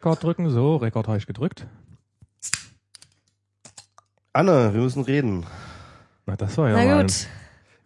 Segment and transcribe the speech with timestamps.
[0.00, 1.66] Rekord drücken, so, Rekord habe ich gedrückt.
[4.32, 5.44] Anne, wir müssen reden.
[6.24, 7.26] Na, das war ja Na mal gut.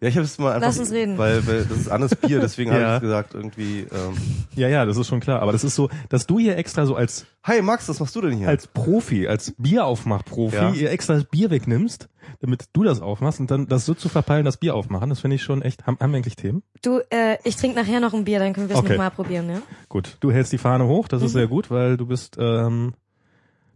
[0.00, 1.16] Ja, ich habe es mal einfach, Lass uns reden.
[1.16, 2.78] weil, weil das ist Annes Bier, deswegen Ja.
[2.80, 3.80] habe ich gesagt irgendwie.
[3.90, 4.14] Ähm,
[4.54, 5.40] Ja, ja, das ist schon klar.
[5.40, 8.20] Aber das ist so, dass du hier extra so als Hi Max, was machst du
[8.20, 8.48] denn hier?
[8.48, 10.70] als Profi, als Bieraufmachprofi, Ja.
[10.72, 12.08] ihr extra das Bier wegnimmst,
[12.40, 15.36] damit du das aufmachst und dann das so zu verpeilen, das Bier aufmachen, das finde
[15.36, 15.86] ich schon echt.
[15.86, 16.62] Haben, haben wir eigentlich Themen?
[16.82, 18.92] Du, äh, ich trinke nachher noch ein Bier, dann können wir es Okay.
[18.92, 19.62] nochmal probieren, ja?
[19.88, 21.38] Gut, du hältst die Fahne hoch, das ist Mhm.
[21.38, 22.94] sehr gut, weil du bist ähm,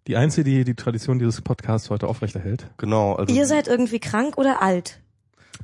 [0.07, 2.67] die Einzige, die die Tradition dieses Podcasts heute aufrechterhält.
[2.77, 3.15] genau.
[3.15, 5.01] Also, Ihr seid irgendwie krank oder alt?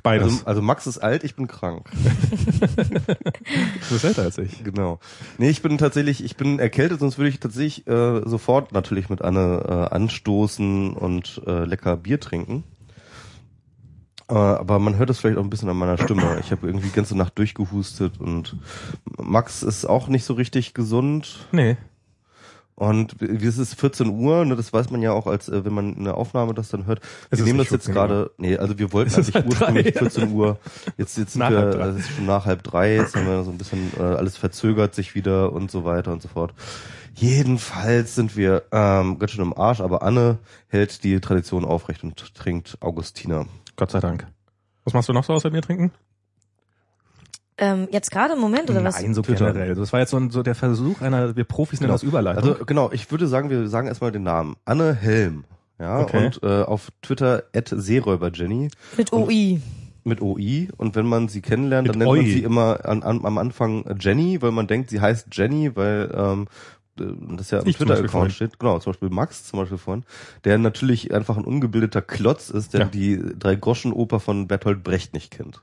[0.03, 0.25] Beides.
[0.25, 1.89] also, also Max ist alt, ich bin krank.
[2.75, 4.63] du bist älter als ich.
[4.63, 4.99] Genau.
[5.37, 9.21] Nee, ich bin tatsächlich, ich bin erkältet, sonst würde ich tatsächlich äh, sofort natürlich mit
[9.21, 12.63] Anne äh, anstoßen und äh, lecker Bier trinken.
[14.27, 16.39] Äh, aber man hört es vielleicht auch ein bisschen an meiner Stimme.
[16.39, 18.57] Ich habe irgendwie die ganze Nacht durchgehustet und
[19.17, 21.47] Max ist auch nicht so richtig gesund.
[21.51, 21.77] Nee.
[22.77, 25.95] Und es ist 14 Uhr, ne, das weiß man ja auch, als äh, wenn man
[25.95, 26.99] eine Aufnahme das dann hört.
[27.29, 28.07] Wir nehmen das jetzt 14 Uhr.
[28.07, 29.99] gerade, nee, also wir wollten eigentlich halb ursprünglich drei.
[30.09, 30.59] 14 Uhr.
[30.97, 31.87] Jetzt, jetzt sind Nach wir, drei.
[31.87, 34.93] es ist schon nach halb drei, jetzt haben wir so ein bisschen, äh, alles verzögert
[34.93, 36.53] sich wieder und so weiter und so fort.
[37.13, 40.37] Jedenfalls sind wir ähm, ganz schön im Arsch, aber Anne
[40.67, 43.45] hält die Tradition aufrecht und trinkt Augustiner.
[43.77, 44.27] Gott sei Dank.
[44.83, 45.91] Was machst du noch so außer Bier trinken?
[47.57, 49.01] Ähm, jetzt gerade im Moment oder was?
[49.01, 49.53] Nein, so Twitter.
[49.53, 49.75] generell.
[49.75, 51.93] Das war jetzt so, ein, so der Versuch einer, wir Profis nennen Genau.
[51.95, 52.43] das Überleitung.
[52.53, 54.55] Also genau, ich würde sagen, wir sagen erstmal den Namen.
[54.65, 55.45] Anne Helm.
[55.79, 56.25] Ja, Okay.
[56.25, 58.69] und äh, auf Twitter at Seeräuberjenny.
[58.97, 59.61] Mit OI.
[60.03, 63.25] mit OI und wenn man sie kennenlernt, dann Mit nennt man sie immer an, an,
[63.25, 66.47] am Anfang Jenny, weil man denkt, sie heißt Jenny, weil ähm,
[66.97, 68.59] das ja im Twitter-Account steht.
[68.59, 70.03] Genau, zum Beispiel Max zum Beispiel vorhin,
[70.45, 72.85] der natürlich einfach ein ungebildeter Klotz ist, der Ja.
[72.87, 75.61] die drei Groschen-Oper von Bertolt Brecht nicht kennt.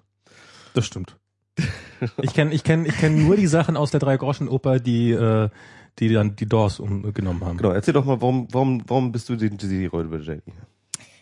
[0.75, 1.17] Das stimmt.
[2.21, 5.49] Ich kenne ich kenn, ich kenn nur die Sachen aus der Drei-Groschen-Oper, die, äh,
[6.01, 7.59] die dann die Doors umgenommen haben.
[7.59, 10.43] Genau, erzähl doch mal, warum, warum, warum bist du die, die Räuber Jenny?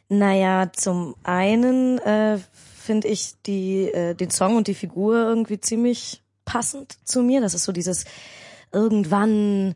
[0.08, 2.38] Naja, zum einen äh,
[2.80, 7.40] finde ich die, äh, den Song und die Figur irgendwie ziemlich passend zu mir.
[7.40, 8.06] Das ist so dieses
[8.72, 9.74] irgendwann,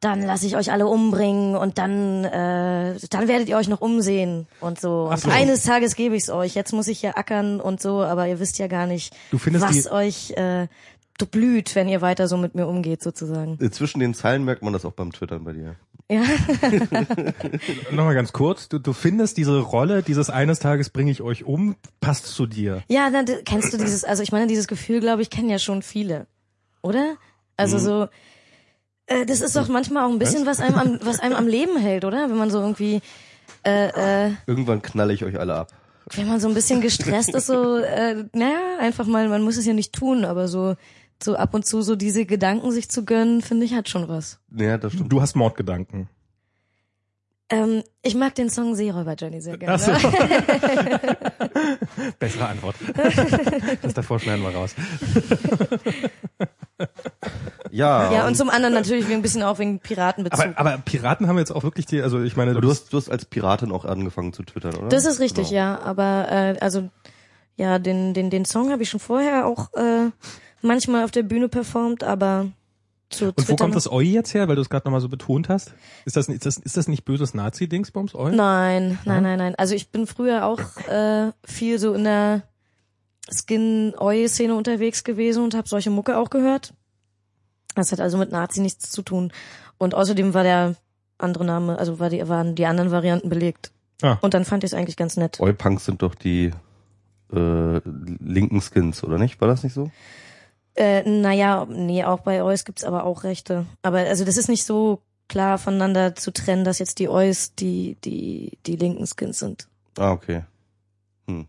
[0.00, 4.46] dann lasse ich euch alle umbringen und dann, äh, dann werdet ihr euch noch umsehen
[4.60, 5.08] und so.
[5.10, 5.30] Und so.
[5.30, 6.54] eines Tages gebe ich's euch.
[6.54, 9.66] Jetzt muss ich hier ackern und so, aber ihr wisst ja gar nicht, Du findest
[9.66, 10.68] was euch äh,
[11.30, 13.58] blüht, wenn ihr weiter so mit mir umgeht, sozusagen.
[13.60, 15.76] Äh, Zwischen den Zeilen merkt man das auch beim Twittern bei dir.
[16.08, 16.22] Ja.
[17.90, 21.74] Nochmal ganz kurz, du, du findest diese Rolle, dieses eines Tages bringe ich euch um,
[22.00, 22.82] passt zu dir.
[22.88, 25.82] Ja, dann kennst du dieses, also ich meine, dieses Gefühl, glaube ich, kennen ja schon
[25.82, 26.26] viele,
[26.82, 27.12] oder?
[27.12, 27.18] Mhm.
[27.56, 28.06] Also so,
[29.06, 31.76] äh, das ist doch manchmal auch ein bisschen, was einem am, was einem am Leben
[31.78, 32.28] hält, oder?
[32.28, 33.00] Wenn man so irgendwie,
[33.64, 35.68] äh, äh, Irgendwann knalle ich euch alle ab.
[36.14, 39.66] wenn man so ein bisschen gestresst ist, so, äh, naja, einfach mal, man muss es
[39.66, 40.74] ja nicht tun, aber so,
[41.22, 44.38] so ab und zu so diese Gedanken sich zu gönnen, finde ich, hat schon was.
[44.56, 45.12] Ja, das stimmt.
[45.12, 46.08] Du hast Mordgedanken.
[47.48, 49.78] Ähm, ich mag den Song Seeräuber Johnny sehr gerne.
[49.78, 49.92] So.
[52.18, 52.74] Bessere Antwort.
[53.82, 54.74] Das davor schneiden wir raus.
[57.70, 60.40] Ja, Ja, und zum anderen natürlich ein bisschen auch wegen Piratenbezug.
[60.56, 62.96] Aber, aber Piraten haben jetzt auch wirklich die, also ich meine, aber du hast, du
[62.96, 64.88] hast als Piratin auch angefangen zu twittern, oder?
[64.88, 65.60] Das ist richtig, Genau.
[65.60, 65.78] ja.
[65.80, 66.88] Aber äh, also
[67.56, 70.10] ja, den den den Song habe ich schon vorher auch äh,
[70.62, 72.46] manchmal auf der Bühne performt, aber
[73.10, 75.48] zu Und wo kommt das Oi jetzt her, weil du es gerade nochmal so betont
[75.48, 75.74] hast?
[76.04, 78.32] Ist das, ist das, ist das nicht böses Nazi-Dingsbums, Oi?
[78.32, 79.54] Nein, nein, nein, nein.
[79.56, 82.42] Also ich bin früher auch äh, viel so in der
[83.30, 86.74] Skin-Oi-Szene unterwegs gewesen und habe solche Mucke auch gehört.
[87.74, 89.32] Das hat also mit Nazi nichts zu tun.
[89.78, 90.74] Und außerdem war der
[91.18, 93.72] andere Name, also war die, waren die anderen Varianten belegt.
[94.02, 94.18] Ah.
[94.20, 95.40] Und dann fand ich es eigentlich ganz nett.
[95.40, 96.52] Oi-Punks sind doch die
[97.32, 99.40] äh, linken Skins, oder nicht?
[99.40, 99.90] War das nicht so?
[100.76, 103.64] Äh, naja, nee, auch bei Eus gibt's aber auch Rechte.
[103.82, 107.96] Aber also das ist nicht so klar voneinander zu trennen, dass jetzt die Eus die,
[108.04, 109.66] die, die linken Skins sind.
[109.98, 110.42] Ah, okay.
[111.28, 111.44] Ich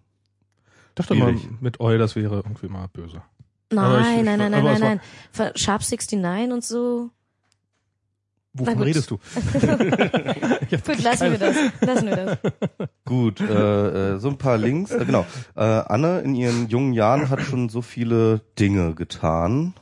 [0.95, 3.21] dachte mal, mit Oi, das wäre irgendwie mal böse.
[3.71, 4.99] Nein, ich- nein, nein, nein, nein,
[5.35, 5.51] nein.
[5.55, 7.11] Sharp 69 und so.
[8.57, 8.85] Wovon gut.
[8.85, 9.18] redest du?
[10.69, 11.56] Gut, lassen wir das.
[11.81, 12.38] Lassen wir das.
[13.06, 14.92] Gut, äh, äh, so ein paar Links.
[14.92, 15.25] Äh, genau.
[15.56, 19.74] Äh, Anne in ihren jungen Jahren hat schon so viele Dinge getan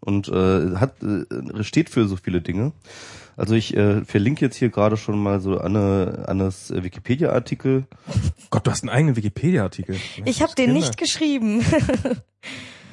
[0.00, 2.72] und äh, hat äh, steht für so viele Dinge.
[3.36, 7.84] Also ich äh, verlinke jetzt hier gerade schon mal so Anne Annes äh, Wikipedia-Artikel.
[8.50, 9.96] Gott, du hast einen eigenen Wikipedia-Artikel.
[10.24, 11.62] Ich habe den nicht geschrieben.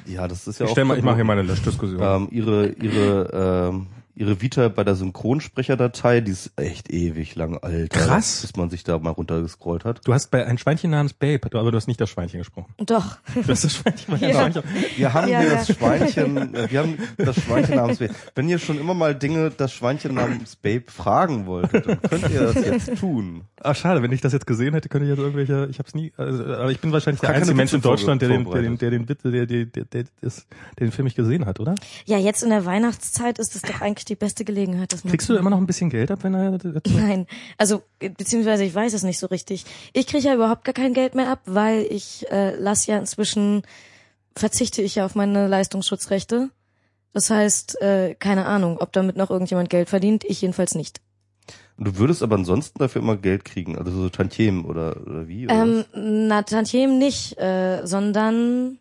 [0.04, 0.74] Ja, das ist ja Ich, auch.
[0.74, 1.26] stell mal, ich mache hier verboten.
[1.26, 2.00] mal eine Löschdiskussion.
[2.02, 7.90] ähm, ihre ihre ähm, ihre Vita bei der Synchronsprecherdatei, die ist echt ewig lang alt.
[7.90, 8.42] Krass.
[8.42, 10.00] Bis man sich da mal runtergescrollt hat.
[10.06, 12.72] Du hast bei ein Schweinchen namens Babe, du- aber du hast nicht das Schweinchen gesprochen.
[12.84, 13.16] Doch.
[13.34, 14.30] Du hast das Schweinchen, Ja.
[14.32, 14.62] Schweinchen.
[14.96, 15.54] Wir haben Ja, hier ja.
[15.56, 18.14] das Schweinchen, äh, wir haben das Schweinchen namens Babe.
[18.34, 22.40] Wenn ihr schon immer mal Dinge, das Schweinchen namens Babe fragen wolltet, dann könnt ihr
[22.52, 23.42] das jetzt tun.
[23.60, 26.12] Ah, schade, wenn ich das jetzt gesehen hätte, könnte ich jetzt irgendwelche, ich hab's nie,
[26.16, 28.90] also, aber ich bin wahrscheinlich der einzige Mensch in Deutschland, der den, der den, der
[28.90, 30.46] den, Witze- der, der, der, der, das,
[30.78, 31.74] der den Film nicht gesehen hat, oder?
[32.04, 35.10] Ja, jetzt in der Weihnachtszeit ist es doch eigentlich die beste Gelegenheit, dass man.
[35.10, 36.58] Kriegst du immer noch ein bisschen Geld ab, wenn er,
[36.88, 37.26] Nein,
[37.58, 39.64] also beziehungsweise ich weiß es nicht so richtig.
[39.92, 43.62] Ich kriege ja überhaupt gar kein Geld mehr ab, weil ich äh, lass ja inzwischen
[44.34, 46.50] verzichte ich ja auf meine Leistungsschutzrechte.
[47.12, 50.24] Das heißt, äh, keine Ahnung, ob damit noch irgendjemand Geld verdient.
[50.24, 51.00] Ich jedenfalls nicht.
[51.76, 55.46] Und du würdest aber ansonsten dafür immer Geld kriegen, also so Tantiemen oder, oder wie?
[55.46, 58.78] Oder Ähm, na, Tantiem nicht, äh, sondern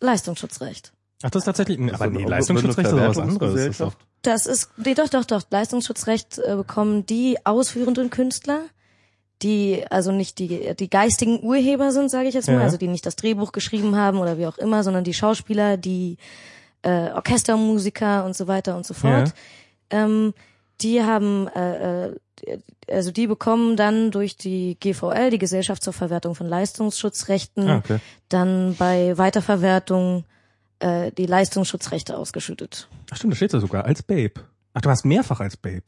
[0.00, 0.92] Leistungsschutzrecht.
[1.26, 3.54] Ach, das ist tatsächlich, aber Also, nee, Leistungsschutzrecht ist was anderes.
[3.54, 3.96] Das ist?
[4.22, 5.42] Das ist, nee, doch, doch, doch.
[5.50, 8.60] Leistungsschutzrecht äh, bekommen die ausführenden Künstler,
[9.42, 12.60] die also nicht die die geistigen Urheber sind, sage ich jetzt mal, Ja.
[12.62, 16.18] also die nicht das Drehbuch geschrieben haben oder wie auch immer, sondern die Schauspieler, die
[16.82, 19.32] äh, Orchestermusiker und so weiter und so fort.
[19.90, 20.34] Ähm,
[20.80, 22.16] die haben, äh, äh,
[22.90, 27.98] also die bekommen dann durch die GVL, die Gesellschaft zur Verwertung von Leistungsschutzrechten, Ah, okay.
[28.28, 30.24] dann bei Weiterverwertung
[30.84, 32.88] äh, die Leistungsschutzrechte ausgeschüttet.
[33.10, 34.34] Ach stimmt, da steht da sogar, als Babe.
[34.74, 35.84] Ach, du hast mehrfach als Babe.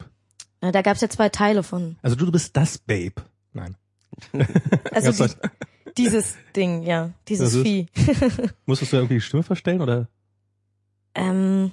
[0.63, 1.97] Ja, da gab's ja zwei Teile von.
[2.01, 3.21] Also du, du bist das Babe.
[3.53, 3.75] Nein.
[4.91, 5.33] Also die,
[5.97, 7.87] dieses Ding, ja, dieses ist- Vieh.
[8.65, 10.07] Musstest du irgendwie die Stimme verstellen oder?
[11.13, 11.71] Ähm,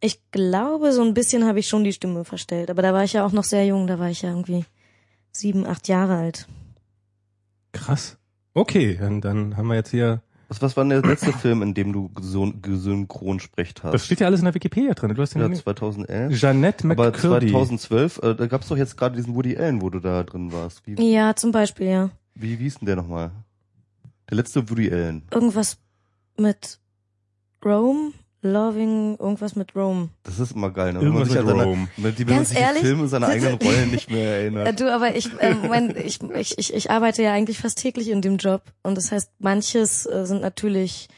[0.00, 3.14] ich glaube, so ein bisschen habe ich schon die Stimme verstellt, aber da war ich
[3.14, 4.64] ja auch noch sehr jung, da war ich ja irgendwie
[5.32, 6.46] sieben, acht Jahre alt.
[7.72, 8.18] Krass.
[8.52, 10.22] Okay, dann, dann haben wir jetzt hier,
[10.54, 13.92] Was, was war denn der letzte Film, in dem du gesyn- gesynchronsprecht hast?
[13.92, 15.14] das steht ja alles in der Wikipedia drin.
[15.14, 16.38] Du hast ja, den 2011.
[16.40, 17.50] Jeanette Aber McCurdy.
[17.50, 20.82] 2012, äh, da gab's doch jetzt gerade diesen Woody Allen, wo du da drin warst.
[20.86, 22.10] Wie, Ja, zum Beispiel, ja.
[22.34, 23.30] wie, wie hieß denn der nochmal?
[24.30, 25.22] Der letzte Woody Allen.
[25.32, 25.78] Irgendwas
[26.38, 26.78] mit
[27.64, 28.12] Rome,
[28.44, 30.10] Loving, irgendwas mit Rome.
[30.22, 31.00] Das ist immer geil, ne?
[31.00, 31.88] Wenn man Irgendwas mit seine, Rome.
[31.96, 32.82] wenn die- Ganz sich ehrlich?
[32.82, 34.78] Filme und seine eigenen Rollen nicht mehr Äh, erinnert.
[34.80, 38.20] du, aber ich, äh, mein, ich, ich, ich, ich arbeite ja eigentlich fast täglich in
[38.22, 41.08] dem Job und das heißt, manches äh, sind natürlich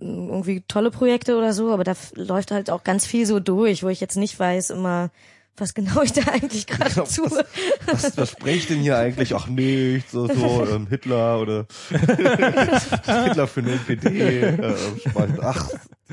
[0.00, 3.82] äh, irgendwie tolle Projekte oder so, aber da läuft halt auch ganz viel so durch,
[3.82, 5.10] wo ich jetzt nicht weiß immer,
[5.56, 7.44] was genau ich da eigentlich gerade Genau, tue.
[7.86, 9.34] Was, was spreche ich denn hier eigentlich?
[9.34, 14.40] Ach nichts, so, so ähm, Hitler oder Hitler für eine NPD.
[14.40, 14.74] Äh,
[15.08, 15.38] spannend.
[15.42, 15.68] Ach,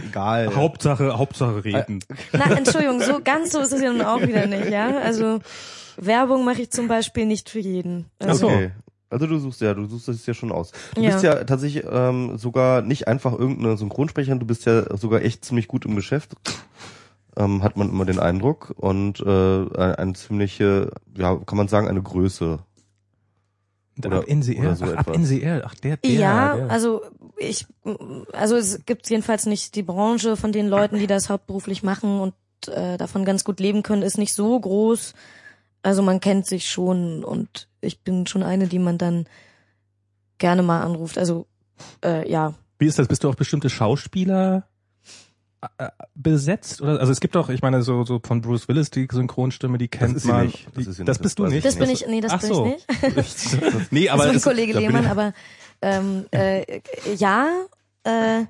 [0.07, 0.55] egal.
[0.55, 2.03] Hauptsache, Hauptsache reden.
[2.33, 4.97] Na, Entschuldigung, so ganz so ist es ja nun auch wieder nicht, ja.
[4.99, 5.39] Also
[5.97, 8.05] Werbung mache ich zum Beispiel nicht für jeden.
[8.19, 8.47] Also, so.
[8.47, 8.71] Okay.
[9.09, 10.71] Also du suchst ja, du suchst es ja schon aus.
[10.95, 11.09] Du Ja.
[11.11, 15.67] bist ja tatsächlich ähm, sogar nicht einfach irgendeine Synchronsprecherin, du bist ja sogar echt ziemlich
[15.67, 16.31] gut im Geschäft.
[17.37, 18.73] Ähm, hat man immer den Eindruck.
[18.75, 22.59] Und äh, eine, eine ziemliche, ja, kann man sagen, eine Größe.
[24.05, 25.17] oder- ab NCR, oder so ach, ab etwas.
[25.17, 26.69] NCR, ach der, der, ja, der.
[26.71, 27.01] also
[27.37, 27.65] ich,
[28.33, 32.33] also es gibt jedenfalls nicht die Branche von den Leuten, die das hauptberuflich machen und
[32.67, 35.13] äh, davon ganz gut leben können, ist nicht so groß.
[35.83, 39.25] Also man kennt sich schon und ich bin schon eine, die man dann
[40.37, 41.17] gerne mal anruft.
[41.17, 41.47] Also
[42.03, 43.07] äh, ja, Wie ist das?
[43.07, 44.67] Bist du auch bestimmte Schauspieler
[46.15, 46.81] besetzt?
[46.81, 49.87] Oder also es gibt doch, ich meine, so, so von Bruce Willis die Synchronstimme, die
[49.87, 50.47] kennt ist sie man.
[50.47, 50.65] nicht.
[50.67, 51.65] Das Die, ist sie das bist Das du nicht.
[51.65, 52.65] das bin ich, nee, das Ach bin so.
[52.65, 53.57] ich nicht.
[53.91, 55.33] nee, aber das ist Kollege Lehmann, aber
[55.81, 56.81] ähm, äh,
[57.15, 57.49] ja,
[58.03, 58.45] äh,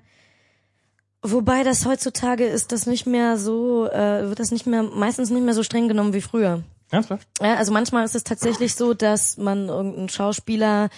[1.21, 5.43] wobei das heutzutage ist das nicht mehr so, äh, wird das nicht mehr, meistens nicht
[5.43, 6.63] mehr so streng genommen wie früher.
[6.91, 7.27] Ernsthaft?
[7.41, 10.89] Ja, also manchmal ist es tatsächlich so, dass man irgendeinen Schauspieler,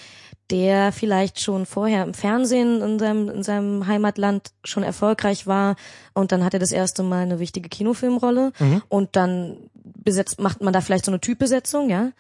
[0.51, 5.75] der vielleicht schon vorher im Fernsehen in seinem, in seinem Heimatland schon erfolgreich war
[6.13, 8.51] und dann hat er das erste Mal eine wichtige Kinofilmrolle
[8.89, 12.11] und dann besetzt, macht man da vielleicht so eine Typbesetzung, ja,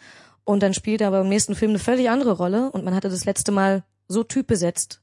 [0.45, 3.09] und dann spielt er aber im nächsten Film eine völlig andere Rolle und man hatte
[3.09, 5.01] das letzte Mal so typbesetzt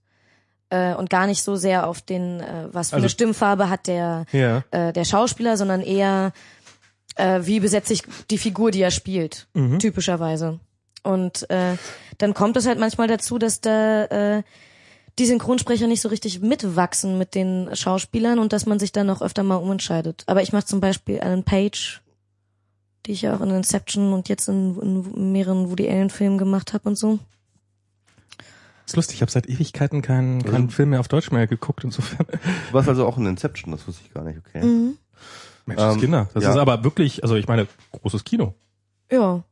[0.70, 3.86] äh, und gar nicht so sehr auf den, äh, was für Also- eine Stimmfarbe hat
[3.86, 4.64] der Ja.
[4.70, 6.32] äh, der Schauspieler, sondern eher
[7.16, 9.48] äh, wie besetze ich die Figur, die er spielt,
[9.78, 10.60] typischerweise.
[11.02, 11.76] Und äh,
[12.18, 14.42] dann kommt es halt manchmal dazu, dass da äh,
[15.18, 19.22] die Synchronsprecher nicht so richtig mitwachsen mit den Schauspielern und dass man sich dann auch
[19.22, 20.24] öfter mal umentscheidet.
[20.26, 22.00] Aber ich mache zum Beispiel einen Page,
[23.06, 26.72] die ich ja auch in Inception und jetzt in, in mehreren Woody Allen Filmen gemacht
[26.74, 27.18] habe und so.
[28.86, 32.26] Ist lustig, ich habe seit Ewigkeiten keinen keinen Film mehr auf Deutsch mehr geguckt, insofern.
[32.26, 34.64] Du warst also auch in Inception, das wusste ich gar nicht, okay.
[34.64, 34.96] Mhm.
[35.66, 36.28] Mensch, das Ähm, Kinder.
[36.34, 36.50] Das ja.
[36.50, 38.54] ist aber wirklich, also ich meine, großes Kino.
[39.10, 39.44] Ja.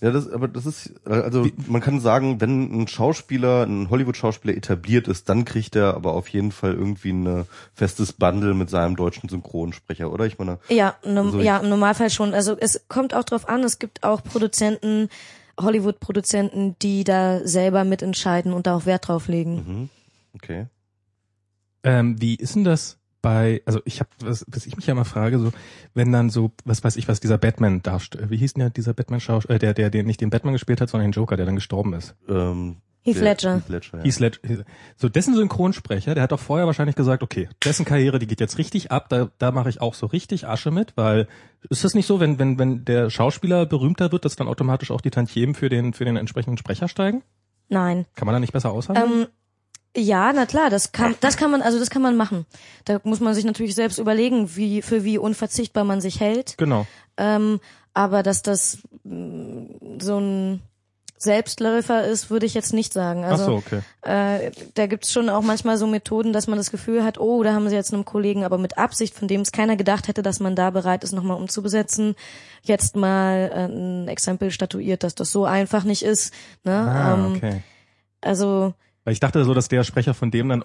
[0.00, 5.08] Ja, das, aber das ist, also man kann sagen, wenn ein Schauspieler, ein Hollywood-Schauspieler etabliert
[5.08, 9.28] ist, dann kriegt er aber auf jeden Fall irgendwie ein festes Bundle mit seinem deutschen
[9.28, 10.24] Synchronsprecher, oder?
[10.26, 10.58] Ich meine.
[10.68, 12.32] Ja, no, also ja, im Normalfall schon.
[12.32, 15.08] Also es kommt auch drauf an, es gibt auch Produzenten,
[15.60, 19.54] Hollywood-Produzenten, die da selber mitentscheiden und da auch Wert drauf legen.
[19.54, 19.88] Mhm.
[20.34, 20.66] Okay.
[21.82, 25.04] Ähm, wie ist denn das bei, also ich habe, was, was ich mich ja immer
[25.04, 25.52] frage, so,
[25.94, 28.94] wenn dann so, was weiß ich, was dieser Batman darstellt, wie hieß denn ja dieser
[28.94, 31.56] Batman-Schauspieler, äh, der, der, der nicht den Batman gespielt hat, sondern den Joker, der dann
[31.56, 32.14] gestorben ist?
[32.28, 33.56] Ähm, Heath Ledger.
[33.56, 34.04] Heath Ledger, ja.
[34.04, 34.64] Heath Ledger.
[34.96, 38.58] So, dessen Synchronsprecher, der hat doch vorher wahrscheinlich gesagt, okay, dessen Karriere, die geht jetzt
[38.58, 41.26] richtig ab, da, da mache ich auch so richtig Asche mit, weil
[41.70, 45.00] ist das nicht so, wenn, wenn, wenn der Schauspieler berühmter wird, dass dann automatisch auch
[45.00, 47.22] die Tantiemen für den, für den entsprechenden Sprecher steigen?
[47.68, 48.06] Nein.
[48.14, 49.22] Kann man da nicht besser aushandeln?
[49.22, 49.26] Ähm,
[49.98, 52.46] ja, na klar, das kann, das kann man, also das kann man machen.
[52.84, 56.56] Da muss man sich natürlich selbst überlegen, wie, für wie unverzichtbar man sich hält.
[56.58, 56.86] Genau.
[57.16, 57.60] Ähm,
[57.94, 60.62] aber dass das mh, so ein
[61.20, 63.24] Selbstläufer ist, würde ich jetzt nicht sagen.
[63.24, 63.80] Also, Ach so, okay.
[64.02, 67.52] äh, da gibt's schon auch manchmal so Methoden, dass man das Gefühl hat, oh, da
[67.52, 70.38] haben sie jetzt einen Kollegen, aber mit Absicht, von dem es keiner gedacht hätte, dass
[70.38, 72.14] man da bereit ist, nochmal umzubesetzen,
[72.62, 76.32] jetzt mal äh, ein Exempel statuiert, dass das so einfach nicht ist.
[76.62, 76.72] Ne?
[76.72, 77.62] Ah, ähm, okay.
[78.20, 78.74] Also
[79.08, 80.62] Weil ich dachte so, dass der Sprecher von dem dann,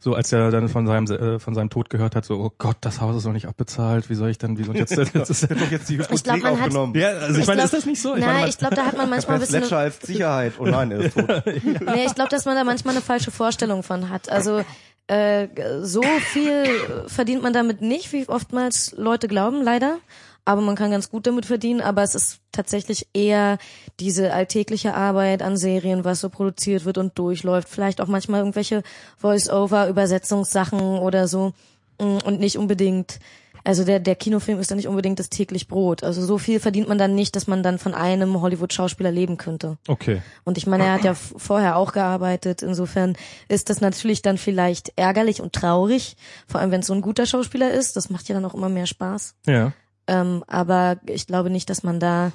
[0.00, 2.76] so als er dann von seinem äh, von seinem Tod gehört hat, so, oh Gott,
[2.80, 5.30] das Haus ist noch nicht abbezahlt, wie soll ich dann, wie soll ich jetzt, jetzt
[5.30, 6.92] ist, doch jetzt die Ich glaub, man hat- aufgenommen.
[6.96, 8.14] ja, also ich, Ich meine, glaub- ist das nicht so?
[8.16, 10.54] Ich nein, meine, man- ich glaube, da hat man manchmal ein bisschen Ledger als Sicherheit.
[10.58, 11.28] Oh nein, er ist tot.
[11.46, 14.28] Nee, ich glaube, dass man da manchmal eine falsche Vorstellung von hat.
[14.28, 14.64] Also
[15.06, 15.46] äh,
[15.82, 16.64] so viel
[17.06, 19.98] verdient man damit nicht, wie oftmals Leute glauben, leider.
[20.46, 21.80] Aber man kann ganz gut damit verdienen.
[21.80, 23.58] Aber es ist tatsächlich eher
[24.00, 27.68] diese alltägliche Arbeit an Serien, was so produziert wird und durchläuft.
[27.68, 28.82] Vielleicht auch manchmal irgendwelche
[29.18, 31.52] Voice-over, Übersetzungssachen oder so.
[32.00, 33.20] Mm, Und nicht unbedingt,
[33.66, 36.04] also der, der Kinofilm ist dann nicht unbedingt das täglich Brot.
[36.04, 39.78] Also so viel verdient man dann nicht, dass man dann von einem Hollywood-Schauspieler leben könnte.
[39.88, 40.20] okay.
[40.44, 42.60] Und ich meine, er hat ja vorher auch gearbeitet.
[42.60, 43.16] Insofern
[43.48, 47.24] ist das natürlich dann vielleicht ärgerlich und traurig, vor allem wenn es so ein guter
[47.24, 47.96] Schauspieler ist.
[47.96, 49.34] Das macht ja dann auch immer mehr Spaß.
[49.46, 49.72] Ja.
[50.06, 52.32] Ähm, aber ich glaube nicht, dass man da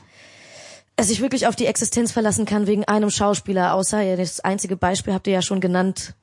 [0.96, 3.74] es sich wirklich auf die Existenz verlassen kann wegen einem Schauspieler.
[3.74, 6.14] Außer ja, das einzige Beispiel habt ihr ja schon genannt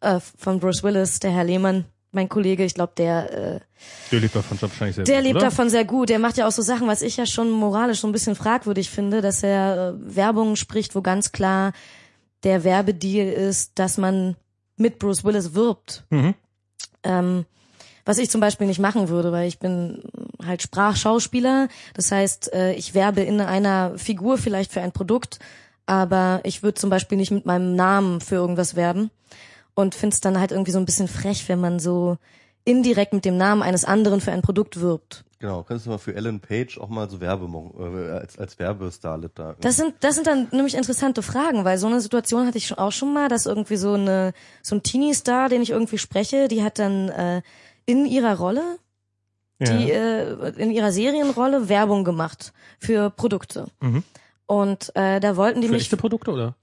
[0.00, 2.64] äh, von Bruce Willis, der Herr Lehmann, mein Kollege.
[2.64, 3.60] Ich glaube, der äh,
[4.10, 5.46] Der lebt davon wahrscheinlich sehr der gut, lebt oder?
[5.46, 6.08] davon sehr gut.
[6.08, 8.90] Der macht ja auch so Sachen, was ich ja schon moralisch so ein bisschen fragwürdig
[8.90, 11.72] finde, dass er äh, Werbung spricht, wo ganz klar
[12.42, 14.36] der Werbedeal ist, dass man
[14.76, 16.04] mit Bruce Willis wirbt.
[16.10, 16.34] Mhm.
[17.04, 17.46] Ähm,
[18.04, 20.02] was ich zum Beispiel nicht machen würde, weil ich bin
[20.46, 21.68] halt Sprachschauspieler.
[21.94, 25.38] Das heißt, äh, ich werbe in einer Figur vielleicht für ein Produkt,
[25.86, 29.10] aber ich würde zum Beispiel nicht mit meinem Namen für irgendwas werben
[29.74, 32.18] und finde es dann halt irgendwie so ein bisschen frech, wenn man so
[32.64, 35.24] indirekt mit dem Namen eines anderen für ein Produkt wirbt.
[35.42, 39.32] Genau, kannst du mal für Ellen Page auch mal so Werbung äh, als als Werbestarlet
[39.34, 39.56] da.
[39.60, 42.78] Das sind das sind dann nämlich interessante Fragen, weil so eine Situation hatte ich schon
[42.78, 46.62] auch schon mal, dass irgendwie so eine so ein Teenie-Star, den ich irgendwie spreche, die
[46.62, 47.42] hat dann äh,
[47.86, 48.78] in ihrer Rolle
[49.62, 49.76] Ja.
[49.76, 53.66] die äh, in ihrer Serienrolle Werbung gemacht für Produkte.
[53.80, 54.02] Mhm.
[54.46, 56.54] Und äh, da wollten die Für mich echte Produkte, oder?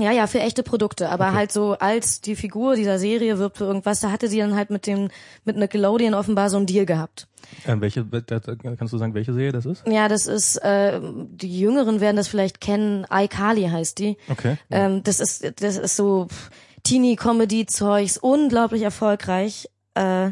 [0.00, 1.34] ja ja für echte Produkte, aber Okay.
[1.36, 4.70] halt so als die Figur dieser Serie wirbt für irgendwas, da hatte sie dann halt
[4.70, 5.10] mit dem
[5.44, 7.28] mit Nickelodeon offenbar so einen Deal gehabt.
[7.66, 9.84] Ähm, welche, da, kannst du sagen, welche Serie das ist?
[9.86, 13.06] Ja, das ist äh, die Jüngeren werden das vielleicht kennen.
[13.12, 14.16] iCarly heißt die.
[14.28, 14.56] Okay.
[14.70, 16.50] Ähm, das ist das ist so pff,
[16.84, 20.30] Teenie-Comedy-Zeugs, unglaublich erfolgreich, äh,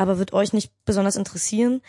[0.00, 1.82] aber wird euch nicht besonders interessieren.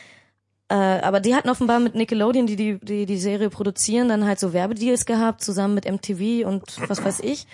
[0.68, 4.38] Äh, aber die hatten offenbar mit Nickelodeon, die, die die die Serie produzieren, dann halt
[4.38, 7.48] so Werbedeals gehabt, zusammen mit MTV und was weiß ich.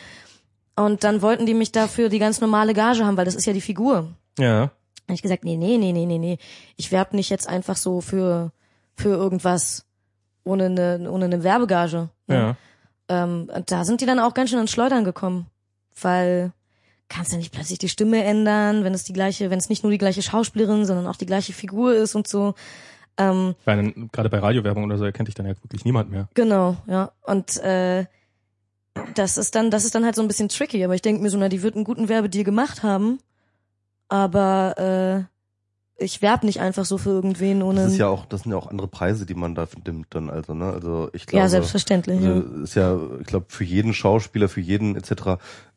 [0.75, 3.53] Und dann wollten die mich dafür die ganz normale Gage haben, weil das ist ja
[3.53, 4.09] die Figur.
[4.39, 4.71] Ja.
[5.07, 6.39] Hab ich gesagt, nee, nee, nee, nee, nee, nee.
[6.75, 8.51] Ich werb nicht jetzt einfach so für
[8.95, 9.85] für irgendwas
[10.43, 12.09] ohne eine ohne eine Werbegage.
[12.25, 12.35] ne?
[12.35, 12.55] Ja.
[13.09, 15.45] Ähm, und da sind die dann auch ganz schön ins Schleudern gekommen,
[16.01, 16.51] weil
[17.09, 19.91] kannst ja nicht plötzlich die Stimme ändern, wenn es die gleiche, wenn es nicht nur
[19.91, 22.53] die gleiche Schauspielerin, sondern auch die gleiche Figur ist und so.
[23.17, 26.27] Ähm, Bei gerade bei Radiowerbung oder so erkennt dich dann ja wirklich niemand mehr.
[26.33, 27.11] genau, ja.
[27.23, 28.05] Und äh,
[29.15, 30.83] das ist dann, das ist dann halt so ein bisschen tricky.
[30.83, 33.19] Aber ich denke mir so, na, die wird einen guten Werbedeal gemacht haben,
[34.07, 35.37] aber äh,
[36.00, 37.82] ich werb nicht einfach so für irgendwen ohne.
[37.84, 40.30] Das ist ja auch, das sind ja auch andere Preise, die man da nimmt dann,
[40.30, 40.66] also, ne?
[40.72, 41.42] Also ich glaube.
[41.44, 42.20] ja, selbstverständlich.
[42.24, 42.63] Also ja.
[42.63, 45.12] ist ja, ich glaube, für jeden Schauspieler, für jeden etc.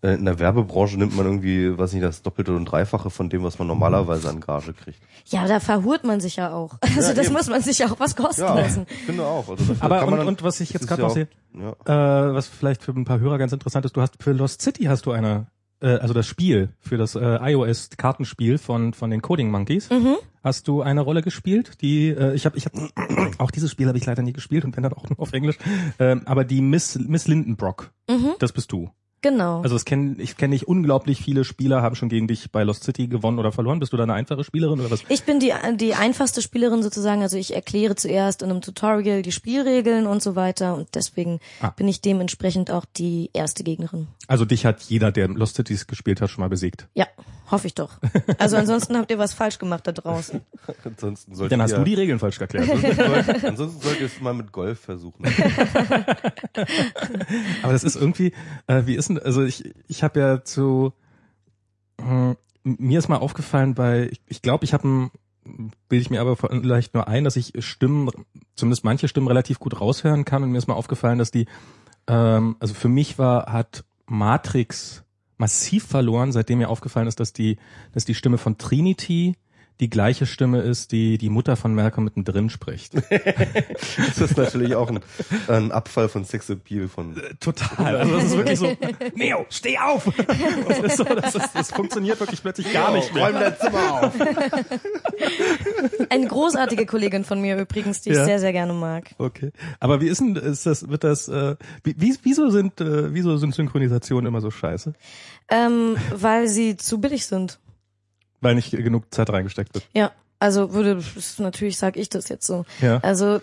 [0.02, 3.42] äh, in der Werbebranche nimmt man irgendwie, weiß nicht, das Doppelte und Dreifache von dem,
[3.44, 4.98] was man normalerweise an Gage kriegt.
[5.26, 6.74] ja, da verhurt man sich ja auch.
[6.82, 7.34] Also das eben.
[7.34, 8.86] muss man sich ja auch was kosten Ja, lassen.
[8.90, 9.48] ich finde auch.
[9.48, 12.28] Also Aber kann und, dann- und was ich jetzt gerade ja noch sehe, Ja.
[12.30, 14.84] äh, was vielleicht für ein paar Hörer ganz interessant ist, du hast für Lost City
[14.84, 15.46] hast du eine,
[15.80, 20.16] äh, also das Spiel, für das äh, iOS-Kartenspiel von, von den Coding Monkeys, Mhm.
[20.42, 22.88] hast du eine Rolle gespielt, die äh, ich habe ich habe
[23.38, 25.58] auch dieses Spiel habe ich leider nie gespielt und wenn dann auch nur auf Englisch,
[25.98, 28.34] ähm, aber die Miss Miss Lindenbrock, Mhm.
[28.38, 28.90] das bist du.
[29.22, 29.60] Genau.
[29.62, 32.84] Also es kenn, ich kenne nicht unglaublich viele Spieler haben schon gegen dich bei Lost
[32.84, 33.78] City gewonnen oder verloren.
[33.78, 35.02] Bist du da eine einfache Spielerin oder was?
[35.08, 39.32] Ich bin die, die einfachste Spielerin sozusagen, also ich erkläre zuerst in einem Tutorial die
[39.32, 41.70] Spielregeln und so weiter und deswegen Ah.
[41.70, 44.08] bin ich dementsprechend auch die erste Gegnerin.
[44.26, 46.86] Also dich hat jeder, der Lost Cities gespielt hat, schon mal besiegt.
[46.94, 47.06] Ja,
[47.50, 47.98] hoffe ich doch.
[48.38, 50.40] Also ansonsten habt ihr was falsch gemacht da draußen.
[50.84, 52.70] Ansonsten sollte Dann hast ihr, du die Regeln falsch erklärt.
[52.70, 55.24] Ansonsten, ansonsten sollte ihr es mal mit Golf versuchen.
[57.62, 58.32] Aber das ist irgendwie,
[58.66, 60.92] äh, wie ist denn, also ich, ich habe ja zu,
[61.98, 65.10] äh, mir ist mal aufgefallen bei, ich glaube, ich, glaub, ich habe ein,
[65.88, 68.10] bilde ich mir aber vielleicht nur ein, dass ich Stimmen,
[68.54, 70.42] zumindest manche Stimmen relativ gut raushören kann.
[70.42, 71.46] Und mir ist mal aufgefallen, dass die,
[72.06, 75.04] ähm, also für mich war, hat Matrix
[75.38, 77.56] massiv verloren, seitdem mir aufgefallen ist, dass die,
[77.92, 79.36] dass die Stimme von Trinity
[79.80, 82.94] die gleiche Stimme ist, die die Mutter von Malcolm mittendrin spricht.
[84.08, 85.00] Das ist natürlich auch ein,
[85.48, 87.20] ein Abfall von Sexappeal von.
[87.40, 87.96] Total.
[87.96, 88.76] Also das ist wirklich so,
[89.14, 90.08] Neo, steh auf!
[90.68, 93.26] Das, ist so, das, ist, das funktioniert wirklich plötzlich gar nicht mehr.
[93.26, 94.12] Räum dein Zimmer auf.
[96.08, 98.24] Eine großartige Kollegin von mir übrigens, die ich Ja.
[98.24, 99.10] sehr, sehr gerne mag.
[99.18, 99.52] Okay.
[99.78, 103.36] Aber wie ist denn, ist das, wird das, äh, wie, wie, wieso sind, äh, wieso
[103.36, 104.92] sind Synchronisationen immer so scheiße?
[105.48, 107.58] Ähm, weil sie zu billig sind.
[108.40, 109.86] Weil nicht genug Zeit reingesteckt wird.
[109.92, 111.02] Ja, also würde,
[111.38, 112.64] natürlich sage ich das jetzt so.
[112.80, 112.98] Ja.
[113.02, 113.40] Also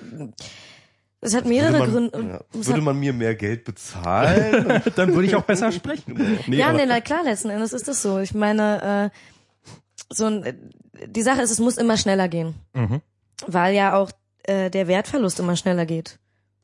[1.22, 2.34] es hat mehrere Würde man, Gründe.
[2.34, 4.82] ja, würde man mir mehr Geld bezahlen?
[4.96, 6.38] Dann würde ich auch besser sprechen.
[6.48, 8.20] Nee, ja, nee, na klar, letzten Endes ist das so.
[8.20, 10.72] Ich meine, äh, so ein,
[11.08, 13.02] die Sache ist, es muss immer schneller gehen, Mhm.
[13.48, 14.12] weil ja auch
[14.44, 16.20] äh, der Wertverlust immer schneller geht.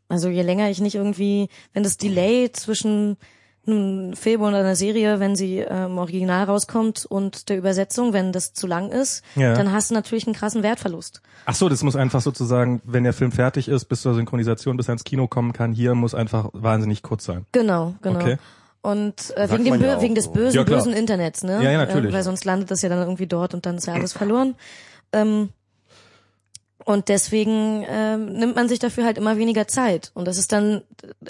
[0.08, 3.18] Also je länger ich nicht irgendwie, wenn das Delay zwischen
[3.66, 8.32] einem Film oder einer Serie, wenn sie äh, im Original rauskommt und der Übersetzung, wenn
[8.32, 9.54] das zu lang ist, Ja.
[9.54, 11.22] dann hast du natürlich einen krassen Wertverlust.
[11.46, 14.90] Ach so, das muss einfach sozusagen, wenn der Film fertig ist, bis zur Synchronisation, bis
[14.90, 17.46] er ins Kino kommen kann, hier muss einfach wahnsinnig kurz sein.
[17.54, 18.20] Genau, genau.
[18.20, 18.38] Okay.
[18.82, 21.64] Und äh, wegen, dem ja wegen des bösen, Ja, bösen Internets, ne?
[21.64, 22.12] Ja, ja, natürlich.
[22.12, 24.56] Äh, weil sonst landet das ja dann irgendwie dort und dann ist ja alles verloren.
[25.14, 25.50] Ähm,
[26.86, 30.12] und deswegen ähm, nimmt man sich dafür halt immer weniger Zeit.
[30.14, 30.82] Und das ist dann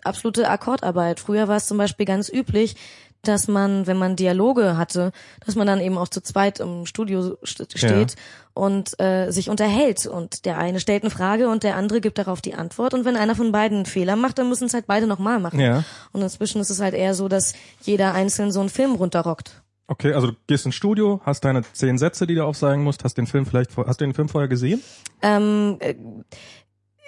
[0.04, 1.20] absolute Akkordarbeit.
[1.20, 2.76] Früher war es zum Beispiel ganz üblich,
[3.24, 5.12] dass man, wenn man Dialoge hatte,
[5.46, 8.16] dass man dann eben auch zu zweit im Studio st steht
[8.54, 10.06] und äh, sich unterhält.
[10.06, 12.94] Und der eine stellt eine Frage und der andere gibt darauf die Antwort.
[12.94, 15.60] Und wenn einer von beiden einen Fehler macht, dann müssen es halt beide nochmal machen.
[15.60, 15.86] Ja.
[16.12, 19.63] Und inzwischen ist es halt eher so, dass jeder einzeln so einen Film runterrockt.
[19.88, 23.18] Okay, also du gehst ins Studio, hast deine zehn Sätze, die du aufsagen musst, hast
[23.18, 24.82] den Film vielleicht, hast du den Film vorher gesehen?
[25.22, 25.96] Ähm, äh,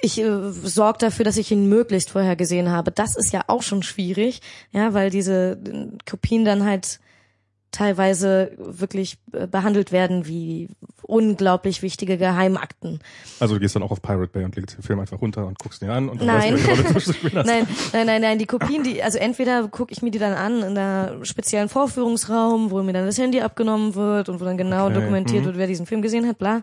[0.01, 2.91] ich äh, sorge dafür, dass ich ihn möglichst vorher gesehen habe.
[2.91, 6.99] Das ist ja auch schon schwierig, ja, weil diese äh, Kopien dann halt
[7.75, 10.69] teilweise wirklich äh, behandelt werden wie
[11.03, 12.99] unglaublich wichtige Geheimakten.
[13.39, 15.59] Also du gehst dann auch auf Pirate Bay und legst den Film einfach runter und
[15.59, 16.55] guckst ihn an und dann Nein.
[16.55, 17.13] weißt du.
[17.33, 20.57] Nein, nein, nein, nein, die Kopien, die, also entweder gucke ich mir die dann an
[20.59, 24.85] in einer speziellen Vorführungsraum, wo mir dann das Handy abgenommen wird und wo dann genau
[24.85, 25.47] Okay, dokumentiert mhm.
[25.47, 26.61] wird, wer diesen Film gesehen hat, bla.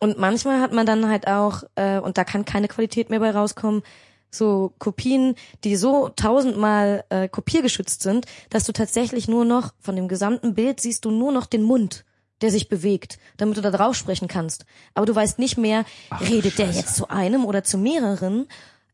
[0.00, 3.32] Und manchmal hat man dann halt auch, äh, und da kann keine Qualität mehr bei
[3.32, 3.82] rauskommen,
[4.30, 10.08] so Kopien, die so tausendmal äh, kopiergeschützt sind, dass du tatsächlich nur noch von dem
[10.08, 12.04] gesamten Bild siehst du nur noch den Mund,
[12.40, 14.64] der sich bewegt, damit du da drauf sprechen kannst.
[14.94, 15.84] Aber du weißt nicht mehr,
[16.28, 18.46] redet der jetzt zu einem oder zu mehreren?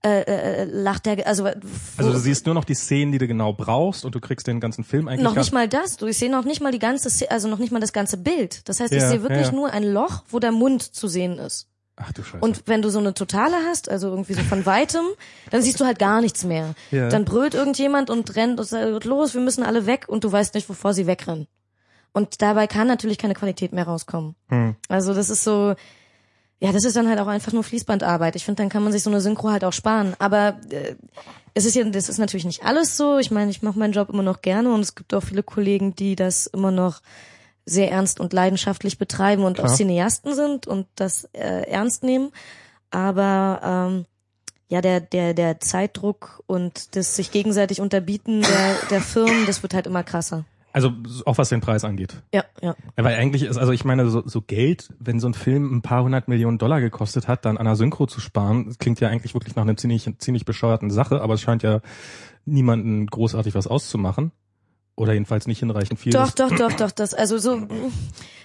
[0.07, 3.55] Äh, äh, lacht der, also, Also du siehst nur noch die Szenen, die du genau
[3.55, 5.97] brauchst und du kriegst den ganzen Film eigentlich noch nicht mal das.
[5.97, 8.69] Du, ich sehe noch nicht mal die ganze, also noch nicht mal das ganze Bild.
[8.69, 9.53] Das heißt, ich Ja, sehe wirklich ja.
[9.53, 11.69] nur ein Loch, wo der Mund zu sehen ist.
[11.97, 12.39] Ach du Scheiße.
[12.45, 15.05] Und wenn du so eine Totale hast, also irgendwie so von weitem,
[15.51, 16.75] dann siehst du halt gar nichts mehr.
[16.91, 17.09] Ja.
[17.09, 20.55] Dann brüllt irgendjemand und rennt und sagt, los, wir müssen alle weg und du weißt
[20.55, 21.47] nicht, wovor sie wegrennen.
[22.13, 24.35] Und dabei kann natürlich keine Qualität mehr rauskommen.
[24.49, 24.77] Hm.
[24.89, 25.75] Also das ist so,
[26.61, 28.37] ja, das ist dann halt auch einfach nur Fließbandarbeit.
[28.37, 30.15] Ich finde, dann kann man sich so eine Synchro halt auch sparen.
[30.19, 30.95] Aber äh,
[31.55, 33.19] es ist ja, das ist natürlich nicht alles so.
[33.19, 35.95] Ich meine, ich mache meinen Job immer noch gerne und es gibt auch viele Kollegen,
[35.95, 37.01] die das immer noch
[37.67, 39.71] sehr ernst und leidenschaftlich betreiben und Klar.
[39.71, 42.31] auch Cineasten sind und das äh, ernst nehmen.
[42.91, 44.07] Aber ähm,
[44.69, 49.75] ja, der, der, der Zeitdruck und das sich gegenseitig unterbieten der, der Firmen, das wird
[49.75, 50.45] halt immer krasser.
[50.73, 50.91] Also
[51.25, 52.21] auch was den Preis angeht.
[52.35, 52.75] Ja, ja.
[52.97, 55.83] Ja, Weil eigentlich ist, also ich meine, so, so Geld, wenn so ein Film ein
[55.83, 59.35] paar hundert Millionen Dollar gekostet hat, dann an der Synchro zu sparen, klingt ja eigentlich
[59.35, 61.81] wirklich nach einer ziemlich, ziemlich bescheuerten Sache, aber es scheint ja
[62.45, 64.33] niemanden großartig was auszumachen.
[64.97, 66.13] Oder jedenfalls nicht hinreichend viel.
[66.13, 67.67] Doch, doch, doch, doch, das, also so,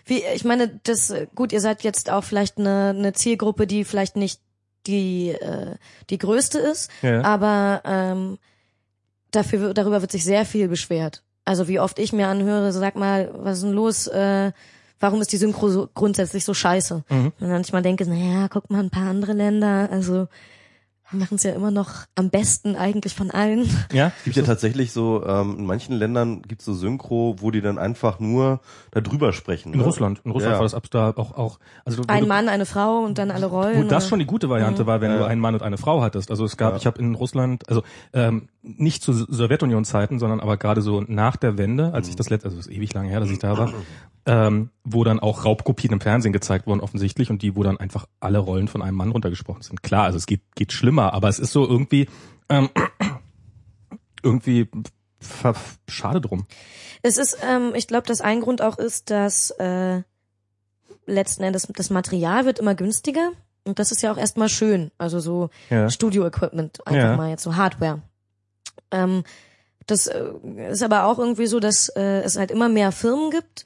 [0.06, 4.16] wie, ich meine, das, gut, ihr seid jetzt auch vielleicht eine, eine Zielgruppe, die vielleicht
[4.16, 4.42] nicht
[4.88, 5.76] die, äh,
[6.10, 7.22] die größte ist, Ja.
[7.24, 8.38] aber ähm,
[9.32, 11.22] dafür, darüber wird sich sehr viel beschwert.
[11.46, 14.52] Also wie oft ich mir anhöre, sag mal, was ist denn los, äh,
[15.00, 17.04] warum ist die Synchro so grundsätzlich so scheiße?
[17.10, 17.26] Mhm.
[17.26, 20.28] Und dann manchmal denke, naja, guck mal ein paar andere Länder, also
[21.12, 23.70] machen es ja immer noch am besten eigentlich von allen.
[23.92, 27.62] Ja, Es gibt ja tatsächlich so, ähm, in manchen Ländern gibt's so Synchro, wo die
[27.62, 28.60] dann einfach nur
[28.92, 29.74] da drüber sprechen.
[29.74, 29.86] in ne?
[29.86, 30.22] Russland.
[30.24, 30.58] In Russland Ja.
[30.60, 33.48] war das ab da auch auch also Ein du- Mann, eine Frau und dann alle
[33.48, 33.78] Rollen.
[33.78, 34.10] Wo das oder?
[34.10, 35.18] schon die gute Variante war, wenn Ja.
[35.20, 36.30] du einen Mann und eine Frau hattest.
[36.32, 36.78] Also es gab, Ja.
[36.78, 37.82] ich habe in Russland, also
[38.14, 42.48] ähm, nicht zu Sowjetunion-Zeiten, sondern aber gerade so nach der Wende, als ich das letzte,
[42.48, 43.74] also es ist ewig lange her, dass ich da war,
[44.26, 48.06] ähm, wo dann auch Raubkopien im Fernsehen gezeigt wurden offensichtlich und die, wo dann einfach
[48.20, 49.82] alle Rollen von einem Mann runtergesprochen sind.
[49.82, 52.08] Klar, also es geht geht schlimmer, aber es ist so irgendwie
[52.50, 52.70] ähm,
[54.24, 54.68] irgendwie
[55.88, 56.46] schade drum.
[57.02, 60.02] Es ist, ähm, ich glaube, dass ein Grund auch ist, dass äh,
[61.06, 63.32] letzten Endes das Material wird immer günstiger
[63.64, 64.92] und das ist ja auch erstmal schön.
[64.98, 65.90] Also so Ja.
[65.90, 67.18] Studio-Equipment, einfach Ja.
[67.18, 68.02] mal jetzt so Hardware.
[68.92, 69.24] Ähm,
[69.88, 70.32] das äh,
[70.72, 73.66] ist aber auch irgendwie so, dass äh, es halt immer mehr Firmen gibt,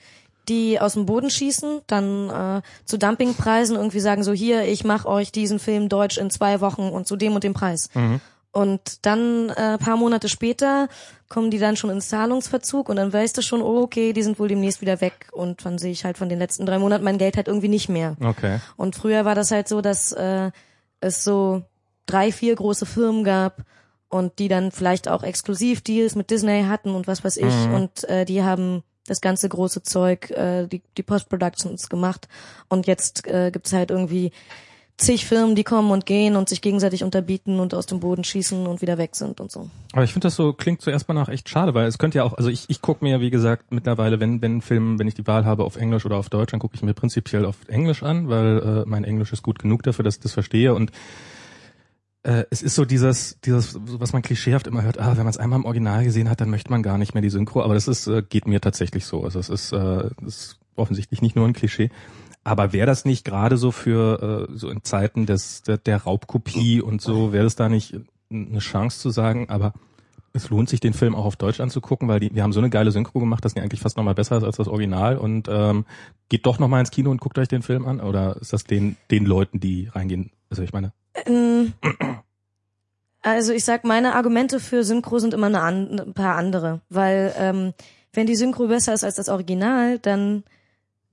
[0.49, 5.07] die aus dem Boden schießen, dann äh, zu Dumpingpreisen irgendwie sagen so hier, ich mache
[5.07, 7.89] euch diesen Film deutsch in zwei Wochen und zu dem und dem Preis.
[7.93, 8.19] Mhm.
[8.51, 10.87] Und dann äh, paar Monate später
[11.27, 14.37] kommen die dann schon ins Zahlungsverzug und dann weißt du schon, oh, okay, die sind
[14.37, 17.17] wohl demnächst wieder weg und dann sehe ich halt von den letzten drei Monaten mein
[17.17, 18.15] Geld halt irgendwie nicht mehr.
[18.23, 18.59] Okay.
[18.77, 20.51] Und früher war das halt so, dass äh,
[20.99, 21.63] es so
[22.05, 23.63] drei, vier große Firmen gab
[24.13, 27.73] und die dann vielleicht auch Exklusivdeals mit Disney hatten und was weiß ich Mhm.
[27.73, 32.27] und äh, die haben das ganze große Zeug, äh, die, die Post-Productions gemacht
[32.69, 34.31] und jetzt äh, gibt's halt irgendwie
[34.95, 38.67] zig Firmen, die kommen und gehen und sich gegenseitig unterbieten und aus dem Boden schießen
[38.67, 39.69] und wieder weg sind und so.
[39.91, 42.23] Aber ich finde das so, klingt zuerst mal nach echt schade, weil es könnte ja
[42.23, 45.15] auch, also ich, ich gucke mir, wie gesagt, mittlerweile, wenn, wenn ein Film, wenn ich
[45.15, 48.03] die Wahl habe auf Englisch oder auf Deutsch, dann gucke ich mir prinzipiell auf Englisch
[48.03, 50.91] an, weil äh, mein Englisch ist gut genug dafür, dass ich das verstehe und
[52.23, 55.37] äh, es ist so dieses, dieses, was man klischeehaft immer hört, ah, wenn man es
[55.37, 57.87] einmal im Original gesehen hat, dann möchte man gar nicht mehr die Synchro, aber das
[57.87, 59.23] ist, äh, geht mir tatsächlich so.
[59.23, 61.89] Also es ist, äh, ist offensichtlich nicht nur ein Klischee.
[62.45, 66.81] Aber wäre das nicht gerade so für äh, so in Zeiten des der, der Raubkopie
[66.81, 67.95] und so, wäre das da nicht
[68.29, 69.73] eine Chance zu sagen, aber
[70.33, 72.71] es lohnt sich, den Film auch auf Deutsch anzugucken, weil die, die haben so eine
[72.71, 75.85] geile Synchro gemacht, dass die eigentlich fast nochmal besser ist als das Original und ähm,
[76.27, 78.97] geht doch nochmal ins Kino und guckt euch den Film an oder ist das den,
[79.11, 80.31] den Leuten, die reingehen?
[80.49, 80.91] Also ich meine,
[83.21, 87.33] Also ich sag, meine Argumente für Synchro sind immer eine an, ein paar andere, weil
[87.37, 87.73] ähm,
[88.11, 90.43] wenn die Synchro besser ist als das Original, dann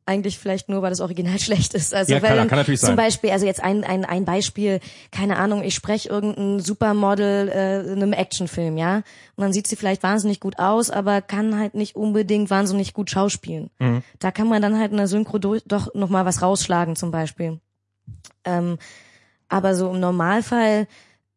[0.07, 1.95] eigentlich vielleicht nur, weil das Original schlecht ist.
[1.95, 2.97] Also Ja, weil klar, dann kann natürlich zum sein.
[2.97, 4.81] Beispiel, also jetzt ein, ein, ein Beispiel,
[5.13, 9.05] keine Ahnung, ich spreche irgendein Supermodel äh, in einem Actionfilm, ja, und
[9.43, 13.71] dann sieht sie vielleicht wahnsinnig gut aus, aber kann halt nicht unbedingt wahnsinnig gut schauspielen.
[13.79, 14.03] Mhm.
[14.19, 17.61] Da kann man dann halt in der Synchro doch noch mal was rausschlagen zum Beispiel.
[18.45, 18.79] Ähm,
[19.51, 20.87] aber so im Normalfall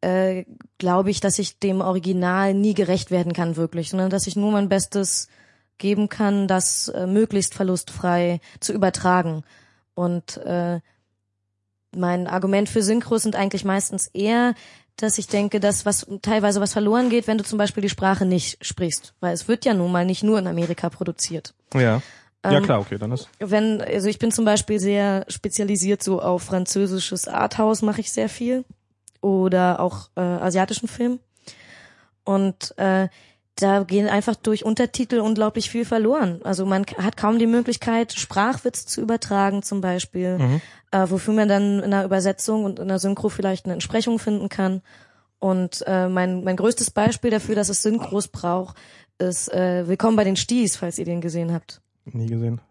[0.01, 0.45] äh,
[0.77, 4.51] glaube ich, dass ich dem Original nie gerecht werden kann wirklich, sondern dass ich nur
[4.51, 5.27] mein Bestes
[5.77, 9.43] geben kann, das äh, möglichst verlustfrei zu übertragen.
[9.95, 10.79] Und äh,
[11.95, 14.55] mein Argument für Synchros sind eigentlich meistens eher,
[14.95, 18.25] dass ich denke, dass was teilweise was verloren geht, wenn du zum Beispiel die Sprache
[18.25, 21.53] nicht sprichst, weil es wird ja nun mal nicht nur in Amerika produziert.
[21.73, 22.01] ja.
[22.43, 23.29] Ja Ähm, klar, okay, dann ist.
[23.39, 28.29] Wenn, also ich bin zum Beispiel sehr spezialisiert so auf französisches Arthouse mache ich sehr
[28.29, 28.65] viel
[29.21, 31.19] oder auch äh, asiatischen Film
[32.23, 33.07] und äh,
[33.55, 36.41] da gehen einfach durch Untertitel unglaublich viel verloren.
[36.43, 40.61] Also man hat kaum die Möglichkeit, Sprachwitz zu übertragen zum Beispiel, Mhm.
[40.91, 44.49] äh, wofür man dann in einer Übersetzung und in einer Synchro vielleicht eine Entsprechung finden
[44.49, 44.81] kann.
[45.37, 48.75] Und äh, mein, mein größtes Beispiel dafür, dass es Synchros braucht,
[49.19, 51.79] ist äh, Willkommen bei den Sties, falls ihr den gesehen habt.
[52.05, 52.61] Nie gesehen.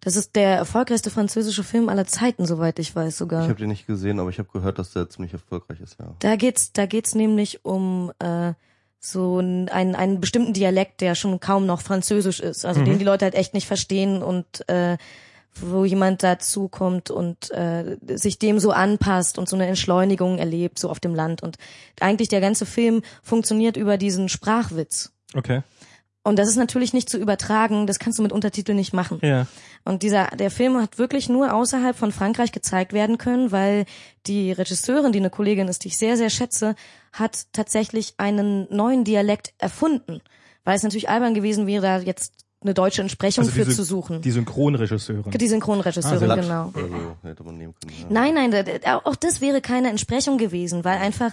[0.00, 3.42] Das ist der erfolgreichste französische Film aller Zeiten, soweit ich weiß sogar.
[3.42, 6.14] Ich habe den nicht gesehen, aber ich habe gehört, dass der ziemlich erfolgreich ist, ja.
[6.20, 8.54] Da geht's, da geht's nämlich um äh,
[8.98, 13.04] so einen, einen, einen bestimmten Dialekt, der schon kaum noch Französisch ist, also den die
[13.04, 14.96] Leute halt echt nicht verstehen und äh,
[15.54, 20.78] wo jemand dazu kommt und äh, sich dem so anpasst und so eine Entschleunigung erlebt,
[20.78, 21.42] so auf dem Land.
[21.42, 21.56] Und
[22.00, 25.12] eigentlich der ganze Film funktioniert über diesen Sprachwitz.
[25.34, 25.62] Okay.
[26.22, 29.18] Und das ist natürlich nicht zu übertragen, das kannst du mit Untertiteln nicht machen.
[29.22, 29.46] Ja.
[29.84, 33.86] Und dieser, der Film hat wirklich nur außerhalb von Frankreich gezeigt werden können, weil
[34.26, 36.74] die Regisseurin, die eine Kollegin ist, die ich sehr, sehr schätze,
[37.12, 40.20] hat tatsächlich einen neuen Dialekt erfunden.
[40.64, 43.84] Weil es natürlich albern gewesen wäre, da jetzt eine deutsche Entsprechung Also für diese- zu
[43.84, 44.20] suchen.
[44.20, 45.32] Die Synchronregisseurin.
[45.32, 46.68] Die Synchronregisseurin, Blatt genau.
[46.74, 46.88] oder
[47.22, 47.94] so hätte man nehmen können.
[47.98, 48.06] Ja.
[48.10, 51.32] Nein, nein, auch das wäre keine Entsprechung gewesen, weil einfach,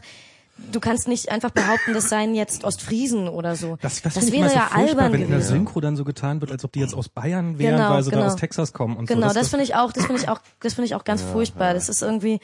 [0.72, 3.78] du kannst nicht einfach behaupten, das seien jetzt Ostfriesen oder so.
[3.82, 5.42] Das, das, das wäre so ja albern wenn in der.
[5.42, 8.10] Synchro dann so getan wird, als ob die jetzt aus Bayern wären, Genau, weil sie
[8.12, 8.24] genau.
[8.24, 9.34] da aus Texas kommen und Genau, so.
[9.34, 11.74] das, finde ich auch, das finde ich auch, das finde ich auch ganz furchtbar.
[11.74, 12.40] Das ist irgendwie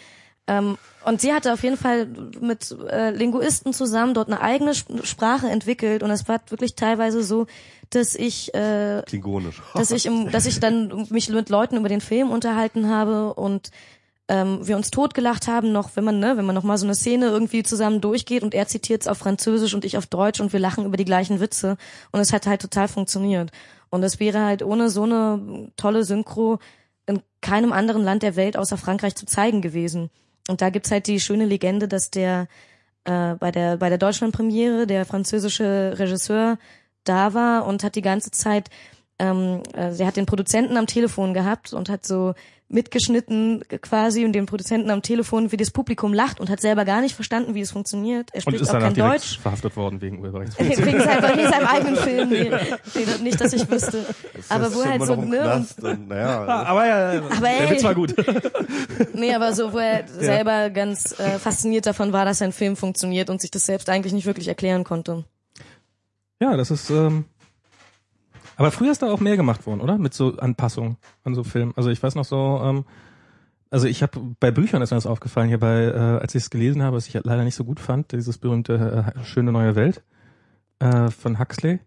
[0.45, 2.05] Ähm, und sie hatte auf jeden Fall
[2.41, 7.23] mit äh, Linguisten zusammen dort eine eigene Sp- Sprache entwickelt und es war wirklich teilweise
[7.23, 7.45] so,
[7.91, 9.61] dass ich äh, Klingonisch.
[9.73, 13.71] dass ich im, dass ich dann mich mit Leuten über den Film unterhalten habe und
[14.33, 16.95] ähm, wir uns totgelacht haben noch, wenn man ne, wenn man noch mal so eine
[16.95, 20.53] Szene irgendwie zusammen durchgeht und er zitiert es auf Französisch und ich auf Deutsch und
[20.53, 21.77] wir lachen über die gleichen Witze.
[22.11, 23.51] Und es hat halt total funktioniert.
[23.91, 26.57] Und es wäre halt ohne so eine tolle Synchro
[27.05, 30.09] in keinem anderen Land der Welt außer Frankreich zu zeigen gewesen.
[30.47, 32.47] Und da gibt's halt die schöne Legende, dass der
[33.03, 36.57] äh, bei der bei der Deutschlandpremiere der französische Regisseur
[37.03, 38.71] da war und hat die ganze Zeit
[39.23, 42.33] ähm, äh, sie hat den Produzenten am Telefon gehabt und hat so
[42.67, 47.01] mitgeschnitten quasi und den Produzenten am Telefon, wie das Publikum lacht und hat selber gar
[47.01, 48.29] nicht verstanden, wie es funktioniert.
[48.31, 49.39] Er Und spricht ist auch kein Deutsch.
[49.39, 50.57] verhaftet worden wegen Urheberrechts.
[50.57, 52.29] Wegen seinem, wegen seinem eigenen Film.
[52.29, 52.51] Nee,
[52.95, 54.03] nee, nicht, dass ich wüsste.
[54.49, 57.69] Aber wo er halt so, ne, und, und, naja, aber ja, Aber der.
[57.69, 58.15] Witz war gut.
[59.13, 63.29] nee, aber so, wo er selber ganz äh, fasziniert davon war, dass sein Film funktioniert
[63.29, 65.25] und sich das selbst eigentlich nicht wirklich erklären konnte.
[66.39, 66.89] Ja, das ist.
[66.89, 67.25] Ähm,
[68.55, 69.97] aber früher ist da auch mehr gemacht worden, oder?
[69.97, 71.73] Mit so Anpassungen an so Filmen.
[71.75, 72.61] Also ich weiß noch so.
[72.63, 72.85] Ähm,
[73.69, 76.49] also ich habe bei Büchern ist mir das aufgefallen hier bei, äh, als ich es
[76.51, 80.03] gelesen habe, was ich leider nicht so gut fand, dieses berühmte äh, schöne neue Welt
[80.79, 81.79] äh, von Huxley.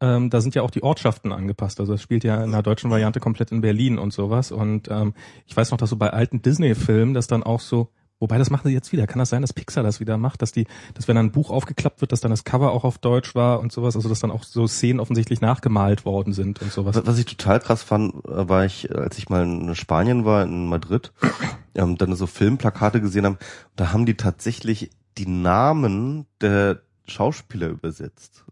[0.00, 1.80] Ähm, da sind ja auch die Ortschaften angepasst.
[1.80, 4.52] Also es spielt ja in der deutschen Variante komplett in Berlin und sowas.
[4.52, 5.14] Und ähm,
[5.46, 8.68] ich weiß noch, dass so bei alten Disney-Filmen das dann auch so, wobei das machen
[8.68, 9.06] sie jetzt wieder.
[9.06, 12.00] Kann das sein, dass Pixar das wieder macht, dass die, dass wenn ein Buch aufgeklappt
[12.00, 14.42] wird, dass dann das Cover auch auf Deutsch war und sowas, also dass dann auch
[14.42, 16.96] so Szenen offensichtlich nachgemalt worden sind und sowas.
[16.96, 20.24] Was was ich total krass fand, äh, war ich, äh, als ich mal in Spanien
[20.24, 21.12] war, in Madrid,
[21.74, 23.38] ähm, dann so Filmplakate gesehen haben,
[23.76, 28.44] da haben die tatsächlich die Namen der Schauspieler übersetzt.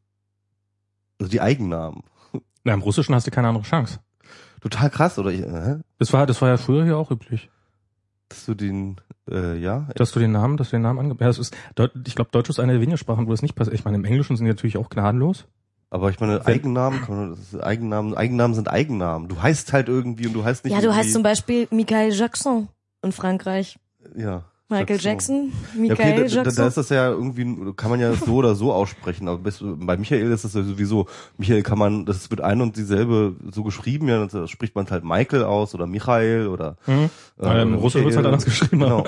[1.18, 2.02] Also die Eigennamen.
[2.64, 4.00] Na, im Russischen hast du keine andere Chance.
[4.60, 5.30] Total krass, oder?
[5.30, 7.50] Ich, äh, Das war, das war ja früher hier auch üblich,
[8.28, 8.96] dass du den,
[9.30, 11.56] äh, ja, dass du den Namen, dass du den Namen ange ja, das ist,
[12.06, 13.74] ich glaube, Deutsch ist eine der wenigen Sprachen, wo das nicht passiert.
[13.74, 15.46] Ich meine, im Englischen sind die natürlich auch gnadenlos.
[15.90, 19.28] aber ich meine, Eigennamen, kann man, das ist Eigennamen, Eigennamen sind Eigennamen.
[19.28, 22.12] Du heißt halt irgendwie und du heißt nicht Ja, du irgendwie, heißt zum Beispiel Michael
[22.12, 22.68] Jackson
[23.02, 23.78] in Frankreich.
[24.16, 24.44] ja.
[24.68, 25.52] Michael Jackson.
[25.52, 26.54] Jackson, Ja, Michael okay, da, da, Jackson.
[26.56, 30.32] da ist das ja irgendwie, kann man ja so oder so aussprechen, aber bei Michael
[30.32, 34.24] ist das ja sowieso, Michael kann man, das wird ein und dieselbe so geschrieben, ja,
[34.26, 37.10] dann spricht man halt Michael aus oder Michael oder Mhm.
[37.40, 38.26] äh, Im Russischen wird halt Michael.
[38.26, 38.80] anders geschrieben.
[38.80, 39.04] Genau.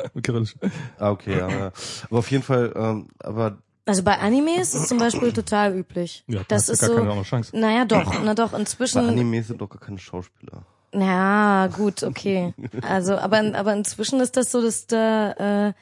[0.99, 1.73] Ah, okay, ja, ja.
[2.11, 6.23] aber auf jeden Fall, ähm, aber Also bei Anime ist es zum Beispiel total üblich.
[6.27, 7.59] Ja, das ist gar so, keine andere Chance.
[7.59, 10.63] naja doch, na doch, bei inzwischen, Anime sind doch gar keine Schauspieler.
[10.93, 12.55] Ja gut, okay.
[12.83, 15.73] Also, aber, aber inzwischen ist das so, dass da, äh,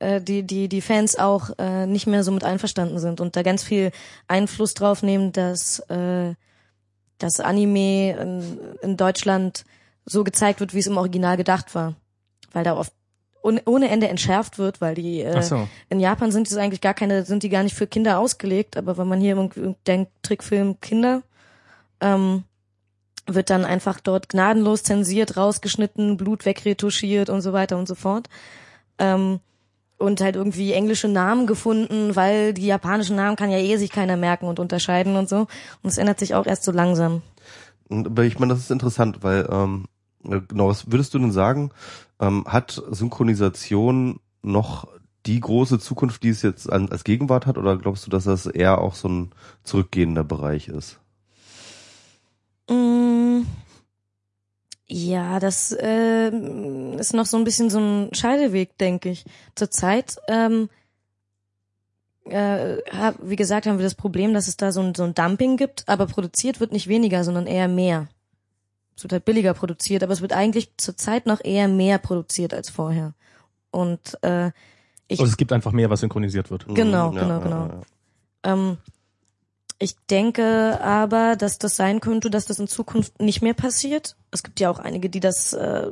[0.00, 3.42] äh, die, die, die Fans auch äh, nicht mehr so mit einverstanden sind und da
[3.42, 3.92] ganz viel
[4.26, 6.34] Einfluss drauf nehmen, dass, äh,
[7.18, 9.64] dass Anime in, in Deutschland
[10.04, 11.94] so gezeigt wird, wie es im Original gedacht war.
[12.52, 12.92] Weil da oft
[13.42, 15.68] ohne, ohne Ende entschärft wird, weil die äh, so.
[15.88, 18.98] in Japan sind die eigentlich gar keine, sind die gar nicht für Kinder ausgelegt, aber
[18.98, 19.50] wenn man hier
[19.86, 21.22] denkt, Trickfilm Kinder,
[22.00, 22.44] ähm,
[23.26, 28.28] wird dann einfach dort gnadenlos zensiert, rausgeschnitten, Blut wegretuschiert und so weiter und so fort.
[28.98, 29.40] Ähm,
[29.98, 34.16] und halt irgendwie englische Namen gefunden, weil die japanischen Namen kann ja eh sich keiner
[34.16, 35.46] merken und unterscheiden und so.
[35.82, 37.22] Und es ändert sich auch erst so langsam.
[37.90, 39.84] Aber ich meine, das ist interessant, weil, ähm,
[40.24, 41.70] äh, genau, was würdest du denn sagen,
[42.18, 44.88] ähm, hat Synchronisation noch
[45.26, 48.46] die große Zukunft, die es jetzt an, als Gegenwart hat, oder glaubst du, dass das
[48.46, 49.30] eher auch so ein
[49.64, 50.98] zurückgehender Bereich ist?
[52.70, 53.09] Mm,
[54.92, 56.30] Ja, das äh,
[56.96, 59.24] ist noch so ein bisschen so ein Scheideweg, denke ich.
[59.54, 60.68] Zurzeit, ähm,
[62.24, 65.14] äh, hab, wie gesagt, haben wir das Problem, dass es da so ein, so ein
[65.14, 68.08] Dumping gibt, aber produziert wird nicht weniger, sondern eher mehr.
[68.96, 72.68] Es wird halt billiger produziert, aber es wird eigentlich zurzeit noch eher mehr produziert als
[72.68, 73.14] vorher.
[73.70, 74.48] Und äh,
[75.06, 76.66] ich Also es gibt einfach mehr, was synchronisiert wird.
[76.66, 77.66] Genau, Mhm, ja, genau, ja, genau.
[77.66, 78.52] ja, ja.
[78.52, 78.78] Ähm,
[79.82, 84.14] ich denke aber, dass das sein könnte, dass das in Zukunft nicht mehr passiert.
[84.30, 85.88] Es gibt ja auch einige, die das äh,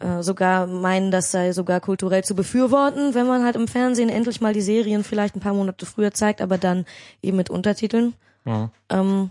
[0.00, 4.40] äh, sogar meinen, das sei sogar kulturell zu befürworten, wenn man halt im Fernsehen endlich
[4.40, 6.84] mal die Serien vielleicht ein paar Monate früher zeigt, aber dann
[7.22, 8.12] eben mit Untertiteln.
[8.44, 8.70] Ja.
[8.90, 9.30] Ähm,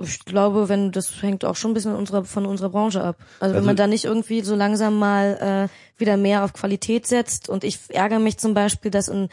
[0.00, 3.16] ich glaube, wenn das hängt auch schon ein bisschen unserer, von unserer Branche ab.
[3.40, 7.06] Also, wenn Also- man da nicht irgendwie so langsam mal äh, wieder mehr auf Qualität
[7.06, 9.28] setzt und ich ärgere mich zum Beispiel, dass in,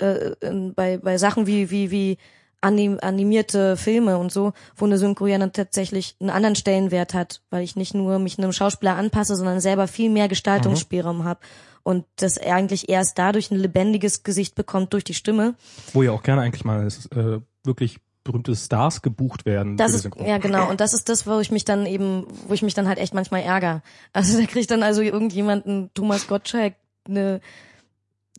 [0.00, 2.18] äh, in, bei, bei Sachen wie wie wie
[2.60, 7.42] anim, animierte Filme und so, wo eine Synchro ja dann tatsächlich einen anderen Stellenwert hat,
[7.50, 11.40] weil ich nicht nur mich einem Schauspieler anpasse, sondern selber viel mehr Gestaltungsspielraum habe
[11.82, 15.54] und das eigentlich erst dadurch ein lebendiges Gesicht bekommt durch die Stimme.
[15.92, 19.78] Wo ja auch gerne eigentlich mal es, äh, wirklich berühmte Stars gebucht werden.
[19.78, 22.62] Das ist, ja genau, und das ist das, wo ich mich dann eben, wo ich
[22.62, 23.82] mich dann halt echt manchmal ärgere.
[24.12, 26.74] Also da kriegt dann also irgendjemanden, Thomas Gottschalk,
[27.08, 27.40] eine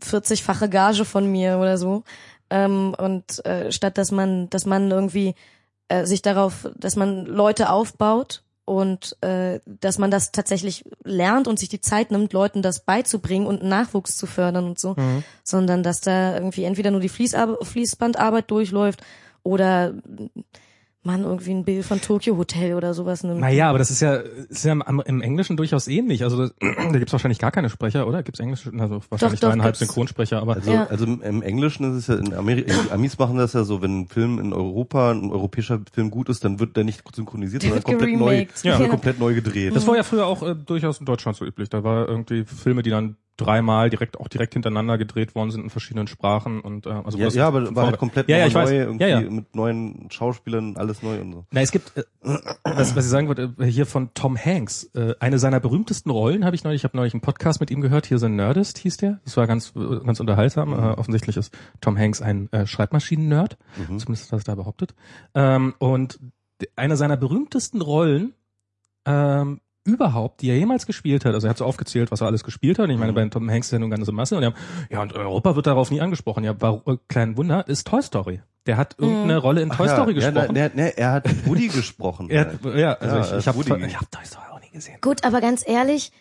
[0.03, 2.03] 40-fache Gage von mir oder so.
[2.49, 5.35] Ähm, und äh, statt dass man, dass man irgendwie
[5.87, 11.59] äh, sich darauf, dass man Leute aufbaut und äh, dass man das tatsächlich lernt und
[11.59, 15.23] sich die Zeit nimmt, Leuten das beizubringen und Nachwuchs zu fördern und so, Mhm.
[15.43, 19.01] sondern dass da irgendwie entweder nur die Fließar Fließbandarbeit durchläuft
[19.43, 19.93] oder
[21.03, 23.39] man irgendwie ein Bild von Tokyo Hotel oder sowas nimmt.
[23.39, 26.23] Naja, aber das ist ja, ist ja im, im Englischen durchaus ähnlich.
[26.23, 28.21] Also das, da gibt's wahrscheinlich gar keine Sprecher, oder?
[28.21, 28.67] Gibt's Englisch?
[28.77, 29.75] Also wahrscheinlich doch, dreieinhalb.
[29.75, 30.85] Synchronsprecher, aber Also, Ja.
[30.85, 33.81] also im, im Englischen ist es ja in Amerika, die Amis machen das ja so,
[33.81, 37.63] wenn ein Film in Europa, ein europäischer Film gut ist, dann wird der nicht synchronisiert,
[37.63, 38.45] Der sondern wird komplett neu.
[38.63, 38.79] Ja.
[38.79, 39.75] wird komplett neu gedreht.
[39.75, 41.69] das war ja früher auch äh, durchaus in Deutschland so üblich.
[41.69, 45.69] Da war irgendwie Filme, die dann dreimal direkt auch direkt hintereinander gedreht worden sind in
[45.69, 48.71] verschiedenen Sprachen und äh, also ja, ja, aber war halt komplett ja, ja, neu, weiß.
[48.71, 49.29] irgendwie Ja, ja.
[49.29, 51.45] mit neuen Schauspielern, alles neu und so.
[51.51, 52.03] Na, es gibt, äh,
[52.63, 56.45] was, was ich sagen wollte, äh, hier von Tom Hanks, äh, eine seiner berühmtesten Rollen
[56.45, 58.77] habe ich neulich, ich habe neulich einen Podcast mit ihm gehört, hier so ein Nerdist
[58.77, 62.67] hieß der, das war ganz äh, ganz unterhaltsam, äh, offensichtlich ist Tom Hanks ein äh,
[62.67, 64.93] Schreibmaschinen-Nerd, zumindest hat er es da behauptet,
[65.35, 66.19] ähm, und
[66.75, 68.33] eine seiner berühmtesten Rollen
[69.05, 72.43] ähm, überhaupt, die er jemals gespielt hat, also er hat so aufgezählt, was er alles
[72.43, 74.47] gespielt hat, und ich meine, bei Tom Hanks ist ja nun ganze Masse, und die
[74.47, 74.55] haben,
[74.89, 78.41] ja, und Europa wird darauf nie angesprochen, ja, war, äh, kleinen Wunder, ist Toy Story.
[78.67, 80.55] Der hat irgendeine Rolle in Toy Ach Story ja, gesprochen.
[80.55, 82.29] Ja, ne, ne, er hat Woody gesprochen.
[82.29, 84.97] Er hat, ja, also Ja, ich, er ich habe hab Toy Story auch nie gesehen.
[85.01, 86.11] Gut, aber ganz ehrlich,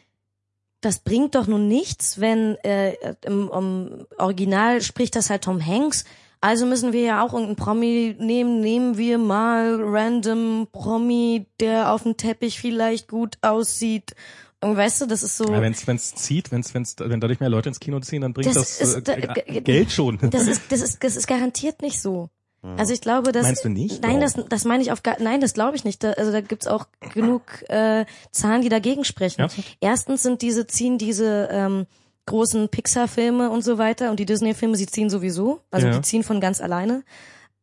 [0.80, 2.94] das bringt doch nun nichts, wenn äh,
[3.26, 6.04] im, im Original spricht das halt Tom Hanks.
[6.40, 8.60] Also müssen wir ja auch irgendeinen Promi nehmen.
[8.60, 14.14] Nehmen wir mal random Promi, der auf dem Teppich vielleicht gut aussieht.
[14.62, 15.44] Und weißt du, das ist so.
[15.50, 18.46] Ja, wenn's wenn's zieht, wenn's wenn's wenn dadurch mehr Leute ins Kino ziehen, dann bringt
[18.48, 20.18] Das das, ist, äh, da- äh, Geld schon.
[20.30, 22.28] Das ist, das ist, das ist garantiert nicht so.
[22.76, 24.02] Also ich glaube, dass Meinst du nicht?
[24.02, 26.04] Nein, das, das meine ich auf gar, nein, das glaube ich nicht.
[26.04, 29.40] Da, also da gibt's auch genug äh, Zahlen, die dagegen sprechen.
[29.40, 29.48] Ja.
[29.80, 31.86] Erstens sind diese ziehen diese ähm,
[32.26, 35.94] großen Pixar-Filme und so weiter und die Disney-Filme, sie ziehen sowieso, also Ja.
[35.94, 37.02] die ziehen von ganz alleine.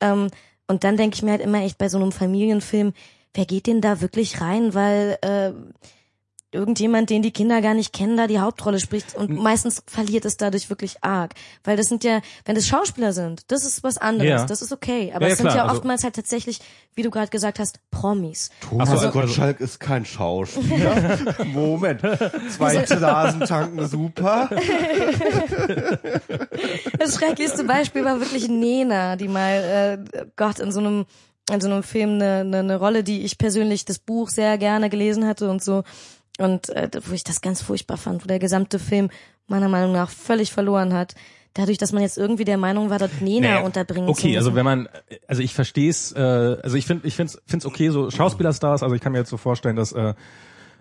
[0.02, 0.28] Ähm,
[0.67, 2.93] und dann denke ich mir halt immer echt bei so einem Familienfilm,
[3.34, 5.52] wer geht denn da wirklich rein, weil äh,
[6.52, 10.38] irgendjemand, den die Kinder gar nicht kennen, da die Hauptrolle spricht und meistens verliert es
[10.38, 11.34] dadurch wirklich arg,
[11.66, 14.46] weil das sind ja, wenn das Schauspieler sind, das ist was anderes, Ja.
[14.46, 16.60] das ist okay, aber Ja, ja, es sind klar, ja also- oftmals halt tatsächlich,
[16.96, 18.50] wie du gerade gesagt hast, Promis.
[18.62, 21.20] Thomas also- Gottschalk ist kein Schauspieler.
[21.54, 22.02] Moment.
[22.56, 24.50] Zweite Nasen tanken super.
[27.00, 31.06] Das schrecklichste Beispiel war wirklich Nena, die mal, äh, Gott, in so einem
[31.50, 34.90] in so einem Film eine, eine, eine Rolle, die ich persönlich das Buch sehr gerne
[34.90, 35.84] gelesen hatte und so.
[36.38, 39.10] Und äh, wo ich das ganz furchtbar fand, wo der gesamte Film
[39.47, 41.15] meiner Meinung nach völlig verloren hat.
[41.54, 44.54] Dadurch, dass man jetzt irgendwie der Meinung war, dort Nena Naja, unterbringen zu Okay, also
[44.54, 44.88] wenn man,
[45.28, 48.93] also ich verstehe es, äh, also ich finde, ich finde es okay, so Schauspielerstars, also
[48.93, 50.13] ich kann mir jetzt so vorstellen, dass äh,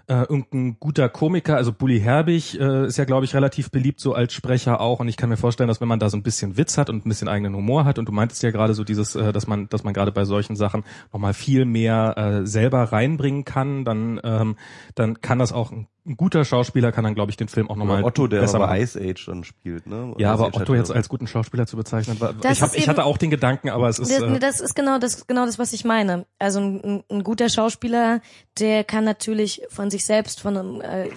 [0.09, 4.15] äh, irgendein guter Komiker, also Bully Herbig äh, ist ja, glaube ich, relativ beliebt so
[4.15, 5.01] als Sprecher auch.
[5.01, 7.05] Und ich kann mir vorstellen, dass wenn man da so ein bisschen Witz hat und
[7.05, 9.69] ein bisschen eigenen Humor hat und du meintest ja gerade so dieses, äh, dass man,
[9.69, 14.57] dass man gerade bei solchen Sachen nochmal viel mehr äh, selber reinbringen kann, dann, ähm,
[14.95, 17.77] dann kann das auch ein, ein guter Schauspieler kann dann, glaube ich, den Film auch
[17.77, 18.81] nochmal Otto, der besser aber machen.
[18.81, 20.15] Ice Age dann spielt, ne?
[20.19, 22.77] Ja, Ice aber Otto jetzt ja- als guten Schauspieler zu bezeichnen, war, ich, hab, ist
[22.77, 25.27] ich eben- hatte auch den Gedanken, aber es ist Das, äh, das ist genau das,
[25.27, 26.27] genau das, was ich meine.
[26.39, 28.21] Also ein, ein- guter Schauspieler,
[28.61, 31.09] der kann natürlich von sich selbst von einem äh,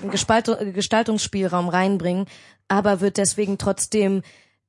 [0.73, 2.25] Gestaltungsspielraum reinbringen,
[2.67, 4.21] aber wird deswegen trotzdem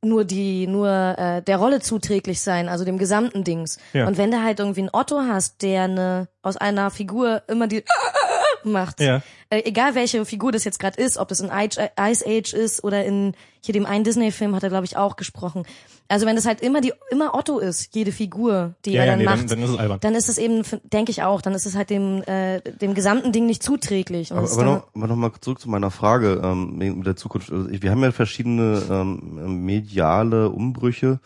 [0.03, 3.79] nur die nur äh, der Rolle zuträglich sein, also dem gesamten Dings.
[3.93, 4.07] Ja.
[4.07, 7.85] Und wenn du halt irgendwie einen Otto hast, der eine aus einer Figur immer die
[8.65, 9.23] macht, Ja.
[9.51, 11.81] äh, egal welche Figur das jetzt gerade ist, ob das in Ice
[12.27, 15.65] Age ist oder in hier dem einen Disney-Film hat er glaube ich auch gesprochen.
[16.11, 19.13] Also wenn das halt immer die immer Otto ist, jede Figur, die Ja, er ja,
[19.13, 19.99] dann nee, dann- macht, dann ist es albern.
[20.01, 23.33] dann ist es eben, denke ich auch, dann ist es halt dem äh, dem gesamten
[23.33, 24.33] Ding nicht zuträglich.
[24.33, 27.07] Und Aber, es aber, dann- noch, aber noch mal zurück zu meiner Frage ähm, mit
[27.07, 27.53] der Zukunft.
[27.53, 31.21] Also wir haben ja verschiedene ähm, mediale Umbrüche,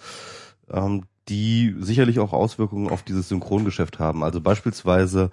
[0.71, 4.23] ähm, die sicherlich auch Auswirkungen auf dieses Synchrongeschäft haben.
[4.23, 5.31] Also beispielsweise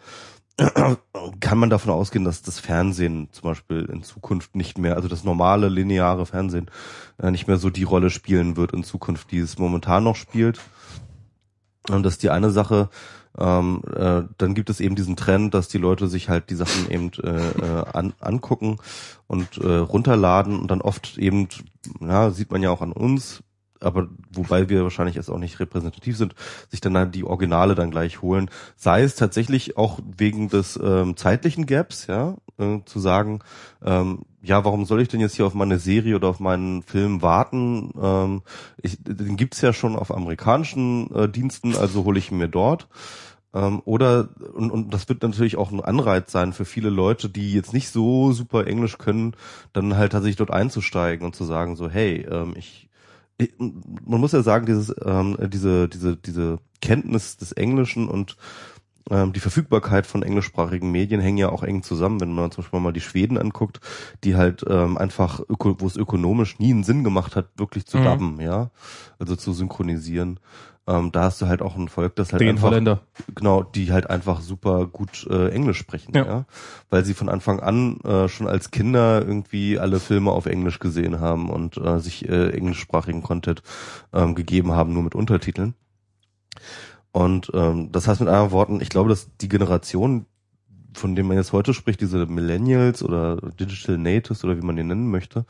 [1.39, 5.23] kann man davon ausgehen, dass das Fernsehen zum Beispiel in Zukunft nicht mehr, also das
[5.23, 6.69] normale lineare Fernsehen,
[7.21, 10.59] äh, nicht mehr so die Rolle spielen wird in Zukunft, die es momentan noch spielt.
[11.89, 12.89] Und das ist die eine Sache.
[13.37, 16.91] Ähm, äh, dann gibt es eben diesen Trend, dass die Leute sich halt die Sachen
[16.91, 18.77] eben äh, äh, an, angucken
[19.27, 21.47] und äh, runterladen und dann oft eben,
[22.01, 23.41] ja, sieht man ja auch an uns,
[23.81, 26.35] aber wobei wir wahrscheinlich jetzt auch nicht repräsentativ sind,
[26.69, 28.49] sich dann die Originale dann gleich holen.
[28.75, 33.39] Sei es tatsächlich auch wegen des ähm, zeitlichen Gaps, ja, äh, zu sagen,
[33.83, 37.21] ähm, ja, warum soll ich denn jetzt hier auf meine Serie oder auf meinen Film
[37.21, 37.91] warten?
[38.01, 38.41] Ähm,
[38.81, 42.87] ich, den gibt's ja schon auf amerikanischen äh, Diensten, also hole ich ihn mir dort.
[43.53, 47.53] Ähm, oder, und, und das wird natürlich auch ein Anreiz sein für viele Leute, die
[47.53, 49.35] jetzt nicht so super Englisch können,
[49.73, 52.89] dann halt tatsächlich dort einzusteigen und zu sagen so, hey, ähm, ich,
[53.57, 58.37] man muss ja sagen, dieses, ähm, diese, diese, diese Kenntnis des Englischen und
[59.09, 62.93] die Verfügbarkeit von englischsprachigen Medien hängen ja auch eng zusammen, wenn man zum Beispiel mal
[62.93, 63.79] die Schweden anguckt,
[64.23, 68.03] die halt ähm, einfach, wo es ökonomisch nie einen Sinn gemacht hat, wirklich zu Mhm.
[68.03, 68.69] dubben, ja,
[69.19, 70.39] also zu synchronisieren.
[70.87, 73.01] Ähm, da hast du halt auch ein Volk, das halt Den einfach, Holländer.
[73.35, 76.25] genau, die halt einfach super gut äh, Englisch sprechen, Ja.
[76.25, 76.45] ja.
[76.89, 81.19] weil sie von Anfang an äh, schon als Kinder irgendwie alle Filme auf Englisch gesehen
[81.19, 83.61] haben und äh, sich äh, englischsprachigen Content
[84.13, 85.75] ähm, gegeben haben, nur mit Untertiteln.
[87.11, 90.25] Und ähm, das heißt mit anderen Worten, ich glaube, dass die Generation,
[90.93, 94.83] von dem man jetzt heute spricht, diese Millennials oder Digital Natives oder wie man die
[94.83, 95.45] nennen möchte,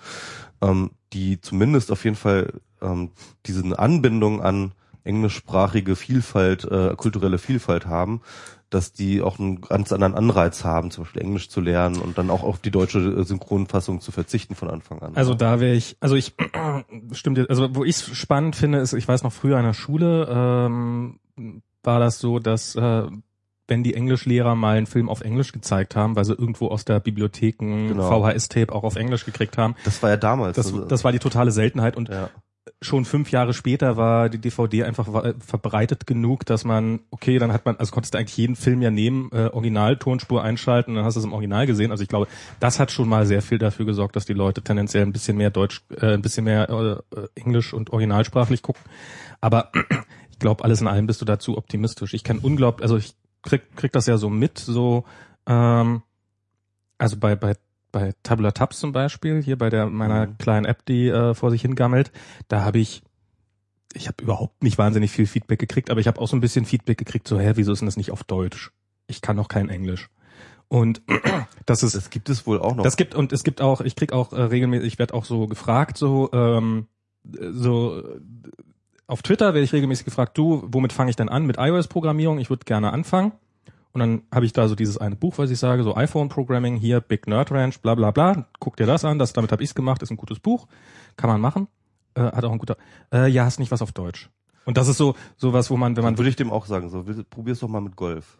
[0.61, 3.11] ähm, die zumindest auf jeden Fall ähm,
[3.45, 8.21] diese Anbindung an englischsprachige Vielfalt, äh, kulturelle Vielfalt haben,
[8.69, 12.29] dass die auch einen ganz anderen Anreiz haben, zum Beispiel Englisch zu lernen und dann
[12.29, 15.15] auch auf die deutsche äh, Synchronfassung zu verzichten von Anfang an.
[15.15, 16.33] Also da wäre ich, also ich
[17.11, 20.27] stimmt, also wo ich es spannend finde, ist, ich weiß noch früher an der Schule
[20.29, 21.19] ähm,
[21.83, 23.03] war das so, dass äh,
[23.67, 26.99] wenn die Englischlehrer mal einen Film auf Englisch gezeigt haben, weil sie irgendwo aus der
[26.99, 28.09] Bibliothek ein Genau.
[28.21, 30.57] VHS-Tape auch auf Englisch gekriegt haben, das war ja damals.
[30.57, 32.29] das, also, das war die totale Seltenheit und ja.
[32.81, 35.07] schon fünf Jahre später war die DVD einfach
[35.39, 38.91] verbreitet genug, dass man, okay, dann hat man, also konntest du eigentlich jeden Film ja
[38.91, 41.91] nehmen, äh, Original-Tonspur einschalten, dann hast du es im Original gesehen.
[41.91, 42.27] Also ich glaube,
[42.59, 45.49] das hat schon mal sehr viel dafür gesorgt, dass die Leute tendenziell ein bisschen mehr
[45.49, 48.81] Deutsch, äh, ein bisschen mehr äh, äh, Englisch und originalsprachlich gucken.
[49.39, 49.71] Aber
[50.41, 52.13] glaube, alles in allem bist du dazu optimistisch.
[52.13, 55.05] Ich kann unglaublich, also ich krieg, krieg das ja so mit, so,
[55.47, 56.01] ähm,
[56.97, 57.55] also bei, bei
[57.93, 60.37] bei Tabula Tabs zum Beispiel, hier bei der meiner Mhm.
[60.37, 62.11] kleinen App, die äh, vor sich hingammelt,
[62.47, 63.01] da habe ich
[63.93, 66.63] ich habe überhaupt nicht wahnsinnig viel Feedback gekriegt, aber ich habe auch so ein bisschen
[66.63, 68.71] Feedback gekriegt, so, hä, wieso ist denn das nicht auf Deutsch?
[69.07, 70.09] Ich kann noch kein Englisch.
[70.69, 71.01] Und
[71.65, 72.83] das ist Das gibt es wohl auch noch.
[72.85, 75.47] das gibt und es gibt auch, ich krieg auch äh, regelmäßig, ich werde auch so
[75.47, 76.87] gefragt, so ähm,
[77.51, 78.01] so
[79.11, 82.39] auf Twitter werde ich regelmäßig gefragt, du, womit fange ich denn an mit iOS-Programmierung?
[82.39, 83.33] Ich würde gerne anfangen.
[83.91, 87.01] Und dann habe ich da so dieses eine Buch, was ich sage, so iPhone-Programming, hier
[87.01, 88.45] Big Nerd Ranch, bla bla bla.
[88.61, 90.65] Guck dir das an, das damit habe ich's gemacht, ist ein gutes Buch,
[91.17, 91.67] kann man machen.
[92.13, 92.77] Äh, hat auch ein guter.
[93.11, 94.29] Äh, ja, hast nicht was auf Deutsch.
[94.63, 97.03] Und das ist so sowas, wo man, wenn man würde ich dem auch sagen, so,
[97.29, 98.37] probier's doch mal mit Golf.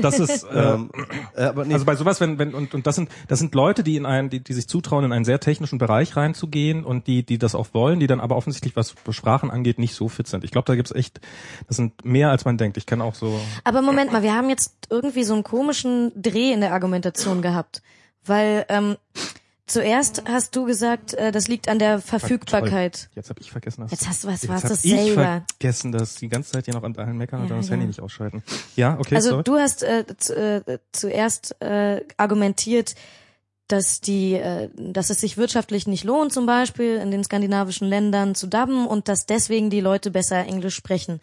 [0.00, 0.90] Das ist äh, Ähm,
[1.34, 3.82] äh, aber nee, Also bei sowas, wenn, wenn, und, und das sind, das sind Leute,
[3.82, 7.22] die in einen, die, die sich zutrauen, in einen sehr technischen Bereich reinzugehen und die,
[7.24, 10.44] die das auch wollen, die dann aber offensichtlich, was Sprachen angeht, nicht so fit sind.
[10.44, 11.20] Ich glaube, da gibt's echt,
[11.66, 12.76] das sind mehr als man denkt.
[12.76, 13.38] Ich kenne auch so.
[13.64, 17.82] Aber Moment mal, wir haben jetzt irgendwie so einen komischen Dreh in der Argumentation gehabt.
[18.24, 18.96] Weil ähm,
[19.68, 23.08] zuerst hast du gesagt, äh, das liegt an der Verfügbarkeit.
[23.14, 23.90] Jetzt habe ich vergessen, dass.
[23.92, 25.44] Jetzt hast du was, jetzt hab das ich selber.
[25.58, 27.72] vergessen, dass die ganze Zeit hier noch an allen meckern und Ja, dann das ja.
[27.72, 28.42] Handy nicht ausschalten.
[28.76, 29.44] Ja, okay, Also sorry.
[29.44, 32.94] du hast äh, zu, äh, zuerst äh, argumentiert,
[33.68, 38.34] dass die, äh, dass es sich wirtschaftlich nicht lohnt, zum Beispiel in den skandinavischen Ländern
[38.34, 41.20] zu dubben und dass deswegen die Leute besser Englisch sprechen.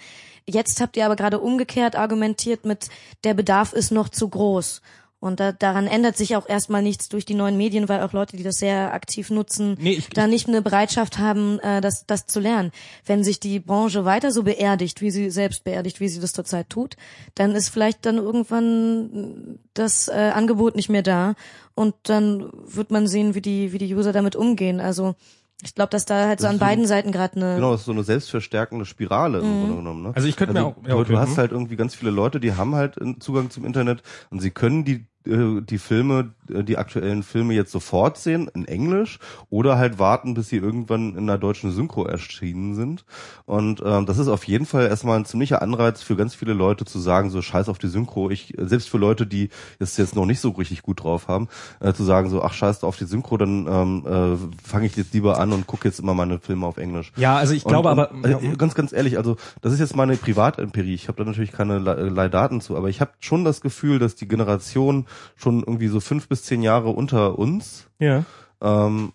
[0.48, 2.90] Jetzt habt ihr aber gerade umgekehrt argumentiert mit,
[3.24, 4.82] der Bedarf ist noch zu groß.
[5.22, 8.38] Und da, daran ändert sich auch erstmal nichts durch die neuen Medien, weil auch Leute,
[8.38, 12.28] die das sehr aktiv nutzen, Nee, ich- da nicht eine Bereitschaft haben, äh, das, das
[12.28, 12.72] zu lernen.
[13.06, 16.70] Wenn sich die Branche weiter so beerdigt, wie sie selbst beerdigt, wie sie das zurzeit
[16.70, 16.96] tut,
[17.34, 21.36] dann ist vielleicht dann irgendwann das äh, Angebot nicht mehr da
[21.74, 24.80] und dann wird man sehen, wie die, wie die User damit umgehen.
[24.80, 25.16] Also
[25.64, 27.82] ich glaube, dass da halt so an ist so- beiden Seiten gerade eine genau, das
[27.82, 30.04] ist so eine selbstverstärkende Spirale im Grunde genommen.
[30.04, 30.12] Ne?
[30.14, 31.38] Also ich könnte mir auch- ja, du, okay, du hast hm.
[31.38, 34.84] halt irgendwie ganz viele Leute, die haben halt einen Zugang zum Internet und sie können
[34.84, 39.20] die äh, die Filme, äh, die aktuellen Filme jetzt sofort sehen in Englisch
[39.50, 43.06] oder halt warten, bis sie irgendwann in einer deutschen Synchro erschienen sind.
[43.46, 46.86] Und ähm, das ist auf jeden Fall erstmal ein ziemlicher Anreiz für ganz viele Leute
[46.86, 48.30] zu sagen, so scheiß auf die Synchro.
[48.30, 49.50] Ich selbst für Leute, die
[49.80, 51.48] es jetzt noch nicht so richtig gut drauf haben,
[51.80, 55.14] äh, zu sagen so, ach scheiß auf die Synchro, dann ähm, äh, fange ich jetzt
[55.14, 57.12] lieber an und gucke jetzt immer meine Filme auf Englisch.
[57.18, 59.96] Ja, also ich glaube und, aber, und, äh, ganz, ganz ehrlich, also das ist jetzt
[59.96, 60.94] meine Privatempirie.
[60.94, 64.16] Ich habe da natürlich keine Le- Leihdaten zu, aber ich habe schon das Gefühl, dass
[64.16, 65.06] die Generation
[65.36, 68.24] schon irgendwie so fünf bis zehn Jahre unter uns ja.
[68.62, 69.14] ähm,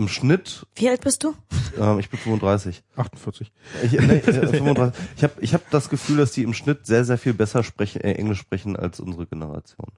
[0.00, 1.34] im Schnitt Wie alt bist du?
[1.78, 2.82] Ähm, ich bin 35.
[2.96, 3.52] 48.
[3.84, 5.00] Ich, nee, äh, 35.
[5.16, 8.00] Ich habe ich hab das Gefühl, dass die im Schnitt sehr, sehr viel besser sprechen,
[8.00, 9.88] äh, Englisch sprechen als unsere Generation.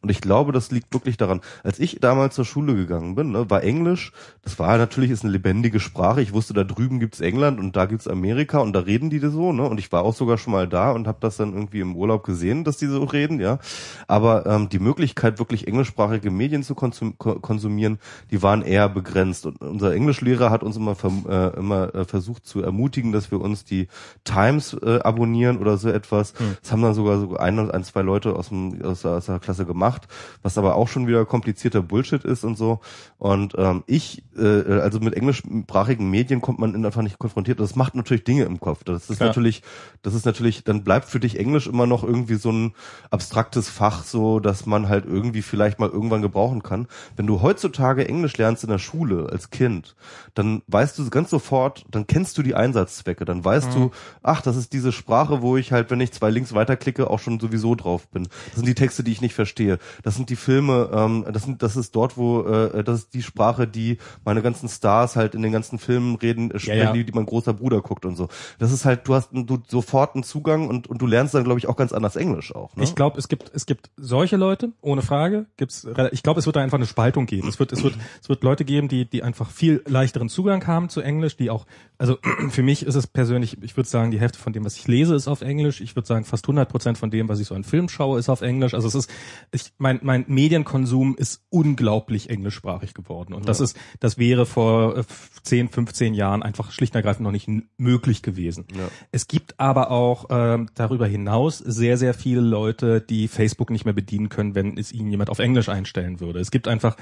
[0.00, 1.40] Und ich glaube, das liegt wirklich daran.
[1.64, 5.32] Als ich damals zur Schule gegangen bin, ne, war Englisch, das war natürlich ist eine
[5.32, 6.22] lebendige Sprache.
[6.22, 9.52] Ich wusste, da drüben gibt's England und da gibt's Amerika und da reden die so,
[9.52, 9.64] ne?
[9.64, 12.24] Und ich war auch sogar schon mal da und habe das dann irgendwie im Urlaub
[12.24, 13.58] gesehen, dass die so reden, ja.
[14.06, 17.98] Aber ähm, die Möglichkeit, wirklich englischsprachige Medien zu konsum konsumieren,
[18.30, 19.47] die waren eher begrenzt.
[19.60, 20.96] Unser Englischlehrer hat uns immer,
[21.28, 23.88] äh, immer äh, versucht zu ermutigen, dass wir uns die
[24.24, 26.34] Times äh, abonnieren oder so etwas.
[26.38, 26.56] Hm.
[26.62, 29.38] Das haben dann sogar so ein, ein zwei Leute aus, dem, aus, der, aus der
[29.38, 30.08] Klasse gemacht,
[30.42, 32.80] was aber auch schon wieder komplizierter Bullshit ist und so.
[33.18, 37.60] Und ähm, ich, äh, also mit englischsprachigen Medien kommt man einfach nicht konfrontiert.
[37.60, 38.84] Das macht natürlich Dinge im Kopf.
[38.84, 39.28] Das ist Klar.
[39.28, 39.62] natürlich,
[40.02, 42.74] das ist natürlich, dann bleibt für dich Englisch immer noch irgendwie so ein
[43.10, 46.86] abstraktes Fach, so dass man halt irgendwie vielleicht mal irgendwann gebrauchen kann.
[47.16, 49.96] Wenn du heutzutage Englisch lernst in der Schule als Kind,
[50.34, 53.74] dann weißt du ganz sofort, dann kennst du die Einsatzzwecke, dann weißt mhm.
[53.74, 53.90] du,
[54.22, 57.40] ach, das ist diese Sprache, wo ich halt, wenn ich zwei Links weiterklicke, auch schon
[57.40, 58.28] sowieso drauf bin.
[58.46, 59.78] Das sind die Texte, die ich nicht verstehe.
[60.02, 63.22] Das sind die Filme, ähm, das sind, das ist dort, wo, äh, das ist die
[63.22, 66.92] Sprache, die meine ganzen Stars halt in den ganzen Filmen reden, äh, ja, ja.
[66.92, 68.28] Die, die mein großer Bruder guckt und so.
[68.58, 71.58] Das ist halt, du hast du sofort einen Zugang und, und du lernst dann, glaube
[71.58, 72.74] ich, auch ganz anders Englisch auch.
[72.76, 72.84] Ne?
[72.84, 76.56] Ich glaube, es gibt, es gibt solche Leute, ohne Frage, gibt's, ich glaube, es wird
[76.56, 77.48] da einfach eine Spaltung geben.
[77.48, 80.88] Es wird, es wird, es wird Leute geben, die, die einfach viel leichteren Zugang haben
[80.88, 81.66] zu Englisch, die auch,
[81.98, 82.18] also
[82.50, 85.14] für mich ist es persönlich, ich würde sagen, die Hälfte von dem, was ich lese,
[85.14, 85.80] ist auf Englisch.
[85.80, 88.28] Ich würde sagen, fast 100 Prozent von dem, was ich so an Film schaue, ist
[88.28, 88.74] auf Englisch.
[88.74, 89.10] Also es ist,
[89.52, 93.34] ich, mein, mein Medienkonsum ist unglaublich englischsprachig geworden.
[93.34, 93.46] Und ja.
[93.46, 95.04] das ist, das wäre vor
[95.42, 98.66] 10, äh, 15 Jahren einfach schlicht und ergreifend noch nicht möglich gewesen.
[98.76, 98.88] Ja.
[99.12, 103.94] Es gibt aber auch ähm, darüber hinaus sehr, sehr viele Leute, die Facebook nicht mehr
[103.94, 106.40] bedienen können, wenn es ihnen jemand auf Englisch einstellen würde.
[106.40, 106.96] Es gibt einfach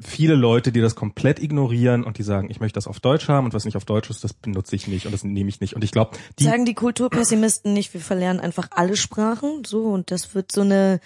[0.00, 3.46] viele Leute, die das komplett ignorieren und die sagen, ich möchte das auf Deutsch haben
[3.46, 5.74] und was nicht auf Deutsch ist, das benutze ich nicht und das nehme ich nicht.
[5.74, 10.10] Und ich glaube, die sagen die Kulturpessimisten nicht, wir verlernen einfach alle Sprachen, so und
[10.10, 11.00] das wird so eine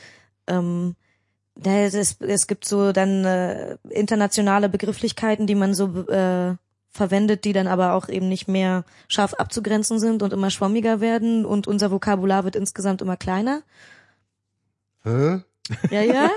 [0.47, 0.97] ähm,
[1.63, 6.57] es, es gibt so dann äh, internationale Begrifflichkeiten, die man so äh,
[6.91, 11.45] verwendet, die dann aber auch eben nicht mehr scharf abzugrenzen sind und immer schwammiger werden
[11.45, 13.63] und unser Vokabular wird insgesamt immer kleiner.
[15.05, 15.43] Hä?
[15.91, 16.31] Ja, ja.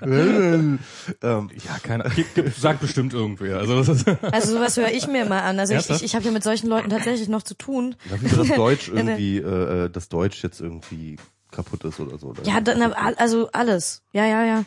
[0.02, 0.78] ähm,
[1.22, 2.24] ja, keine Ahnung.
[2.56, 3.58] Sagt bestimmt irgendwer.
[3.58, 3.74] Also,
[4.32, 5.58] also sowas höre ich mir mal an.
[5.58, 7.96] Also ich, ich, ich habe ja mit solchen Leuten tatsächlich noch zu tun.
[8.10, 11.16] Ja, wie das Deutsch irgendwie, äh, äh, das Deutsch jetzt irgendwie
[11.50, 12.28] kaputt ist oder so.
[12.28, 12.42] Oder?
[12.44, 14.02] Ja, dann, also alles.
[14.12, 14.64] Ja, ja, ja.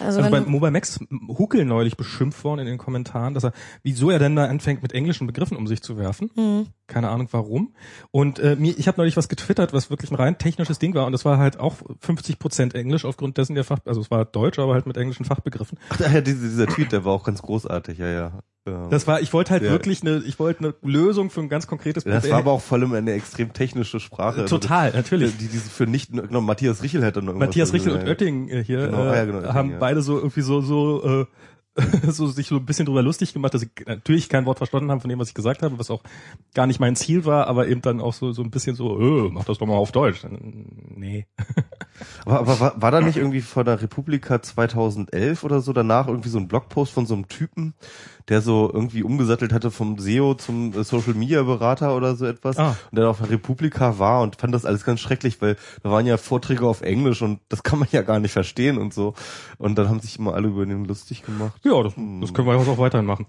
[0.00, 0.98] Also, also bei Mobile Max
[1.28, 4.92] Huckel neulich beschimpft worden in den Kommentaren, dass er, wieso er denn da anfängt mit
[4.92, 6.30] englischen Begriffen um sich zu werfen.
[6.34, 6.66] Mhm.
[6.86, 7.74] Keine Ahnung warum.
[8.10, 11.06] Und äh, mir, ich habe neulich was getwittert, was wirklich ein rein technisches Ding war
[11.06, 14.24] und das war halt auch 50 Prozent Englisch aufgrund dessen der Fach, also es war
[14.24, 15.78] Deutsch, aber halt mit englischen Fachbegriffen.
[15.90, 18.40] Ach ja, dieser, dieser Tweet, der war auch ganz großartig, ja, ja.
[18.64, 19.70] Das war, ich wollte halt ja.
[19.70, 22.20] wirklich eine, ich wollte eine Lösung für ein ganz konkretes Problem.
[22.20, 24.44] Das war aber auch vor allem eine extrem technische Sprache.
[24.44, 25.36] Total, also, natürlich.
[25.38, 27.48] Die, diese für nicht, genau, Matthias Richel hätte noch irgendwas.
[27.48, 29.78] Matthias Richel und Oetting äh, hier genau, äh, ja, genau, Oetting, haben ja.
[29.78, 31.26] beide so irgendwie so, so, äh,
[32.08, 35.00] so sich so ein bisschen drüber lustig gemacht, dass sie natürlich kein Wort verstanden haben
[35.00, 36.02] von dem, was ich gesagt habe, was auch
[36.54, 39.30] gar nicht mein Ziel war, aber eben dann auch so so ein bisschen so, äh,
[39.30, 40.26] mach das doch mal auf Deutsch.
[40.30, 41.26] Nee.
[42.24, 46.30] Aber, aber war, war da nicht irgendwie vor der Republika 2011 oder so danach irgendwie
[46.30, 47.74] so ein Blogpost von so einem Typen,
[48.30, 52.56] der so irgendwie umgesattelt hatte vom SEO zum äh, Social Media Berater oder so etwas
[52.58, 52.76] ah.
[52.90, 56.06] und der auf der Republika war und fand das alles ganz schrecklich, weil da waren
[56.06, 59.14] ja Vorträge auf Englisch und das kann man ja gar nicht verstehen und so.
[59.58, 61.60] Und dann haben sich immer alle über den lustig gemacht.
[61.64, 62.20] Ja, das, hm.
[62.20, 63.26] das können wir auch weiterhin machen.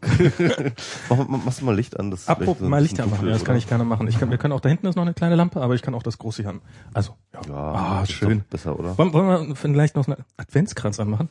[1.09, 2.11] mach, mach, mal Licht an.
[2.11, 4.07] Das Apropos so mal Licht anmachen, ja, das kann ich gerne machen.
[4.07, 5.95] Ich kann, wir können auch da hinten ist noch eine kleine Lampe, aber ich kann
[5.95, 6.61] auch das große hier an.
[6.93, 8.43] Also, ja, ja ah, schön.
[8.49, 8.97] Besser, oder?
[8.97, 11.29] Wollen, wollen wir vielleicht noch einen Adventskranz anmachen?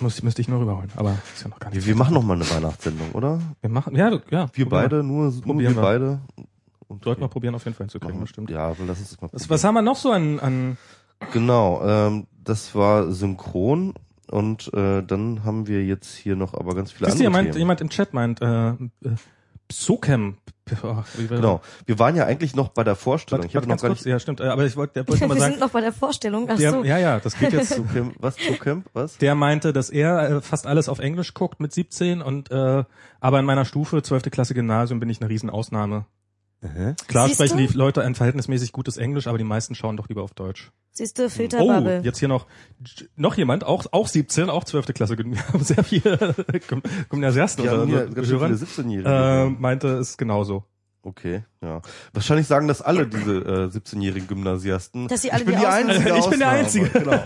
[0.00, 1.80] Muss, müsste ich nur rüberholen, aber ist ja noch gar nicht.
[1.80, 3.40] Wir, wir machen noch mal eine Weihnachtssendung, oder?
[3.60, 4.48] Wir machen, ja, ja.
[4.52, 6.20] Wir beide, nur, nur wir, wir beide.
[6.86, 8.50] Und Sollten wir probieren, auf jeden Fall hinzukriegen, das stimmt.
[8.50, 9.50] Ja, aber lass uns das mal probieren.
[9.50, 10.78] Was haben wir noch so an, an
[11.32, 13.94] Genau, ähm, das war synchron
[14.30, 17.80] und äh, dann haben wir jetzt hier noch aber ganz viele Siehst andere jemand, jemand
[17.80, 18.76] im Chat meint, äh, äh,
[19.68, 20.38] Psocam.
[21.28, 21.62] Genau.
[21.86, 23.42] Wir waren ja eigentlich noch bei der Vorstellung.
[23.42, 24.10] Warte, ich habe noch gar kurz, nicht.
[24.10, 24.40] Ja, stimmt.
[24.40, 25.40] Aber ich wollte, der wollte mal sagen.
[25.40, 26.46] Wir sind noch bei der Vorstellung.
[26.50, 26.84] Ach der, so.
[26.84, 27.74] Ja, ja, das geht jetzt.
[27.74, 28.36] Zucamp, was?
[28.36, 28.86] Zucamp?
[28.92, 29.18] Was?
[29.18, 32.84] Der meinte, dass er äh, fast alles auf Englisch guckt mit 17 und äh,
[33.20, 34.30] aber in meiner Stufe 12.
[34.30, 36.04] Klasse Gymnasium bin ich eine Riesenausnahme.
[36.60, 36.96] Mhm.
[37.06, 37.66] Klar Siehst sprechen du?
[37.66, 40.72] die Leute ein verhältnismäßig gutes Englisch, aber die meisten schauen doch lieber auf Deutsch.
[40.90, 42.00] Siehst du, Filterbubble.
[42.00, 42.46] Oh, jetzt hier noch
[43.14, 44.86] noch jemand, auch auch 17, auch 12.
[44.94, 46.34] Klasse, wir haben sehr viele
[47.08, 49.08] Gymnasiasten ja, oder ganz viele 17-Jährige.
[49.08, 50.64] Äh, meinte es genauso.
[51.02, 51.80] Okay, ja.
[52.12, 55.06] Wahrscheinlich sagen das alle diese äh, 17-jährigen Gymnasiasten.
[55.06, 56.88] Dass sie alle ich bin die, die einzige Ich bin der Einzige.
[56.90, 57.24] Genau.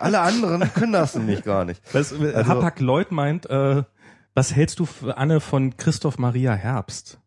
[0.00, 1.80] Alle anderen können das nämlich gar nicht.
[1.92, 3.84] Das, äh, also, Hapag Lloyd meint, äh,
[4.34, 7.18] Was hältst du für Anne von Christoph Maria Herbst?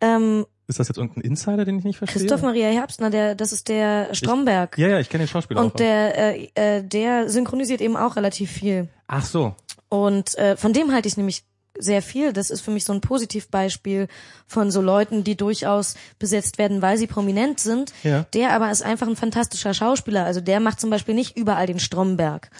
[0.00, 2.20] Ähm, Ist das jetzt irgendein Insider, den ich nicht verstehe?
[2.20, 4.76] Christoph Maria Herbst, na, der, das ist der Stromberg.
[4.76, 5.64] Ja, ja, ich kenne den Schauspieler auch.
[5.64, 8.88] und der, äh, äh, der synchronisiert eben auch relativ viel.
[9.06, 9.54] Ach so.
[9.88, 11.44] Und äh, von dem halte ich nämlich
[11.78, 12.34] sehr viel.
[12.34, 14.08] Das ist für mich so ein Positivbeispiel
[14.46, 17.94] von so Leuten, die durchaus besetzt werden, weil sie prominent sind.
[18.02, 18.26] Ja.
[18.34, 20.26] Der aber ist einfach ein fantastischer Schauspieler.
[20.26, 22.50] Also der macht zum Beispiel nicht überall den Stromberg,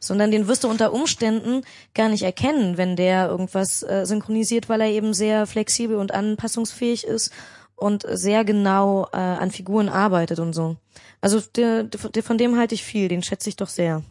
[0.00, 1.62] sondern den wirst du unter Umständen
[1.94, 7.04] gar nicht erkennen, wenn der irgendwas äh, synchronisiert, weil er eben sehr flexibel und anpassungsfähig
[7.04, 7.30] ist
[7.78, 10.76] und sehr genau äh, an Figuren arbeitet und so.
[11.20, 14.02] Also der, der, von dem halte ich viel, den schätze ich doch sehr.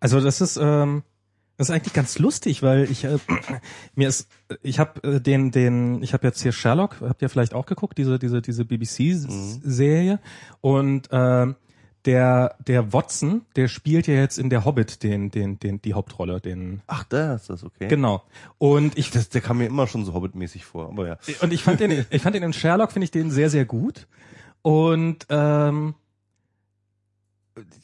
[0.00, 1.02] Also das ist ähm,
[1.56, 3.18] das ist eigentlich ganz lustig, weil ich äh,
[3.94, 4.28] mir ist
[4.62, 7.98] ich habe äh, den den ich habe jetzt hier Sherlock, habt ihr vielleicht auch geguckt,
[7.98, 9.16] diese diese diese BBC
[9.64, 10.20] Serie
[10.60, 11.56] und ähm,
[12.04, 16.40] der der Watson, der spielt ja jetzt in der Hobbit den den den die Hauptrolle,
[16.40, 17.88] den Ach, da ist das okay.
[17.88, 18.22] genau.
[18.58, 21.18] Und ich Das, der kam mir immer schon so Hobbit-mäßig vor, aber ja.
[21.40, 24.06] und ich fand den ich fand den in Sherlock finde ich den sehr sehr gut
[24.62, 25.94] und ähm,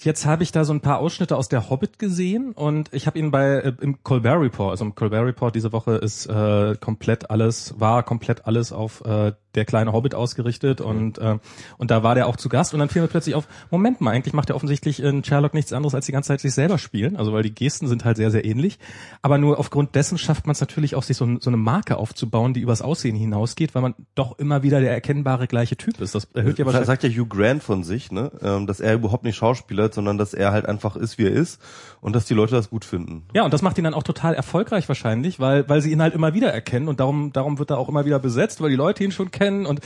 [0.01, 3.19] jetzt habe ich da so ein paar Ausschnitte aus der Hobbit gesehen und ich habe
[3.19, 7.31] ihn bei äh, im Colbert Report, also im Colbert Report diese Woche ist äh, komplett
[7.31, 11.39] alles war komplett alles auf äh, der kleine Hobbit ausgerichtet und äh,
[11.79, 14.11] und da war der auch zu Gast und dann fiel mir plötzlich auf Moment mal,
[14.11, 17.17] eigentlich macht er offensichtlich in Sherlock nichts anderes als die ganze Zeit sich selber spielen,
[17.17, 18.79] also weil die Gesten sind halt sehr sehr ähnlich,
[19.23, 22.55] aber nur aufgrund dessen schafft man es natürlich auch sich so, so eine Marke aufzubauen,
[22.55, 26.15] die übers Aussehen hinausgeht, weil man doch immer wieder der erkennbare gleiche Typ ist.
[26.15, 29.25] Das erhöht ja wahrscheinlich sagt ja Hugh Grant von sich, ne, ähm, dass er überhaupt
[29.25, 31.61] nicht schauspielert, sondern dass er halt einfach ist, wie er ist
[32.01, 33.23] und dass die Leute das gut finden.
[33.35, 36.15] Ja, und das macht ihn dann auch total erfolgreich wahrscheinlich, weil, weil sie ihn halt
[36.15, 39.05] immer wieder erkennen und darum, darum wird er auch immer wieder besetzt, weil die Leute
[39.05, 39.81] ihn schon kennen und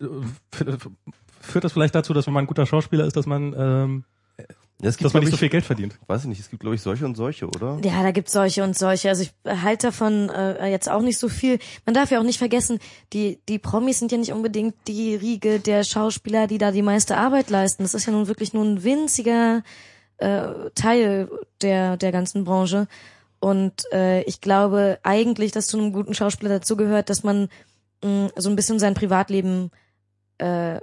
[0.00, 0.06] äh,
[1.40, 4.04] führt das vielleicht dazu, dass wenn man ein guter Schauspieler ist, dass man, ähm,
[4.82, 5.98] Ja, es dass man nicht so ich, viel Geld verdient.
[6.06, 7.78] Weiß ich nicht, es gibt glaube ich solche und solche, oder?
[7.84, 9.08] Ja, da gibt's solche und solche.
[9.08, 11.58] Also ich halte davon äh, jetzt auch nicht so viel.
[11.86, 12.78] Man darf ja auch nicht vergessen,
[13.12, 17.16] die die Promis sind ja nicht unbedingt die Riege der Schauspieler, die da die meiste
[17.16, 17.82] Arbeit leisten.
[17.82, 19.62] Das ist ja nun wirklich nur ein winziger
[20.18, 21.28] äh, Teil
[21.62, 22.86] der der ganzen Branche.
[23.40, 27.48] Und äh, ich glaube eigentlich, dass zu einem guten Schauspieler dazu gehört, dass man
[28.02, 29.70] mh, so ein bisschen sein Privatleben
[30.38, 30.80] äh,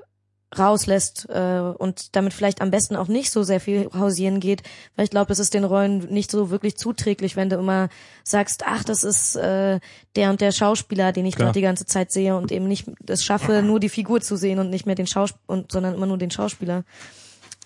[0.57, 4.63] rauslässt äh, und damit vielleicht am besten auch nicht so sehr viel hausieren geht,
[4.95, 7.89] weil ich glaube, das ist den Rollen nicht so wirklich zuträglich, wenn du immer
[8.23, 9.79] sagst, ach, das ist äh,
[10.15, 13.25] der und der Schauspieler, den ich dort die ganze Zeit sehe und eben nicht es
[13.25, 16.17] schaffe, nur die Figur zu sehen und nicht mehr den Schaus und sondern immer nur
[16.17, 16.85] den Schauspieler.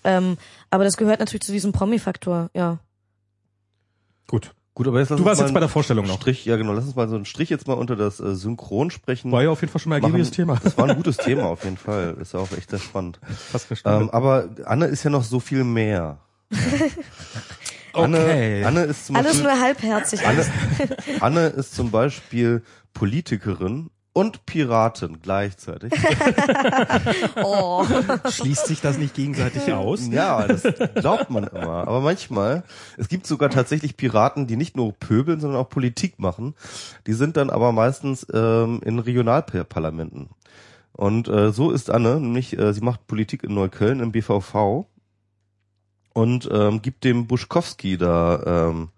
[0.02, 0.36] Ähm,
[0.70, 2.80] aber das gehört natürlich zu diesem Promi-Faktor, ja.
[4.26, 4.52] Gut.
[4.74, 6.16] Gut, aber jetzt lass Du uns warst mal jetzt bei der einen Vorstellung noch.
[6.16, 8.90] Strich, ja genau, lass uns mal so einen Strich jetzt mal unter das äh, Synchron
[8.90, 9.30] sprechen.
[9.30, 10.58] War ja auf jeden Fall schon mal ein ergiebiges Thema.
[10.62, 12.16] Das war ein gutes Thema auf jeden Fall.
[12.20, 13.20] Ist ja auch echt sehr spannend.
[13.50, 16.18] Fast Ähm, aber Anne ist ja noch so viel mehr.
[17.92, 18.64] Anne, okay.
[18.64, 20.26] Anne ist zum Alles Beispiel, nur halbherzig.
[20.26, 20.46] Anne,
[21.20, 22.62] Anne ist zum Beispiel
[22.94, 25.92] Politikerin und Piratin gleichzeitig.
[27.36, 27.84] Oh.
[28.30, 30.08] Schließt sich das nicht gegenseitig aus?
[30.08, 30.62] Ja, das
[30.94, 31.86] glaubt man immer.
[31.88, 32.64] Aber manchmal,
[32.96, 36.54] es gibt sogar tatsächlich Piraten, die nicht nur pöbeln, sondern auch Politik machen.
[37.06, 40.30] Die sind dann aber meistens ähm, in Regionalparlamenten.
[40.92, 44.86] Und äh, so ist Anne, nämlich äh, sie macht Politik in Neukölln im BVV
[46.12, 48.90] und ähm, gibt dem Buschkowski da ähm,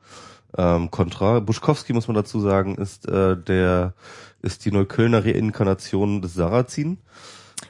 [0.57, 1.41] ähm, Kontra.
[1.41, 3.95] Buschkowski, muss man dazu sagen, ist äh, der
[4.43, 6.99] ist die Neuköllner Reinkarnation des Sarrazin.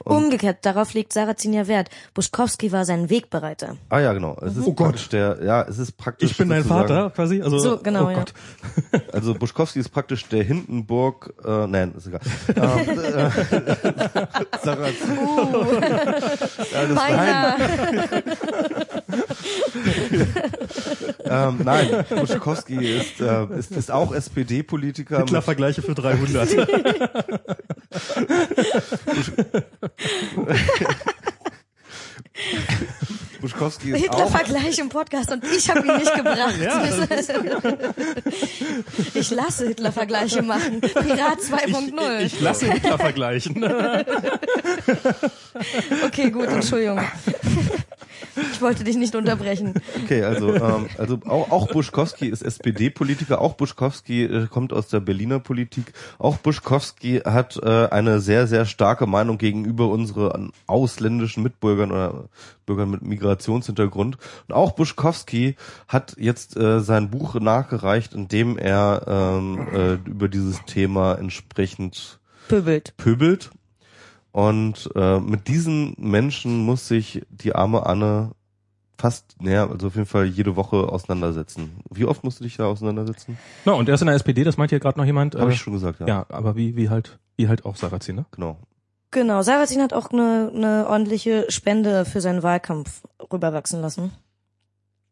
[0.03, 1.89] Umgekehrt, darauf legt Sarrazin ja Wert.
[2.13, 3.77] Buschkowski war sein Wegbereiter.
[3.89, 4.37] Ah ja, genau.
[4.41, 5.11] Es ist Oh Gott.
[5.11, 6.31] der, ja, es ist praktisch.
[6.31, 7.41] Ich bin dein Vater, quasi.
[7.41, 8.17] Also, So, genau, oh ja.
[8.19, 8.33] Gott.
[9.11, 12.19] Also Buschkowski ist praktisch der Hindenburg, äh, nein, ist egal.
[12.55, 13.29] ähm, äh,
[14.63, 15.17] Sarrazin.
[16.71, 17.55] ja, das Meiner.
[21.23, 25.19] ähm, nein, Buschkowski ist, äh, ist, ist auch SPD-Politiker.
[25.19, 26.49] Hitler-Vergleiche für 300.
[29.85, 30.93] ハハハ
[32.35, 33.04] ハ!
[33.45, 36.55] Buschkowski ist auch, Hitler-Vergleich im Podcast und ich habe ihn nicht gebracht.
[39.13, 40.81] ich lasse Hitler-Vergleiche machen.
[40.81, 42.19] Pirat 2.0.
[42.21, 43.63] Ich lasse Hitler vergleichen.
[46.05, 46.99] Okay, gut, Entschuldigung.
[48.51, 49.73] Ich wollte dich nicht unterbrechen.
[50.03, 54.99] okay, also, ähm, also auch, auch Buschkowski ist SPD-Politiker, auch Buschkowski äh, kommt aus der
[54.99, 61.91] Berliner Politik, auch Buschkowski hat äh, eine sehr, sehr starke Meinung gegenüber unseren ausländischen Mitbürgern
[61.91, 62.25] oder
[62.65, 64.17] Bürgern mit Migrationshintergrund.
[64.47, 65.55] Und auch Buschkowski
[65.87, 72.19] hat jetzt äh, sein Buch nachgereicht, in dem er ähm, äh, über dieses Thema entsprechend
[72.47, 72.95] Pöbelt.
[72.97, 73.51] pöbelt.
[74.31, 78.31] Und äh, mit diesen Menschen muss sich die arme Anne
[78.97, 81.71] fast, naja, also auf jeden Fall jede Woche auseinandersetzen.
[81.89, 83.37] Wie oft musst du dich da auseinandersetzen?
[83.65, 85.35] Na, und er ist in der SPD, das meint hier gerade noch jemand.
[85.35, 86.07] Habe äh, ich schon gesagt, ja.
[86.07, 88.25] ja, aber wie, wie halt, wie halt auch Sarrazin, ne?
[88.31, 88.57] Genau.
[89.15, 93.01] Genau, Sarrazin hat auch eine, eine ordentliche Spende für seinen Wahlkampf
[93.31, 94.11] rüberwachsen lassen.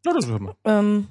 [0.04, 0.58] Na, das ist immer.
[0.66, 1.08] Ähm,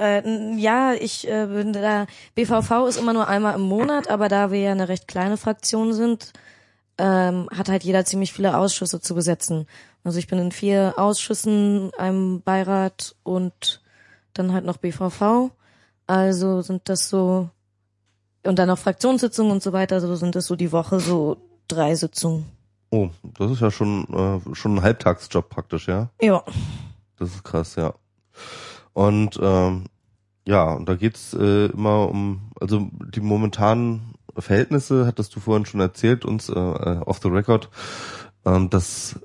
[0.00, 2.06] äh, ja, ich äh, bin da.
[2.34, 5.92] BVV ist immer nur einmal im Monat, aber da wir ja eine recht kleine Fraktion
[5.92, 6.32] sind,
[6.96, 9.66] ähm, hat halt jeder ziemlich viele Ausschüsse zu besetzen.
[10.02, 13.82] Also ich bin in vier Ausschüssen, einem Beirat und
[14.32, 15.50] dann halt noch BVV.
[16.06, 17.50] Also sind das so
[18.44, 20.00] und dann noch Fraktionssitzungen und so weiter.
[20.00, 21.36] So sind das so die Woche so
[21.68, 22.46] drei Sitzungen.
[22.90, 26.08] Oh, das ist ja schon, äh, schon ein Halbtagsjob praktisch, ja?
[26.20, 26.42] Ja.
[27.18, 27.94] Das ist krass, ja.
[28.94, 29.84] Und ähm,
[30.46, 35.80] ja, und da geht's äh, immer um, also die momentanen Verhältnisse, hattest du vorhin schon
[35.80, 37.68] erzählt, uns äh, äh, off the record,
[38.46, 39.20] ähm, dass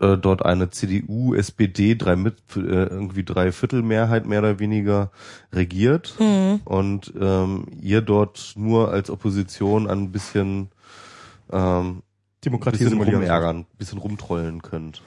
[0.00, 5.10] äh, dort eine CDU, SPD, drei mit, äh, irgendwie drei Viertel Mehrheit mehr oder weniger
[5.52, 6.60] regiert Mhm.
[6.64, 10.68] und ähm, ihr dort nur als Opposition ein bisschen
[11.52, 12.02] ähm,
[12.44, 15.02] Demokratie rumärgern, bisschen rumtrollen könnt.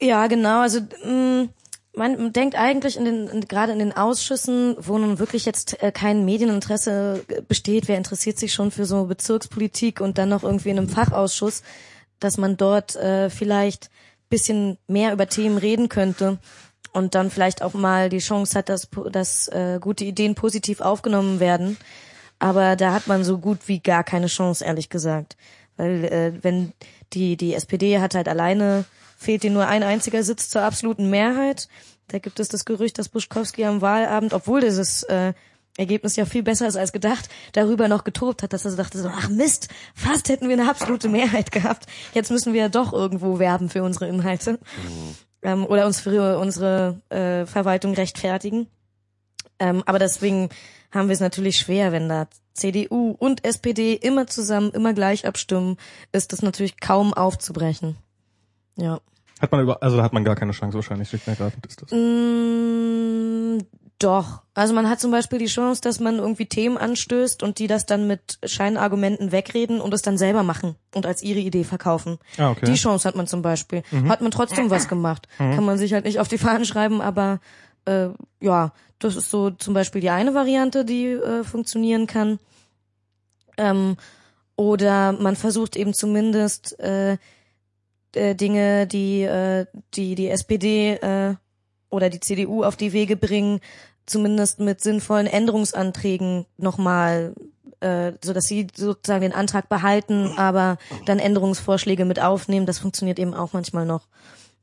[0.00, 0.60] Ja, genau.
[0.60, 1.48] Also mh,
[1.94, 5.92] man denkt eigentlich in den in, gerade in den Ausschüssen, wo nun wirklich jetzt äh,
[5.92, 10.78] kein Medieninteresse besteht, wer interessiert sich schon für so Bezirkspolitik und dann noch irgendwie in
[10.78, 11.62] einem Fachausschuss,
[12.18, 13.90] dass man dort äh, vielleicht
[14.30, 16.38] bisschen mehr über Themen reden könnte
[16.92, 20.80] und dann vielleicht auch mal die Chance hat, dass, po- dass äh, gute Ideen positiv
[20.80, 21.76] aufgenommen werden.
[22.38, 25.36] Aber da hat man so gut wie gar keine Chance, ehrlich gesagt.
[25.80, 26.72] Weil äh, wenn
[27.14, 28.84] die, die SPD hat halt alleine,
[29.16, 31.68] fehlt ihnen nur ein einziger Sitz zur absoluten Mehrheit.
[32.08, 35.32] Da gibt es das Gerücht, dass Buschkowski am Wahlabend, obwohl dieses äh,
[35.78, 39.08] Ergebnis ja viel besser ist als gedacht, darüber noch getobt hat, dass er dachte so,
[39.08, 41.86] ach Mist, fast hätten wir eine absolute Mehrheit gehabt.
[42.12, 44.58] Jetzt müssen wir ja doch irgendwo werben für unsere Inhalte.
[45.42, 48.66] Ähm, oder uns für unsere äh, Verwaltung rechtfertigen.
[49.60, 50.48] Ähm, aber deswegen
[50.90, 55.76] haben wir es natürlich schwer, wenn da CDU und SPD immer zusammen, immer gleich abstimmen,
[56.12, 57.96] ist das natürlich kaum aufzubrechen.
[58.76, 59.00] Ja.
[59.40, 61.80] Hat man über, also da hat man gar keine Chance wahrscheinlich, schlicht und ergreifend ist
[61.82, 61.90] das.
[61.92, 63.58] Mm,
[63.98, 64.42] doch.
[64.54, 67.86] Also man hat zum Beispiel die Chance, dass man irgendwie Themen anstößt und die das
[67.86, 72.18] dann mit Scheinargumenten wegreden und es dann selber machen und als ihre Idee verkaufen.
[72.36, 72.66] Ah, okay.
[72.66, 73.82] Die Chance hat man zum Beispiel.
[74.08, 75.28] Hat man trotzdem was gemacht.
[75.38, 77.40] Kann man sich halt nicht auf die Fahnen schreiben, aber
[77.84, 78.08] äh,
[78.40, 82.38] ja, das ist so zum Beispiel die eine Variante, die äh, funktionieren kann.
[83.56, 83.96] Ähm,
[84.56, 87.16] oder man versucht eben zumindest äh,
[88.14, 91.34] äh, Dinge, die äh, die die SPD äh,
[91.88, 93.60] oder die CDU auf die Wege bringen,
[94.06, 97.34] zumindest mit sinnvollen Änderungsanträgen nochmal,
[97.80, 102.66] äh, so dass sie sozusagen den Antrag behalten, aber dann Änderungsvorschläge mit aufnehmen.
[102.66, 104.08] Das funktioniert eben auch manchmal noch.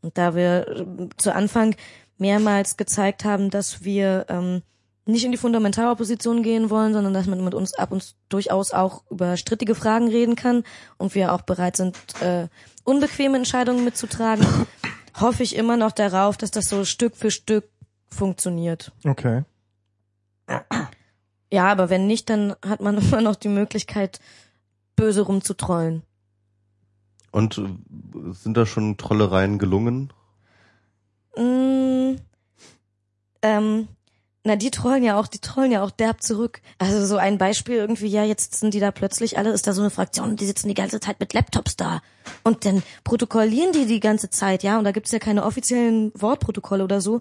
[0.01, 0.85] Und da wir äh,
[1.17, 1.75] zu Anfang
[2.17, 4.61] mehrmals gezeigt haben, dass wir ähm,
[5.07, 9.03] nicht in die Fundamentalopposition gehen wollen, sondern dass man mit uns ab und durchaus auch
[9.09, 10.63] über strittige Fragen reden kann
[10.97, 12.47] und wir auch bereit sind, äh,
[12.83, 14.45] unbequeme Entscheidungen mitzutragen,
[15.19, 17.69] hoffe ich immer noch darauf, dass das so Stück für Stück
[18.07, 18.91] funktioniert.
[19.05, 19.43] Okay.
[21.49, 24.19] Ja, aber wenn nicht, dann hat man immer noch die Möglichkeit,
[24.97, 26.03] böse rumzutrollen.
[27.31, 30.11] Und äh, sind da schon Trollereien gelungen?
[31.37, 32.17] Mm,
[33.41, 33.87] ähm,
[34.47, 36.61] na, die trollen ja auch, die trollen ja auch derb zurück.
[36.79, 39.81] Also so ein Beispiel irgendwie, ja, jetzt sitzen die da plötzlich alle, ist da so
[39.81, 42.01] eine Fraktion die sitzen die ganze Zeit mit Laptops da.
[42.43, 46.85] Und dann protokollieren die die ganze Zeit, ja, und da gibt's ja keine offiziellen Wortprotokolle
[46.85, 47.19] oder so.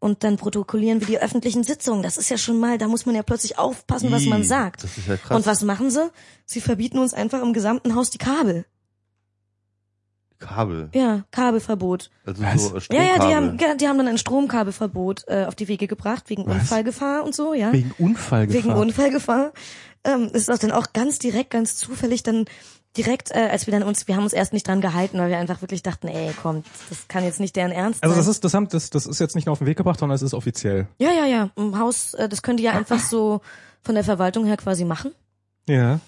[0.00, 2.02] Und dann protokollieren wir die öffentlichen Sitzungen.
[2.02, 4.84] Das ist ja schon mal, da muss man ja plötzlich aufpassen, was man sagt.
[4.84, 5.36] Das ist ja krass.
[5.36, 6.10] Und was machen sie?
[6.44, 8.66] Sie verbieten uns einfach im gesamten Haus die Kabel.
[10.38, 10.90] Kabel.
[10.94, 12.10] Ja, Kabelverbot.
[12.24, 12.62] Also Was?
[12.62, 13.06] so äh, Ja, Stromkabel.
[13.06, 13.34] ja, die
[13.66, 16.54] haben, die haben dann ein Stromkabelverbot äh, auf die Wege gebracht, wegen Was?
[16.54, 17.72] Unfallgefahr und so, ja.
[17.72, 18.64] Wegen Unfallgefahr.
[18.64, 19.52] Wegen Unfallgefahr.
[20.04, 22.44] Ähm, ist das dann auch ganz direkt, ganz zufällig dann
[22.96, 25.38] direkt, äh, als wir dann uns, wir haben uns erst nicht dran gehalten, weil wir
[25.38, 28.20] einfach wirklich dachten, ey, komm, das kann jetzt nicht deren Ernst also sein.
[28.20, 30.14] das ist, das haben, das, das ist jetzt nicht nur auf den Weg gebracht, sondern
[30.14, 30.86] es ist offiziell.
[30.98, 33.40] ja, ja, ja, im Haus, äh, das können die ja einfach so
[33.82, 35.12] von der Verwaltung her quasi machen.
[35.68, 36.00] Ja.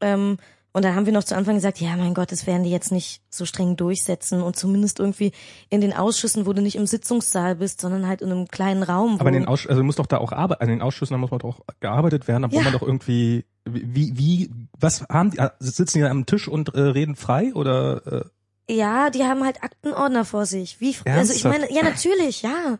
[0.00, 0.38] Ähm,
[0.72, 2.92] und dann haben wir noch zu Anfang gesagt, ja, mein Gott, das werden die jetzt
[2.92, 5.32] nicht so streng durchsetzen und zumindest irgendwie
[5.68, 9.18] in den Ausschüssen, wo du nicht im Sitzungssaal bist, sondern halt in einem kleinen Raum.
[9.20, 11.30] Aber in den Ausschüssen, also muss doch da auch arbeiten, an den Ausschüssen, da muss
[11.30, 12.62] man doch gearbeitet werden, da muss Ja.
[12.62, 16.80] man doch irgendwie, wie, wie, was haben die, ah, sitzen die am Tisch und äh,
[16.80, 18.24] reden frei oder,
[18.68, 20.80] äh, Ja, die haben halt Aktenordner vor sich.
[20.80, 21.58] Wie, also ich Ernsthaft?
[21.60, 22.78] meine, ja, natürlich, ja.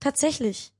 [0.00, 0.71] Tatsächlich.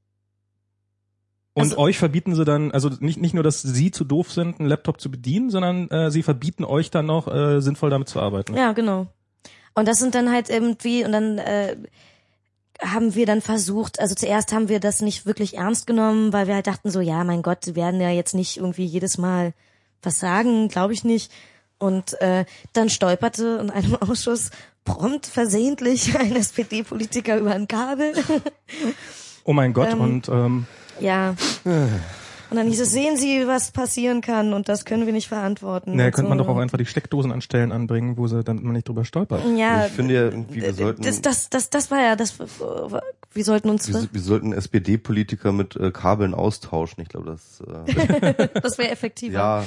[1.54, 4.58] Und Also- euch verbieten sie dann, also nicht, nicht nur, dass sie zu doof sind,
[4.60, 8.20] einen Laptop zu bedienen, sondern äh, sie verbieten euch dann noch, äh, sinnvoll damit zu
[8.20, 8.56] arbeiten.
[8.56, 9.06] Ja, genau.
[9.74, 11.76] Und das sind dann halt irgendwie, und dann, äh,
[12.80, 16.54] haben wir dann versucht, also zuerst haben wir das nicht wirklich ernst genommen, weil wir
[16.56, 19.52] halt dachten so, ja, mein Gott, sie werden ja jetzt nicht irgendwie jedes Mal
[20.02, 21.30] was sagen, glaube ich nicht.
[21.78, 24.50] Und äh, dann stolperte in einem Ausschuss
[24.84, 28.14] prompt versehentlich ein SPD-Politiker über ein Kabel.
[29.44, 30.66] Oh mein Gott, Ähm, und ähm,
[31.02, 31.34] ja.
[32.52, 35.96] Und dann hieß es, sehen Sie, was passieren kann und das können wir nicht verantworten.
[35.96, 36.44] naja, könnte man so.
[36.44, 39.42] doch auch einfach die Steckdosen an Stellen anbringen, wo sie dann man nicht drüber stolpert.
[39.56, 42.34] Ja, ich finde ja irgendwie, wir sollten, das, das, das, das war ja das,
[43.34, 47.02] wir sollten uns, wir, wir sollten SPD-Politiker mit äh, Kabeln austauschen.
[47.02, 49.34] Ich glaube, das, äh, das wäre effektiver.
[49.34, 49.64] ja,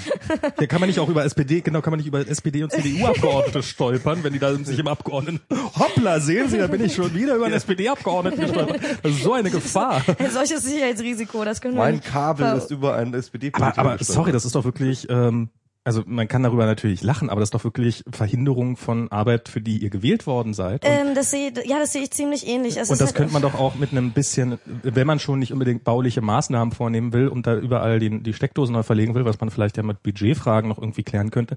[0.58, 3.64] Hier kann man nicht auch über SPD, genau, kann man nicht über SPD und CDU-Abgeordnete
[3.64, 5.40] stolpern, wenn die da sich im Abgeordneten,
[5.78, 8.82] hoppla, sehen Sie, da bin ich schon wieder über einen SPD-Abgeordneten gestolpert.
[9.04, 10.04] Das ist so eine Gefahr.
[10.18, 12.02] Ein solches Sicherheitsrisiko, das können wir mein.
[12.02, 13.80] Kabel ist über einen SPD-Politiker.
[13.80, 15.50] Aber, aber sorry, das ist doch wirklich, ähm,
[15.86, 19.62] also man kann darüber natürlich lachen, aber das ist doch wirklich Verhinderung von Arbeit, für
[19.62, 20.82] die ihr gewählt worden seid.
[20.84, 22.76] Ähm, das sehe, ja, das sehe ich ziemlich ähnlich.
[22.78, 25.54] Es und das halt- könnte man doch auch mit einem bisschen, wenn man schon nicht
[25.54, 29.40] unbedingt bauliche Maßnahmen vornehmen will und da überall die, die Steckdosen neu verlegen will, was
[29.40, 31.56] man vielleicht ja mit Budgetfragen noch irgendwie klären könnte.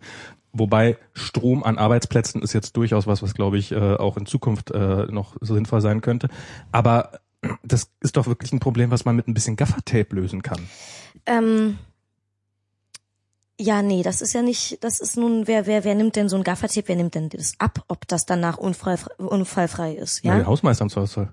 [0.53, 4.71] Wobei Strom an Arbeitsplätzen ist jetzt durchaus was, was glaube ich äh, auch in Zukunft
[4.73, 6.29] äh, noch so sinnvoll sein könnte.
[6.71, 7.13] Aber
[7.63, 10.61] das ist doch wirklich ein Problem, was man mit ein bisschen Gaffertape lösen kann.
[11.25, 11.79] Ähm,
[13.61, 16.37] ja, nee, das ist ja nicht, das ist nun, wer, wer, wer nimmt denn so
[16.37, 20.33] ein Gaffertape, wer nimmt denn das ab, ob das danach unfall, unfallfrei ist, Ja?
[20.33, 20.39] ja?
[20.39, 21.33] Der Hausmeister im Zweifelsfall.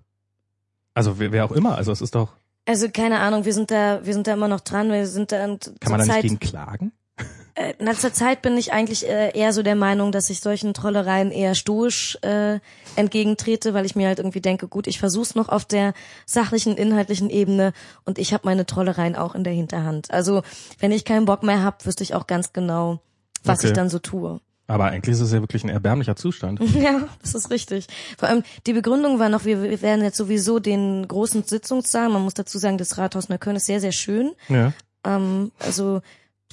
[0.94, 2.34] Also wer, wer auch immer, also es ist doch,
[2.66, 5.44] Also keine Ahnung, wir sind da, wir sind da immer noch dran, wir sind da
[5.46, 6.92] und kann man da nicht gegen klagen?
[7.56, 10.74] Äh, na, zur Zeit bin ich eigentlich äh, eher so der Meinung, dass ich solchen
[10.74, 12.60] Trollereien eher stoisch äh,
[12.96, 15.94] entgegentrete, weil ich mir halt irgendwie denke, gut, ich versuch's noch auf der
[16.26, 17.72] sachlichen, inhaltlichen Ebene
[18.04, 20.12] und ich habe meine Trollereien auch in der Hinterhand.
[20.12, 20.44] Also
[20.80, 23.00] wenn ich keinen Bock mehr hab, wüsste ich auch ganz genau,
[23.44, 23.68] was Okay.
[23.68, 24.42] ich dann so tue.
[24.68, 26.60] Aber eigentlich ist es ja wirklich ein erbärmlicher Zustand.
[26.76, 27.88] Ja, das ist richtig.
[28.18, 32.34] Vor allem die Begründung war noch, wir, werden jetzt sowieso den großen Sitzungssaal, man muss
[32.34, 34.34] dazu sagen, das Rathaus Neukölln ist sehr, sehr schön.
[34.50, 34.74] Ja.
[35.06, 36.02] Ähm, also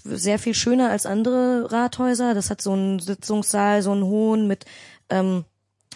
[0.04, 2.34] sehr viel schöner als andere Rathäuser.
[2.34, 4.64] Das hat so einen Sitzungssaal, so einen hohen mit
[5.10, 5.44] ähm,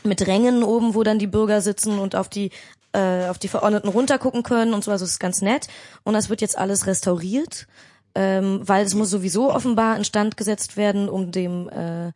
[0.04, 2.50] mit Rängen oben, wo dann die Bürger sitzen und auf die
[2.92, 4.90] äh, auf die Verordneten runtergucken können und so.
[4.90, 5.68] Also es ist ganz nett.
[6.04, 7.66] Und das wird jetzt alles restauriert,
[8.14, 12.12] ähm, weil es muss sowieso offenbar instand gesetzt werden, um dem äh,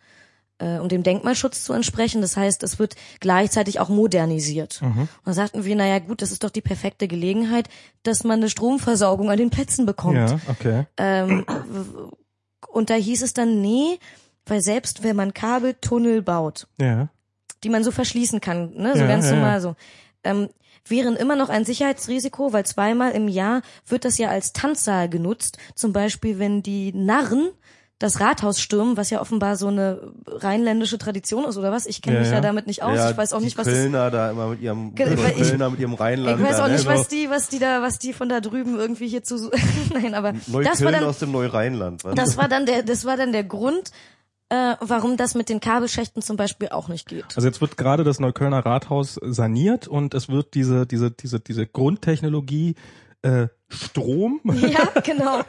[0.60, 2.20] äh, um dem Denkmalschutz zu entsprechen.
[2.20, 4.80] Das heißt, es wird gleichzeitig auch modernisiert.
[4.82, 7.68] Und da sagten wir, naja gut, das ist doch die perfekte Gelegenheit,
[8.02, 10.16] dass man eine Stromversorgung an den Plätzen bekommt.
[10.30, 10.86] Ja, okay.
[10.96, 11.44] Ähm,
[12.68, 13.98] und da hieß es dann, nee,
[14.46, 17.08] weil selbst wenn man Kabeltunnel baut, Ja.
[17.64, 19.74] die man so verschließen kann, ne, so Ja, ganz ja, normal so,
[20.24, 20.48] ähm,
[20.88, 25.58] wären immer noch ein Sicherheitsrisiko, weil zweimal im Jahr wird das ja als Tanzsaal genutzt.
[25.74, 27.50] Zum Beispiel, wenn die Narren
[28.00, 31.84] das Rathaus stürmen, was ja offenbar so eine rheinländische Tradition ist oder was.
[31.86, 32.36] Ich kenne Ja, mich ja.
[32.36, 32.40] ja.
[32.40, 32.96] damit nicht aus.
[32.96, 35.78] ja, ich weiß auch nicht, was das Kölner da immer mit ihrem, ich- Kölner mit
[35.80, 36.40] ihrem Rheinland.
[36.40, 36.72] ich weiß auch ne?
[36.72, 39.50] nicht, was die, was die da, was die von da drüben irgendwie hier zu,
[39.94, 40.32] nein, aber
[40.64, 42.02] das war dann, aus dem Neurheinland.
[42.02, 42.14] was?
[42.14, 43.90] das war dann der, das war dann der Grund,
[44.48, 47.26] äh, warum das mit den Kabelschächten zum Beispiel auch nicht geht.
[47.36, 51.66] Also jetzt wird gerade das Neuköllner Rathaus saniert und es wird diese, diese, diese, diese
[51.66, 52.74] Grundtechnologie
[53.22, 55.42] äh, Strom, Ja, genau,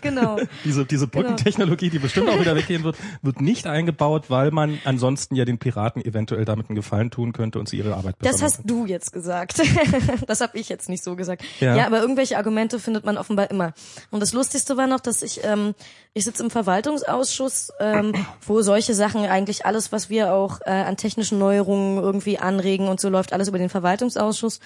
[0.00, 0.36] genau.
[0.64, 5.36] diese, diese Brückentechnologie, die bestimmt auch wieder weggehen wird, wird nicht eingebaut, weil man ansonsten
[5.36, 8.58] ja den Piraten eventuell damit einen Gefallen tun könnte und sie ihre Arbeit Das hast
[8.58, 8.66] machen.
[8.66, 9.62] du jetzt gesagt.
[10.26, 11.44] das habe ich jetzt nicht so gesagt.
[11.60, 11.76] Ja.
[11.76, 11.86] Ja.
[11.86, 13.74] aber irgendwelche Argumente findet man offenbar immer.
[14.10, 15.74] Und das Lustigste war noch, dass ich, ähm,
[16.14, 18.12] ich sitze im Verwaltungsausschuss, ähm,
[18.44, 23.00] wo solche Sachen eigentlich alles, was wir auch äh, an technischen Neuerungen irgendwie anregen und
[23.00, 24.58] so läuft alles über den Verwaltungsausschuss,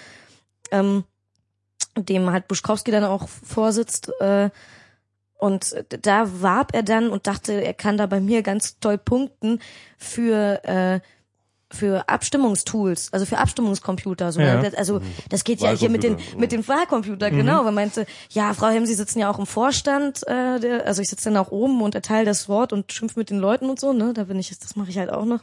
[0.70, 1.04] ähm,
[1.96, 4.12] dem halt Buschkowski dann auch vorsitzt.
[4.20, 4.50] Äh,
[5.38, 9.60] und da warb er dann und dachte, er kann da bei mir ganz toll punkten
[9.98, 11.00] für äh,
[11.70, 14.30] für Abstimmungstools, also für Abstimmungscomputer.
[14.30, 14.62] So, Ja.
[14.76, 17.64] Also das geht ja hier mit den mit dem Wahlcomputer, genau.
[17.64, 21.08] Weil meinte, ja, Frau Hemm, Sie sitzen ja auch im Vorstand, äh, der, also ich
[21.08, 23.92] sitze dann auch oben und erteile das Wort und schimpf mit den Leuten und so,
[23.92, 24.12] ne?
[24.14, 25.40] Da bin ich, das mache ich halt auch noch.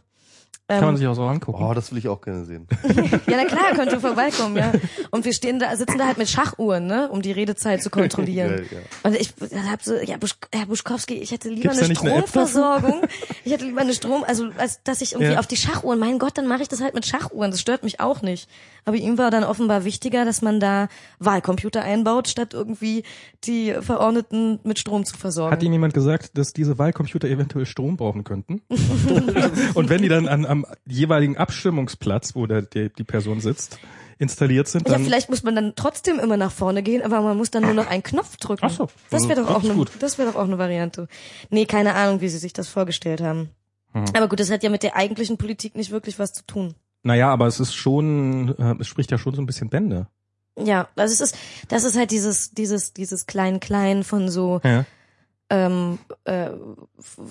[0.67, 1.61] Kann man Ähm, sich auch so angucken.
[1.61, 2.67] Oh, das will ich auch gerne sehen.
[3.27, 4.71] ja, na klar, könnt ihr vorbeikommen, ja.
[5.11, 8.49] Und wir stehen da, sitzen da halt mit Schachuhren, ne, um die Redezeit zu kontrollieren.
[8.55, 8.79] Geil, ja.
[9.09, 9.33] Und ich
[9.69, 13.01] hab so, ja, Busch, Herr Buschkowski, ich hätte lieber Gibt's eine nicht eine Stromversorgung.
[13.43, 15.39] ich hätte lieber eine Strom, also als dass ich irgendwie Ja.
[15.39, 17.51] auf die Schachuhren, mein Gott, dann mache ich das halt mit Schachuhren.
[17.51, 18.49] Das stört mich auch nicht.
[18.85, 20.87] Aber ihm war dann offenbar wichtiger, dass man da
[21.19, 23.03] Wahlcomputer einbaut, statt irgendwie
[23.43, 25.51] die Verordneten mit Strom zu versorgen.
[25.53, 28.61] Hat Ihnen jemand gesagt, dass diese Wahlcomputer eventuell Strom brauchen könnten?
[29.73, 33.79] und wenn die dann an, am jeweiligen Abstimmungsplatz, wo der, der, die Person sitzt,
[34.19, 37.51] installiert sind, ja, vielleicht muss man dann trotzdem immer nach vorne gehen, aber man muss
[37.51, 38.65] dann nur noch einen Knopf drücken.
[38.65, 38.87] Ach so.
[39.09, 41.07] Das wäre doch auch das wäre doch auch eine Variante.
[41.49, 43.49] Nee, keine Ahnung, wie sie sich das vorgestellt haben.
[43.93, 44.05] Hm.
[44.15, 46.75] Aber gut, das hat ja mit der eigentlichen Politik nicht wirklich was zu tun.
[47.03, 50.07] Naja, aber es ist schon, äh, es spricht ja schon so ein bisschen Bände.
[50.57, 51.37] Ja, also es ist,
[51.67, 54.85] das ist halt dieses, dieses, dieses Klein-Klein von so, Ja.
[55.53, 56.49] Ähm, äh,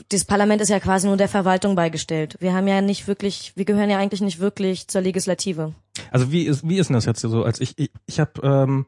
[0.09, 2.37] das Parlament ist ja quasi nur der Verwaltung beigestellt.
[2.39, 5.75] Wir haben ja nicht wirklich, wir gehören ja eigentlich nicht wirklich zur Legislative.
[6.13, 7.43] Also wie ist wie ist denn das jetzt so?
[7.43, 8.87] Als ich ich, ich habe ähm,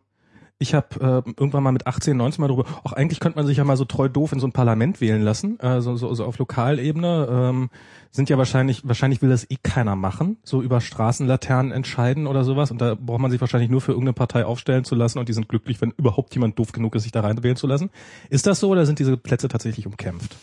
[0.59, 3.59] ich habe äh, irgendwann mal mit 18, 19 mal drüber, auch eigentlich könnte man sich
[3.59, 6.25] ja mal so treu doof in so ein Parlament wählen lassen, äh, so, so, so
[6.25, 7.29] auf Lokalebene.
[7.31, 7.71] Ähm,
[8.15, 12.71] sind ja wahrscheinlich, wahrscheinlich will das eh keiner machen, so über Straßenlaternen entscheiden oder sowas.
[12.71, 15.33] Und da braucht man sich wahrscheinlich nur für irgendeine Partei aufstellen zu lassen und die
[15.33, 17.91] sind glücklich, wenn überhaupt jemand doof genug ist, sich da reinwählen zu lassen.
[18.31, 20.37] Ist das so oder sind diese Plätze tatsächlich umkämpft?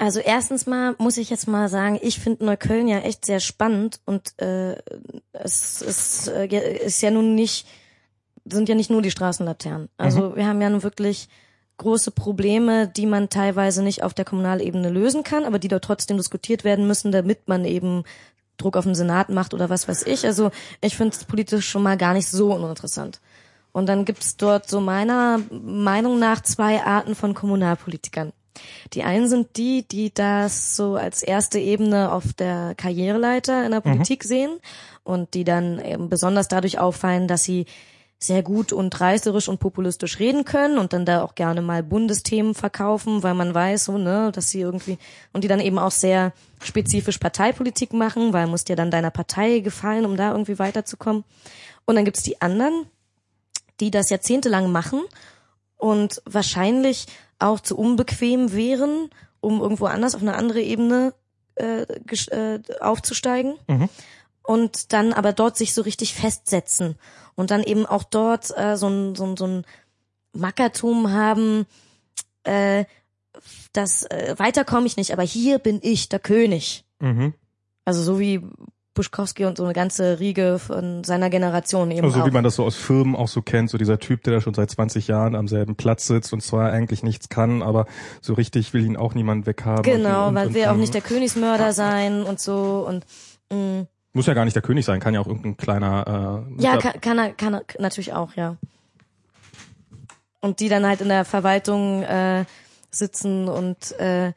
[0.00, 4.00] Also erstens mal muss ich jetzt mal sagen, ich finde Neukölln ja echt sehr spannend
[4.06, 4.76] und äh,
[5.32, 7.66] es ist, äh, ja- ist ja nun nicht,
[8.44, 9.88] sind ja nicht nur die Straßenlaternen.
[9.96, 11.28] Also wir haben ja nun wirklich
[11.78, 16.16] große Probleme, die man teilweise nicht auf der Kommunalebene lösen kann, aber die dort trotzdem
[16.16, 18.04] diskutiert werden müssen, damit man eben
[18.56, 20.24] Druck auf den Senat macht oder was weiß ich.
[20.24, 23.20] Also ich finde es politisch schon mal gar nicht so uninteressant.
[23.72, 28.32] Und dann gibt's dort so meiner Meinung nach zwei Arten von Kommunalpolitikern.
[28.92, 33.80] Die einen sind die, die das so als erste Ebene auf der Karriereleiter in der
[33.80, 34.58] Politik sehen
[35.04, 37.66] und die dann eben besonders dadurch auffallen, dass sie
[38.20, 42.54] sehr gut und reißerisch und populistisch reden können und dann da auch gerne mal Bundesthemen
[42.54, 44.98] verkaufen, weil man weiß, so, ne, dass sie irgendwie
[45.32, 49.60] und die dann eben auch sehr spezifisch Parteipolitik machen, weil muss dir dann deiner Partei
[49.60, 51.22] gefallen, um da irgendwie weiterzukommen.
[51.84, 52.86] Und dann gibt's die anderen,
[53.78, 55.02] die das jahrzehntelang machen
[55.76, 57.06] und wahrscheinlich
[57.38, 59.10] auch zu unbequem wären,
[59.40, 61.14] um irgendwo anders auf eine andere Ebene
[61.56, 63.88] äh, äh, aufzusteigen Mhm.
[64.42, 66.96] und dann aber dort sich so richtig festsetzen
[67.34, 69.64] und dann eben auch dort äh, so ein so ein so ein
[70.32, 71.66] Mackertum haben,
[72.44, 72.84] äh,
[73.72, 76.84] das äh, weiter komme ich nicht, aber hier bin ich der König.
[77.00, 77.34] Mhm.
[77.84, 78.42] Also so wie
[78.98, 82.26] Buschkowski und so eine ganze Riege von seiner Generation eben Also auch.
[82.26, 84.54] wie man das so aus Firmen auch so kennt, so dieser Typ, der da schon
[84.54, 87.86] seit 20 Jahren am selben Platz sitzt und zwar eigentlich nichts kann, aber
[88.20, 89.84] so richtig will ihn auch niemand weghaben.
[89.84, 93.06] Genau, und, weil und, will auch und- nicht der Königsmörder sein und so und
[93.52, 96.76] mh, Muss ja gar nicht der König sein, kann ja auch irgendein kleiner äh, ja,
[96.78, 98.56] kann, kann er, kann er natürlich auch, ja.
[100.40, 102.44] Und die dann halt in der Verwaltung äh,
[102.90, 104.32] sitzen und äh,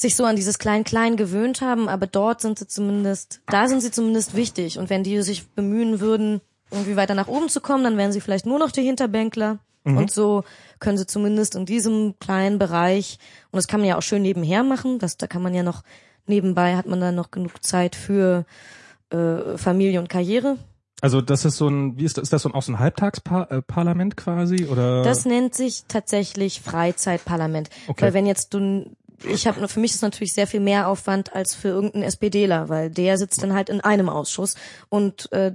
[0.00, 3.90] sich so an dieses Klein-Klein gewöhnt haben, aber dort sind sie zumindest, da sind sie
[3.90, 4.78] zumindest wichtig.
[4.78, 6.40] Und wenn die sich bemühen würden,
[6.70, 9.58] irgendwie weiter nach oben zu kommen, dann wären sie vielleicht nur noch die Hinterbänkler.
[9.84, 10.44] Und so
[10.78, 13.18] können sie zumindest in diesem kleinen Bereich,
[13.50, 15.82] und das kann man ja auch schön nebenher machen, das, da kann man ja noch,
[16.26, 18.44] nebenbei hat man dann noch genug Zeit für
[19.10, 20.58] äh, Familie und Karriere.
[21.00, 22.78] Also das ist so ein, wie ist das, ist das so ein, auch so ein
[22.78, 25.02] Halbtagsparlament quasi oder?
[25.02, 27.70] Das nennt sich tatsächlich Freizeitparlament.
[27.88, 28.02] Okay.
[28.02, 28.84] Weil wenn jetzt du,
[29.24, 32.90] ich habe für mich ist natürlich sehr viel mehr Aufwand als für irgendeinen SPDler, weil
[32.90, 34.54] der sitzt dann halt in einem Ausschuss
[34.88, 35.52] und äh,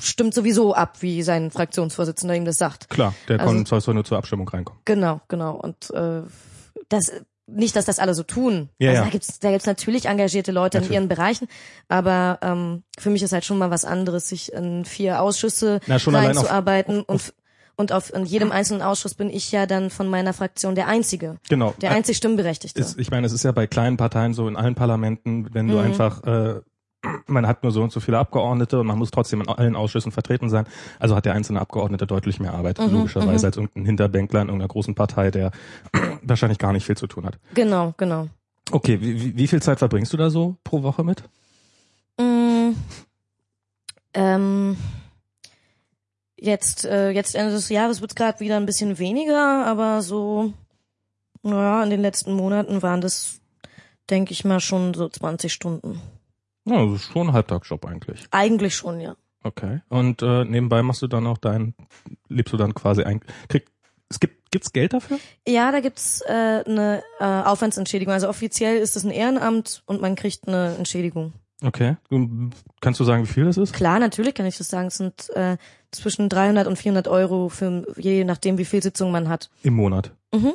[0.00, 2.88] stimmt sowieso ab, wie sein Fraktionsvorsitzender ihm das sagt.
[2.90, 4.80] Klar, der Also- kann soll nur zur Abstimmung reinkommen.
[4.84, 5.54] Genau, genau.
[5.56, 6.22] Und äh,
[6.88, 7.12] das
[7.50, 8.68] nicht, dass das alle so tun.
[8.78, 9.04] Ja, also ja.
[9.06, 10.88] da gibt's da gibt's natürlich engagierte Leute Natürlich.
[10.96, 11.48] in ihren Bereichen,
[11.88, 15.98] aber ähm, für mich ist halt schon mal was anderes, sich in vier Ausschüsse Na,
[15.98, 17.32] schon allein auf- reinzuarbeiten und
[17.78, 21.36] und auf in jedem einzelnen Ausschuss bin ich ja dann von meiner Fraktion der einzige,
[21.48, 21.74] Genau.
[21.80, 22.80] der einzig Stimmberechtigte.
[22.80, 25.74] ist, ich meine, es ist ja bei kleinen Parteien so in allen Parlamenten, wenn du
[25.74, 25.80] Mhm.
[25.80, 26.60] einfach äh,
[27.28, 30.10] man hat nur so und so viele Abgeordnete und man muss trotzdem in allen Ausschüssen
[30.10, 30.66] vertreten sein.
[30.98, 34.68] Also hat der einzelne Abgeordnete deutlich mehr Arbeit, Mhm, logischerweise, als irgendein Hinterbänkler in irgendeiner
[34.68, 35.52] großen Partei, der
[36.22, 37.38] wahrscheinlich gar nicht viel zu tun hat.
[37.54, 38.26] Genau, genau.
[38.72, 41.22] Okay, wie, wie- wie viel Zeit verbringst du da so pro Woche mit?
[42.20, 42.70] Mm,
[44.14, 44.76] ähm,
[46.40, 50.52] jetzt, äh, jetzt Ende des Jahres wird's gerade wieder ein bisschen weniger, aber so,
[51.42, 53.40] naja, in den letzten Monaten waren das,
[54.10, 56.00] denke ich mal, schon so 20 Stunden.
[56.64, 58.26] Ja, das ist schon ein Halbtagsjob eigentlich.
[58.30, 59.16] Eigentlich schon, ja.
[59.42, 59.80] Okay.
[59.88, 61.74] Und äh, nebenbei machst du dann auch dein,
[62.28, 63.66] lebst du dann quasi ein, krieg,
[64.10, 65.18] es gibt, gibt's Geld dafür?
[65.46, 68.12] Ja, da gibt's äh, eine äh, Aufwandsentschädigung.
[68.12, 71.32] Also offiziell ist es ein Ehrenamt und man kriegt eine Entschädigung.
[71.62, 71.96] Okay.
[72.80, 73.72] Kannst du sagen, wie viel das ist?
[73.74, 74.88] Klar, natürlich kann ich das sagen.
[74.88, 75.56] Es sind äh,
[75.92, 79.50] zwischen 300 und 400 Euro für je nachdem, wie viel Sitzungen man hat.
[79.62, 80.12] Im Monat.
[80.34, 80.52] Mhm.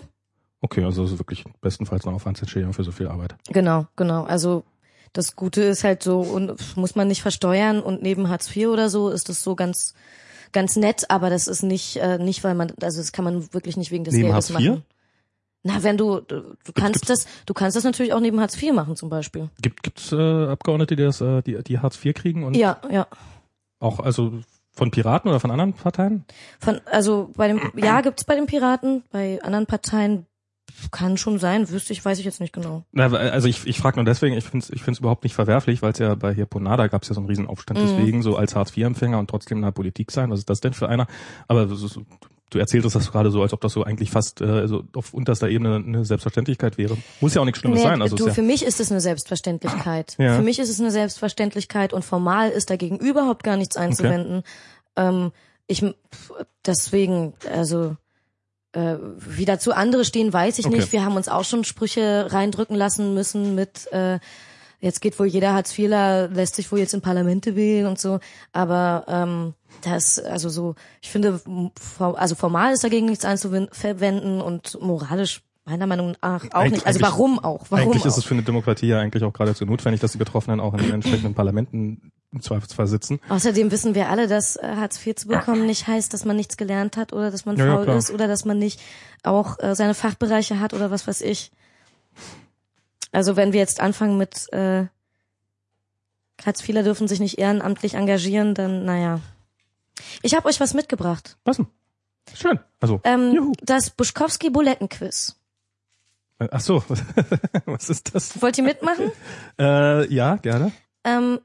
[0.61, 3.35] Okay, also das ist wirklich bestenfalls eine Aufwandsentschädigung für so viel Arbeit.
[3.49, 4.23] Genau, genau.
[4.23, 4.63] Also
[5.11, 8.89] das Gute ist halt so, und muss man nicht versteuern und neben Hartz IV oder
[8.89, 9.93] so ist das so ganz
[10.53, 13.75] ganz nett, aber das ist nicht äh, nicht, weil man also das kann man wirklich
[13.75, 14.69] nicht wegen des Neben Geldes Hartz IV?
[14.69, 14.83] machen.
[15.63, 18.71] Na, wenn du du du kannst das du kannst das natürlich auch neben Hartz IV
[18.73, 19.49] machen zum Beispiel.
[19.61, 20.15] Gibt gibt's äh,
[20.47, 23.07] Abgeordnete, die das, äh, die, die Hartz IV kriegen und Ja, ja.
[23.79, 24.33] auch also
[24.73, 26.25] von Piraten oder von anderen Parteien?
[26.59, 30.25] Von also bei dem ja gibt's bei den Piraten, bei anderen Parteien
[30.91, 32.83] kann schon sein, wüsste ich, weiß ich jetzt nicht genau.
[32.91, 35.81] Na, also ich, ich frage nur deswegen, ich finde es ich find's überhaupt nicht verwerflich,
[35.81, 37.83] weil es ja bei hier Ponada gab es ja so einen riesen Aufstand Mhm.
[37.85, 40.31] deswegen, so als Hartz-IV-Empfänger und trotzdem in der Politik sein.
[40.31, 41.07] Was ist das denn für einer?
[41.47, 41.99] Aber das ist,
[42.53, 45.49] du erzähltest das gerade so, als ob das so eigentlich fast äh, so auf unterster
[45.49, 46.97] Ebene eine Selbstverständlichkeit wäre.
[47.21, 48.01] Muss ja auch nichts Schlimmes Nee, sein.
[48.01, 50.15] Also du, ja, für mich ist es eine Selbstverständlichkeit.
[50.17, 50.35] Ja.
[50.35, 54.43] Für mich ist es eine Selbstverständlichkeit und formal ist dagegen überhaupt gar nichts einzuwenden.
[54.95, 55.31] Ähm,
[55.67, 55.83] ich
[56.65, 57.95] deswegen, also
[58.73, 60.77] äh, wie dazu andere stehen, weiß ich Okay.
[60.77, 60.91] nicht.
[60.91, 64.19] Wir haben uns auch schon Sprüche reindrücken lassen müssen mit äh,
[64.83, 68.19] jetzt geht wohl jeder Hartz IVler, lässt sich wohl jetzt in Parlamente wählen und so.
[68.51, 71.41] Aber ähm, das, also so, ich finde,
[71.97, 76.85] also formal ist dagegen nichts einzuwenden und moralisch meiner Meinung nach auch Eig- nicht.
[76.85, 77.65] Also eigentlich- warum auch?
[77.69, 78.17] Warum eigentlich ist auch?
[78.17, 80.91] es für eine Demokratie ja eigentlich auch geradezu notwendig, dass die Betroffenen auch in den
[80.91, 83.19] entsprechenden Parlamenten im Zweifelsfall sitzen.
[83.29, 86.57] Außerdem wissen wir alle, dass äh, Hartz IV zu bekommen nicht heißt, dass man nichts
[86.57, 87.95] gelernt hat oder dass man Ja, ja, faul klar.
[87.97, 88.81] ist oder dass man nicht
[89.23, 91.51] auch äh, seine Fachbereiche hat oder was weiß ich.
[93.13, 94.87] Also wenn wir jetzt anfangen mit äh,
[96.45, 99.21] Hartz IVler dürfen sich nicht ehrenamtlich engagieren, dann naja.
[100.23, 101.37] Ich habe euch was mitgebracht.
[101.45, 101.67] Was denn?
[102.33, 102.59] Schön.
[102.81, 103.53] Also, Ähm, Juhu.
[103.61, 105.35] das Buschkowski Bulettenquiz.
[106.39, 106.83] äh, ach so,
[107.65, 108.41] was ist das?
[108.41, 109.11] Wollt ihr mitmachen?
[109.59, 110.71] Äh, ja, gerne.
[111.03, 111.39] ähm,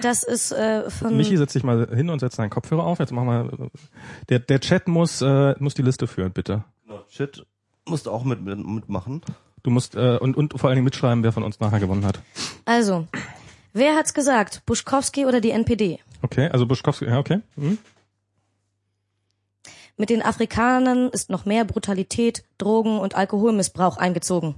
[0.00, 2.98] das ist äh, von Michi, setz dich mal hin und setz deinen Kopfhörer auf.
[2.98, 3.70] Jetzt machen wir.
[4.30, 6.64] Der, der Chat muss, äh, muss die Liste führen, bitte.
[6.86, 7.04] Genau.
[7.08, 7.46] Shit,
[7.86, 9.20] musst du auch mit, mit, mitmachen.
[9.66, 12.20] Du musst äh, und, und vor allen Dingen mitschreiben, wer von uns nachher gewonnen hat.
[12.66, 13.08] Also,
[13.72, 14.62] wer hat's gesagt?
[14.64, 15.98] Buschkowski oder die NPD?
[16.22, 17.40] Okay, also Buschkowski, ja, okay.
[17.56, 17.78] Mhm.
[19.96, 24.54] Mit den Afrikanern ist noch mehr Brutalität, Drogen und Alkoholmissbrauch eingezogen.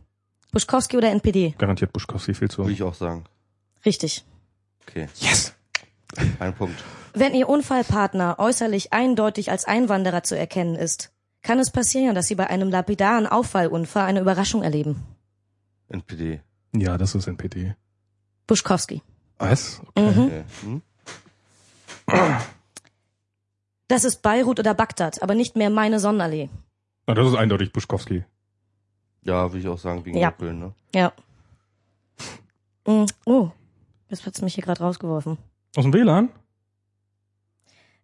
[0.53, 1.55] Buschkowski oder NPD?
[1.57, 2.59] Garantiert Buschkowski viel zu.
[2.59, 3.25] Würde ich auch sagen.
[3.87, 4.27] Richtig.
[4.87, 5.55] Okay, Yes!
[6.39, 6.85] ein Punkt.
[7.15, 12.35] Wenn Ihr Unfallpartner äußerlich eindeutig als Einwanderer zu erkennen ist, kann es passieren, dass Sie
[12.35, 15.03] bei einem lapidaren Auffallunfall eine Überraschung erleben.
[15.89, 16.41] NPD.
[16.75, 17.75] Ja, das ist NPD.
[18.47, 19.03] Buschkowski.
[19.39, 19.81] Was?
[19.97, 20.09] Mhm.
[20.25, 20.45] Okay.
[20.63, 20.83] Hm?
[23.89, 26.51] Das ist Beirut oder Bagdad, aber nicht mehr meine Sonnenallee.
[27.07, 28.25] Na, das ist eindeutig Buschkowski.
[29.23, 30.31] Ja, würde ich auch sagen, wegen Ja.
[30.31, 30.75] Köln, ne?
[30.95, 31.13] Ja.
[32.87, 33.51] Mm, Oh,
[34.09, 35.39] jetzt hat's mich hier gerade rausgeworfen.
[35.77, 36.31] Aus dem WLAN?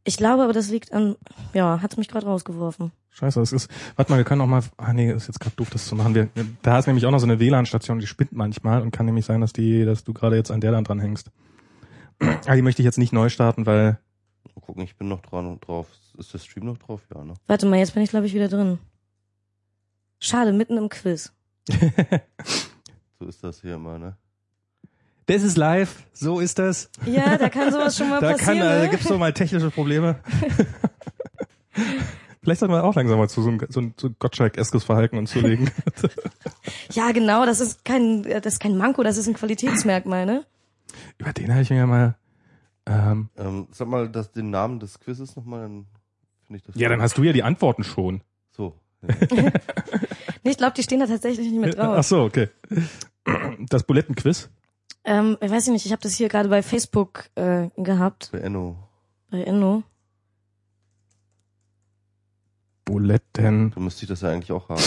[0.04, 1.16] Ich glaube aber, das liegt an,
[1.54, 2.92] ja, hat's mich gerade rausgeworfen.
[3.14, 3.70] Scheiße, das ist.
[3.94, 4.62] Warte mal, wir können auch mal.
[4.76, 6.16] Ah nee, ist jetzt gerade doof, das zu machen.
[6.16, 6.28] Wir,
[6.62, 9.40] da ist nämlich auch noch so eine WLAN-Station, die spinnt manchmal und kann nämlich sein,
[9.40, 11.30] dass die, dass du gerade jetzt an der dann dran hängst.
[12.46, 13.98] Ah, die möchte ich jetzt nicht neu starten, weil.
[14.54, 15.88] Mal gucken, ich bin noch dran und drauf.
[16.16, 17.00] Ist der Stream noch drauf?
[17.12, 17.34] Ja, ne?
[17.48, 18.78] Warte mal, jetzt bin ich glaube ich wieder drin.
[20.20, 21.32] Schade, mitten im Quiz.
[23.20, 24.16] So ist das hier immer, ne?
[25.26, 26.90] Das ist live, so ist das.
[27.06, 28.58] Ja, da kann sowas schon mal Da passieren.
[28.58, 28.88] kann, äh, ne?
[28.90, 30.18] gibt's doch mal technische Probleme.
[32.44, 35.30] Vielleicht sollten wir auch langsam mal zu so einem, so ein so Gottschalk-eskes Verhalten uns
[35.32, 35.70] zulegen.
[36.92, 40.44] Ja, genau, das ist kein, äh, das ist kein Manko, das ist ein Qualitätsmerkmal, ne?
[41.18, 42.16] Über den habe ich mir ja mal.
[42.86, 45.86] Ähm, Ähm, sag mal das, den Namen des Quizzes nochmal, dann
[46.46, 46.76] finde ich das.
[46.76, 48.22] ja, dann hast du ja die Antworten schon.
[48.52, 48.74] So.
[50.46, 51.94] Nee, ich glaube, die stehen da tatsächlich nicht mit drauf.
[51.98, 52.50] Ach so, okay.
[53.70, 54.50] Das Bulettenquiz.
[55.04, 58.76] Ähm, ich weiß nicht, ich habe das hier gerade bei Facebook äh, gehabt, Bei Enno.
[59.30, 59.82] bei Inno.
[62.84, 63.70] Buletten.
[63.70, 64.82] Du müsstest das ja eigentlich auch haben.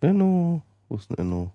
[0.00, 0.62] Enno.
[0.88, 1.52] Wo ist denn Enno?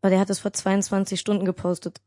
[0.00, 2.00] Weil der hat es vor 22 Stunden gepostet.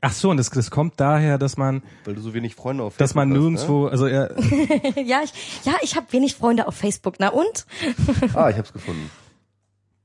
[0.00, 2.96] Ach so, und das, das kommt daher, dass man, Weil du so wenig Freunde auf
[2.96, 4.30] dass man Facebook nirgendwo, also er,
[4.96, 7.16] ja, ich, ja, ich habe wenig Freunde auf Facebook.
[7.18, 7.66] Na und?
[8.06, 8.30] Hast, ne?
[8.34, 9.10] Ah, ich hab's gefunden.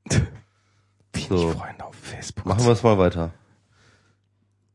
[1.15, 1.51] wenig So.
[1.51, 2.45] Freunde auf Facebook.
[2.47, 3.31] Machen wir es mal weiter.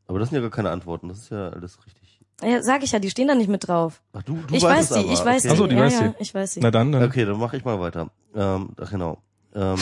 [0.09, 1.07] Aber das sind ja gar keine Antworten.
[1.07, 2.19] Das ist ja alles richtig.
[2.41, 4.01] Ja, sag ich ja, die stehen da nicht mit drauf.
[4.11, 5.13] Ach, du, du ich weißt weiß die, aber.
[5.13, 5.47] ich weiß okay.
[5.47, 5.49] die.
[5.49, 6.15] Ach so, die ja, weiß ja, die.
[6.17, 6.59] ich weiß die.
[6.61, 7.03] Na dann, dann.
[7.03, 8.09] Okay, dann mache ich mal weiter.
[8.33, 9.21] Ähm, ach genau.
[9.53, 9.77] Ähm,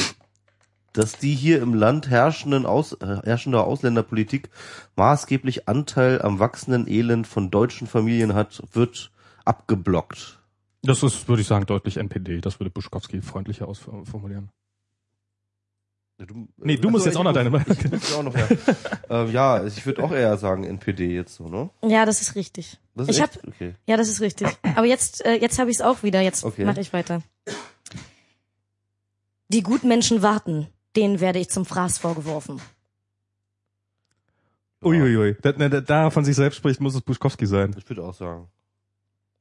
[0.91, 4.49] dass die hier im Land herrschenden Aus, äh, herrschende Ausländerpolitik
[4.97, 9.11] maßgeblich Anteil am wachsenden Elend von deutschen Familien hat, wird
[9.45, 10.39] abgeblockt.
[10.82, 12.41] Das ist, würde ich sagen, deutlich NPD.
[12.41, 14.49] Das würde Buschkowski freundlicher ausformulieren.
[16.20, 18.47] Ja, Du, Nee, du musst jetzt auch noch deine Meinung- Ich auch noch, ja.
[19.09, 21.70] ähm, ja, ich würde auch eher sagen NPD jetzt so, ne?
[21.84, 22.80] Ja, das ist richtig.
[22.95, 23.47] Das ist Ich echt?
[23.47, 23.76] okay.
[23.86, 24.47] Ja, das ist richtig.
[24.76, 26.22] Aber jetzt, äh, jetzt habe ich es auch wieder.
[26.22, 26.65] Jetzt Okay.
[26.65, 27.22] mache ich weiter.
[29.49, 30.68] Die Gutmenschen warten.
[30.95, 32.59] Denen werde ich zum Fraß vorgeworfen.
[34.84, 35.36] Uiuiui.
[35.41, 37.76] Da, da, da von sich selbst spricht, muss es Buschkowski sein.
[37.78, 38.47] Ich würde auch sagen.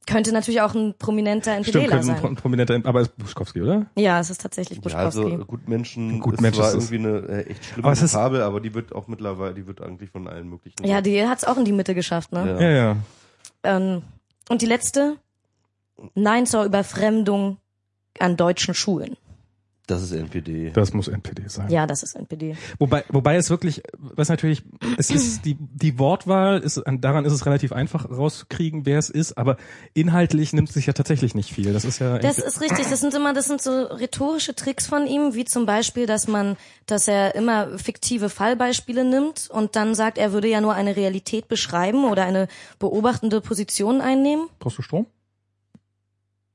[0.06, 2.36] Könnte natürlich auch ein prominenter Stimmt, NPDler könnte ein Pro- sein.
[2.36, 3.86] prominenter, aber es ist Buschkowski, oder?
[3.96, 5.44] Ja, es ist tatsächlich Ja, also Buschkowski.
[5.46, 6.90] Gutmenschen Gutmensch ist zwar ist es.
[6.92, 10.10] irgendwie eine äh, echt schlimme Aber Vokabel, aber die wird auch mittlerweile, die wird eigentlich
[10.10, 10.84] von allen möglichen.
[10.86, 12.56] Ja, die hat's auch in die Mitte geschafft, ne?
[12.58, 12.60] Ja.
[12.60, 12.96] Ja, ja.
[13.64, 14.02] Ähm,
[14.48, 15.16] und die letzte?
[16.14, 17.56] Nein zur Überfremdung
[18.20, 19.16] an deutschen Schulen.
[19.86, 20.70] Das ist NPD.
[20.70, 21.70] Das muss NPD sein.
[21.70, 22.56] Ja, das ist NPD.
[22.80, 24.64] Wobei, wobei es wirklich, was natürlich,
[24.98, 29.38] es ist die, die Wortwahl, ist, daran ist es relativ einfach rauszukriegen, wer es ist,
[29.38, 29.56] aber
[29.94, 31.72] inhaltlich nimmt sich ja tatsächlich nicht viel.
[31.72, 32.88] Das ist ja, Das ist richtig.
[32.88, 36.56] Das sind immer, das sind so rhetorische Tricks von ihm, wie zum Beispiel, dass man,
[36.86, 41.46] dass er immer fiktive Fallbeispiele nimmt und dann sagt, er würde ja nur eine Realität
[41.46, 42.48] beschreiben oder eine
[42.80, 44.48] beobachtende Position einnehmen.
[44.58, 45.06] brauchst du Strom?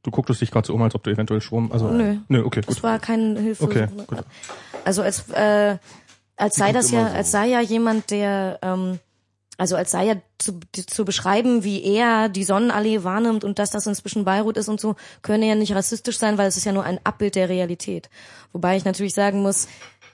[0.04, 2.18] Du gucktest dich gerade so um, als ob du eventuell Strom, also, Nö.
[2.28, 2.84] nö, okay, Das gut.
[2.84, 3.64] war keine Hilfe.
[3.64, 4.24] Okay, gut.
[4.84, 5.78] Also als äh,
[6.38, 7.16] als sei das ja, so.
[7.16, 9.00] als sei ja jemand, der ähm,
[9.58, 13.86] also als sei ja zu, zu beschreiben, wie er die Sonnenallee wahrnimmt und dass das
[13.86, 16.84] inzwischen Beirut ist und so, könne ja nicht rassistisch sein, weil es ist ja nur
[16.84, 18.10] ein Abbild der Realität.
[18.54, 19.68] Wobei ich natürlich sagen muss,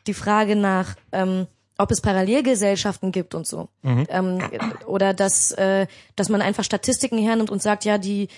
[0.06, 1.48] die Frage nach, ähm,
[1.78, 4.40] ob es Parallelgesellschaften gibt und so, ähm,
[4.86, 8.30] oder dass äh, dass man einfach Statistiken hernimmt und sagt, ja die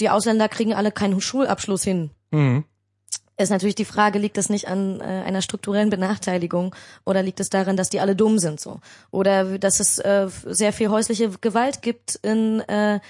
[0.00, 2.64] die Ausländer kriegen alle keinen Schulabschluss hin Mhm.
[3.36, 6.74] ist natürlich die Frage, liegt das nicht an äh, einer strukturellen Benachteiligung
[7.04, 8.80] oder liegt es daran, dass die alle dumm sind so?
[9.10, 13.00] Oder dass es äh, sehr viel häusliche Gewalt gibt in, äh,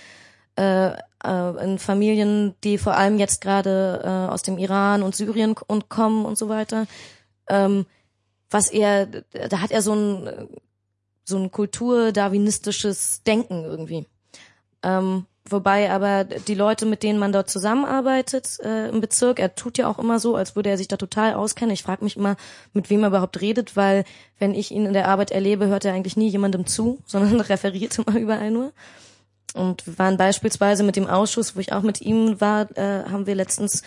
[0.56, 0.88] äh,
[1.24, 5.88] äh, in Familien, die vor allem jetzt gerade äh, aus dem Iran und Syrien und
[5.88, 6.86] kommen und so weiter.
[7.48, 7.86] Ähm,
[8.54, 10.48] was er, da hat er so ein,
[11.24, 14.06] so ein kulturdarwinistisches Denken irgendwie.
[14.84, 19.76] Ähm, wobei aber die Leute, mit denen man dort zusammenarbeitet äh, im Bezirk, er tut
[19.76, 21.74] ja auch immer so, als würde er sich da total auskennen.
[21.74, 22.36] Ich frage mich immer,
[22.72, 24.04] mit wem er überhaupt redet, weil
[24.38, 27.98] wenn ich ihn in der Arbeit erlebe, hört er eigentlich nie jemandem zu, sondern referiert
[27.98, 28.72] immer überall nur.
[29.54, 33.26] Und wir waren beispielsweise mit dem Ausschuss, wo ich auch mit ihm war, äh, haben
[33.26, 33.82] wir letztens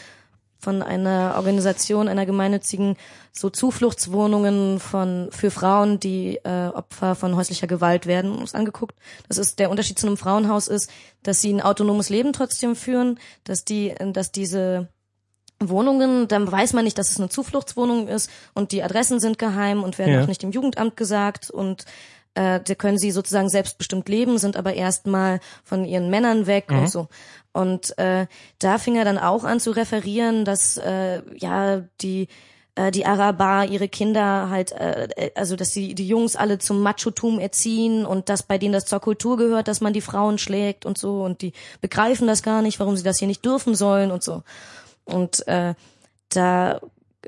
[0.59, 2.95] von einer Organisation, einer gemeinnützigen,
[3.31, 8.95] so Zufluchtswohnungen von für Frauen, die äh, Opfer von häuslicher Gewalt werden, uns angeguckt.
[9.27, 10.89] Das ist der Unterschied zu einem Frauenhaus ist,
[11.23, 14.87] dass sie ein autonomes Leben trotzdem führen, dass die, dass diese
[15.59, 19.83] Wohnungen, dann weiß man nicht, dass es eine Zufluchtswohnung ist und die Adressen sind geheim
[19.83, 20.21] und werden Ja.
[20.23, 21.85] auch nicht im Jugendamt gesagt und
[22.37, 26.89] äh, da können sie sozusagen selbstbestimmt leben, sind aber erstmal von ihren Männern weg und
[26.89, 27.07] so.
[27.51, 28.27] Und äh,
[28.59, 32.27] da fing er dann auch an zu referieren, dass äh, ja die
[32.75, 36.81] äh, die Araber ihre Kinder halt, äh, äh, also dass die die Jungs alle zum
[36.83, 40.85] Machotum erziehen und dass bei denen das zur Kultur gehört, dass man die Frauen schlägt
[40.85, 44.11] und so und die begreifen das gar nicht, warum sie das hier nicht dürfen sollen
[44.11, 44.43] und so.
[45.05, 45.73] Und äh,
[46.29, 46.79] da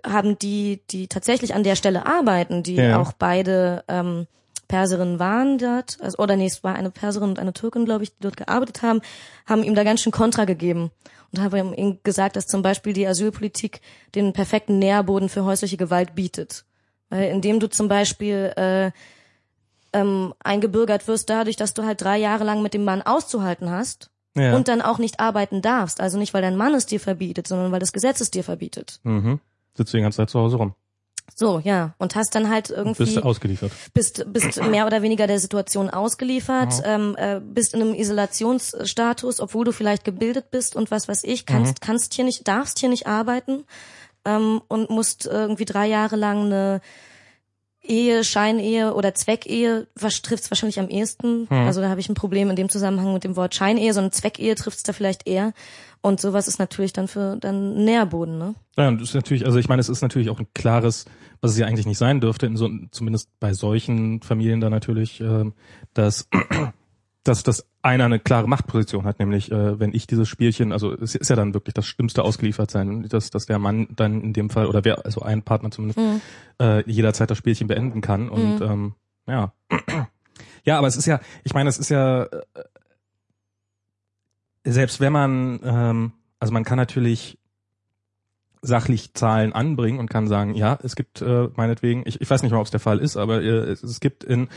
[0.06, 2.99] haben die, die tatsächlich an der Stelle arbeiten, die Ja.
[3.02, 4.27] auch beide ähm,
[4.69, 8.11] Perserinnen waren dort, also, oder nee, es war eine Perserin und eine Türkin, glaube ich,
[8.11, 9.01] die dort gearbeitet haben,
[9.45, 10.91] haben ihm da ganz schön Kontra gegeben
[11.33, 13.81] und haben ihm gesagt, dass zum Beispiel die Asylpolitik
[14.15, 16.63] den perfekten Nährboden für häusliche Gewalt bietet.
[17.09, 18.91] Weil indem du zum Beispiel äh,
[19.91, 24.11] ähm, eingebürgert wirst dadurch, dass du halt drei Jahre lang mit dem Mann auszuhalten hast
[24.37, 24.55] Ja.
[24.55, 25.99] und dann auch nicht arbeiten darfst.
[25.99, 28.99] Also nicht, weil dein Mann es dir verbietet, sondern weil das Gesetz es dir verbietet.
[29.03, 29.39] mhm.
[29.75, 30.75] Sitzt die ganze Zeit zu Hause rum.
[31.35, 31.93] So, ja.
[31.97, 33.72] Und hast dann halt irgendwie bist du ausgeliefert.
[33.93, 39.65] bist, bist mehr oder weniger der Situation ausgeliefert, ähm, äh, bist in einem Isolationsstatus, obwohl
[39.65, 43.07] du vielleicht gebildet bist und was weiß ich, kannst, kannst hier nicht, darfst hier nicht
[43.07, 43.65] arbeiten
[44.26, 46.81] ähm, und musst irgendwie drei Jahre lang eine
[47.81, 51.47] Ehe, Scheinehe oder Zweckehe, was trifft's wahrscheinlich am ehesten?
[51.49, 54.11] Also da habe ich ein Problem in dem Zusammenhang mit dem Wort Scheinehe, so eine
[54.11, 55.53] Zweckehe trifft's da vielleicht eher.
[56.01, 58.55] Und sowas ist natürlich dann für dann Nährboden, ne?
[58.77, 61.05] Ja, und das ist natürlich, also ich meine, es ist natürlich auch ein klares,
[61.41, 65.19] was es ja eigentlich nicht sein dürfte, in so, zumindest bei solchen Familien da natürlich,
[65.19, 65.53] ähm,
[65.93, 66.30] dass,
[67.23, 71.15] dass, dass einer eine klare Machtposition hat, nämlich äh, wenn ich dieses Spielchen, also es
[71.15, 74.49] ist ja dann wirklich das Schlimmste ausgeliefert sein, dass, dass der Mann dann in dem
[74.49, 76.21] Fall, oder wer, also ein Partner zumindest, Mhm.
[76.61, 78.30] äh, jederzeit das Spielchen beenden kann.
[78.30, 78.95] Und ähm,
[79.27, 79.53] ja.
[80.65, 82.30] Ja, aber es ist ja, ich meine, es ist ja äh,
[84.71, 87.37] selbst wenn man, ähm, also man kann natürlich
[88.61, 92.51] sachlich Zahlen anbringen und kann sagen, ja, es gibt äh, meinetwegen, ich, ich weiß nicht
[92.51, 94.49] mal, ob es der Fall ist, aber äh, es, es gibt in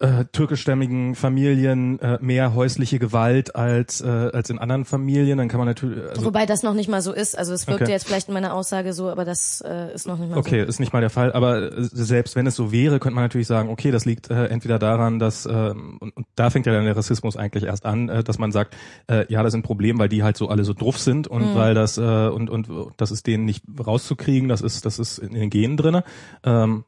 [0.00, 5.58] äh, türkischstämmigen Familien äh, mehr häusliche Gewalt als äh, als in anderen Familien, dann kann
[5.58, 7.36] man natürlich also Wobei das noch nicht mal so ist.
[7.36, 7.92] Also es wirkte Okay.
[7.92, 10.78] jetzt vielleicht in meiner Aussage so, aber das äh, ist noch nicht mal Okay, ist
[10.78, 13.70] nicht mal der Fall, aber äh, selbst wenn es so wäre, könnte man natürlich sagen,
[13.70, 16.96] okay, das liegt äh, entweder daran, dass ähm, und, und da fängt ja dann der
[16.96, 18.76] Rassismus eigentlich erst an, äh, dass man sagt,
[19.08, 21.54] äh, ja, das ist ein Problem, weil die halt so alle so drauf sind und
[21.54, 25.34] weil das äh, und und das ist denen nicht rauszukriegen, das ist das ist in
[25.34, 26.04] den Genen drinne.
[26.44, 26.84] Ähm,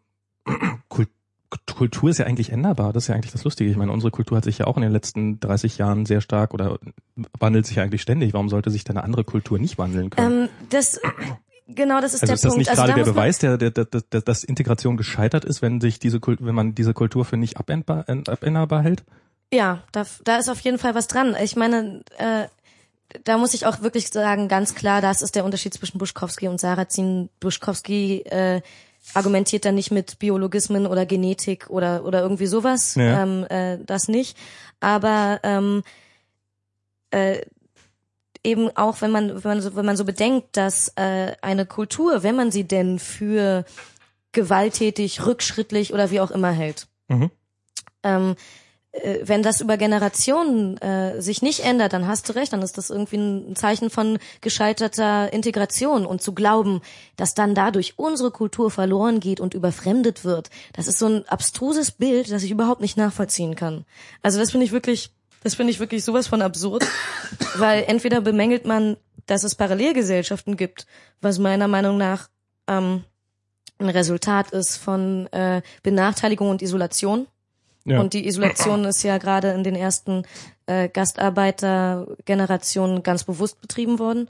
[0.89, 1.09] Kult
[1.67, 2.93] Kultur ist ja eigentlich änderbar.
[2.93, 3.71] Das ist ja eigentlich das Lustige.
[3.71, 6.55] Ich meine, unsere Kultur hat sich ja auch in den letzten 30 Jahren sehr stark
[6.55, 6.79] oder
[7.39, 8.33] wandelt sich ja eigentlich ständig.
[8.35, 10.43] Warum sollte sich denn eine andere Kultur nicht wandeln können?
[10.45, 11.01] Ähm, das,
[11.67, 12.59] genau, das ist also der ist das Punkt.
[12.59, 15.81] nicht also gerade da der Beweis, der, der, der, der, dass Integration gescheitert ist, wenn
[15.81, 19.05] sich diese Kult, wenn man diese Kultur für nicht abänderbar, abänderbar hält?
[19.53, 21.35] Ja, da, da ist auf jeden Fall was dran.
[21.43, 22.47] Ich meine, äh,
[23.25, 26.61] da muss ich auch wirklich sagen, ganz klar, das ist der Unterschied zwischen Buschkowski und
[26.61, 27.29] Sarrazin.
[27.41, 28.61] Buschkowski äh,
[29.15, 32.95] argumentiert da nicht mit Biologismen oder Genetik oder oder irgendwie sowas.
[32.95, 33.23] Ja.
[33.23, 34.37] Ähm, äh, das nicht.
[34.81, 35.83] Aber ähm,
[37.11, 37.41] äh,
[38.45, 42.23] eben auch, wenn man wenn man so, wenn man so bedenkt, dass äh, eine Kultur,
[42.23, 43.65] wenn man sie denn für
[44.33, 47.31] gewalttätig, rückschrittlich oder wie auch immer hält, Mhm.
[48.05, 48.35] ähm, äh,
[49.23, 52.91] wenn das über Generationen äh, sich nicht ändert, dann hast du recht, dann ist das
[52.91, 56.81] irgendwie ein Zeichen von gescheiterter Integration und zu glauben,
[57.17, 61.93] dass dann dadurch unsere Kultur verloren geht und überfremdet wird, das ist so ein abstruses
[61.93, 63.85] Bild, das ich überhaupt nicht nachvollziehen kann.
[64.23, 65.11] Also das finde ich wirklich,
[65.45, 66.85] das finde ich wirklich sowas von absurd,
[67.57, 68.97] weil entweder bemängelt man,
[69.27, 70.87] dass es Parallelgesellschaften gibt,
[71.21, 72.29] was meiner Meinung nach
[72.67, 73.05] ähm,
[73.79, 77.29] ein Resultat ist von äh, Benachteiligung und Isolation.
[77.85, 78.01] Ja.
[78.01, 80.25] Und die Isolation ist ja gerade in den ersten
[80.67, 84.29] äh, Gastarbeitergenerationen ganz bewusst betrieben worden.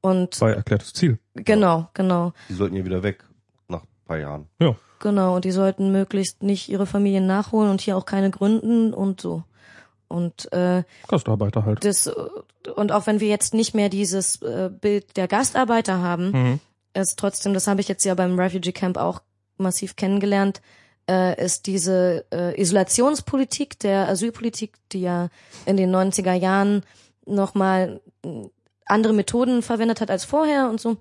[0.00, 1.18] Und Das war ja erklärtes Ziel.
[1.34, 3.24] genau, genau, Die sollten ja wieder weg
[3.68, 4.46] nach ein paar Jahren.
[4.60, 4.76] Ja.
[5.00, 5.34] genau.
[5.36, 9.44] Und die sollten möglichst nicht ihre Familien nachholen und hier auch keine gründen und so.
[10.08, 11.82] Und äh, Gastarbeiter halt.
[11.84, 12.12] das
[12.76, 16.60] und auch wenn wir jetzt nicht mehr dieses äh, Bild der Gastarbeiter haben, Mhm.
[16.94, 19.22] ist trotzdem, das habe ich jetzt ja beim Refugee Camp auch
[19.56, 20.60] massiv kennengelernt,
[21.08, 25.28] äh, ist diese äh, Isolationspolitik der Asylpolitik, die ja
[25.66, 26.84] in den 90er Jahren
[27.26, 28.48] nochmal mh,
[28.86, 30.98] andere Methoden verwendet hat als vorher und so,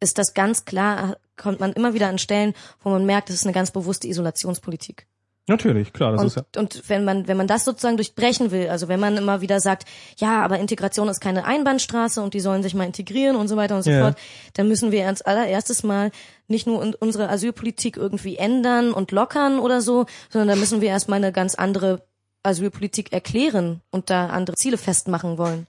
[0.00, 3.46] ist das ganz klar, kommt man immer wieder an Stellen, wo man merkt, das ist
[3.46, 5.06] eine ganz bewusste Isolationspolitik.
[5.46, 6.42] Natürlich, klar, das ist ja.
[6.56, 9.60] Und, und wenn man, wenn man das sozusagen durchbrechen will, also wenn man immer wieder
[9.60, 9.84] sagt,
[10.16, 13.76] ja, aber Integration ist keine Einbahnstraße und die sollen sich mal integrieren und so weiter
[13.76, 14.00] und so Ja.
[14.04, 14.18] fort,
[14.54, 16.10] dann müssen wir als allererstes mal
[16.48, 20.88] nicht nur un- unsere Asylpolitik irgendwie ändern und lockern oder so, sondern da müssen wir
[20.88, 22.02] erstmal eine ganz andere
[22.42, 25.66] Asylpolitik erklären und da andere Ziele festmachen wollen.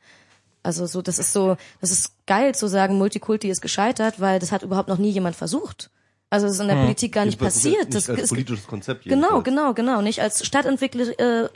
[0.64, 4.52] Also so, das ist so, das ist geil zu sagen, Multikulti ist gescheitert, weil das
[4.52, 5.90] hat überhaupt noch nie jemand versucht.
[6.30, 7.86] Also das ist in der Politik gar nicht passiert.
[7.86, 9.04] Nicht Das als ist, politisches Konzept.
[9.04, 10.02] Genau, genau, genau.
[10.02, 11.50] Nicht als Stadtentwickl äh,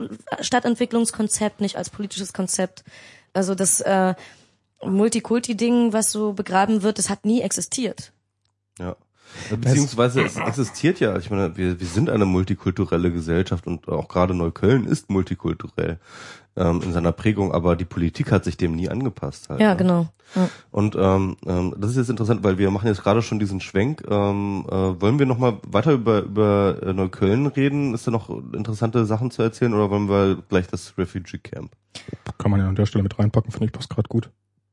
[0.44, 2.84] Stadtentwicklungskonzept, nicht als politisches Konzept.
[3.34, 4.14] Also das äh,
[4.84, 8.14] Multikulti-Ding, was so begraben wird, das hat nie existiert.
[8.78, 8.96] Ja.
[9.50, 14.34] Beziehungsweise es existiert ja, ich meine, wir, wir sind eine multikulturelle Gesellschaft und auch gerade
[14.34, 16.00] Neukölln ist multikulturell
[16.60, 19.50] ähm, in seiner Prägung, aber die Politik hat sich dem nie angepasst.
[19.50, 19.78] Halt, Ja, ne?
[19.78, 20.08] genau.
[20.36, 20.48] Ja.
[20.70, 24.04] Und ähm, ähm, das ist jetzt interessant, weil wir machen jetzt gerade schon diesen Schwenk.
[24.08, 27.96] Ähm, äh, wollen wir noch mal weiter über über äh, Neukölln reden?
[27.96, 31.72] Ist da noch interessante Sachen zu erzählen oder wollen wir gleich das Refugee Camp?
[32.38, 34.30] Kann man ja an der Stelle mit reinpacken, finde ich, passt gerade gut.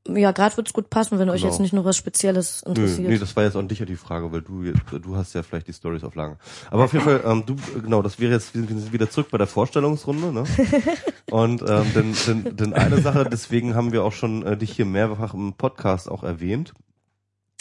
[0.08, 1.52] Ja, gerade wird's gut passen, wenn euch Genau.
[1.52, 3.08] jetzt nicht nur was Spezielles Nö, interessiert.
[3.08, 5.42] nee, das war jetzt auch dich ja die Frage, weil du jetzt, du hast ja
[5.42, 6.38] vielleicht die Stories auf Lager.
[6.70, 9.10] Aber auf jeden Fall, ähm, du, genau, das wäre jetzt, wir sind wir sind wieder
[9.10, 10.44] zurück bei der Vorstellungsrunde, ne?
[11.30, 14.86] Und ähm, denn, denn, denn eine Sache, deswegen haben wir auch schon äh, dich hier
[14.86, 16.72] mehrfach im Podcast auch erwähnt.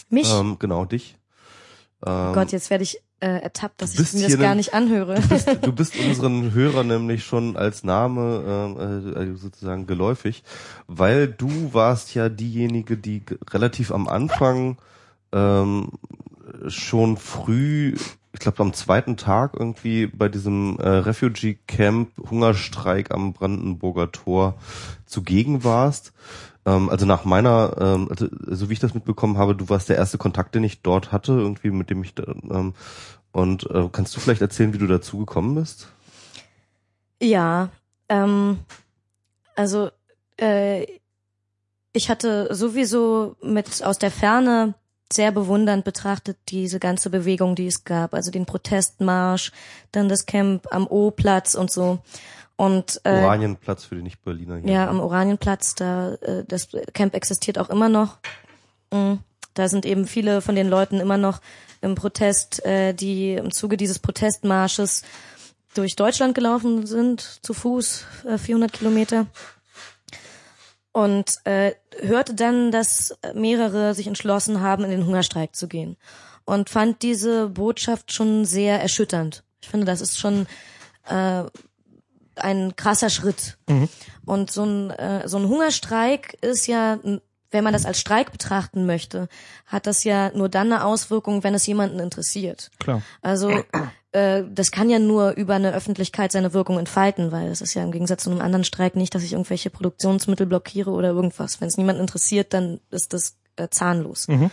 [0.10, 0.32] Mich?
[0.32, 1.18] Ähm, genau, dich.
[2.06, 4.56] Ähm, oh Gott, jetzt werde ich äh, ertappt, dass du bist ich mir das gar
[4.56, 5.16] nicht anhöre.
[5.16, 8.44] Du bist, du bist unseren Hörern nämlich schon als Name
[8.78, 10.44] ähm, äh, sozusagen geläufig,
[10.88, 14.78] weil du warst ja diejenige, die relativ am Anfang
[15.32, 15.92] ähm,
[16.68, 17.96] schon früh,
[18.34, 24.56] ich glaube am zweiten Tag irgendwie bei diesem äh, Refugee Camp Hungerstreik am Brandenburger Tor
[25.06, 26.14] zugegen warst.
[26.66, 29.98] Ähm, also nach meiner, ähm, also, so wie ich das mitbekommen habe, du warst der
[29.98, 32.74] erste Kontakt, den ich dort hatte, irgendwie mit dem ich da, ähm,
[33.32, 35.90] und äh, kannst du vielleicht erzählen, wie du dazu gekommen bist?
[37.22, 37.70] Ja,
[38.08, 38.60] ähm,
[39.56, 39.90] also
[40.38, 40.86] äh,
[41.92, 44.76] ich hatte sowieso mit aus der Ferne
[45.12, 49.52] sehr bewundernd betrachtet diese ganze Bewegung, die es gab, also den Protestmarsch,
[49.92, 52.00] dann das Camp am O-Platz und so.
[52.58, 54.72] Und äh, Oranienplatz für die Nicht-Berliner hier.
[54.72, 58.18] ja, am Oranienplatz, da äh, das Camp existiert auch immer noch.
[58.92, 59.16] Mm,
[59.56, 61.42] Da sind eben viele von den Leuten immer noch
[61.82, 65.04] im Protest, äh, die im Zuge dieses Protestmarsches
[65.74, 69.28] durch Deutschland gelaufen sind, zu Fuß, äh, 400 Kilometer.
[70.94, 75.98] Und äh, hörte dann, dass mehrere sich entschlossen haben, in den Hungerstreik zu gehen.
[76.46, 79.44] Und fand diese Botschaft schon sehr erschütternd.
[79.62, 80.48] Ich finde, das ist schon
[81.10, 81.44] äh,
[82.36, 83.58] ein krasser Schritt.
[84.26, 87.22] Und so ein, äh, so ein Hungerstreik ist ja, wenn
[87.56, 89.30] wenn man das als Streik betrachten möchte,
[89.66, 92.70] hat das ja nur dann eine Auswirkung, wenn es jemanden interessiert.
[92.80, 93.02] Klar.
[93.22, 93.64] Also
[94.12, 97.84] äh, das kann ja nur über eine Öffentlichkeit seine Wirkung entfalten, weil es ist ja
[97.84, 101.62] im Gegensatz zu einem anderen Streik nicht, dass ich irgendwelche Produktionsmittel blockiere oder irgendwas.
[101.62, 104.28] Wenn es niemanden interessiert, dann ist das äh, zahnlos.
[104.28, 104.52] Mhm.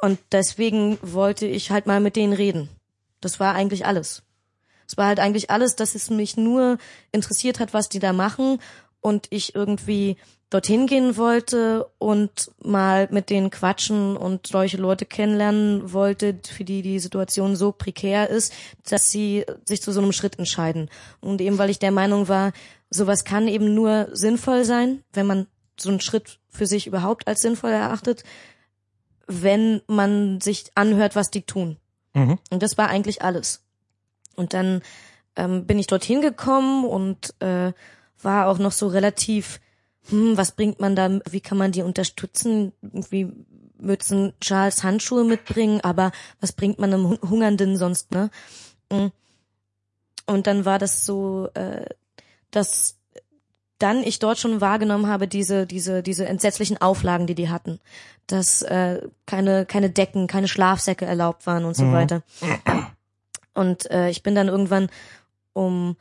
[0.00, 2.68] Und deswegen wollte ich halt mal mit denen reden.
[3.20, 4.22] Das war eigentlich alles.
[4.88, 6.78] Es war halt eigentlich alles, dass es mich nur
[7.12, 8.58] interessiert hat, was die da machen
[9.00, 10.16] und ich irgendwie
[10.50, 16.80] dorthin gehen wollte und mal mit denen quatschen und solche Leute kennenlernen wollte, für die
[16.80, 18.54] die Situation so prekär ist,
[18.88, 20.88] dass sie sich zu so einem Schritt entscheiden.
[21.20, 22.52] Und eben weil ich der Meinung war,
[22.88, 25.46] sowas kann eben nur sinnvoll sein, wenn man
[25.78, 28.24] so einen Schritt für sich überhaupt als sinnvoll erachtet,
[29.26, 31.76] wenn man sich anhört, was die tun.
[32.14, 32.38] Mhm.
[32.50, 33.62] Und das war eigentlich alles.
[34.38, 34.82] Und dann
[35.36, 37.72] ähm, bin ich dorthin gekommen und äh,
[38.22, 39.60] war auch noch so relativ,
[40.08, 42.72] hm, was bringt man da, wie kann man die unterstützen?
[42.82, 43.30] Irgendwie
[43.80, 46.10] Mützen, Charles, Handschuhe mitbringen, aber
[46.40, 48.30] was bringt man einem Hu- Hungernden sonst, ne?
[48.90, 49.06] Mm.
[50.26, 51.86] Und dann war das so, äh,
[52.50, 52.96] dass
[53.78, 57.78] dann ich dort schon wahrgenommen habe, diese, diese, diese entsetzlichen Auflagen, die die hatten.
[58.26, 61.92] Dass äh, keine, keine Decken, keine Schlafsäcke erlaubt waren und so Mhm.
[61.92, 62.22] weiter.
[63.58, 64.88] Und äh, ich bin dann irgendwann
[65.52, 65.96] um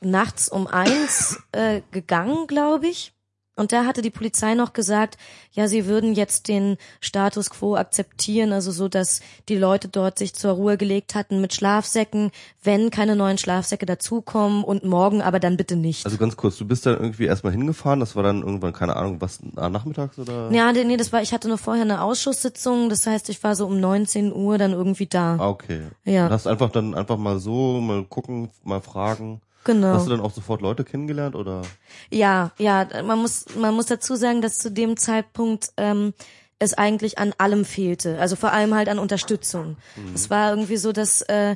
[0.00, 3.12] nachts um eins äh, gegangen, glaube ich.
[3.58, 5.18] Und da hatte die Polizei noch gesagt,
[5.50, 10.32] ja, sie würden jetzt den Status quo akzeptieren, also so, dass die Leute dort sich
[10.32, 12.30] zur Ruhe gelegt hatten mit Schlafsäcken,
[12.62, 16.06] wenn keine neuen Schlafsäcke dazukommen und morgen aber dann bitte nicht.
[16.06, 19.20] Also ganz kurz, du bist dann irgendwie erstmal hingefahren, das war dann irgendwann, keine Ahnung,
[19.20, 20.52] was, ah, nachmittags oder?
[20.52, 23.66] ja, nee, das war, ich hatte nur vorher eine Ausschusssitzung, das heißt, ich war so
[23.66, 25.36] um 19 Uhr dann irgendwie da.
[25.40, 25.82] Ah, okay.
[26.04, 26.26] Ja.
[26.26, 29.40] Und hast einfach dann einfach mal so, mal gucken, mal fragen.
[29.64, 29.88] Genau.
[29.88, 31.62] Hast du dann auch sofort Leute kennengelernt oder?
[32.10, 36.14] Ja, ja, man muss, man muss dazu sagen, dass zu dem Zeitpunkt ähm,
[36.58, 38.18] es eigentlich an allem fehlte.
[38.18, 39.76] Also vor allem halt an Unterstützung.
[40.14, 41.54] Es war irgendwie so, dass äh,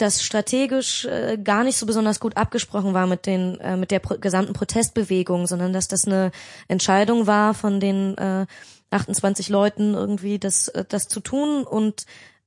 [0.00, 3.98] das strategisch äh, gar nicht so besonders gut abgesprochen war mit den äh, mit der
[3.98, 6.30] pro gesamten Protestbewegung, sondern dass das eine
[6.68, 8.46] Entscheidung war von den äh,
[8.90, 12.06] 28 Leuten irgendwie das äh, das zu tun und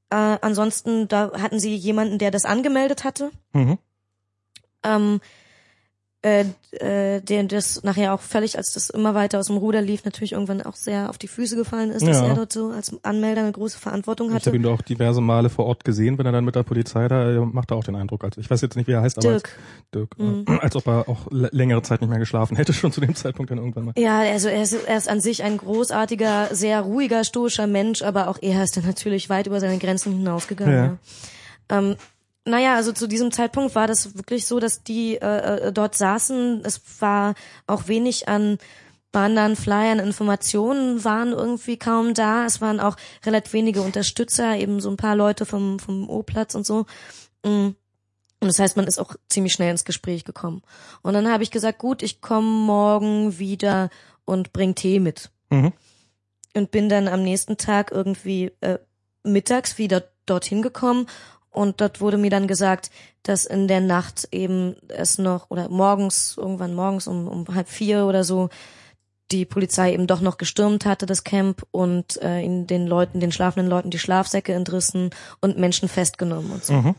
[0.10, 3.78] äh, ansonsten da hatten sie jemanden, der das angemeldet hatte Mhm.
[4.84, 5.20] Ähm,
[6.26, 10.06] äh, äh, der das nachher auch völlig, als das immer weiter aus dem Ruder lief,
[10.06, 12.28] natürlich irgendwann auch sehr auf die Füße gefallen ist, dass Ja.
[12.28, 14.56] er dort so als Anmelder eine große Verantwortung Ich habe hatte.
[14.56, 17.40] ihn doch diverse Male vor Ort gesehen, wenn er dann mit der Polizei da äh,
[17.40, 18.24] macht er auch den Eindruck.
[18.24, 19.50] Also ich weiß jetzt nicht, wie er heißt, aber Dirk.
[19.50, 20.46] Als, Dirk, Mhm.
[20.48, 23.52] äh, als ob er auch längere Zeit nicht mehr geschlafen hätte, schon zu dem Zeitpunkt
[23.52, 23.94] dann irgendwann mal.
[23.98, 28.30] Ja, also er ist, er ist an sich ein großartiger, sehr ruhiger, stoischer Mensch, aber
[28.30, 30.74] auch er ist dann natürlich weit über seine Grenzen hinausgegangen.
[30.74, 30.86] Ja.
[30.86, 30.98] Ja.
[31.80, 31.96] Ähm,
[32.46, 36.62] naja, also zu diesem Zeitpunkt war das wirklich so, dass die äh, äh, dort saßen.
[36.66, 37.36] Es war
[37.68, 38.58] auch wenig an
[39.14, 42.46] Bandern, Flyern, Informationen waren irgendwie kaum da.
[42.46, 46.66] Es waren auch relativ wenige Unterstützer, eben so ein paar Leute vom, vom O-Platz und
[46.66, 46.86] so.
[47.46, 47.70] Mm.
[48.40, 50.64] Und das heißt, man ist auch ziemlich schnell ins Gespräch gekommen.
[51.02, 53.90] Und dann habe ich gesagt, gut, ich komme morgen wieder
[54.26, 55.30] und bring Tee mit.
[55.50, 55.72] Mhm.
[56.54, 58.80] Und bin dann am nächsten Tag irgendwie äh,
[59.24, 61.08] mittags wieder dorthin gekommen
[61.54, 62.90] und dort wurde mir dann gesagt,
[63.22, 68.06] dass in der Nacht eben es noch oder morgens, irgendwann morgens um, um halb vier
[68.06, 68.50] oder so,
[69.32, 73.32] die Polizei eben doch noch gestürmt hatte, das Camp, und äh, in den Leuten, den
[73.32, 75.12] schlafenden Leuten die Schlafsäcke entrissen
[75.42, 76.74] und Menschen festgenommen und so.
[76.74, 76.96] Mhm.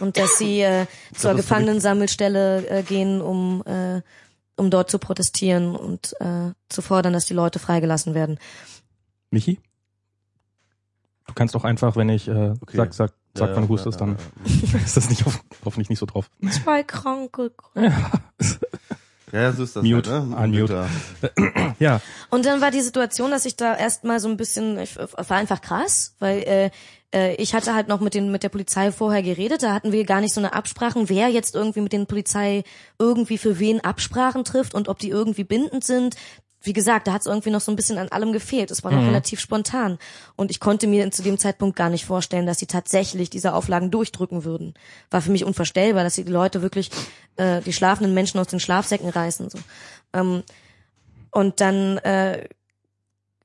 [0.00, 4.02] Und dass sie äh, zur Gefangenensammelstelle äh, gehen, um, äh,
[4.56, 8.38] um dort zu protestieren und äh, zu fordern, dass die Leute freigelassen werden.
[9.30, 9.58] Michi?
[11.26, 12.76] Du kannst auch einfach, wenn ich äh, Okay.
[12.76, 15.40] sag, sag, sag, Ja, wann ja, du hustest, ja, dann ja, ist das nicht auf,
[15.64, 16.30] hoffentlich nicht so drauf.
[16.50, 17.50] Zwei kranke.
[17.74, 17.92] Ja,
[19.32, 20.12] ja so ist das Mute.
[20.12, 20.36] halt, ne?
[20.36, 20.86] Unmute.
[21.80, 25.36] Ja, Und dann war die Situation, dass ich da erstmal so ein bisschen, ich, war
[25.36, 26.70] einfach krass, weil äh,
[27.12, 30.04] äh, ich hatte halt noch mit den mit der Polizei vorher geredet, da hatten wir
[30.04, 32.62] gar nicht so eine Absprachen, wer jetzt irgendwie mit den Polizei
[32.98, 36.16] irgendwie für wen Absprachen trifft und ob die irgendwie bindend sind.
[36.64, 38.70] Wie gesagt, da hat es irgendwie noch so ein bisschen an allem gefehlt.
[38.70, 39.98] Es war noch relativ spontan.
[40.34, 43.90] Und ich konnte mir zu dem Zeitpunkt gar nicht vorstellen, dass sie tatsächlich diese Auflagen
[43.90, 44.74] durchdrücken würden.
[45.10, 46.90] War für mich unvorstellbar, dass sie die Leute wirklich
[47.36, 49.50] äh, die schlafenden Menschen aus den Schlafsäcken reißen.
[49.50, 49.58] So.
[50.14, 50.42] Ähm,
[51.30, 52.48] und dann äh,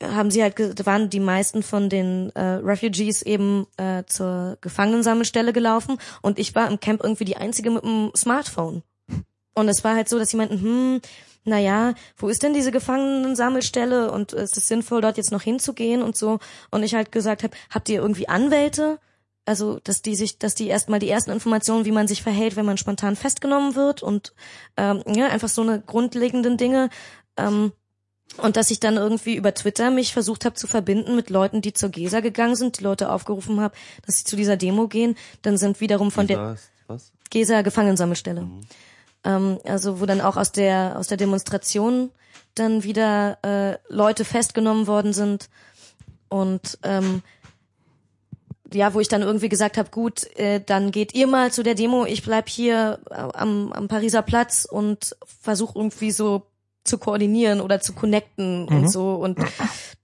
[0.02, 5.98] haben sie halt, waren die meisten von den äh, Refugees eben äh, zur Gefangenensammelstelle gelaufen
[6.22, 8.84] und ich war im Camp irgendwie die einzige mit dem Smartphone.
[9.56, 11.02] Und es war halt so, dass sie meinten, hm,
[11.46, 16.16] naja, wo ist denn diese Gefangenensammelstelle und ist es sinnvoll, dort jetzt noch hinzugehen und
[16.16, 16.40] so.
[16.72, 19.00] Und ich halt gesagt habe, habt ihr irgendwie Anwälte?
[19.46, 22.66] Also, dass die sich, dass die erstmal die ersten Informationen, wie man sich verhält, wenn
[22.66, 24.34] man spontan festgenommen wird und
[24.78, 26.90] ähm, ja, einfach so eine grundlegenden Dinge.
[27.36, 27.72] Ähm,
[28.38, 31.74] Und dass ich dann irgendwie über Twitter mich versucht habe zu verbinden mit Leuten, die
[31.74, 33.76] zur GESA gegangen sind, die Leute aufgerufen habe,
[34.06, 35.16] dass sie zu dieser Demo gehen.
[35.42, 37.12] Dann sind wiederum von der was?
[37.32, 38.42] GESA Gefangenensammelstelle.
[38.42, 38.62] Mhm.
[39.24, 42.12] Ähm, also wo dann auch aus der aus der Demonstration
[42.56, 45.50] dann wieder äh, Leute festgenommen worden sind
[46.30, 47.22] und ähm,
[48.74, 51.76] ja, wo ich dann irgendwie gesagt habe, gut, äh, dann geht ihr mal zu der
[51.76, 56.44] Demo, ich bleib hier äh, am, am Pariser Platz und versuche irgendwie so
[56.84, 58.68] zu koordinieren oder zu connecten mhm.
[58.68, 59.40] und so und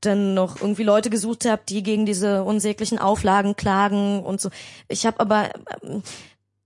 [0.01, 4.49] dann noch irgendwie Leute gesucht habe, die gegen diese unsäglichen Auflagen klagen und so.
[4.87, 5.49] Ich habe aber
[5.83, 6.03] ähm,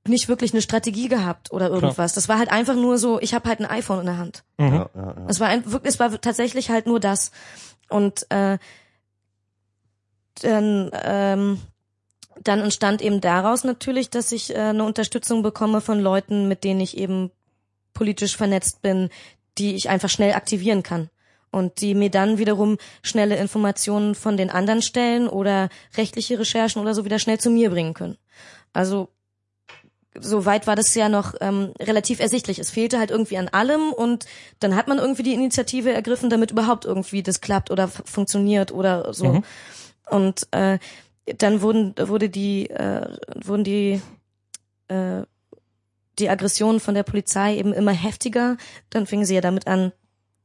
[0.07, 2.13] nicht wirklich eine Strategie gehabt oder irgendwas.
[2.13, 2.15] Klar.
[2.15, 4.43] Das war halt einfach nur so, ich habe halt ein iPhone in der Hand.
[4.57, 4.73] Mhm.
[4.73, 5.25] Ja, ja, ja.
[5.27, 7.31] Es war ein, es war tatsächlich halt nur das.
[7.89, 8.57] Und äh,
[10.41, 11.59] dann ähm,
[12.43, 16.79] dann entstand eben daraus natürlich, dass ich äh, eine Unterstützung bekomme von Leuten, mit denen
[16.79, 17.31] ich eben
[17.93, 19.09] politisch vernetzt bin,
[19.57, 21.09] die ich einfach schnell aktivieren kann
[21.51, 26.93] und die mir dann wiederum schnelle Informationen von den anderen Stellen oder rechtliche Recherchen oder
[26.93, 28.17] so wieder schnell zu mir bringen können.
[28.71, 29.09] Also
[30.21, 32.59] soweit war das ja noch ähm, relativ ersichtlich.
[32.59, 34.25] Es fehlte halt irgendwie an allem und
[34.59, 39.13] dann hat man irgendwie die Initiative ergriffen, damit überhaupt irgendwie das klappt oder funktioniert oder
[39.13, 39.33] so.
[39.33, 39.43] Mhm.
[40.09, 40.79] Und äh,
[41.37, 44.01] dann wurden wurde die äh, wurden die
[44.87, 45.23] äh,
[46.17, 48.57] die Aggressionen von der Polizei eben immer heftiger.
[48.89, 49.91] Dann fingen sie ja damit an,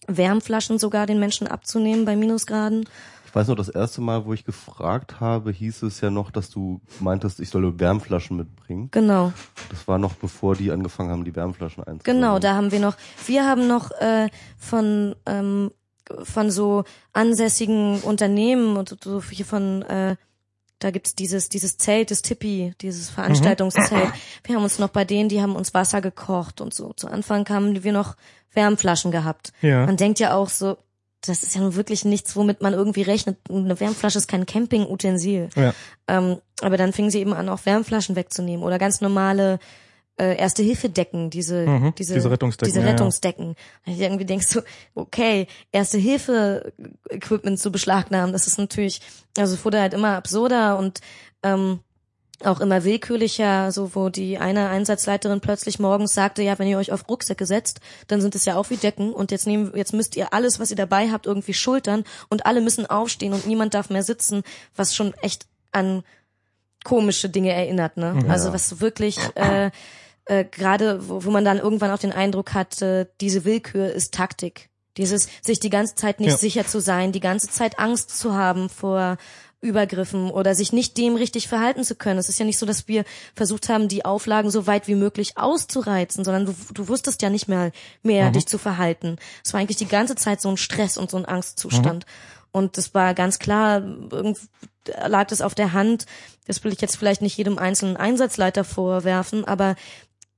[0.07, 2.89] Wärmflaschen sogar den Menschen abzunehmen bei Minusgraden.
[3.35, 6.51] Ich weiß noch, das erste Mal, wo ich gefragt habe, hieß es ja noch, dass
[6.51, 8.91] du meintest, ich solle Wärmflaschen mitbringen.
[8.93, 9.33] Genau.
[9.71, 12.23] Das war noch bevor die angefangen haben, die Wärmflaschen einzusammeln.
[12.23, 12.97] Genau, da haben wir noch,
[13.27, 15.73] wir haben noch äh, von ähm,
[16.23, 20.15] von so ansässigen Unternehmen und so hier von äh,
[20.79, 23.91] da gibt's dieses, dieses Zelt, das Tippi, dieses Veranstaltungszelt.
[23.91, 24.13] Mhm.
[24.45, 26.93] Wir haben uns noch bei denen, die haben uns Wasser gekocht und so.
[26.93, 28.15] Zu Anfang haben wir noch
[28.53, 29.53] Wärmflaschen gehabt.
[29.61, 29.87] Ja.
[29.87, 30.77] Man denkt ja auch so,
[31.29, 33.37] das ist ja nun wirklich nichts, womit man irgendwie rechnet.
[33.49, 35.49] Eine Wärmflasche ist kein Campingutensil.
[35.57, 35.75] Ja.
[36.09, 39.59] Ähm, aber dann fingen sie eben an, auch Wärmflaschen wegzunehmen oder ganz normale
[40.17, 43.57] äh, erste Hilfe Decken, diese mhm, diese diese Rettungsdecken, diese Rettungsdecken.
[43.85, 43.93] Ja.
[43.93, 44.61] Und irgendwie denkst du,
[44.95, 46.73] okay, erste Hilfe
[47.11, 49.01] Equipment zu beschlagnahmen, das ist natürlich,
[49.37, 51.01] also es wurde halt immer absurder und
[51.43, 51.81] ähm,
[52.47, 56.93] auch immer willkürlicher, so wo die eine Einsatzleiterin plötzlich morgens sagte, ja, wenn ihr euch
[56.93, 60.17] auf Rucksäcke setzt, dann sind es ja auch wie Decken und jetzt nehmen, jetzt müsst
[60.17, 63.91] ihr alles, was ihr dabei habt, irgendwie schultern und alle müssen aufstehen und niemand darf
[63.91, 64.43] mehr sitzen,
[64.77, 66.03] was schon echt an
[66.85, 68.19] komische Dinge erinnert, ne?
[68.23, 68.31] Ja.
[68.31, 69.71] Also was wirklich äh,
[70.27, 74.15] äh, gerade wo, wo man dann irgendwann auch den Eindruck hat, äh, diese Willkür ist
[74.15, 74.69] Taktik.
[74.97, 76.37] Dieses sich die ganze Zeit nicht ja.
[76.37, 79.17] sicher zu sein, die ganze Zeit Angst zu haben vor
[79.65, 82.19] Übergriffen oder sich nicht dem richtig verhalten zu können.
[82.19, 83.05] Es ist ja nicht so, dass wir
[83.35, 87.49] versucht haben, die Auflagen so weit wie möglich auszureizen, sondern du, du wusstest ja nicht
[87.49, 87.73] mehr
[88.03, 88.35] mehr, mhm.
[88.35, 89.17] dich zu verhalten.
[89.45, 92.05] Es war eigentlich die ganze Zeit so ein Stress und so ein Angstzustand.
[92.07, 92.51] Mhm.
[92.53, 93.83] Und das war ganz klar,
[95.07, 96.07] lag das auf der Hand.
[96.47, 99.75] Das will ich jetzt vielleicht nicht jedem einzelnen Einsatzleiter vorwerfen, aber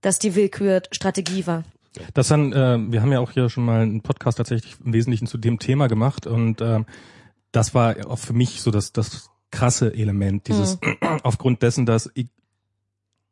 [0.01, 1.65] dass die Willkür Strategie war.
[2.15, 5.27] Das dann, äh, wir haben ja auch hier schon mal einen Podcast tatsächlich im Wesentlichen
[5.27, 6.81] zu dem Thema gemacht und äh,
[7.53, 10.97] das war auch für mich so das, das krasse Element, dieses mhm.
[11.23, 12.11] aufgrund dessen, dass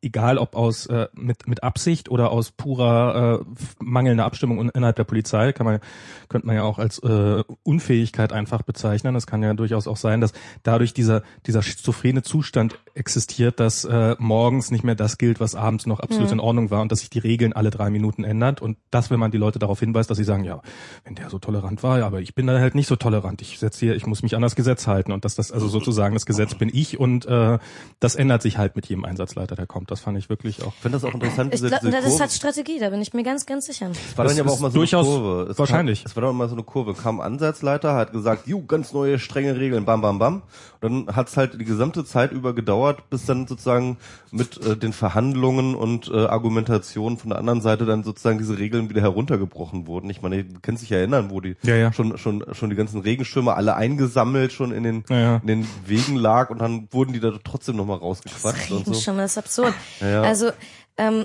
[0.04, 3.44] egal ob aus äh, mit mit Absicht oder aus purer äh,
[3.82, 5.80] mangelnder Abstimmung innerhalb der Polizei, kann man
[6.28, 9.16] könnte man ja auch als äh, Unfähigkeit einfach bezeichnen.
[9.16, 10.32] Es kann ja durchaus auch sein, dass
[10.62, 15.86] dadurch dieser dieser schizophrene Zustand existiert, dass äh, morgens nicht mehr das gilt, was abends
[15.86, 16.34] noch absolut mhm.
[16.34, 19.18] in Ordnung war und dass sich die Regeln alle drei Minuten ändert und das, wenn
[19.18, 20.60] man die Leute darauf hinweist, dass sie sagen, ja,
[21.04, 23.42] wenn der so tolerant war, ja, aber ich bin da halt nicht so tolerant.
[23.42, 26.14] Ich setze hier, ich muss mich an das Gesetz halten und dass das also sozusagen
[26.14, 27.58] das Gesetz bin ich und äh,
[28.00, 29.90] das ändert sich halt mit jedem Einsatzleiter, der kommt.
[29.94, 30.72] Das fand ich wirklich auch.
[30.74, 31.54] Ich finde das auch interessant.
[31.54, 33.92] Ich glaub, diese das hat Strategie, da bin ich mir ganz, ganz sicher.
[33.92, 35.50] Es war dann ja aber auch mal so eine Kurve.
[35.52, 36.02] Es wahrscheinlich.
[36.02, 36.94] Kam, es war dann auch mal so eine Kurve.
[36.94, 40.42] Kam Ansatzleiter, hat gesagt, ju, ganz neue, strenge Regeln, bam, bam, bam.
[40.84, 43.96] Dann hat es halt die gesamte Zeit über gedauert, bis dann sozusagen
[44.30, 48.90] mit äh, den Verhandlungen und äh, Argumentationen von der anderen Seite dann sozusagen diese Regeln
[48.90, 50.10] wieder heruntergebrochen wurden.
[50.10, 51.92] Ich meine, du kannst dich erinnern, wo die ja, ja.
[51.92, 55.36] schon schon schon die ganzen Regenschirme alle eingesammelt schon in den ja, ja.
[55.36, 58.94] in den Wegen lag und dann wurden die da trotzdem noch mal rausgequatscht und so.
[58.94, 59.74] Schon, das ist absurd.
[60.00, 60.20] Ja.
[60.20, 60.50] Also
[60.98, 61.24] ähm,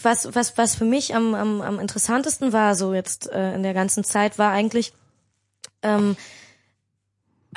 [0.00, 3.74] was, was, was für mich am, am, am interessantesten war, so jetzt äh, in der
[3.74, 4.92] ganzen Zeit, war eigentlich,
[5.82, 6.16] ähm,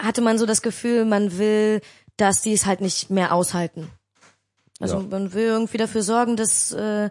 [0.01, 1.81] hatte man so das Gefühl, man will,
[2.17, 3.89] dass die es halt nicht mehr aushalten.
[4.79, 5.05] Also ja.
[5.09, 7.09] man will irgendwie dafür sorgen, dass äh,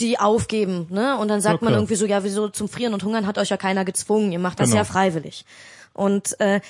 [0.00, 1.16] die aufgeben, ne?
[1.18, 1.64] Und dann sagt okay.
[1.64, 4.38] man irgendwie so, ja, wieso zum Frieren und Hungern hat euch ja keiner gezwungen, ihr
[4.38, 4.78] macht das genau.
[4.78, 5.44] ja freiwillig.
[5.94, 6.60] Und äh,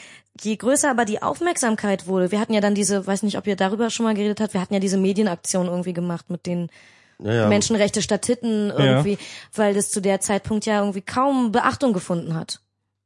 [0.41, 3.57] je größer aber die Aufmerksamkeit wurde, wir hatten ja dann diese, weiß nicht, ob ihr
[3.57, 6.71] darüber schon mal geredet habt, wir hatten ja diese Medienaktion irgendwie gemacht mit den
[7.19, 7.49] Ja, ja.
[7.49, 9.19] Menschenrechte statt Titten irgendwie,
[9.55, 12.61] weil das zu der Zeitpunkt ja irgendwie kaum Beachtung gefunden hat.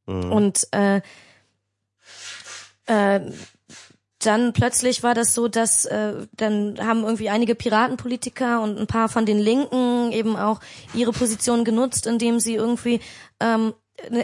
[0.07, 0.33] Mhm.
[0.33, 1.01] Und äh,
[2.91, 3.21] äh,
[4.19, 9.09] dann plötzlich war das so, dass äh, dann haben irgendwie einige Piratenpolitiker und ein paar
[9.09, 10.61] von den Linken eben auch
[10.93, 13.01] ihre Position genutzt, indem sie irgendwie
[13.41, 13.73] ähm,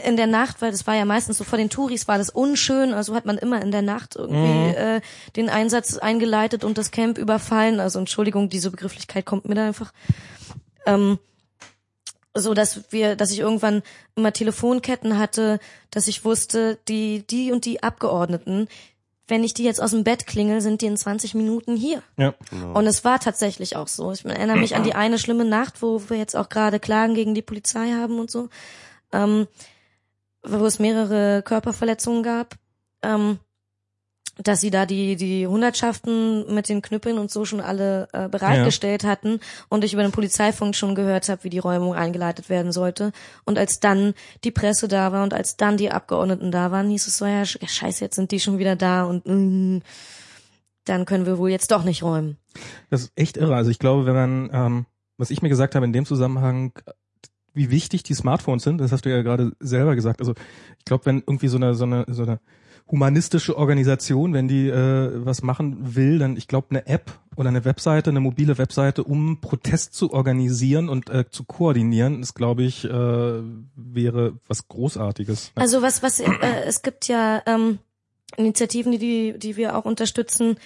[0.05, 2.94] in der Nacht, weil das war ja meistens so vor den Touris war das unschön,
[2.94, 5.01] also hat man immer in der Nacht irgendwie äh,
[5.36, 7.80] den Einsatz eingeleitet und das Camp überfallen.
[7.80, 9.93] Also Entschuldigung, diese Begrifflichkeit kommt mir da einfach.
[10.86, 11.18] Ähm,
[12.36, 13.82] so dass wir, dass ich irgendwann
[14.14, 15.58] immer Telefonketten hatte,
[15.90, 18.68] dass ich wusste, die, die und die Abgeordneten,
[19.28, 22.02] wenn ich die jetzt aus dem Bett klingel, sind die in 20 Minuten hier.
[22.16, 22.34] Ja.
[22.74, 24.12] Und es war tatsächlich auch so.
[24.12, 27.34] Ich erinnere mich an die eine schlimme Nacht, wo wir jetzt auch gerade Klagen gegen
[27.34, 28.48] die Polizei haben und so,
[29.12, 29.48] ähm,
[30.42, 32.54] wo es mehrere Körperverletzungen gab.
[33.02, 33.40] Ähm,
[34.42, 39.04] dass sie da die die Hundertschaften mit den Knüppeln und so schon alle äh, bereitgestellt
[39.04, 39.40] hatten
[39.70, 43.12] und ich über den Polizeifunk schon gehört habe, wie die Räumung eingeleitet werden sollte.
[43.44, 44.12] Und als dann
[44.44, 47.42] die Presse da war und als dann die Abgeordneten da waren, hieß es so, ja,
[47.42, 49.78] sch- ja scheiße, jetzt sind die schon wieder da und mm,
[50.84, 52.36] dann können wir wohl jetzt doch nicht räumen.
[52.90, 53.54] Das ist echt irre.
[53.56, 54.86] Also ich glaube, wenn man, ähm,
[55.16, 56.72] was ich mir gesagt habe in dem Zusammenhang,
[57.54, 60.20] wie wichtig die Smartphones sind, das hast du ja gerade selber gesagt.
[60.20, 60.34] Also
[60.78, 62.38] ich glaube, wenn irgendwie so eine, so eine, so eine
[62.90, 67.64] humanistische Organisation, wenn die äh, was machen will, dann ich glaube eine App oder eine
[67.64, 72.84] Webseite, eine mobile Webseite, um Protest zu organisieren und äh, zu koordinieren, ist glaube ich
[72.84, 75.52] äh, wäre was Großartiges.
[75.56, 76.28] Also was, was, äh,
[76.64, 77.78] es gibt ja ähm,
[78.36, 80.56] Initiativen, die, die, die wir auch unterstützen,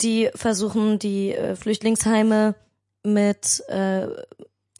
[0.00, 2.54] die versuchen, die äh, Flüchtlingsheime
[3.02, 4.06] mit, äh,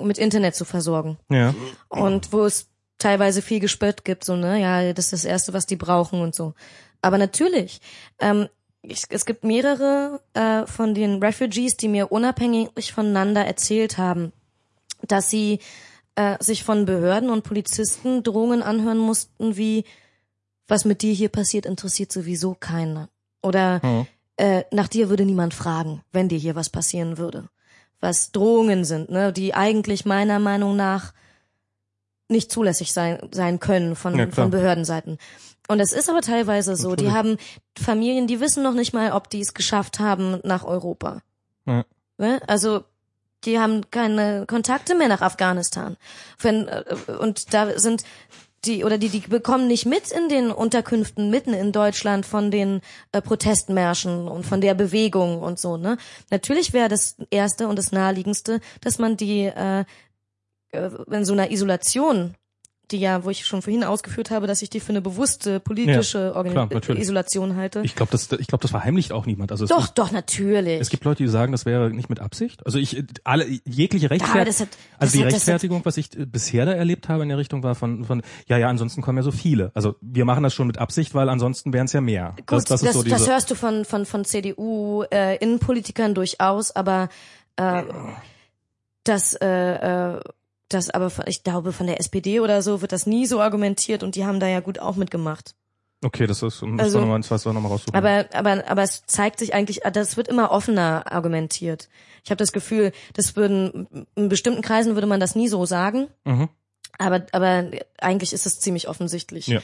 [0.03, 1.19] mit Internet zu versorgen.
[1.31, 1.55] Ja,
[1.89, 2.69] Und wo es
[2.99, 6.35] teilweise viel Gespött gibt, so, ne, ja, das ist das Erste, was die brauchen und
[6.35, 6.55] so.
[7.03, 7.81] Aber natürlich,
[8.19, 8.49] ähm,
[8.83, 14.33] ich, es gibt mehrere äh, von den Refugees, die mir unabhängig voneinander erzählt haben,
[15.07, 15.61] dass sie
[16.15, 19.85] äh, sich von Behörden und Polizisten Drohungen anhören mussten, wie
[20.69, 23.09] was mit dir hier passiert, interessiert sowieso keiner.
[23.43, 24.07] Oder Mhm.
[24.37, 27.49] äh, nach dir würde niemand fragen, wenn dir hier was passieren würde.
[28.01, 31.13] Was Drohungen sind, ne, die eigentlich meiner Meinung nach
[32.29, 35.19] nicht zulässig sein, sein können von, Ja, von Behördenseiten.
[35.71, 37.37] Und es ist aber teilweise so, die haben
[37.79, 41.23] Familien, die wissen noch nicht mal, ob die es geschafft haben nach Europa.
[41.65, 41.85] Ja.
[42.19, 42.41] Ne?
[42.49, 42.83] Also
[43.45, 45.97] die haben keine Kontakte mehr nach Afghanistan.
[46.41, 46.83] Wenn, äh,
[47.21, 48.03] und da sind
[48.65, 52.81] die oder die die bekommen nicht mit in den Unterkünften mitten in Deutschland von den
[53.13, 55.97] äh, Protestmärschen und von der Bewegung und so ne
[56.31, 59.85] natürlich wäre das erste und das naheliegendste dass man die äh,
[60.73, 62.35] äh, in so einer Isolation
[62.91, 66.35] die ja wo ich schon vorhin ausgeführt habe dass ich die für eine bewusste politische
[66.35, 66.99] Organi- klar.
[66.99, 69.53] Isolation halte ich glaube, das, ich glaube, das verheimlicht auch niemand.
[69.53, 72.65] Also doch doch natürlich Es gibt Leute, die sagen, das wäre nicht mit Absicht.
[72.67, 74.45] Also ich alle jegliche Rechtfertigung.
[74.45, 74.67] das
[74.99, 77.75] Also die hat, Rechtfertigung, was ich äh, bisher da erlebt habe in der Richtung, war
[77.75, 79.71] von, von ja, ja, ansonsten kommen ja so viele.
[79.75, 82.35] Also wir machen das schon mit Absicht, weil ansonsten wären es ja mehr.
[82.37, 86.71] Gut, das, das, das, so das hörst du von, von, von CDU äh, Innenpolitikern durchaus,
[86.71, 87.09] aber
[87.57, 87.83] äh,
[89.05, 89.47] das, äh,
[90.17, 90.21] äh,
[90.75, 94.03] das aber von, ich glaube von der SPD oder so wird das nie so argumentiert
[94.03, 95.55] und die haben da ja gut auch mitgemacht.
[96.03, 97.95] okay, das ist, muss Also- nochmal, das noch mal raussuchen.
[97.95, 101.89] Aber, aber, aber es zeigt sich eigentlich, das wird immer offener argumentiert.
[102.25, 106.09] Ich habe das Gefühl, das würden in bestimmten Kreisen würde man das nie so sagen,
[106.25, 106.49] mhm.
[106.99, 107.71] aber, aber
[108.01, 109.47] eigentlich ist es ziemlich offensichtlich.
[109.47, 109.61] Ja.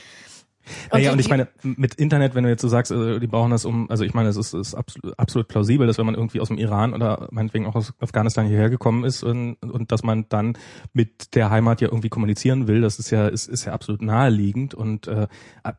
[0.92, 3.64] Naja, und ich meine, mit Internet, wenn du jetzt so sagst, äh, die brauchen das
[3.64, 6.48] um, also ich meine, es ist, ist absolut, absolut plausibel, dass wenn man irgendwie aus
[6.48, 10.56] dem Iran oder meinetwegen auch aus Afghanistan hierher gekommen ist und, und dass man dann
[10.92, 14.74] mit der Heimat ja irgendwie kommunizieren will, das ist ja, ist, ist ja absolut naheliegend
[14.74, 15.26] und äh,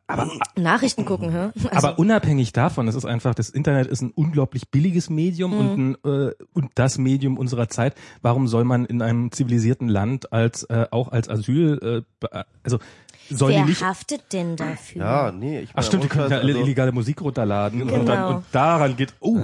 [0.06, 1.50] aber Nachrichten gucken, hä?
[1.70, 5.58] Also, aber unabhängig davon, es ist einfach, das Internet ist ein unglaublich billiges Medium Mhm.
[5.58, 7.94] und, ein, äh, und das Medium unserer Zeit.
[8.22, 12.78] Warum soll man in einem zivilisierten Land als äh, auch als Asyl, äh, also
[13.30, 15.02] sollen wer die nicht haftet denn dafür?
[15.02, 18.36] Ja, nee, ich Ach stimmt, die können ja alle illegale Musik runterladen und, dann, Genau.
[18.36, 19.38] und daran geht, oh,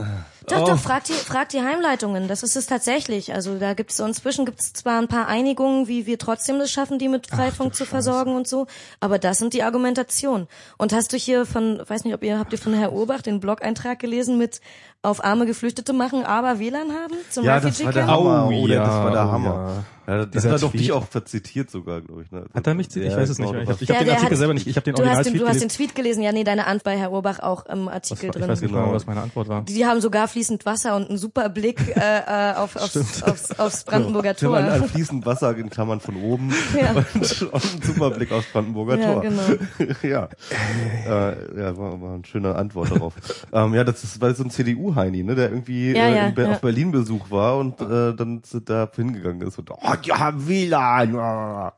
[0.47, 0.67] Doch, oh.
[0.67, 2.29] doch, fragt die, fragt die Heimleitungen.
[2.29, 3.33] Das ist es tatsächlich.
[3.33, 6.71] Also da gibt es inzwischen gibt es zwar ein paar Einigungen, wie wir trotzdem das
[6.71, 8.67] schaffen, die mit Freifunk zu versorgen und so,
[9.01, 10.47] aber das sind die Argumentationen.
[10.77, 13.41] Und hast du hier von, weiß nicht, ob ihr habt ihr von Herr Urbach den
[13.41, 14.61] Blog-Eintrag gelesen mit
[15.05, 18.07] auf arme Geflüchtete machen, aber WLAN haben zum Ja, das war der?
[18.07, 18.47] Hammer.
[18.51, 19.85] Oh, Oh, ja, ja, das war der oh, Hammer.
[20.07, 22.31] Ja, das hat doch dich auch verzitiert sogar, glaube ich.
[22.31, 22.45] Ne?
[22.53, 23.63] Hat er mich, ich Ja, weiß es nicht genau, mehr.
[23.63, 25.15] Ich habe ich hab den Artikel hat- selber nicht, ich habe den Du hast, den,
[25.17, 25.77] Original-Tweet du hast den gelesen.
[25.77, 28.43] Tweet gelesen, ja, nee, deine Antwort bei Herr Urbach auch im Was Artikel war, drin.
[28.43, 29.63] ich weiß genau, was meine Antwort war.
[29.63, 32.01] Die haben sogar fließend Wasser und ein super Blick äh,
[32.51, 34.59] äh, auf, aufs, aufs, aufs Brandenburger Tor.
[34.63, 36.91] haben ein fließend Wasser in Klammern von oben Ja.
[36.91, 37.07] und,
[37.43, 39.23] und einen super Blick aufs Brandenburger Ja, Tor.
[39.23, 39.43] genau.
[40.03, 40.29] ja,
[41.07, 43.15] äh, ja war, war eine schöne Antwort darauf.
[43.55, 44.51] ähm, ja, das ist weil so ein
[44.95, 46.53] CDU-Heini, ne, der irgendwie Ja, äh, ja, in Be ja.
[46.53, 51.73] auf Berlin Besuch war und äh, dann da hingegangen ist und oh ja, WLAN.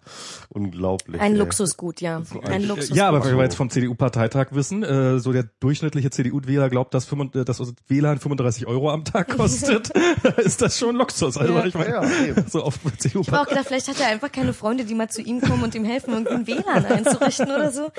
[0.50, 1.20] Unglaublich.
[1.20, 1.38] Ein ey.
[1.38, 2.22] Luxusgut, ja.
[2.44, 2.96] Ein Luxusgut.
[2.96, 7.04] Ja, aber wenn wir jetzt vom CDU-Parteitag wissen, äh, so der durchschnittliche CDU-Wähler glaubt, dass,
[7.04, 9.90] 35, dass unser WLAN 35 Euro am Tag kostet,
[10.36, 11.36] ist das schon Luxus.
[11.36, 11.64] Also Ja.
[11.64, 14.84] ich meine, so auf CDU Ich habe auch gedacht, vielleicht hat er einfach keine Freunde,
[14.84, 17.90] die mal zu ihm kommen und ihm helfen, irgendwie ein WLAN einzurichten oder so.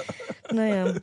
[0.52, 0.94] Naja.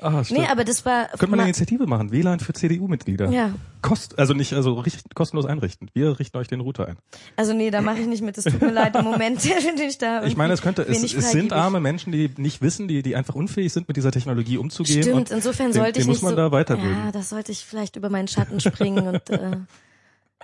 [0.00, 0.40] ah, stimmt.
[0.40, 1.08] Nee, aber das war.
[1.08, 3.30] Könnte man eine Initiative machen, WLAN für CDU-Mitglieder.
[3.30, 3.54] Ja.
[3.80, 5.90] Kost, also nicht, also richtig, kostenlos einrichten.
[5.92, 6.96] Wir richten euch den Router ein.
[7.36, 8.36] Also nee, da mache ich nicht mit.
[8.36, 10.24] Das tut mir leid im Moment, finde ich da.
[10.24, 13.34] Ich meine, es könnte, es, es sind arme Menschen, die nicht wissen, die, die einfach
[13.34, 15.02] unfähig sind, mit dieser Technologie umzugehen.
[15.02, 17.06] Stimmt, und insofern den, sollte den ich muss nicht man so, da weiterbilden.
[17.06, 19.56] Ja, das sollte ich vielleicht über meinen Schatten springen und äh,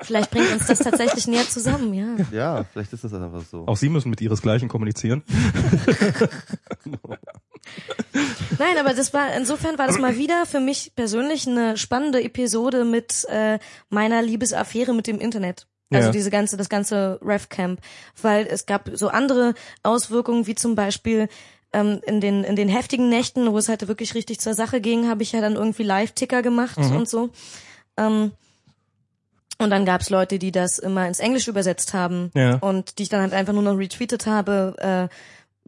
[0.03, 2.17] vielleicht bringt uns das tatsächlich näher zusammen, ja.
[2.33, 3.67] Ja, vielleicht ist das einfach so.
[3.67, 5.23] Auch Sie müssen mit ihresgleichen kommunizieren.
[8.59, 12.85] Nein, aber das war insofern war das mal wieder für mich persönlich eine spannende Episode
[12.85, 13.59] mit äh,
[13.91, 15.67] meiner Liebesaffäre mit dem Internet.
[15.91, 16.13] Also Ja.
[16.13, 17.81] diese ganze, das ganze RefCamp,
[18.21, 21.29] weil es gab so andere Auswirkungen, wie zum Beispiel
[21.73, 25.09] ähm, in den in den heftigen Nächten, wo es halt wirklich richtig zur Sache ging,
[25.09, 26.97] habe ich ja dann irgendwie Live-Ticker gemacht Mhm.
[26.97, 27.31] und so.
[27.97, 28.33] Ähm,
[29.59, 32.57] und dann gab's Leute, die das immer ins Englische übersetzt haben Ja.
[32.57, 35.15] und die ich dann halt einfach nur noch retweetet habe, äh,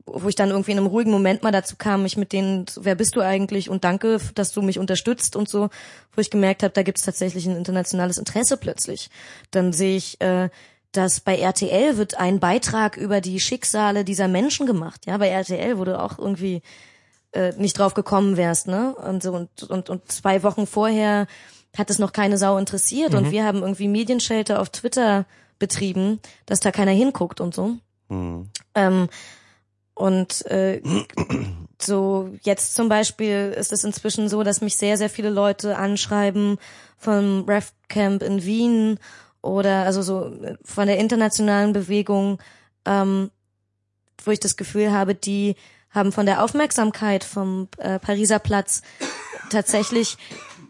[0.07, 2.95] wo ich dann irgendwie in einem ruhigen Moment mal dazu kam, mich mit denen, wer
[2.95, 5.69] bist du eigentlich und danke, dass du mich unterstützt und so,
[6.15, 9.11] wo ich gemerkt habe, da gibt's tatsächlich ein internationales Interesse plötzlich.
[9.51, 10.49] Dann sehe ich, äh,
[10.93, 15.07] dass bei RTL wird ein Beitrag über die Schicksale dieser Menschen gemacht.
[15.07, 16.63] Ja, bei RTL wurde auch irgendwie
[17.33, 18.95] äh, nicht drauf gekommen wärst, ne?
[18.97, 21.29] Und so und, und, und zwei Wochen vorher
[21.77, 25.25] hat es noch keine Sau interessiert und wir haben irgendwie Medienschelte auf Twitter
[25.59, 27.77] betrieben, dass da keiner hinguckt und so.
[28.09, 28.49] Hm.
[28.75, 29.09] Ähm,
[29.95, 30.81] und äh,
[31.81, 36.59] so jetzt zum Beispiel ist es inzwischen so, dass mich sehr, sehr viele Leute anschreiben
[36.97, 38.99] vom Ref Camp in Wien
[39.43, 40.33] oder also so
[40.65, 42.39] von der internationalen Bewegung,
[42.85, 43.31] ähm,
[44.25, 45.55] wo ich das Gefühl habe, die
[45.91, 48.83] haben von der Aufmerksamkeit vom äh, Pariser Platz
[49.51, 50.17] tatsächlich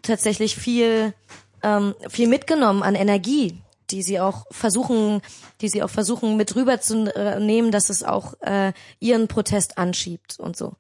[0.03, 1.15] tatsächlich viel
[1.63, 3.59] ähm, viel mitgenommen an Energie,
[3.91, 5.21] die sie auch versuchen,
[5.61, 10.75] die sie auch versuchen mit rüberzunehmen, dass es auch äh, ihren Protest anschiebt und so.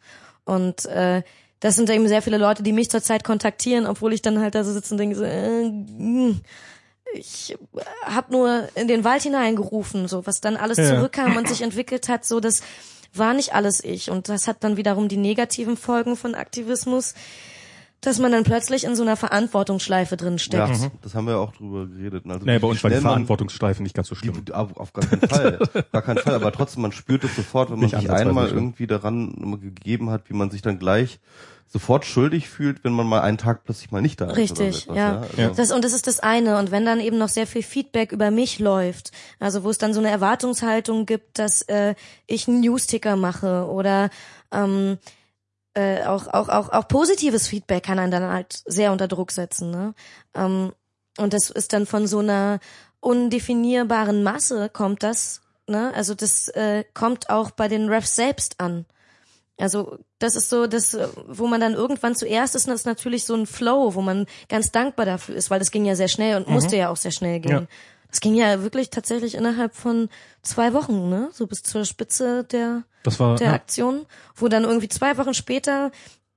[0.44, 1.22] Und äh,
[1.60, 4.64] das sind eben sehr viele Leute, die mich zurzeit kontaktieren, obwohl ich dann halt da
[4.64, 5.70] so sitze und denke so, äh,
[7.12, 7.56] ich
[8.04, 10.96] habe nur in den Wald hineingerufen, so was dann alles Ja.
[10.96, 12.62] zurückkam und sich entwickelt hat, so das
[13.12, 17.14] war nicht alles ich und das hat dann wiederum die negativen Folgen von Aktivismus,
[18.00, 20.68] dass man dann plötzlich in so einer Verantwortungsschleife drin steckt.
[20.78, 22.24] Ja, das haben wir auch drüber geredet.
[22.26, 24.44] Also Nee, bei uns war die Verantwortungsstreifen nicht ganz so schlimm.
[24.44, 25.58] Die, auf, auf gar keinen Fall.
[25.92, 26.34] gar keinen Fall.
[26.34, 30.30] Aber trotzdem, man spürt es sofort, wenn man Nicht sich einmal irgendwie daran gegeben hat,
[30.30, 31.20] wie man sich dann gleich
[31.72, 34.36] sofort schuldig fühlt, wenn man mal einen Tag plötzlich mal nicht da ist.
[34.36, 35.20] Richtig, oder so etwas, ja.
[35.20, 35.48] Also, Ja.
[35.50, 36.58] Das, und das ist das eine.
[36.58, 39.94] Und wenn dann eben noch sehr viel Feedback über mich läuft, also wo es dann
[39.94, 41.94] so eine Erwartungshaltung gibt, dass äh,
[42.26, 44.10] ich einen Newsticker mache oder
[44.50, 44.98] ähm,
[45.80, 49.70] äh, auch, auch, auch, auch positives Feedback kann einen dann halt sehr unter Druck setzen.
[49.70, 49.94] Ne?
[50.34, 50.72] Ähm,
[51.18, 52.60] und das ist dann von so einer
[53.00, 55.92] undefinierbaren Masse kommt das, ne?
[55.94, 58.84] Also das äh, kommt auch bei den Refs selbst an.
[59.58, 60.96] Also das ist so, das,
[61.26, 64.70] wo man dann irgendwann zuerst ist, das ist natürlich so ein Flow, wo man ganz
[64.70, 67.40] dankbar dafür ist, weil das ging ja sehr schnell und musste ja auch sehr schnell
[67.40, 67.52] gehen.
[67.52, 67.66] Ja.
[68.10, 70.08] Das ging ja wirklich tatsächlich innerhalb von
[70.42, 71.28] zwei Wochen, ne?
[71.32, 74.06] So bis zur Spitze der Das war der ja, Aktion,
[74.36, 75.90] wo dann irgendwie zwei Wochen später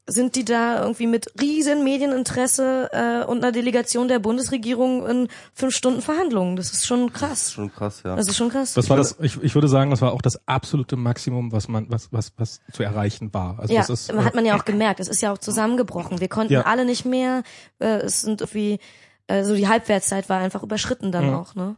[0.05, 5.73] sind die da irgendwie mit riesen Medieninteresse äh, und einer Delegation der Bundesregierung in fünf
[5.73, 6.57] Stunden Verhandlungen.
[6.57, 7.51] Das ist schon Das ist krass.
[7.53, 8.15] schon krass, ja.
[8.17, 8.73] Das ist schon krass.
[8.73, 9.15] das war das.
[9.21, 12.59] Ich, ich würde sagen, das war auch das absolute Maximum, was man, was, was, was
[12.73, 13.57] zu erreichen war.
[13.59, 14.99] Also ja, das ist, hat man ja auch gemerkt.
[14.99, 16.19] Es ist ja auch zusammengebrochen.
[16.19, 16.63] Wir konnten Ja.
[16.63, 17.43] alle nicht mehr.
[17.79, 18.79] Äh, es sind irgendwie,
[19.27, 21.33] äh, so die Halbwertszeit war einfach überschritten dann Mhm.
[21.35, 21.75] auch, ne?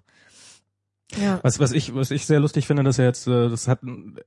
[1.21, 1.39] Ja.
[1.43, 3.79] Was, was ich, was ich sehr lustig finde, dass er jetzt, äh, das hat,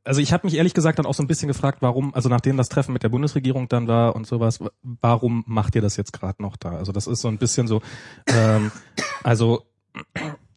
[0.05, 2.57] also ich habe mich ehrlich gesagt dann auch so ein bisschen gefragt, warum, also nachdem
[2.57, 6.13] das Treffen mit der Bundesregierung dann war und sowas, wa- warum macht ihr das jetzt
[6.13, 6.71] gerade noch da?
[6.71, 7.83] Also das ist so ein bisschen so,
[8.29, 8.71] ähm,
[9.25, 9.65] also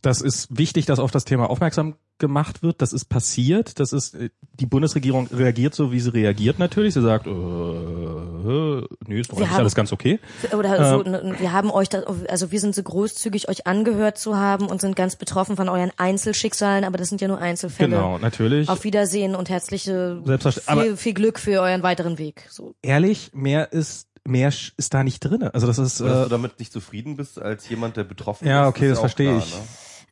[0.02, 2.82] das ist wichtig, dass auf das Thema aufmerksam gemacht wird.
[2.82, 3.80] Das ist passiert.
[3.80, 6.94] Das ist äh, die Bundesregierung reagiert so, wie sie reagiert natürlich.
[6.94, 10.19] Sie sagt, äh, äh, nee, ist doch haben- alles ganz okay.
[10.57, 14.38] Oder so, ne, wir haben euch, da, also wir sind so großzügig, euch angehört zu
[14.38, 17.90] haben und sind ganz betroffen von euren Einzelschicksalen, aber das sind ja nur Einzelfälle.
[17.90, 18.69] Genau, natürlich.
[18.69, 20.22] Auf Wiedersehen und herzliche
[20.60, 22.45] viel, viel Glück für euren weiteren Weg.
[22.49, 22.76] So.
[22.82, 25.53] ehrlich, mehr ist mehr ist da nicht drinne.
[25.56, 28.48] Also das ist Oder dass äh, du damit nicht zufrieden bist als jemand, der betroffen
[28.48, 28.69] Ja, ist.
[28.69, 29.56] okay, ist das verstehe klar, ich.
[29.56, 29.61] Ne?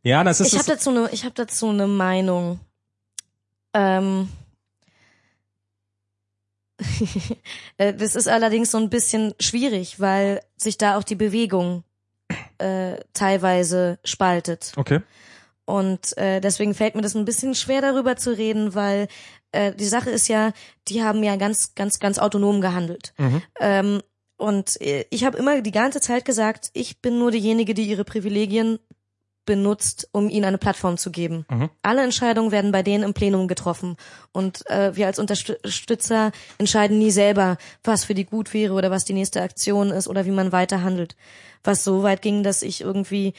[0.03, 2.59] Ja, das ist Ich habe dazu eine, ich habe dazu eine Meinung.
[3.73, 4.29] Ähm,
[7.77, 11.83] äh, das ist allerdings so ein bisschen schwierig, weil sich da auch die Bewegung
[12.57, 14.73] äh, teilweise spaltet.
[14.75, 15.01] okay.
[15.65, 19.07] Und äh, deswegen fällt mir das ein bisschen schwer darüber zu reden, weil
[19.51, 20.51] äh, die Sache ist ja,
[20.87, 23.13] die haben ja ganz, ganz, ganz autonom gehandelt.
[23.19, 23.41] Mhm.
[23.59, 24.01] Ähm,
[24.37, 28.03] und äh, ich habe immer die ganze Zeit gesagt, ich bin nur diejenige, die ihre
[28.03, 28.79] Privilegien
[29.49, 31.43] benutzt, um ihnen eine Plattform zu geben.
[31.49, 31.71] Mhm.
[31.81, 33.97] Alle Entscheidungen werden bei denen im Plenum getroffen.
[34.31, 39.05] Und äh, wir als Unterstützer entscheiden nie selber, was für die gut wäre oder was
[39.05, 41.15] die nächste Aktion ist oder wie man weiter handelt.
[41.63, 43.33] Was so weit ging, dass ich irgendwie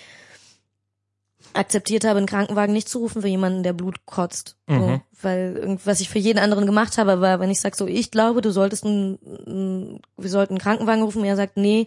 [1.53, 4.57] akzeptiert habe, einen Krankenwagen nicht zu rufen für jemanden, der Blut kotzt.
[4.69, 5.01] So, Mhm.
[5.23, 8.41] weil was ich für jeden anderen gemacht habe, war, wenn ich sage so, ich glaube,
[8.41, 11.87] du solltest einen, einen, wir sollten einen Krankenwagen rufen, er sagt, nee,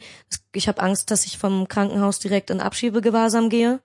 [0.53, 3.79] ich habe Angst, dass ich vom Krankenhaus direkt in Abschiebegewahrsam gehe.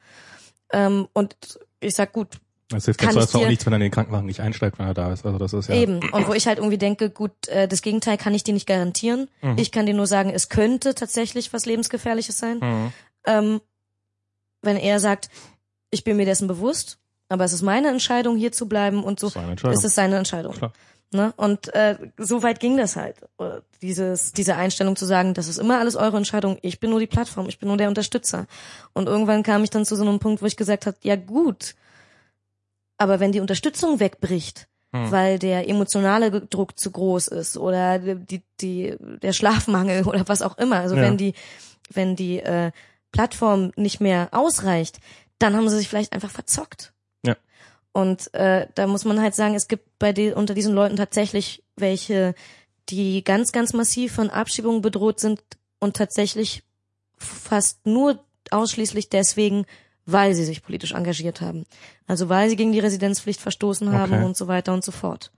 [0.72, 1.36] Ähm, und
[1.80, 2.38] ich sag gut,
[2.70, 4.78] Das hilft Kann jetzt ich sonst auch nichts, wenn er in den Krankenwagen nicht einsteigt,
[4.78, 5.24] wenn er da ist.
[5.24, 5.74] Also das ist ja.
[5.74, 6.00] Eben.
[6.12, 9.28] Und wo ich halt irgendwie denke, gut, äh, das Gegenteil kann ich dir nicht garantieren.
[9.40, 9.56] Mhm.
[9.56, 12.58] Ich kann dir nur sagen, es könnte tatsächlich was lebensgefährliches sein.
[12.58, 12.92] Mhm.
[13.26, 13.60] Ähm,
[14.62, 15.30] wenn er sagt,
[15.90, 19.28] ich bin mir dessen bewusst, aber es ist meine Entscheidung, hier zu bleiben und so,
[19.28, 20.54] ist es seine Entscheidung.
[20.54, 20.72] Klar.
[21.10, 21.32] Ne?
[21.36, 23.16] Und äh, so weit ging das halt.
[23.38, 27.00] Äh, Dieses, diese Einstellung zu sagen, das ist immer alles eure Entscheidung, ich bin nur
[27.00, 28.46] die Plattform, ich bin nur der Unterstützer.
[28.92, 31.74] Und irgendwann kam ich dann zu so einem Punkt, wo ich gesagt habe, ja gut,
[32.98, 35.10] aber wenn die Unterstützung wegbricht, Hm.
[35.12, 40.56] weil der emotionale Druck zu groß ist oder die, die, der Schlafmangel oder was auch
[40.56, 41.02] immer, also Ja.
[41.02, 41.34] wenn die,
[41.92, 42.70] wenn die äh,
[43.12, 44.98] Plattform nicht mehr ausreicht,
[45.38, 46.94] dann haben sie sich vielleicht einfach verzockt.
[47.92, 51.64] Und äh, da muss man halt sagen, es gibt bei die, unter diesen Leuten tatsächlich
[51.76, 52.34] welche,
[52.88, 55.42] die ganz, ganz massiv von Abschiebungen bedroht sind
[55.78, 56.62] und tatsächlich
[57.16, 59.64] fast nur ausschließlich deswegen,
[60.06, 61.64] weil sie sich politisch engagiert haben.
[62.06, 64.24] Also weil sie gegen die Residenzpflicht verstoßen haben Okay.
[64.24, 65.32] und so weiter und so fort.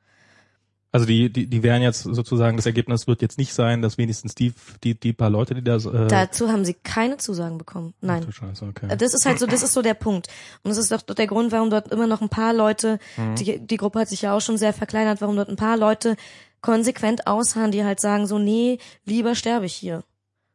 [0.92, 4.34] Also die, die, die wären jetzt sozusagen, das Ergebnis wird jetzt nicht sein, dass wenigstens
[4.34, 4.52] die,
[4.82, 7.94] die, die paar Leute, die das, äh, Dazu haben sie keine Zusagen bekommen.
[8.00, 8.26] Nein.
[8.28, 8.88] Ach Scheiße, okay.
[8.98, 10.26] Das ist halt so, das ist so der Punkt.
[10.64, 13.36] Und das ist doch der Grund, warum dort immer noch ein paar Leute, Mhm.
[13.36, 16.16] die, die Gruppe hat sich ja auch schon sehr verkleinert, warum dort ein paar Leute
[16.60, 20.02] konsequent ausharren, die halt sagen so, nee, lieber sterbe ich hier.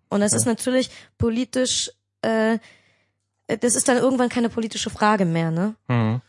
[0.09, 1.91] Und das ist natürlich politisch,
[2.21, 2.59] äh,
[3.47, 5.75] das ist dann irgendwann keine politische Frage mehr, ne?
[5.87, 6.21] Mhm.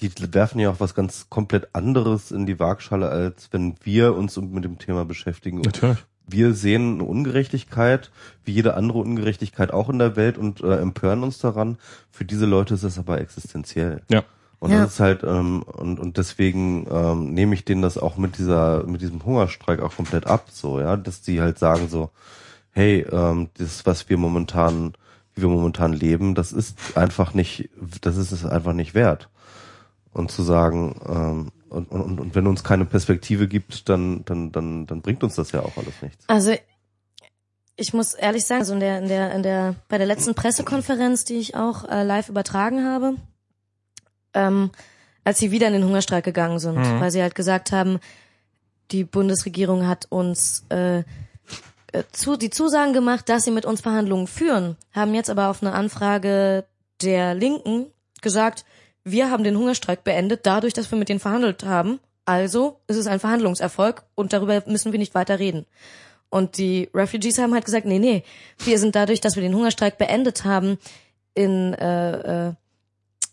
[0.00, 4.36] Die werfen ja auch was ganz komplett anderes in die Waagschale, als wenn wir uns
[4.36, 5.58] mit dem Thema beschäftigen.
[5.58, 5.98] Und Natürlich.
[6.26, 8.10] wir sehen eine Ungerechtigkeit,
[8.44, 11.78] wie jede andere Ungerechtigkeit auch in der Welt und äh, empören uns daran.
[12.10, 14.02] Für diese Leute ist es aber existenziell.
[14.10, 14.24] Ja.
[14.58, 14.82] Und Ja.
[14.82, 18.84] das ist halt, ähm, und, und deswegen ähm, nehme ich denen das auch mit dieser,
[18.86, 22.10] mit diesem Hungerstreik auch komplett ab, so, ja, dass die halt sagen so,
[22.70, 24.94] hey, ähm, das, was wir momentan,
[25.34, 27.70] wie wir momentan leben, das ist einfach nicht,
[28.00, 29.28] das ist es einfach nicht wert.
[30.12, 34.86] Und zu sagen, ähm, und, und, und wenn uns keine Perspektive gibt, dann, dann, dann,
[34.86, 36.28] dann bringt uns das ja auch alles nichts.
[36.28, 36.54] Also
[37.76, 41.24] ich muss ehrlich sagen, also in der, in der, in der, bei der letzten Pressekonferenz,
[41.24, 43.14] die ich auch äh, live übertragen habe,
[44.34, 44.70] ähm,
[45.24, 47.00] als sie wieder in den Hungerstreik gegangen sind, Mhm.
[47.00, 47.98] weil sie halt gesagt haben,
[48.90, 51.04] die Bundesregierung hat uns äh, äh,
[52.12, 55.72] zu, die Zusagen gemacht, dass sie mit uns Verhandlungen führen, haben jetzt aber auf eine
[55.72, 56.66] Anfrage
[57.00, 57.86] der Linken
[58.20, 58.64] gesagt,
[59.04, 62.00] wir haben den Hungerstreik beendet, dadurch, dass wir mit denen verhandelt haben.
[62.24, 65.66] Also ist es ein Verhandlungserfolg und darüber müssen wir nicht weiter reden.
[66.30, 68.22] Und die Refugees haben halt gesagt, nee, nee,
[68.58, 70.78] wir sind dadurch, dass wir den Hungerstreik beendet haben,
[71.34, 72.52] in, äh, äh,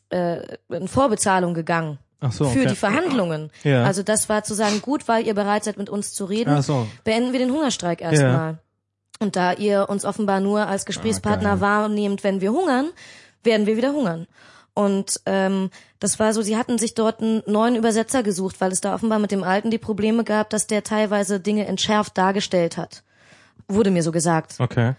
[0.09, 2.69] äh, in Vorbezahlung gegangen Ach so, für okay.
[2.69, 3.51] die Verhandlungen.
[3.63, 3.83] Ja.
[3.83, 6.63] Also das war zu sagen, gut, weil ihr bereit seid, mit uns zu reden, Ach
[6.63, 6.87] so.
[7.03, 8.57] beenden wir den Hungerstreik erstmal.
[9.21, 12.89] Und da ihr uns offenbar nur als Gesprächspartner Ah, wahrnehmt, wenn wir hungern,
[13.43, 14.27] werden wir wieder hungern.
[14.79, 18.79] Und ähm, das war so, sie hatten sich dort einen neuen Übersetzer gesucht, weil es
[18.79, 23.03] da offenbar mit dem Alten die Probleme gab, dass der teilweise Dinge entschärft dargestellt hat.
[23.67, 24.55] Wurde mir so gesagt.
[24.59, 24.93] Okay.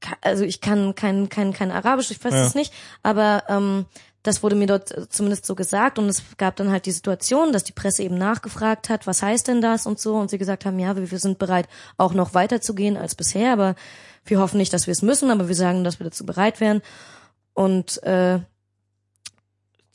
[0.00, 2.46] Ka- Also ich kann kein, kein, kein Arabisch, ich weiß Ja.
[2.46, 3.84] es nicht, aber ähm,
[4.22, 7.52] das wurde mir dort äh, zumindest so gesagt und es gab dann halt die Situation,
[7.52, 10.64] dass die Presse eben nachgefragt hat, was heißt denn das und so und sie gesagt
[10.64, 11.68] haben, ja, wir, wir sind bereit,
[11.98, 13.74] auch noch weiterzugehen als bisher, aber
[14.24, 16.80] wir hoffen nicht, dass wir es müssen, aber wir sagen, dass wir dazu bereit wären
[17.52, 18.40] und äh,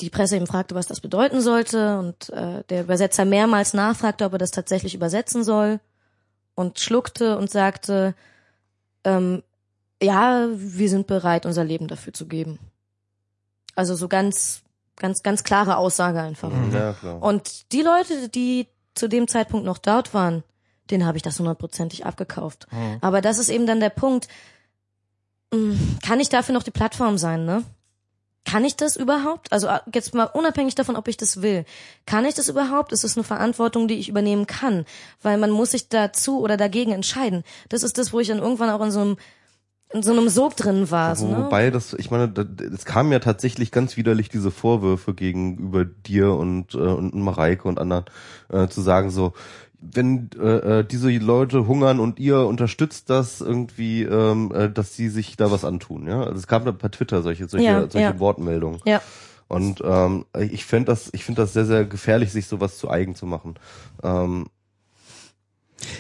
[0.02, 4.34] die Presse eben fragte, was das bedeuten sollte und äh, der Übersetzer mehrmals nachfragte, ob
[4.34, 5.80] er das tatsächlich übersetzen soll
[6.56, 8.16] und schluckte und sagte,
[9.04, 9.44] ähm,
[10.02, 12.60] ja, wir sind bereit, unser Leben dafür zu geben.
[13.76, 14.64] Also so ganz,
[14.96, 16.50] ganz, ganz klare Aussage einfach.
[16.50, 16.74] Mhm.
[16.74, 17.22] Ja, klar.
[17.22, 20.44] Und die Leute, die zu dem Zeitpunkt noch dort waren,
[20.90, 22.68] den habe ich das hundertprozentig abgekauft.
[23.00, 24.28] Aber das ist eben dann der Punkt,
[25.54, 27.64] mh, kann ich dafür noch die Plattform sein, ne?
[28.46, 29.52] Kann ich das überhaupt?
[29.52, 31.66] Also äh, jetzt mal unabhängig davon, ob ich das will.
[32.06, 32.92] Kann ich das überhaupt?
[32.92, 34.86] Ist es eine Verantwortung, die ich übernehmen kann?
[35.22, 37.44] Weil man muss sich dazu oder dagegen entscheiden.
[37.70, 39.18] Das ist das, wo ich dann irgendwann auch in so einem
[39.94, 41.16] in so einem Sog drin war.
[41.16, 41.38] so, ne?
[41.38, 42.32] Wobei das, ich meine,
[42.74, 47.78] es kamen ja tatsächlich ganz widerlich diese Vorwürfe gegenüber dir und, äh, und Mareike und
[47.78, 48.06] anderen,
[48.50, 49.34] äh, zu sagen so,
[49.82, 55.10] wenn äh, äh, diese Leute hungern und ihr unterstützt das irgendwie, ähm, äh, dass sie
[55.10, 56.22] sich da was antun, ja.
[56.22, 58.20] Also es kam da per Twitter solche solche Ja, solche ja.
[58.20, 58.80] Wortmeldungen.
[58.86, 59.02] Ja.
[59.48, 63.16] Und ähm, ich finde das, ich finde das sehr sehr gefährlich, sich sowas zu eigen
[63.16, 63.56] zu machen.
[64.04, 64.48] Ähm,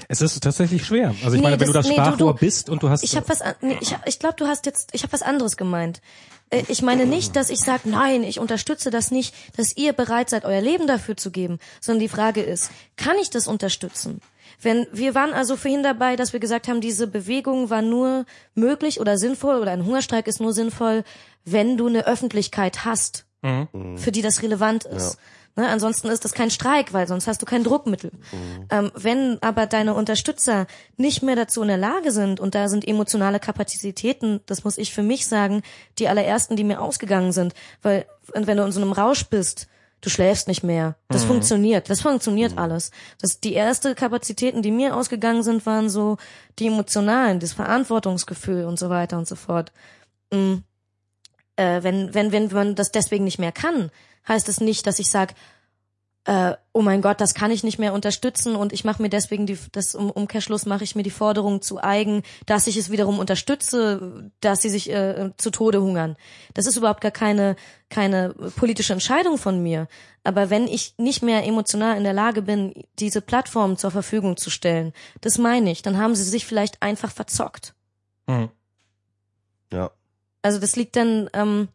[0.07, 1.15] Es ist tatsächlich schwer.
[1.23, 2.89] Also ich Nee, meine, wenn du das- das nee, du- Sprachrohr du- bist und du
[2.89, 5.57] hast Ich habe was, nee, ich, ich glaube, du hast jetzt, ich habe was anderes
[5.57, 6.01] gemeint.
[6.49, 10.29] Äh, Ich meine nicht, dass ich sage, nein, ich unterstütze das nicht, dass ihr bereit
[10.29, 14.19] seid, euer Leben dafür zu geben, sondern die Frage ist, kann ich das unterstützen?
[14.61, 18.99] Wenn wir waren also vorhin dabei, dass wir gesagt haben, diese Bewegung war nur möglich
[18.99, 21.03] oder sinnvoll oder ein Hungerstreik ist nur sinnvoll,
[21.45, 23.25] wenn du eine Öffentlichkeit hast,
[23.95, 25.17] für die das relevant ist.
[25.57, 28.11] Ne, ansonsten ist das kein Streik, weil sonst hast du kein Druckmittel.
[28.69, 30.65] Ähm, wenn aber deine Unterstützer
[30.95, 34.93] nicht mehr dazu in der Lage sind und da sind emotionale Kapazitäten, das muss ich
[34.93, 35.61] für mich sagen,
[35.99, 39.67] die allerersten, die mir ausgegangen sind, weil wenn du in so einem Rausch bist,
[39.99, 40.95] du schläfst nicht mehr.
[41.09, 42.91] Das funktioniert, das funktioniert alles.
[43.19, 46.17] Das die erste Kapazitäten, die mir ausgegangen sind, waren so
[46.59, 49.71] die emotionalen, das Verantwortungsgefühl und so weiter und so fort.
[50.31, 50.55] Mm.
[51.57, 53.91] Äh, wenn wenn wenn man das deswegen nicht mehr kann,
[54.27, 55.33] heißt es nicht, dass ich sage,
[56.25, 59.47] äh, oh mein Gott, das kann ich nicht mehr unterstützen und ich mache mir deswegen
[59.47, 63.17] die, das um Umkehrschluss mache ich mir die Forderung zu eigen, dass ich es wiederum
[63.17, 66.15] unterstütze, dass sie sich äh, zu Tode hungern.
[66.53, 67.55] Das ist überhaupt gar keine
[67.89, 69.87] keine politische Entscheidung von mir.
[70.23, 74.51] Aber wenn ich nicht mehr emotional in der Lage bin, diese Plattform zur Verfügung zu
[74.51, 77.73] stellen, das meine ich, dann haben sie sich vielleicht einfach verzockt.
[78.27, 78.49] Mhm.
[79.73, 79.89] ja.
[80.43, 81.67] Also das liegt dann, ähm,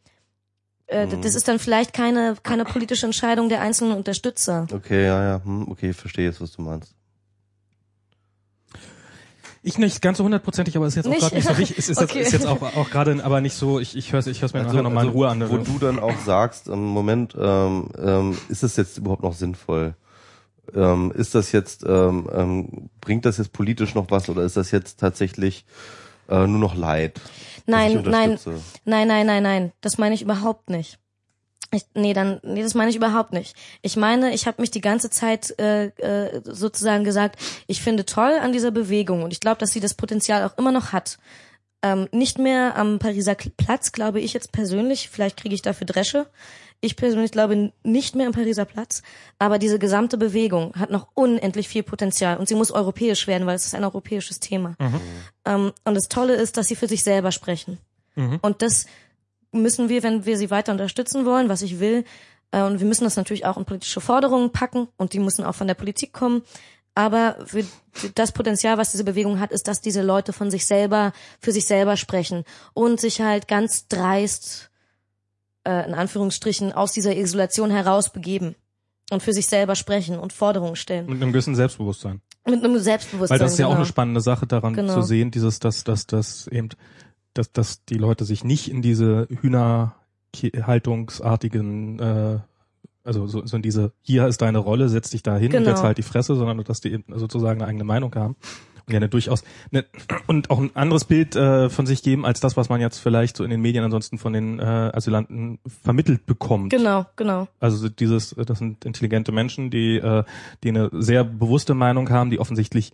[0.86, 1.20] äh, Mhm.
[1.22, 4.66] das ist dann vielleicht keine keine politische Entscheidung der einzelnen Unterstützer.
[4.72, 6.94] Okay, ja, ja, hm, okay, ich verstehe jetzt, was du meinst.
[9.62, 11.76] Ich nicht ganz so hundertprozentig, aber ist jetzt auch gerade nicht so wichtig.
[11.78, 12.18] Es ist, Okay.
[12.18, 14.52] jetzt, ist jetzt auch, auch gerade, aber nicht so, ich, ich höre es ich hör's
[14.54, 15.42] mir nachher nochmal in Ruhe an.
[15.42, 19.34] Also, Wo du dann auch sagst, im Moment, ähm, ähm, ist das jetzt überhaupt noch
[19.34, 19.94] sinnvoll?
[20.72, 24.70] Ähm, ist das jetzt, ähm, ähm, bringt das jetzt politisch noch was oder ist das
[24.70, 25.64] jetzt tatsächlich
[26.28, 27.20] äh, nur noch Leid?
[27.66, 28.38] Nein, nein,
[28.84, 29.72] nein, nein, nein, nein.
[29.80, 30.98] Das meine ich überhaupt nicht.
[31.72, 33.56] Ich, nee, dann, nee, das meine ich überhaupt nicht.
[33.82, 38.38] Ich meine, ich habe mich die ganze Zeit äh, äh, sozusagen gesagt, ich finde toll
[38.40, 41.18] an dieser Bewegung und ich glaube, dass sie das Potenzial auch immer noch hat.
[41.82, 45.08] Ähm, nicht mehr am Pariser Platz, glaube ich jetzt persönlich.
[45.10, 46.26] Vielleicht kriege ich dafür Dresche.
[46.80, 49.02] Ich persönlich glaube nicht mehr am Pariser Platz,
[49.38, 53.56] aber diese gesamte Bewegung hat noch unendlich viel Potenzial und sie muss europäisch werden, weil
[53.56, 54.76] es ist ein europäisches Thema.
[55.44, 57.78] Ähm, und das Tolle ist, dass sie für sich selber sprechen.
[58.42, 58.86] Und das
[59.52, 62.04] müssen wir, wenn wir sie weiter unterstützen wollen, was ich will,
[62.52, 65.54] äh, und wir müssen das natürlich auch in politische Forderungen packen und die müssen auch
[65.54, 66.42] von der Politik kommen.
[66.94, 67.62] Aber für
[68.14, 71.66] das Potenzial, was diese Bewegung hat, ist, dass diese Leute von sich selber, für sich
[71.66, 74.70] selber sprechen und sich halt ganz dreist,
[75.66, 78.54] äh, in Anführungsstrichen, aus dieser Isolation herausbegeben
[79.10, 81.06] und für sich selber sprechen und Forderungen stellen.
[81.06, 82.20] Mit einem gewissen Selbstbewusstsein.
[82.46, 83.38] Mit einem Selbstbewusstsein.
[83.38, 83.80] Weil das ist ja auch genau.
[83.80, 84.94] eine spannende Sache daran Genau.
[84.94, 86.68] zu sehen, dieses, dass, dass, dass eben,
[87.34, 92.38] dass, dass die Leute sich nicht in diese Hühnerhaltungsartigen, äh,
[93.04, 95.70] also so, so in diese, hier ist deine Rolle, setz dich da hin und Genau.
[95.70, 98.36] jetzt halt die Fresse, sondern dass die eben sozusagen eine eigene Meinung haben.
[98.88, 99.42] Eine durchaus
[99.72, 99.84] eine,
[100.28, 103.36] und auch ein anderes Bild äh, von sich geben als das, was man jetzt vielleicht
[103.36, 106.70] so in den Medien ansonsten von den äh, Asylanten vermittelt bekommt.
[106.70, 107.48] Genau, genau.
[107.58, 110.22] Also so dieses, das sind intelligente Menschen, die, äh,
[110.62, 112.92] die eine sehr bewusste Meinung haben, die offensichtlich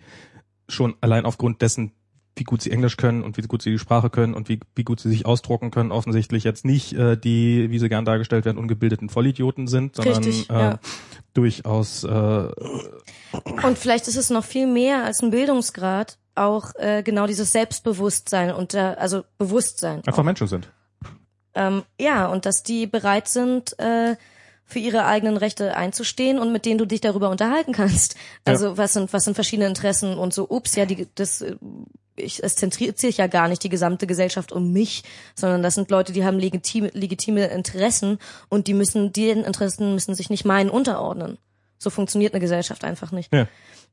[0.66, 1.92] schon allein aufgrund dessen,
[2.36, 4.84] wie gut sie Englisch können und wie gut sie die Sprache können und wie, wie
[4.84, 8.58] gut sie sich ausdrucken können, offensichtlich jetzt nicht äh, die, wie sie gern dargestellt werden,
[8.58, 10.80] ungebildeten Vollidioten sind, sondern Richtig, äh, ja.
[11.34, 17.26] durchaus äh, Und vielleicht ist es noch viel mehr als ein Bildungsgrad, auch äh, genau
[17.26, 20.02] dieses Selbstbewusstsein und äh, also Bewusstsein.
[20.06, 20.70] einfach Menschen sind.
[21.54, 24.16] Ähm, ja, und dass die bereit sind, äh,
[24.64, 28.16] für ihre eigenen Rechte einzustehen und mit denen du dich darüber unterhalten kannst.
[28.44, 30.48] Also was sind was sind verschiedene Interessen und so.
[30.48, 31.56] Ups, ja, die, das äh,
[32.16, 35.90] ich, es zentriert sich ja gar nicht die gesamte Gesellschaft um mich, sondern das sind
[35.90, 38.18] Leute, die haben legitime, legitime Interessen
[38.48, 41.38] und die müssen, deren Interessen müssen sich nicht meinen unterordnen.
[41.78, 43.32] So funktioniert eine Gesellschaft einfach nicht.
[43.32, 43.48] Ja.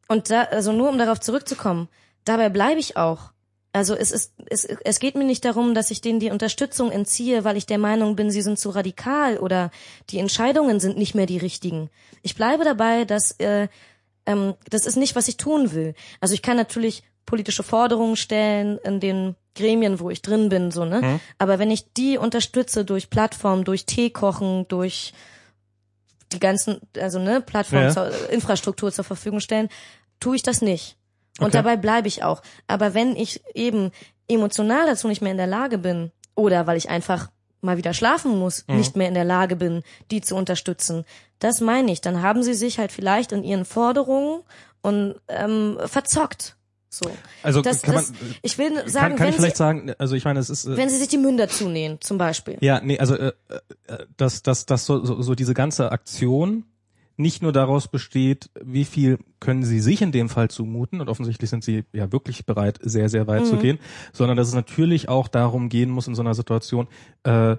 [0.07, 1.87] Und da, also nur um darauf zurückzukommen,
[2.25, 3.31] dabei bleibe ich auch.
[3.71, 7.43] Also es ist, es, es geht mir nicht darum, dass ich denen die Unterstützung entziehe,
[7.43, 9.69] weil ich der Meinung bin, sie sind zu radikal oder
[10.09, 11.89] die Entscheidungen sind nicht mehr die richtigen.
[12.23, 13.67] Ich bleibe dabei, dass äh,
[14.25, 15.93] ähm, das ist nicht, was ich tun will.
[16.19, 20.83] Also ich kann natürlich politische Forderungen stellen in den Gremien, wo ich drin bin, so,
[20.83, 21.01] ne?
[21.01, 21.19] Mhm.
[21.37, 25.13] Aber wenn ich die unterstütze durch Plattformen, durch Tee kochen, durch
[26.31, 27.91] die ganzen, also ne, Plattformen, Ja.
[27.91, 29.69] zur, Infrastruktur zur Verfügung stellen,
[30.19, 30.97] tue ich das nicht.
[31.39, 31.57] Und Okay.
[31.57, 32.41] dabei bleibe ich auch.
[32.67, 33.91] Aber wenn ich eben
[34.27, 37.29] emotional dazu nicht mehr in der Lage bin, oder weil ich einfach
[37.61, 38.75] mal wieder schlafen muss, Mhm.
[38.77, 41.03] nicht mehr in der Lage bin, die zu unterstützen,
[41.39, 42.01] das meine ich.
[42.01, 44.41] Dann haben sie sich halt vielleicht in ihren Forderungen
[44.81, 46.55] und ähm, verzockt.
[46.89, 47.09] So.
[47.43, 49.93] Also Das, kann das, man, ich will kann, sagen, kann wenn, ich vielleicht sie, sagen,
[49.99, 52.57] also ich meine, es ist, äh, wenn sie sich die Münder zunähen, zum Beispiel.
[52.61, 53.31] Ja, nee, also äh,
[53.87, 56.63] äh, dass, dass, dass so, so, so diese ganze Aktion
[57.15, 61.49] nicht nur daraus besteht, wie viel können sie sich in dem Fall zumuten und offensichtlich
[61.49, 63.59] sind sie ja wirklich bereit, sehr, sehr weit zu Mhm.
[63.59, 63.79] gehen,
[64.13, 66.87] sondern dass es natürlich auch darum gehen muss in so einer Situation,
[67.23, 67.57] äh,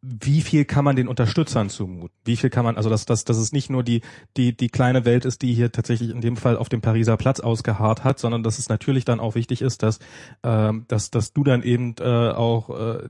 [0.00, 2.16] wie viel kann man den Unterstützern zumuten?
[2.24, 4.02] Wie viel kann man, also dass, dass, dass es nicht nur die,
[4.36, 7.40] die, die kleine Welt ist, die hier tatsächlich in dem Fall auf dem Pariser Platz
[7.40, 9.98] ausgeharrt hat, sondern dass es natürlich dann auch wichtig ist, dass,
[10.44, 13.08] ähm, dass, dass du dann eben äh, auch äh,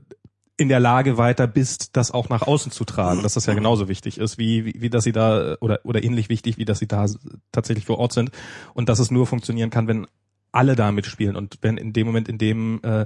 [0.57, 3.87] in der Lage weiter bist, das auch nach außen zu tragen, dass das ja genauso
[3.87, 6.87] wichtig ist, wie, wie, wie dass sie da oder oder ähnlich wichtig, wie dass sie
[6.87, 7.05] da
[7.51, 8.31] tatsächlich vor Ort sind
[8.73, 10.05] und dass es nur funktionieren kann, wenn
[10.51, 13.05] alle da mitspielen und wenn in dem Moment, in dem äh,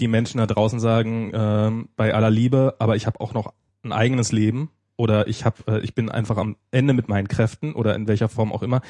[0.00, 3.52] die Menschen da draußen sagen, ähm, bei aller Liebe, aber ich habe auch noch
[3.82, 7.74] ein eigenes Leben oder ich habe, äh, ich bin einfach am Ende mit meinen Kräften
[7.74, 8.80] oder in welcher Form auch immer,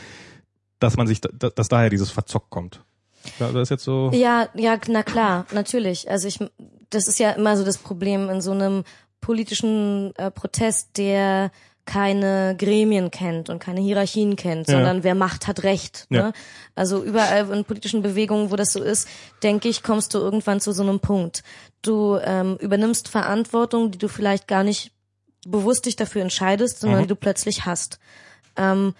[0.78, 2.82] dass man sich, da, dass daher dieses Verzock kommt.
[3.38, 4.10] Ja, das ist jetzt so.
[4.14, 6.10] Ja, ja, na klar, natürlich.
[6.10, 6.38] Also ich,
[6.90, 8.84] das ist ja immer so das Problem in so einem
[9.20, 11.50] politischen äh, Protest, der
[11.88, 14.74] keine Gremien kennt und keine Hierarchien kennt, Ja.
[14.74, 16.06] sondern wer Macht hat Recht.
[16.10, 16.22] Ja.
[16.28, 16.32] Ne?
[16.74, 19.08] Also überall in politischen Bewegungen, wo das so ist,
[19.42, 21.42] denke ich, kommst du irgendwann zu so einem Punkt.
[21.80, 24.92] Du ähm, übernimmst Verantwortung, die du vielleicht gar nicht
[25.46, 27.02] bewusst dich dafür entscheidest, sondern Mhm.
[27.04, 27.98] die du plötzlich hast.
[28.56, 28.94] Ähm,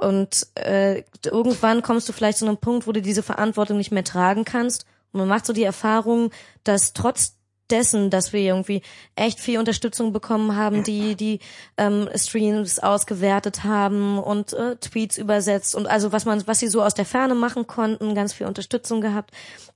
[0.00, 4.04] und äh, irgendwann kommst du vielleicht zu einem Punkt, wo du diese Verantwortung nicht mehr
[4.04, 4.86] tragen kannst.
[5.12, 6.30] Und man macht so die Erfahrung,
[6.64, 7.36] dass trotz
[7.72, 8.82] dessen, dass wir irgendwie
[9.16, 11.40] echt viel Unterstützung bekommen haben, die die
[11.76, 16.82] ähm, Streams ausgewertet haben und äh, Tweets übersetzt und also was man, was sie so
[16.82, 19.32] aus der Ferne machen konnten, ganz viel Unterstützung gehabt.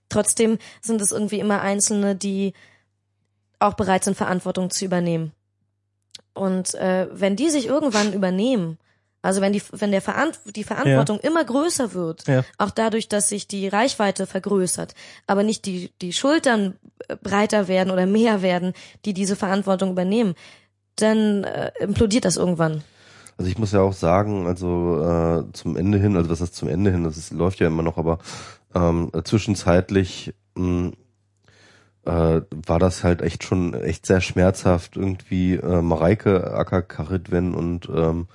[0.08, 2.52] Trotzdem sind es irgendwie immer Einzelne, die
[3.58, 5.32] auch bereit sind, Verantwortung zu übernehmen.
[6.34, 8.78] Und äh, wenn die sich irgendwann übernehmen,
[9.22, 12.44] also wenn die, wenn der Verant die Verantwortung immer größer wird, Ja.
[12.58, 14.94] auch dadurch, dass sich die Reichweite vergrößert,
[15.26, 16.76] aber nicht die, die Schultern
[17.22, 18.72] breiter werden oder mehr werden,
[19.04, 20.34] die diese Verantwortung übernehmen,
[20.96, 22.82] dann äh, implodiert das irgendwann.
[23.38, 26.68] Also ich muss ja auch sagen, also äh, zum Ende hin, also was ist zum
[26.68, 28.18] Ende hin, das ist, läuft ja immer noch, aber
[28.74, 30.92] ähm, zwischenzeitlich mh,
[32.06, 37.90] äh, war das halt echt schon echt sehr schmerzhaft, irgendwie äh, Mareike Acker Karitwen und
[37.94, 38.28] ähm,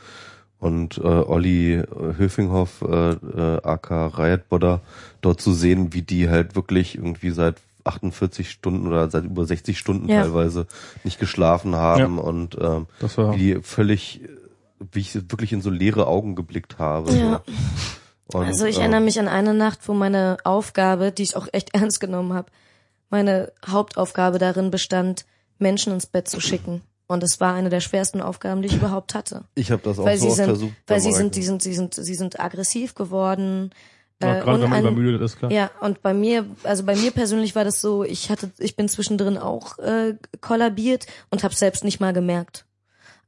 [0.60, 1.86] und äh, Olli äh,
[2.18, 4.82] Höfinghoff, äh, äh, Acker Riotbodder
[5.22, 9.78] dort zu sehen, wie die halt wirklich irgendwie seit 48 Stunden oder seit über 60
[9.78, 10.22] Stunden Ja.
[10.24, 10.68] teilweise
[11.04, 14.22] nicht geschlafen haben und ähm, Das war- wie die völlig,
[14.92, 17.12] wie ich wirklich in so leere Augen geblickt habe.
[17.14, 17.42] Ja.
[18.32, 18.38] So.
[18.40, 21.48] Und, Also ich ähm, erinnere mich an eine Nacht, wo meine Aufgabe, die ich auch
[21.52, 22.50] echt ernst genommen habe,
[23.10, 25.26] meine Hauptaufgabe darin bestand,
[25.60, 26.82] Menschen ins Bett zu schicken.
[27.08, 29.44] Und es war eine der schwersten Aufgaben, die ich überhaupt hatte.
[29.54, 30.74] Ich habe das auch weil so sie oft sind, versucht.
[30.88, 33.72] weil sie sind, die sind, sie sind, sie sind aggressiv geworden.
[34.22, 35.52] Ja, äh, gerade wenn man übermüdet ist, klar.
[35.52, 38.88] Ja, und bei mir, also bei mir persönlich war das so, ich hatte, ich bin
[38.90, 42.66] zwischendrin auch äh, kollabiert und habe selbst nicht mal gemerkt.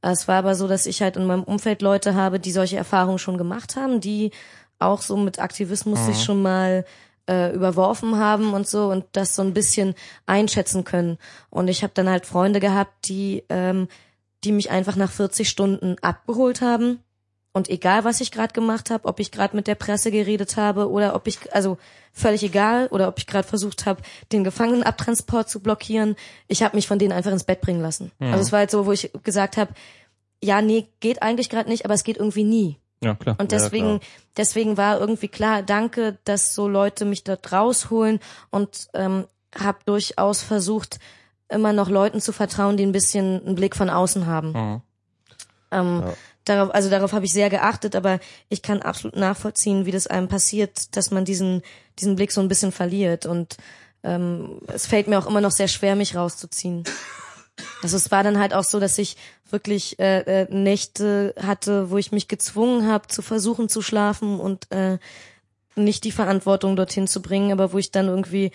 [0.02, 3.18] Es war aber so, dass ich halt in meinem Umfeld Leute habe, die solche Erfahrungen
[3.18, 4.32] schon gemacht haben, die
[4.78, 6.84] auch so mit Aktivismus sich schon mal
[7.28, 9.94] äh, überworfen haben und so und das so ein bisschen
[10.26, 11.18] einschätzen können.
[11.50, 13.88] Und ich habe dann halt Freunde gehabt, die, ähm,
[14.44, 17.00] die mich einfach nach 40 Stunden abgeholt haben.
[17.56, 20.90] Und egal, was ich gerade gemacht habe, ob ich gerade mit der Presse geredet habe
[20.90, 21.78] oder ob ich, also
[22.12, 24.02] völlig egal, oder ob ich gerade versucht habe,
[24.32, 26.16] den Gefangenenabtransport zu blockieren,
[26.48, 28.10] ich habe mich von denen einfach ins Bett bringen lassen.
[28.18, 29.72] Also es war halt so, wo ich gesagt habe,
[30.42, 32.78] ja, nee, geht eigentlich gerade nicht, aber es geht irgendwie nie.
[33.00, 33.36] Ja, klar.
[33.38, 34.10] Und Ja, deswegen, klar.
[34.36, 38.18] deswegen war irgendwie klar, danke, dass so Leute mich dort rausholen
[38.50, 39.26] und ähm,
[39.56, 40.98] habe durchaus versucht,
[41.48, 44.52] immer noch Leuten zu vertrauen, die ein bisschen einen Blick von außen haben.
[44.52, 44.82] Mhm.
[45.70, 46.14] Ähm, Ja.
[46.44, 50.28] Darauf, also darauf habe ich sehr geachtet, aber ich kann absolut nachvollziehen, wie das einem
[50.28, 51.62] passiert, dass man diesen
[51.98, 53.56] diesen Blick so ein bisschen verliert und
[54.02, 56.84] ähm, es fällt mir auch immer noch sehr schwer, mich rauszuziehen.
[57.82, 59.16] Also es war dann halt auch so, dass ich
[59.48, 64.70] wirklich äh, äh, Nächte hatte, wo ich mich gezwungen habe, zu versuchen zu schlafen und
[64.72, 64.98] äh,
[65.76, 68.50] nicht die Verantwortung dorthin zu bringen, aber wo ich dann irgendwie,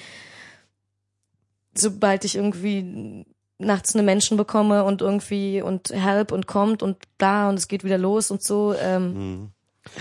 [1.74, 3.26] sobald ich irgendwie
[3.60, 7.84] nachts eine Menschen bekomme und irgendwie und help und kommt und da und es geht
[7.84, 9.49] wieder los und so, ähm, Mhm.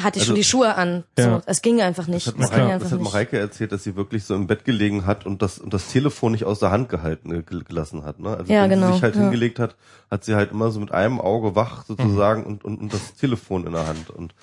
[0.02, 1.02] hatte ich Also- schon die Schuhe an.
[1.18, 1.42] So, Ja.
[1.46, 2.26] es ging einfach nicht.
[2.26, 3.00] Das hat, Mareike, einfach das hat.
[3.00, 6.32] Mareike erzählt, dass sie wirklich so im Bett gelegen hat und das, und das Telefon
[6.32, 8.20] nicht aus der Hand gehalten äh, gel- gelassen hat.
[8.20, 8.36] Ne?
[8.36, 9.22] Also Ja, wenn genau, sie sich halt ja.
[9.22, 9.76] hingelegt hat,
[10.10, 13.66] hat sie halt immer so mit einem Auge wach sozusagen und, und, und das Telefon
[13.66, 14.10] in der Hand.
[14.10, 14.34] Und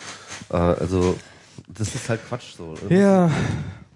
[0.50, 1.16] äh, also
[1.70, 2.74] das ist halt Quatsch so.
[2.90, 3.30] Ja.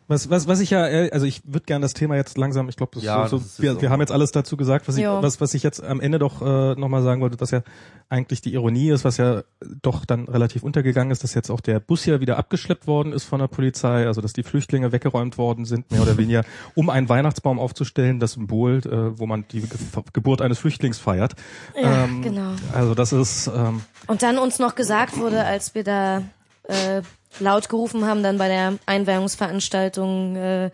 [0.10, 2.76] Was, was, was ich ja, äh, also ich würde gerne das Thema jetzt langsam, ich
[2.76, 5.06] glaube, Ja, so, das ist so, wir, wir haben jetzt alles dazu gesagt, was ich,
[5.06, 7.62] was, was ich jetzt am Ende doch äh, nochmal sagen wollte, was ja
[8.10, 9.44] eigentlich die Ironie ist, was ja
[9.84, 13.26] doch dann relativ untergegangen ist, dass jetzt auch der Bus hier wieder abgeschleppt worden ist
[13.26, 17.08] von der Polizei, also dass die Flüchtlinge weggeräumt worden sind, mehr oder weniger, um einen
[17.08, 19.70] Weihnachtsbaum aufzustellen, das Symbol, äh, wo man die Ge
[20.12, 21.36] Geburt eines Flüchtlings feiert.
[21.80, 22.54] Ja, Ähm, genau.
[22.74, 26.24] Also das ist, ähm, Und dann uns noch gesagt wurde, als wir da
[26.64, 27.04] äh,
[27.40, 30.72] laut gerufen haben, dann bei der Einweihungsveranstaltung äh,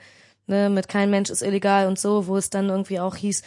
[0.48, 3.44] ne, mit kein Mensch ist illegal und so, wo es dann irgendwie auch hieß,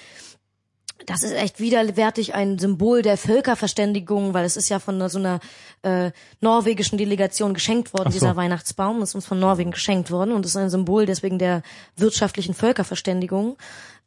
[1.07, 5.41] das ist echt widerwärtig ein Symbol der Völkerverständigung, weil es ist ja von so einer
[5.83, 6.11] äh,
[6.41, 8.19] norwegischen Delegation geschenkt worden, so.
[8.19, 9.01] dieser Weihnachtsbaum.
[9.03, 11.63] Ist uns von Norwegen geschenkt worden und ist ein Symbol deswegen der
[11.97, 13.57] wirtschaftlichen Völkerverständigung.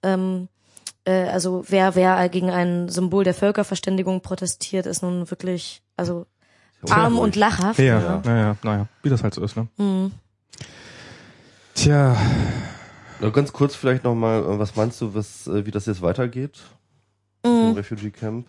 [0.04, 0.50] Ähm,
[1.06, 6.26] äh, also wer wer gegen ein Symbol der Völkerverständigung protestiert, ist nun wirklich also
[6.90, 7.80] arm und lachhaft.
[7.80, 8.22] ja, ne?
[8.26, 9.68] naja, naja, wie das halt so ist, ne?
[9.78, 10.12] Mhm.
[11.76, 12.16] Tja,
[13.20, 16.60] Ja, ganz kurz vielleicht nochmal, äh, was meinst du, was, äh, wie das jetzt weitergeht
[17.44, 17.74] im Mhm.
[17.76, 18.48] Refugee Camp?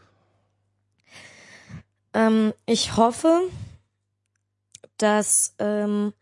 [2.14, 3.42] Ähm, ich hoffe,
[4.98, 6.12] dass, ähm,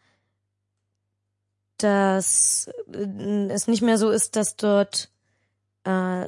[1.78, 5.10] dass äh, es nicht mehr so ist, dass dort
[5.84, 6.26] äh,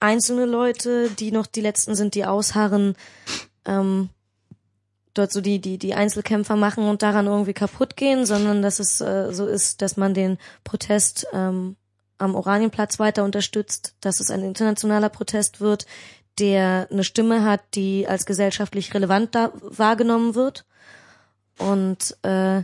[0.00, 2.96] einzelne Leute, die noch die letzten sind, die ausharren,
[3.64, 4.10] ähm,
[5.14, 9.00] dort so die die die Einzelkämpfer machen und daran irgendwie kaputt gehen, sondern dass es
[9.00, 11.76] äh, so ist, dass man den Protest ähm,
[12.18, 15.86] am Oranienplatz weiter unterstützt, dass es ein internationaler Protest wird,
[16.38, 20.64] der eine Stimme hat, die als gesellschaftlich relevant da wahrgenommen wird
[21.58, 22.62] und äh,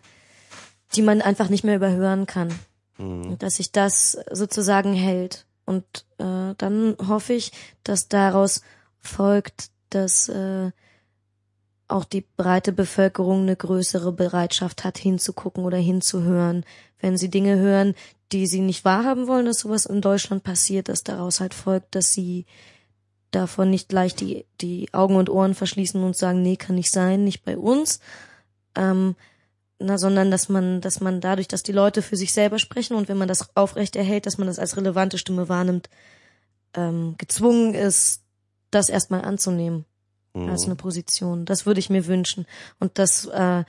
[0.95, 2.55] die man einfach nicht mehr überhören kann.
[2.99, 3.39] Mhm.
[3.39, 5.47] Dass sich das sozusagen hält.
[5.65, 5.85] Und
[6.19, 7.53] äh, dann hoffe ich,
[7.83, 8.63] dass daraus
[9.01, 10.71] folgt, dass äh,
[11.95, 16.65] auch die breite Bevölkerung eine größere Bereitschaft hat, hinzugucken oder hinzuhören.
[16.99, 17.95] Wenn sie Dinge hören,
[18.33, 22.13] die sie nicht wahrhaben wollen, dass sowas in Deutschland passiert, dass daraus halt folgt, dass
[22.13, 22.47] sie
[23.31, 27.23] davon nicht leicht die, die Augen und Ohren verschließen und sagen, nee, kann nicht sein,
[27.23, 28.01] nicht bei uns.
[28.75, 29.15] Ähm,
[29.79, 33.09] na, sondern dass man, dass man dadurch, dass die Leute für sich selber sprechen und
[33.09, 35.89] wenn man das aufrecht erhält, dass man das als relevante Stimme wahrnimmt,
[36.75, 38.23] ähm, gezwungen ist,
[38.71, 39.85] das erstmal anzunehmen
[40.35, 40.49] Mhm.
[40.51, 41.45] als eine Position.
[41.45, 42.47] Das würde ich mir wünschen.
[42.81, 43.65] Und dass äh,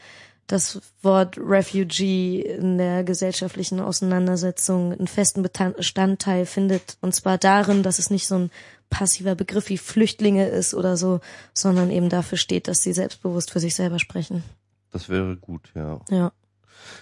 [0.48, 6.98] das Wort Refugee in der gesellschaftlichen Auseinandersetzung einen festen Bestandteil findet.
[7.02, 8.52] Und zwar darin, dass es nicht so ein
[8.90, 11.20] passiver Begriff wie Flüchtlinge ist oder so,
[11.54, 14.44] sondern eben dafür steht, dass sie selbstbewusst für sich selber sprechen.
[14.92, 16.00] Das wäre gut, ja.
[16.12, 16.32] Ja.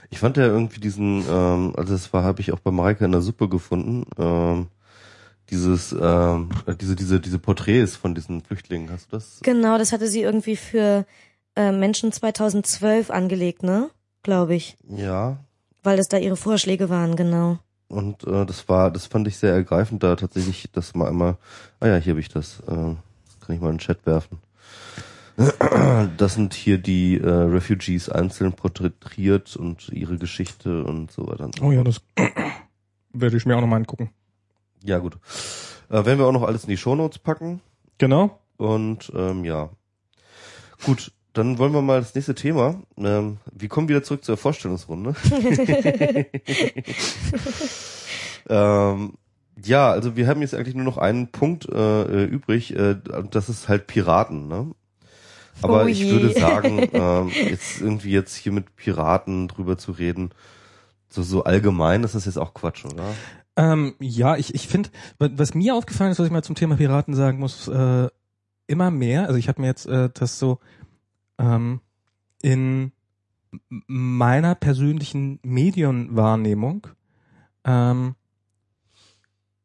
[0.10, 3.11] Ich fand ja irgendwie diesen, ähm, also das war, habe ich auch bei Mareike in
[3.11, 4.68] der Suppe gefunden, ähm,
[5.53, 6.49] dieses, ähm,
[6.81, 8.89] diese, diese, diese Porträts von diesen Flüchtlingen.
[8.89, 9.39] Hast du das?
[9.43, 11.05] Genau, das hatte sie irgendwie für
[11.55, 13.89] äh, Menschen 2012 angelegt, ne?
[14.23, 14.77] Glaube ich.
[14.89, 15.38] Ja.
[15.84, 17.59] Weil das da ihre Vorschläge waren, genau.
[17.88, 21.38] Und äh, das war, das fand ich sehr ergreifend, da tatsächlich das mal einmal,
[21.80, 22.99] ah ja, hier habe ich das, äh, kann
[23.49, 24.39] ich mal in den Chat werfen.
[26.17, 31.45] Das sind hier die äh, Refugees einzeln porträtiert und ihre Geschichte und so weiter.
[31.45, 32.01] und so oh ja, das
[33.13, 34.11] werde ich mir auch nochmal angucken.
[34.84, 35.18] Ja, gut.
[35.89, 37.61] Äh, werden wir auch noch alles in die Shownotes packen.
[37.97, 38.39] Genau.
[38.57, 39.69] Und ähm, ja.
[40.84, 42.76] Gut, dann wollen wir mal das nächste Thema.
[42.97, 45.15] Ähm, wir kommen wieder zurück zur Vorstellungsrunde.
[48.49, 49.14] ähm,
[49.64, 53.35] ja, also wir haben jetzt eigentlich nur noch einen Punkt äh, äh, übrig, äh, und
[53.35, 54.72] das ist halt Piraten, ne?
[55.61, 60.31] Aber Oh ich würde sagen, ähm, jetzt irgendwie jetzt hier mit Piraten drüber zu reden,
[61.10, 63.14] so, so allgemein, das ist jetzt auch Quatsch, oder?
[63.55, 64.89] Ähm, ja, ich, ich finde,
[65.19, 68.09] was mir aufgefallen ist, was ich mal zum Thema Piraten sagen muss, äh,
[68.67, 70.59] immer mehr, also ich habe mir jetzt äh, das so
[71.38, 71.81] ähm,
[72.41, 72.91] in
[73.69, 76.88] meiner persönlichen Medienwahrnehmung
[77.63, 78.15] ähm,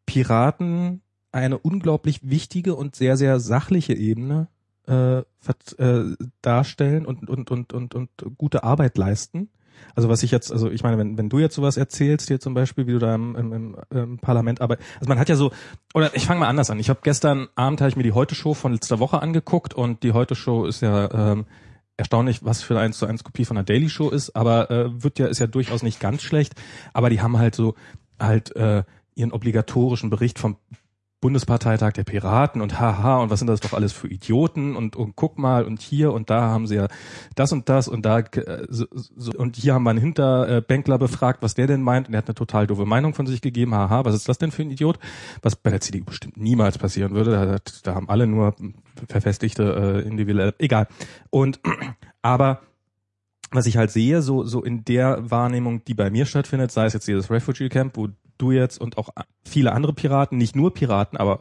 [0.07, 1.03] Piraten
[1.33, 4.49] eine unglaublich wichtige und sehr, sehr sachliche Ebene
[4.87, 9.51] äh, äh, darstellen und, und, und, und, und gute Arbeit leisten.
[9.95, 12.55] Also was ich jetzt, also ich meine, wenn, wenn du jetzt sowas erzählst, hier zum
[12.55, 15.53] Beispiel, wie du da im, im, im, Parlament arbeitest, also man hat ja so,
[15.95, 16.79] oder ich fange mal anders an.
[16.79, 20.13] Ich habe gestern Abend habe ich mir die Heute-Show von letzter Woche angeguckt und die
[20.13, 21.47] Heute-Show ist ja ähm,
[21.97, 25.03] erstaunlich, was für eine 1 zu 1 Kopie von der Daily Show ist, aber äh,
[25.03, 26.55] wird ja, ist ja durchaus nicht ganz schlecht,
[26.93, 27.75] aber die haben halt so
[28.21, 28.85] halt äh,
[29.15, 30.57] ihren obligatorischen Bericht vom
[31.21, 35.17] Bundesparteitag der Piraten und haha und was sind das doch alles für Idioten und, und
[35.17, 36.87] guck mal und hier und da haben sie ja
[37.35, 41.43] das und das und da äh, so, so, und hier haben wir einen Hinterbänkler befragt,
[41.43, 44.05] was der denn meint und er hat eine total doofe Meinung von sich gegeben, haha,
[44.05, 45.01] was ist das denn für ein Idiot?
[45.43, 48.55] Was bei der CDU bestimmt niemals passieren würde, da, da haben alle nur
[49.09, 50.87] verfestigte äh, individuelle, egal.
[51.31, 51.59] Und
[52.23, 52.61] aber
[53.51, 56.93] was ich halt sehe, so, so in der Wahrnehmung, die bei mir stattfindet, sei es
[56.93, 58.09] jetzt dieses Refugee Camp, wo
[58.39, 59.11] du jetzt und auch
[59.45, 61.41] viele andere Piraten, nicht nur Piraten, aber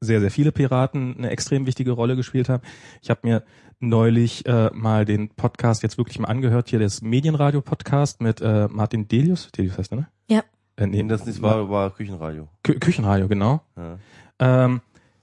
[0.00, 2.62] sehr, sehr viele Piraten eine extrem wichtige Rolle gespielt haben.
[3.02, 3.42] Ich habe mir
[3.80, 9.08] neulich äh, mal den Podcast jetzt wirklich mal angehört, hier das Medienradio-Podcast mit äh, Martin
[9.08, 9.50] Delius.
[9.52, 10.08] Delius heißt er, ne?
[10.28, 10.42] Ja.
[10.76, 12.48] Äh, nee, Das nicht war, war Küchenradio.
[12.62, 13.62] Kü Küchenradio, genau.
[13.76, 13.98] Ja.
[14.38, 14.80] Ähm,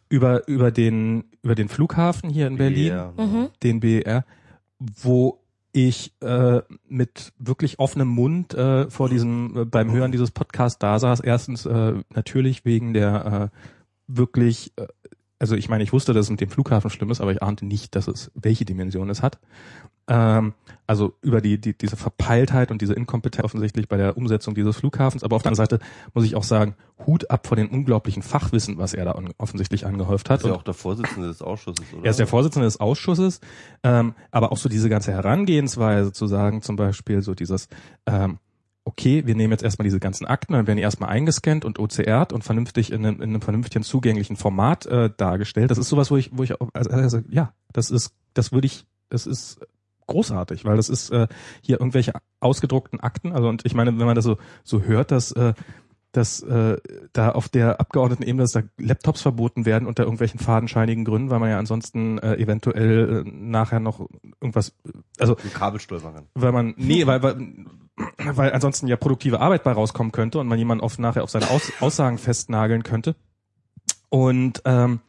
[0.10, 3.14] über, über, den, über den Flughafen hier in Berlin Ja.
[3.16, 3.50] Mhm.
[3.62, 4.26] den BER,
[4.80, 5.40] wo
[5.74, 11.00] ich äh, mit wirklich offenem Mund äh, vor diesem äh, beim Hören dieses Podcasts da
[11.00, 11.20] saß.
[11.20, 13.58] Erstens äh, natürlich wegen der äh,
[14.08, 14.88] wirklich, äh,
[15.44, 17.66] also ich meine, ich wusste, dass es mit dem Flughafen schlimm ist, aber ich ahnte
[17.66, 19.40] nicht, dass es welche Dimension es hat.
[20.08, 20.54] Ähm,
[20.88, 25.22] also über die, die diese Verpeiltheit und diese Inkompetenz offensichtlich bei der Umsetzung dieses Flughafens.
[25.22, 26.76] Aber auf der anderen Seite muss ich auch sagen,
[27.06, 30.40] Hut ab vor dem unglaublichen Fachwissen, was er da offensichtlich angehäuft hat.
[30.40, 32.06] Ist ja auch der Vorsitzende des Ausschusses, oder?
[32.06, 33.42] er ist der Vorsitzende des Ausschusses,
[33.84, 37.68] ähm, aber auch so diese ganze Herangehensweise zu sagen, zum Beispiel so dieses,
[38.06, 38.40] ähm,
[38.86, 42.34] okay, wir nehmen jetzt erstmal diese ganzen Akten, dann werden die erstmal eingescannt und OCRt
[42.34, 45.72] und vernünftig in einem, in einem vernünftigen zugänglichen Format äh, dargestellt.
[45.72, 48.86] Das ist sowas, wo ich, wo ich, also, also ja, das ist, das würde ich,
[49.10, 49.60] das ist
[50.08, 51.28] großartig, weil das ist äh,
[51.62, 53.32] hier irgendwelche ausgedruckten Akten.
[53.32, 55.54] Also und ich meine, wenn man das so so hört, dass äh,
[56.14, 56.78] dass äh,
[57.12, 61.50] da auf der Abgeordnetenebene, dass da Laptops verboten werden unter irgendwelchen fadenscheinigen Gründen, weil man
[61.50, 64.08] ja ansonsten äh, eventuell äh, nachher noch
[64.40, 64.76] irgendwas,
[65.20, 66.28] also Ein Kabel stolpern kann.
[66.36, 67.36] weil man, nee, weil, weil,
[68.18, 71.50] weil ansonsten ja produktive Arbeit bei rauskommen könnte und man jemanden oft nachher auf seine
[71.50, 73.16] Aus Aussagen festnageln könnte.
[74.10, 75.00] Und ähm,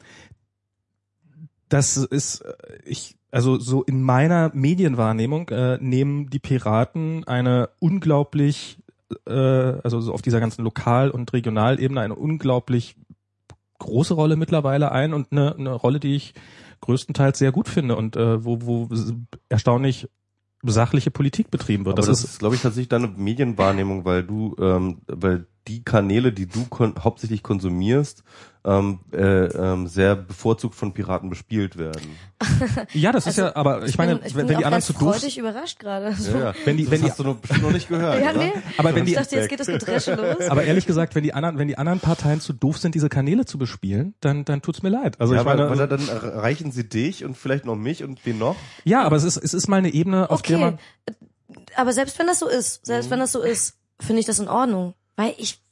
[1.69, 2.55] das ist, äh,
[2.87, 8.79] ich, also so in meiner Medienwahrnehmung äh, nehmen die Piraten eine unglaublich,
[9.27, 12.97] äh, also so auf dieser ganzen Lokal- und Regionalebene eine unglaublich
[13.79, 16.35] große Rolle mittlerweile ein und eine, eine Rolle, die ich
[16.81, 18.89] größtenteils sehr gut finde und äh, wo, wo
[19.49, 20.09] erstaunlich
[20.63, 21.99] sachliche Politik betrieben wird.
[21.99, 25.85] Aber Das, das, ist ist, glaube ich, tatsächlich deine Medienwahrnehmung, weil du, ähm, weil die
[25.85, 28.25] Kanäle, die du kon hauptsächlich konsumierst,
[28.67, 32.17] ähm, äh, ähm, sehr bevorzugt von Piraten bespielt werden.
[32.95, 34.83] ja, das ist Also, ja, aber ich, meine, bin, ich wenn, bin wenn die anderen
[34.83, 36.15] zu doof freudig überrascht gerade.
[36.15, 36.33] So.
[36.33, 36.55] Ja, ja.
[36.65, 38.53] Wenn die- das wenn die- hast du noch, bestimmt noch nicht gehört, Ja, nee.
[38.79, 40.49] Aber wenn ich die- dachte, jetzt geht das Gedresche los.
[40.49, 43.45] Aber ehrlich gesagt, wenn die anderen, wenn die anderen Parteien zu doof sind, diese Kanäle
[43.45, 45.21] zu bespielen, dann, dann tut's mir leid.
[45.21, 48.39] Also ja, ich meine, weil dann erreichen sie dich und vielleicht noch mich und wen
[48.39, 48.57] noch.
[48.85, 50.79] ja, aber es ist, es ist mal eine Ebene, auf der Okay, man,
[51.77, 53.11] aber selbst wenn das so ist, selbst Mhm.
[53.13, 54.95] wenn das so ist, finde ich das in Ordnung.
[55.17, 55.64] Weil ich äh,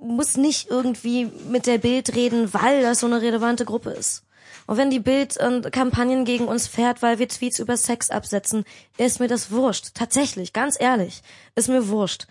[0.00, 4.24] muss nicht irgendwie mit der Bild reden, weil das so eine relevante Gruppe ist.
[4.66, 8.64] Und wenn die Bild äh, Kampagnen gegen uns fährt, weil wir Tweets über Sex absetzen,
[8.96, 9.94] ist mir das wurscht.
[9.94, 11.22] Tatsächlich, ganz ehrlich,
[11.54, 12.26] ist mir wurscht.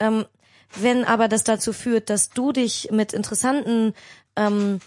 [0.00, 0.24] Ähm,
[0.74, 3.94] wenn aber das dazu führt, dass du dich mit interessanten
[4.34, 4.80] ähm,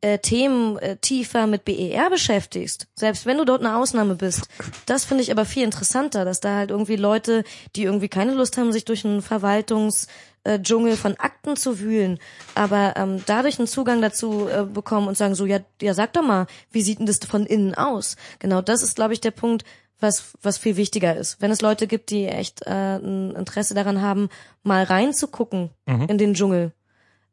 [0.00, 4.48] äh, Themen äh, tiefer mit BER beschäftigst, selbst wenn du dort eine Ausnahme bist.
[4.84, 7.44] Das finde ich aber viel interessanter, dass da halt irgendwie Leute,
[7.76, 10.08] die irgendwie keine Lust haben, sich durch einen Verwaltungs
[10.44, 12.18] äh, Dschungel von Akten zu wühlen,
[12.54, 16.22] aber ähm, dadurch einen Zugang dazu äh, bekommen und sagen so, ja, ja, sag doch
[16.22, 18.16] mal, wie sieht denn das von innen aus?
[18.38, 19.64] Genau, das ist, glaube ich, der Punkt,
[20.00, 21.40] was, was viel wichtiger ist.
[21.40, 24.28] Wenn es Leute gibt, die echt äh, ein Interesse daran haben,
[24.64, 26.72] mal reinzugucken in den Dschungel,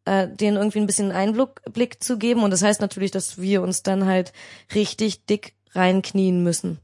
[0.05, 2.43] äh, denen irgendwie ein bisschen Einblick Blick zu geben.
[2.43, 4.33] Und das heißt natürlich, dass wir uns dann halt
[4.75, 6.79] richtig dick reinknien müssen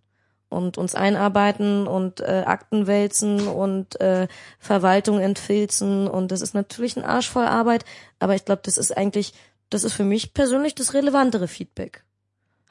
[0.49, 4.27] und uns einarbeiten und äh, Akten wälzen und äh,
[4.59, 6.07] Verwaltung entfilzen.
[6.07, 7.85] Und das ist natürlich ein Arsch voll Arbeit,
[8.19, 9.33] aber ich glaube, das ist eigentlich,
[9.69, 12.03] das ist für mich persönlich das relevantere Feedback.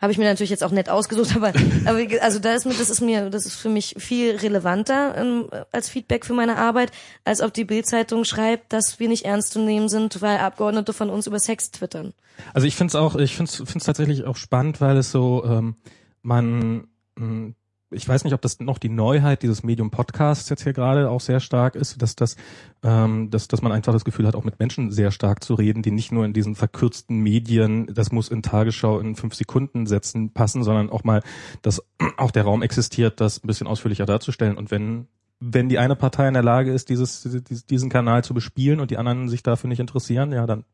[0.01, 1.53] Habe ich mir natürlich jetzt auch nett ausgesucht, aber,
[1.87, 5.49] aber also da ist mir, das ist mir, das ist für mich viel relevanter ähm,
[5.73, 6.93] als Feedback für meine Arbeit,
[7.25, 11.11] als ob die Bildzeitung schreibt, dass wir nicht ernst zu nehmen sind, weil Abgeordnete von
[11.11, 12.13] uns über Sex twittern.
[12.53, 15.77] also ich finde es auch, ich finde es tatsächlich auch spannend, weil es so, ähm,
[16.23, 17.55] man, mh,
[17.91, 21.21] ich weiß nicht, ob das noch die Neuheit dieses Medium Podcasts jetzt hier gerade auch
[21.21, 22.37] sehr stark ist, dass das,
[22.83, 25.83] ähm, dass, dass man einfach das Gefühl hat, auch mit Menschen sehr stark zu reden,
[25.83, 30.33] die nicht nur in diesen verkürzten Medien, das muss in Tagesschau in fünf Sekunden Sätzen
[30.33, 31.23] passen, sondern auch mal,
[31.63, 31.83] dass
[32.17, 34.57] auch der Raum existiert, das ein bisschen ausführlicher darzustellen.
[34.57, 35.09] Und wenn
[35.41, 37.29] wenn die eine Partei in der Lage ist, dieses,
[37.69, 40.65] diesen Kanal zu bespielen und die anderen sich dafür nicht interessieren, ja, dann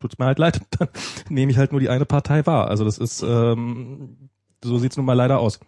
[0.00, 0.88] tut's mir halt leid, dann
[1.28, 2.68] nehme ich halt nur die eine Partei wahr.
[2.68, 4.30] Also das ist, ähm,
[4.64, 5.60] so sieht's nun mal leider aus.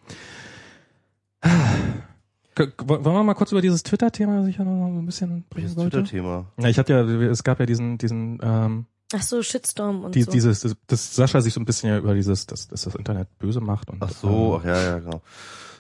[1.45, 5.99] Wollen wir mal kurz über dieses Twitter-Thema sicher noch ein bisschen sprechen wollte?
[5.99, 6.47] Twitter-Thema?
[6.59, 10.23] Ja, ich hatte ja, es gab ja diesen, diesen, ähm, Ach so, Shitstorm und Die,
[10.23, 10.33] so.
[10.33, 13.29] dieses, das, das Sascha sich so ein bisschen ja über dieses, dass, dass das Internet
[13.39, 15.23] böse macht und Ach so, ähm, ach ja, ja, genau.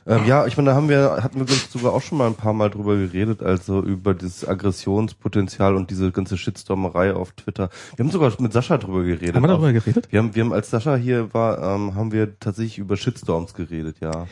[0.06, 2.34] Ähm, ja, ich meine, da haben wir, hatten wir ich, sogar auch schon mal ein
[2.34, 7.68] paar Mal drüber geredet, also über dieses Aggressionspotenzial und diese ganze Shitstormerei auf Twitter.
[7.96, 9.34] Wir haben sogar mit Sascha drüber geredet.
[9.34, 9.60] haben wir auch.
[9.60, 10.08] darüber geredet?
[10.10, 13.96] Wir haben, wir haben, als Sascha hier war, ähm, haben wir tatsächlich über Shitstorms geredet,
[14.00, 14.26] ja.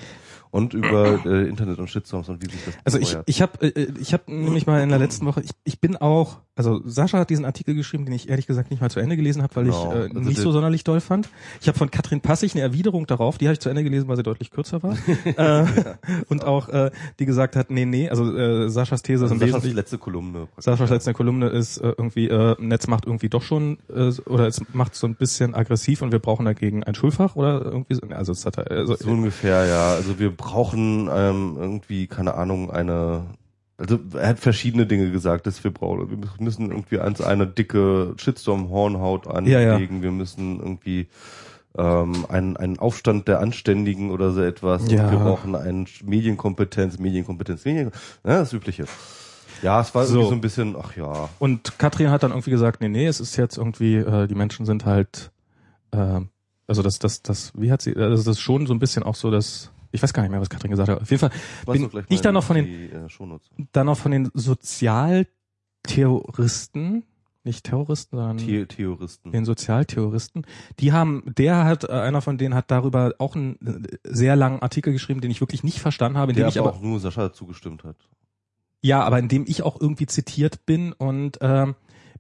[0.57, 3.89] Und über äh, Internet und Shitstorms und wie sich das Also ich, ich habe äh,
[4.01, 7.31] ich hab nämlich mal in der letzten Woche, ich, ich bin auch, also Sascha hat
[7.31, 9.93] diesen Artikel geschrieben, den ich ehrlich gesagt nicht mal zu Ende gelesen habe, weil Genau.
[9.93, 11.29] ich äh, Also nicht so sonderlich doll fand.
[11.61, 14.17] Ich habe von Katrin Passig eine Erwiderung darauf, die habe ich zu Ende gelesen, weil
[14.17, 14.97] sie deutlich kürzer war.
[15.25, 15.67] äh,
[16.29, 19.51] und auch äh, die gesagt hat, nee, nee, also äh, Saschas These ist also im
[19.51, 20.49] Saschas letzte Kolumne.
[20.57, 24.61] Saschas letzte Kolumne ist äh, irgendwie, äh, Netz macht irgendwie doch schon, äh, oder es
[24.73, 28.01] macht so ein bisschen aggressiv und wir brauchen dagegen ein Schulfach oder irgendwie so.
[28.11, 29.95] Also es hat also, So ungefähr, ja.
[29.95, 33.27] Also wir brauchen ähm, irgendwie, keine Ahnung, eine.
[33.79, 36.09] Also er hat verschiedene Dinge gesagt, dass wir brauchen.
[36.09, 39.75] Wir müssen irgendwie eins eine dicke Shitstorm-Hornhaut Ja, ja.
[39.75, 40.01] anlegen.
[40.03, 41.09] Wir müssen irgendwie
[41.77, 44.91] ähm, einen, einen Aufstand der Anständigen oder so etwas.
[44.91, 45.11] Ja.
[45.11, 47.91] Wir brauchen eine Medienkompetenz, Medienkompetenz, Medien,
[48.25, 48.87] ja, das Übliche.
[49.63, 50.15] Ja, es war So.
[50.15, 51.29] irgendwie so ein bisschen, ach ja.
[51.39, 54.65] Und Katrin hat dann irgendwie gesagt, nee, nee, es ist jetzt irgendwie, äh, die Menschen
[54.65, 55.33] sind halt,
[55.91, 56.21] äh,
[56.67, 59.15] also das, das, das, wie hat sie, also das ist schon so ein bisschen auch
[59.17, 61.01] so, dass, ich weiß gar nicht mehr, was Katrin gesagt hat.
[61.01, 61.31] Auf jeden Fall
[61.65, 63.09] Weiß bin ich dann noch von den, die, äh,
[63.73, 67.05] dann noch von den Sozialterroristen,
[67.43, 69.33] nicht Terroristen, sondern The Theoristen.
[69.33, 70.47] den Sozialterroristen,
[70.79, 74.63] die haben, der hat, äh, einer von denen hat darüber auch einen äh, sehr langen
[74.63, 76.83] Artikel geschrieben, den ich wirklich nicht verstanden habe, in dem Der ich aber aber auch
[76.83, 77.97] nur Sascha zugestimmt hat.
[78.83, 81.75] Ja, aber in dem ich auch irgendwie zitiert bin und ähm,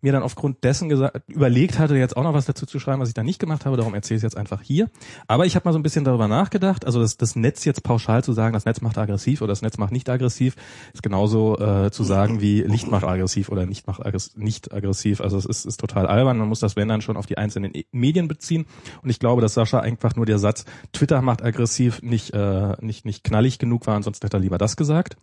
[0.06, 3.08] mir dann aufgrund dessen gesagt, überlegt hatte, jetzt auch noch was dazu zu schreiben, was
[3.08, 4.88] ich da nicht gemacht habe, darum erzähle ich es jetzt einfach hier.
[5.26, 8.22] Aber ich habe mal so ein bisschen darüber nachgedacht, also das, das Netz jetzt pauschal
[8.22, 10.54] zu sagen, das Netz macht aggressiv oder das Netz macht nicht aggressiv,
[10.94, 15.20] ist genauso äh, zu sagen wie Licht macht aggressiv oder nicht macht aggress nicht aggressiv.
[15.20, 17.74] Also es ist, ist total albern, man muss das wenn dann schon auf die einzelnen
[17.74, 18.66] E- Medien beziehen.
[19.02, 23.04] Und ich glaube, dass Sascha einfach nur der Satz Twitter macht aggressiv nicht, äh, nicht,
[23.04, 25.16] nicht knallig genug war, ansonsten hätte er lieber das gesagt.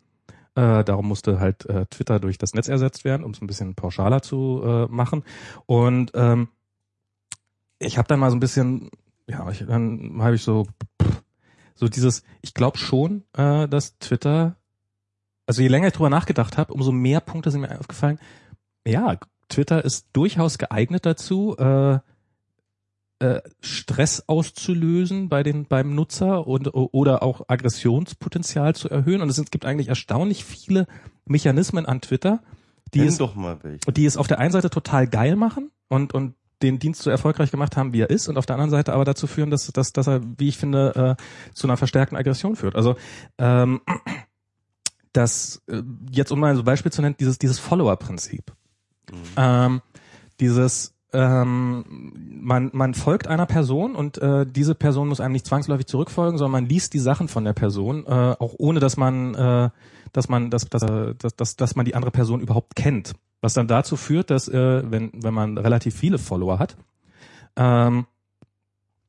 [0.55, 3.73] Äh, darum musste halt äh, Twitter durch das Netz ersetzt werden, um es ein bisschen
[3.73, 5.23] pauschaler zu äh, machen.
[5.65, 6.49] Und ähm,
[7.79, 8.91] ich habe dann mal so ein bisschen,
[9.27, 10.67] ja, ich, dann habe ich so,
[11.75, 14.55] so dieses, ich glaube schon, äh, dass Twitter,
[15.47, 18.19] also je länger ich drüber nachgedacht habe, umso mehr Punkte sind mir aufgefallen.
[18.85, 19.17] Ja,
[19.49, 21.99] Twitter ist durchaus geeignet dazu, äh,
[23.23, 29.21] äh, Stress auszulösen bei den beim Nutzer und oder auch Aggressionspotenzial zu erhöhen.
[29.21, 30.87] Und es sind- gibt eigentlich erstaunlich viele
[31.25, 32.41] Mechanismen an Twitter,
[32.93, 33.91] die Nenn es, doch mal welche.
[33.93, 37.51] die es auf der einen Seite total geil machen und und den Dienst so erfolgreich
[37.51, 39.91] gemacht haben, wie er ist, und auf der anderen Seite aber dazu führen, dass, dass,
[39.91, 42.75] dass er, wie ich finde, äh, zu einer verstärkten Aggression führt.
[42.75, 42.95] Also
[43.37, 43.81] ähm,
[45.13, 45.81] das äh,
[46.11, 48.53] jetzt um mal ein Beispiel zu nennen, dieses dieses Follower-Prinzip.
[49.11, 49.17] Mhm.
[49.37, 49.81] Ähm,
[50.39, 52.11] dieses ähm,
[52.41, 56.63] man, man folgt einer Person und äh, diese Person muss einem nicht zwangsläufig zurückfolgen, sondern
[56.63, 59.69] man liest die Sachen von der Person, äh, auch ohne dass man, äh,
[60.11, 63.13] dass man, dass, dass, äh, dass, dass, dass man die andere Person überhaupt kennt.
[63.41, 66.77] Was dann dazu führt, dass äh, wenn, wenn man relativ viele Follower hat,
[67.55, 68.05] ähm,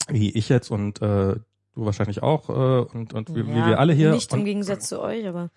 [0.09, 1.37] wie ich jetzt und äh,
[1.75, 4.13] du wahrscheinlich auch äh, und, und wie, wie Ja, wir alle hier.
[4.13, 5.51] Nicht und, im Gegensatz zu euch, aber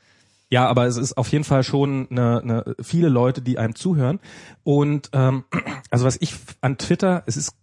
[0.49, 4.19] ja, aber es ist auf jeden Fall schon eine, eine, viele Leute, die einem zuhören.
[4.63, 5.43] Und ähm,
[5.91, 7.55] also was ich an Twitter, es ist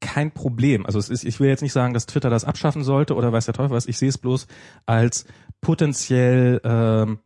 [0.00, 0.86] kein Problem.
[0.86, 3.44] Also es ist, ich will jetzt nicht sagen, dass Twitter das abschaffen sollte oder weiß
[3.46, 3.86] der Teufel was.
[3.86, 4.46] Ich sehe es bloß
[4.86, 5.26] als
[5.60, 7.18] potenziell ähm,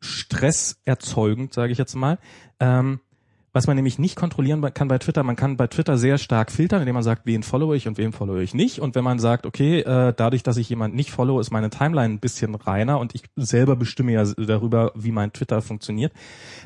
[0.00, 2.18] stresserzeugend, sage ich jetzt mal.
[2.60, 3.00] Ähm,
[3.52, 6.80] was man nämlich nicht kontrollieren kann bei Twitter, man kann bei Twitter sehr stark filtern,
[6.80, 8.80] indem man sagt, wen followe ich und wem followe ich nicht.
[8.80, 12.14] Und wenn man sagt, okay, äh, dadurch, dass ich jemanden nicht followe, ist meine Timeline
[12.14, 16.12] ein bisschen reiner und ich selber bestimme ja darüber, wie mein Twitter funktioniert.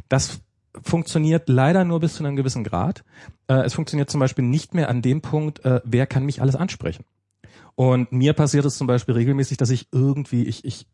[0.09, 0.41] Das
[0.83, 3.05] funktioniert leider nur bis zu einem gewissen Grad.
[3.49, 6.55] Äh, es funktioniert zum Beispiel nicht mehr an dem Punkt, äh, wer kann mich alles
[6.55, 7.05] ansprechen.
[7.75, 10.87] Und mir passiert es zum Beispiel regelmäßig, dass ich irgendwie, ich, ich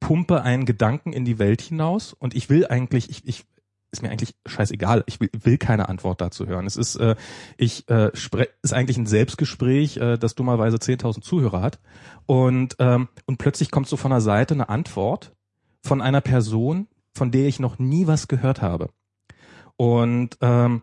[0.00, 3.44] pumpe einen Gedanken in die Welt hinaus und ich will eigentlich, ich, ich
[3.92, 5.04] ist mir eigentlich scheißegal.
[5.06, 6.66] Ich will, will keine Antwort dazu hören.
[6.66, 7.16] Es ist, äh,
[7.56, 11.80] ich äh, spre ist eigentlich ein Selbstgespräch, äh, das dummerweise 10.000 Zuhörer hat.
[12.26, 15.34] Und ähm, und plötzlich kommt so von der Seite eine Antwort
[15.82, 18.90] von einer Person, von der ich noch nie was gehört habe.
[19.76, 20.82] Und ähm,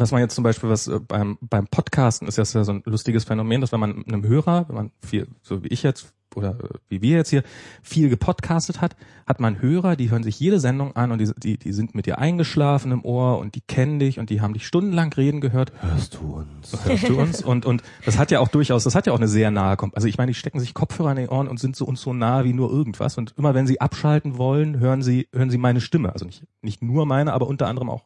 [0.00, 3.24] was man jetzt zum Beispiel, was äh, beim, beim Podcasten ist ja so ein lustiges
[3.24, 6.78] Phänomen, dass wenn man einem Hörer, wenn man viel, so wie ich jetzt oder äh,
[6.88, 7.42] wie wir jetzt hier,
[7.82, 8.96] viel gepodcastet hat,
[9.26, 12.06] hat man Hörer, die hören sich jede Sendung an und die, die, die sind mit
[12.06, 15.72] dir eingeschlafen im Ohr und die kennen dich und die haben dich stundenlang reden gehört.
[15.80, 16.84] Hörst du uns?
[16.84, 17.42] Hörst du uns?
[17.42, 20.06] Und, und das hat ja auch durchaus, das hat ja auch eine sehr nahe, also
[20.08, 22.44] ich meine, die stecken sich Kopfhörer in die Ohren und sind so uns so nah
[22.44, 23.18] wie nur irgendwas.
[23.18, 26.12] Und immer wenn sie abschalten wollen, hören sie, hören sie meine Stimme.
[26.12, 28.04] Also nicht, nicht nur meine, aber unter anderem auch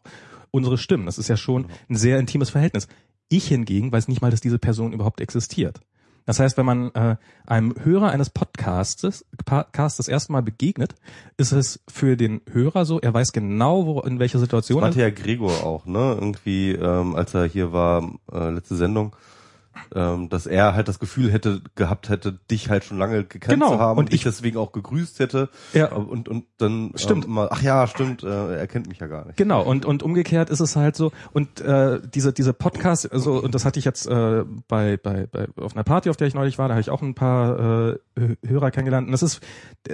[0.54, 1.06] unsere Stimmen.
[1.06, 2.86] Das ist ja schon ein sehr intimes Verhältnis.
[3.28, 5.80] Ich hingegen weiß nicht mal, dass diese Person überhaupt existiert.
[6.26, 10.94] Das heißt, wenn man äh, einem Hörer eines Podcastes, Podcasts das erste Mal begegnet,
[11.36, 14.80] ist es für den Hörer so, er weiß genau, wo, in welcher Situation.
[14.80, 16.16] Das meinte ja Gregor auch, ne?
[16.18, 19.14] Irgendwie, ähm, als er hier war, äh, letzte Sendung,
[19.94, 23.72] ähm, dass er halt das Gefühl hätte gehabt hätte, dich halt schon lange gekannt Genau,
[23.72, 25.48] zu haben und und dich ich- deswegen auch gegrüßt hätte.
[25.72, 25.92] Ja.
[25.92, 27.24] Und und dann Stimmt.
[27.26, 29.36] Ähm, mal, ach ja, stimmt, äh, er kennt mich ja gar nicht.
[29.36, 33.54] Genau, und, und umgekehrt ist es halt so, und äh, diese, diese Podcasts, also, und
[33.54, 36.58] das hatte ich jetzt äh, bei, bei, bei auf einer Party, auf der ich neulich
[36.58, 37.98] war, da habe ich auch ein paar äh,
[38.46, 39.06] Hörer kennengelernt.
[39.08, 39.40] Und das ist,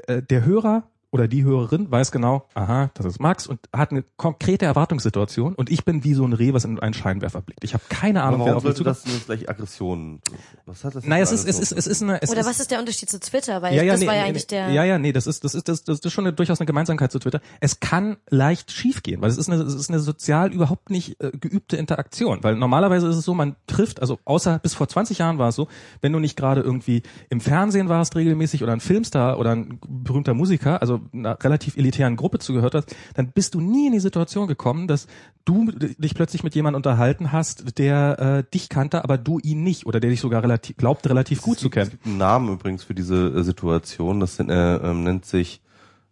[0.06, 4.04] äh, der Hörer oder die Hörerin weiß genau, aha, das ist Max und hat eine
[4.16, 7.64] konkrete Erwartungssituation und ich bin wie so ein Reh, was in einen Scheinwerfer blickt.
[7.64, 8.96] Ich habe keine Ahnung, Aber wer warum auf mich zukommt.
[8.96, 10.20] das jetzt gleich Aggression?
[10.66, 11.04] Was hat das?
[11.04, 13.10] Naja, es ist, es ist, es ist eine, es Oder ist, was ist der Unterschied
[13.10, 13.60] zu Twitter?
[13.60, 14.70] Weil ja, ja, das nee, war ja nee, eigentlich der.
[14.70, 17.10] Ja, ja, nee, das ist, das ist, das, das ist schon eine, durchaus eine Gemeinsamkeit
[17.10, 17.40] zu Twitter.
[17.58, 21.32] Es kann leicht schiefgehen, weil es ist eine, es ist eine sozial überhaupt nicht äh,
[21.32, 22.42] geübte Interaktion.
[22.42, 25.56] Weil normalerweise ist es so, man trifft, also außer bis vor 20 Jahren war es
[25.56, 25.66] so,
[26.00, 30.34] wenn du nicht gerade irgendwie im Fernsehen warst regelmäßig oder ein Filmstar oder ein berühmter
[30.34, 34.46] Musiker, also einer relativ elitären Gruppe zugehört hast, dann bist du nie in die Situation
[34.46, 35.06] gekommen, dass
[35.44, 39.86] du dich plötzlich mit jemandem unterhalten hast, der äh, dich kannte, aber du ihn nicht
[39.86, 41.90] oder der dich sogar relativ glaubte relativ gut zu gibt, Es kennen.
[41.90, 44.20] gibt einen Namen übrigens für diese äh, Situation.
[44.20, 45.60] Das sind, äh, ähm, nennt sich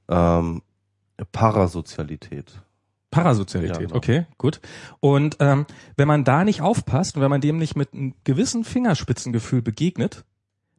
[0.09, 0.62] ähm,
[1.32, 2.60] Parasozialität.
[3.10, 3.97] Parasozialität, Ja, genau.
[3.97, 4.60] okay, gut.
[5.01, 5.65] Und ähm,
[5.97, 10.24] wenn man da nicht aufpasst und wenn man dem nicht mit einem gewissen Fingerspitzengefühl begegnet,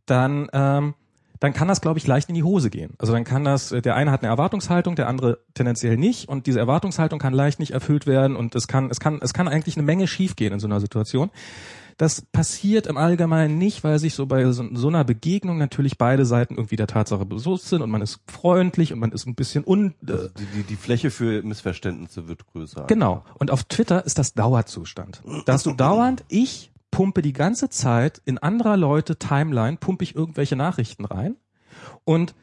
[0.05, 0.93] dann ähm,
[1.39, 2.93] dann kann das, glaube ich, leicht in die Hose gehen.
[2.97, 6.47] Also dann kann das, äh, der eine hat eine Erwartungshaltung, der andere tendenziell nicht und
[6.47, 9.77] diese Erwartungshaltung kann leicht nicht erfüllt werden und es kann, es kann, es kann eigentlich
[9.77, 11.29] eine Menge schiefgehen in so einer Situation.
[11.97, 16.25] Das passiert im Allgemeinen nicht, weil sich so bei so, so einer Begegnung natürlich beide
[16.25, 19.65] Seiten irgendwie der Tatsache bewusst sind und man ist freundlich und man ist ein bisschen
[19.65, 22.85] un, äh, Also die, die, die Fläche für Missverständnisse wird größer.
[22.87, 23.25] Genau.
[23.37, 25.21] Und auf Twitter ist das Dauerzustand.
[25.45, 30.15] Da hast du dauernd, ich pumpe die ganze Zeit in anderer Leute Timeline, pumpe ich
[30.15, 31.35] irgendwelche Nachrichten rein.
[32.03, 32.35] Und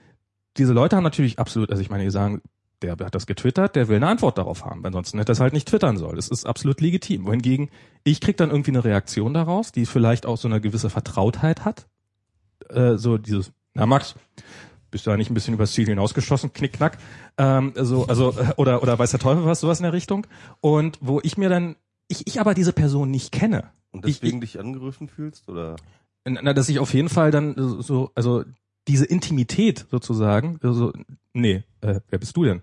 [0.56, 2.42] diese Leute haben natürlich absolut, also ich meine, die sagen,
[2.82, 4.84] der hat das getwittert, der will eine Antwort darauf haben.
[4.84, 6.16] Ansonsten hätte er es halt nicht twittern sollen.
[6.16, 7.26] Das ist absolut legitim.
[7.26, 7.70] Wohingegen
[8.04, 11.86] ich krieg dann irgendwie eine Reaktion daraus, die vielleicht auch so eine gewisse Vertrautheit hat.
[12.68, 14.14] Äh, so dieses, na Max,
[14.90, 16.98] bist du eigentlich ein bisschen übers Ziel hinausgeschossen, knickknack.
[17.38, 20.26] Ähm, so, also, oder, oder weiß der Teufel was, sowas in der Richtung.
[20.60, 21.76] Und wo ich mir dann,
[22.08, 23.70] ich, ich aber diese Person nicht kenne.
[23.96, 25.48] Und Ich- deswegen dich angegriffen fühlst?
[25.48, 25.76] Oder?
[26.24, 28.44] Na, dass ich auf jeden Fall dann so, also
[28.88, 30.92] diese Intimität sozusagen, also,
[31.32, 32.62] nee, äh, wer bist du denn?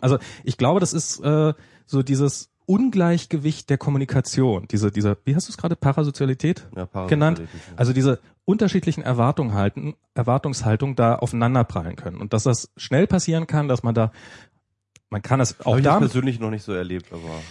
[0.00, 1.52] Also ich glaube, das ist äh,
[1.86, 6.66] so dieses Ungleichgewicht der Kommunikation, diese, dieser, wie hast du es gerade, Parasozialität?
[6.74, 7.38] Ja, genannt.
[7.38, 7.76] Parasozialität, ja.
[7.76, 12.16] Also diese unterschiedlichen Erwartungen halten, Erwartungshaltung da aufeinanderprallen können.
[12.20, 14.12] Und dass das schnell passieren kann, dass man da,
[15.10, 17.42] man kann es Hab auch ich das da, persönlich noch nicht so erlebt, aber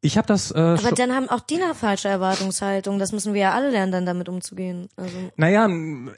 [0.00, 3.00] ich habe das äh, Aber dann haben auch die eine falsche Erwartungshaltung.
[3.00, 4.88] Das müssen wir ja alle lernen, dann damit umzugehen.
[4.96, 5.64] Also Naja,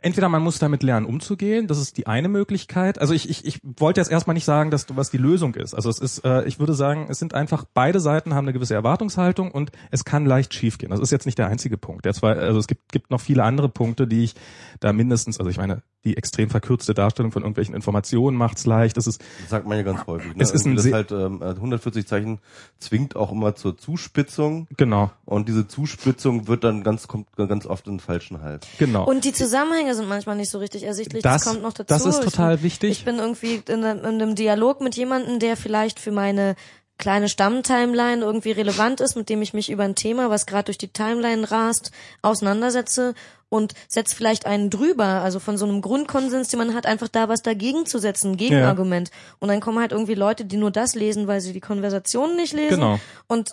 [0.02, 3.00] entweder man muss damit lernen, umzugehen, das ist die eine Möglichkeit.
[3.00, 5.72] Also ich, ich, ich wollte jetzt erstmal nicht sagen, dass du was die Lösung ist.
[5.72, 8.74] Also es ist, äh, ich würde sagen, es sind einfach, beide Seiten haben eine gewisse
[8.74, 10.90] Erwartungshaltung und es kann leicht schiefgehen.
[10.90, 12.04] Das ist jetzt nicht der einzige Punkt.
[12.04, 14.34] Der zwei, also es gibt, gibt noch viele andere Punkte, die ich
[14.80, 18.96] da mindestens, also ich meine, die extrem verkürzte Darstellung von irgendwelchen Informationen macht's leicht.
[18.96, 20.34] Das ist, das sagt man ja ganz häufig.
[20.34, 20.42] Ne?
[20.42, 22.38] Es ist ein Irgendwie, sehr- das halt ähm, 140 Zeichen
[22.78, 27.86] zwingt auch immer zur Zuspitzung genau, und diese Zuspitzung wird dann ganz kommt ganz oft
[27.86, 28.66] in den falschen Hals.
[28.78, 29.04] genau.
[29.04, 31.22] und die Zusammenhänge sind manchmal nicht so richtig ersichtlich.
[31.22, 31.84] Das, Das- kommt noch dazu.
[31.92, 32.90] das ist Ich total bin- wichtig.
[32.92, 36.56] Ich bin irgendwie in einem, in einem Dialog mit jemandem, der vielleicht für meine
[36.96, 40.76] kleine Stammtimeline irgendwie relevant ist, mit dem ich mich über ein Thema, was gerade durch
[40.78, 43.14] die Timeline rast, auseinandersetze
[43.50, 47.28] und setzt vielleicht einen drüber, also von so einem Grundkonsens, den man hat, einfach da
[47.28, 49.10] was dagegen zu setzen, ein Gegenargument.
[49.40, 52.54] Und dann kommen halt irgendwie Leute, die nur das lesen, weil sie die Konversation nicht
[52.54, 52.98] lesen Genau.
[53.26, 53.52] und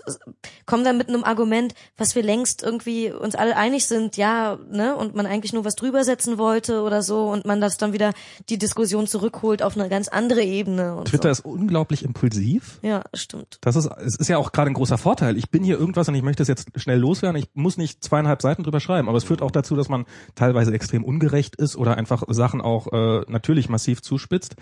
[0.65, 4.95] kommen dann mit einem Argument, was wir längst irgendwie uns alle einig sind, ja, ne,
[4.95, 8.13] und man eigentlich nur was drüber setzen wollte oder so und man das dann wieder
[8.49, 11.41] die Diskussion zurückholt auf eine ganz andere Ebene Twitter so.
[11.41, 12.79] ist unglaublich impulsiv.
[12.83, 13.57] Ja, stimmt.
[13.61, 15.37] Das ist, es ist ja auch gerade ein großer Vorteil.
[15.37, 17.41] Ich bin hier irgendwas und ich möchte es jetzt schnell loswerden.
[17.41, 20.05] Ich muss nicht zweieinhalb Seiten drüber schreiben, aber es führt auch dazu, dass man
[20.35, 24.55] teilweise extrem ungerecht ist oder einfach Sachen auch äh, natürlich massiv zuspitzt.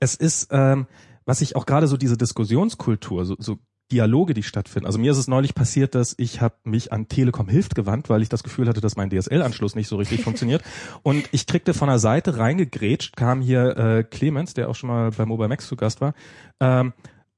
[0.00, 0.86] Es ist, ähm,
[1.24, 3.58] was ich auch gerade so diese Diskussionskultur, so, so
[3.90, 4.86] Dialoge, die stattfinden.
[4.86, 8.22] Also mir ist es neulich passiert, dass ich habe mich an Telekom Hilft gewandt, weil
[8.22, 10.62] ich das Gefühl hatte, dass mein DSL-Anschluss nicht so richtig funktioniert.
[11.02, 15.10] Und ich kriegte von der Seite reingegrätscht, kam hier äh, Clemens, der auch schon mal
[15.10, 16.14] bei Mobile Max zu Gast war,
[16.60, 16.92] ähm,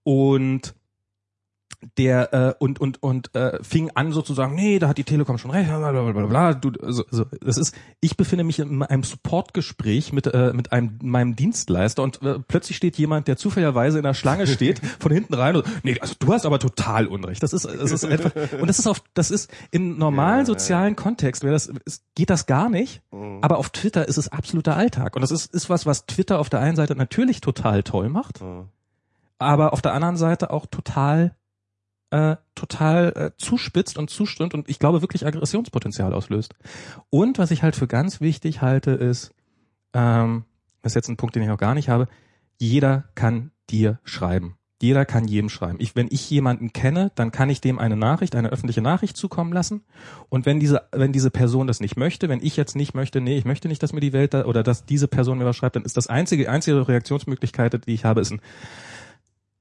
[0.05, 0.75] und
[1.99, 5.51] der äh, und und und äh, fing an sozusagen, nee, da hat die Telekom schon
[5.51, 6.55] recht, bla bla bla bla.
[6.55, 10.99] Du, also, also, das ist, ich befinde mich in einem Supportgespräch mit äh, mit einem
[11.03, 15.35] meinem Dienstleister und äh, plötzlich steht jemand, der zufälligerweise in der Schlange steht, von hinten
[15.35, 17.43] rein und nee, also du hast aber total Unrecht.
[17.43, 21.43] Das ist das ist einfach und das ist auf das ist im normalen sozialen Kontext,
[21.43, 23.03] wäre das ist, geht das gar nicht,
[23.41, 26.49] aber auf Twitter ist es absoluter Alltag und das ist ist was, was Twitter auf
[26.49, 28.41] der einen Seite natürlich total toll macht,
[29.39, 31.35] aber auf der anderen Seite auch total
[32.13, 36.55] äh, total äh, zuspitzt und zustimmt und ich glaube wirklich Aggressionspotenzial auslöst.
[37.09, 39.33] Und was ich halt für ganz wichtig halte, ist,
[39.95, 40.45] ähm,
[40.83, 42.09] das ist jetzt ein Punkt, den ich auch gar nicht habe,
[42.59, 44.57] jeder kann dir schreiben.
[44.83, 45.79] Jeder kann jedem schreiben.
[45.81, 49.53] Ich, wenn ich jemanden kenne, dann kann ich dem eine Nachricht, eine öffentliche Nachricht zukommen
[49.53, 49.83] lassen.
[50.29, 53.39] Und wenn diese, wenn diese Person das nicht möchte, wenn ich jetzt nicht möchte, nee,
[53.39, 55.77] ich möchte nicht, dass mir die Welt da, oder dass diese Person mir was schreibt,
[55.77, 58.41] dann ist das einzige, einzige Reaktionsmöglichkeit, die ich habe, ist ein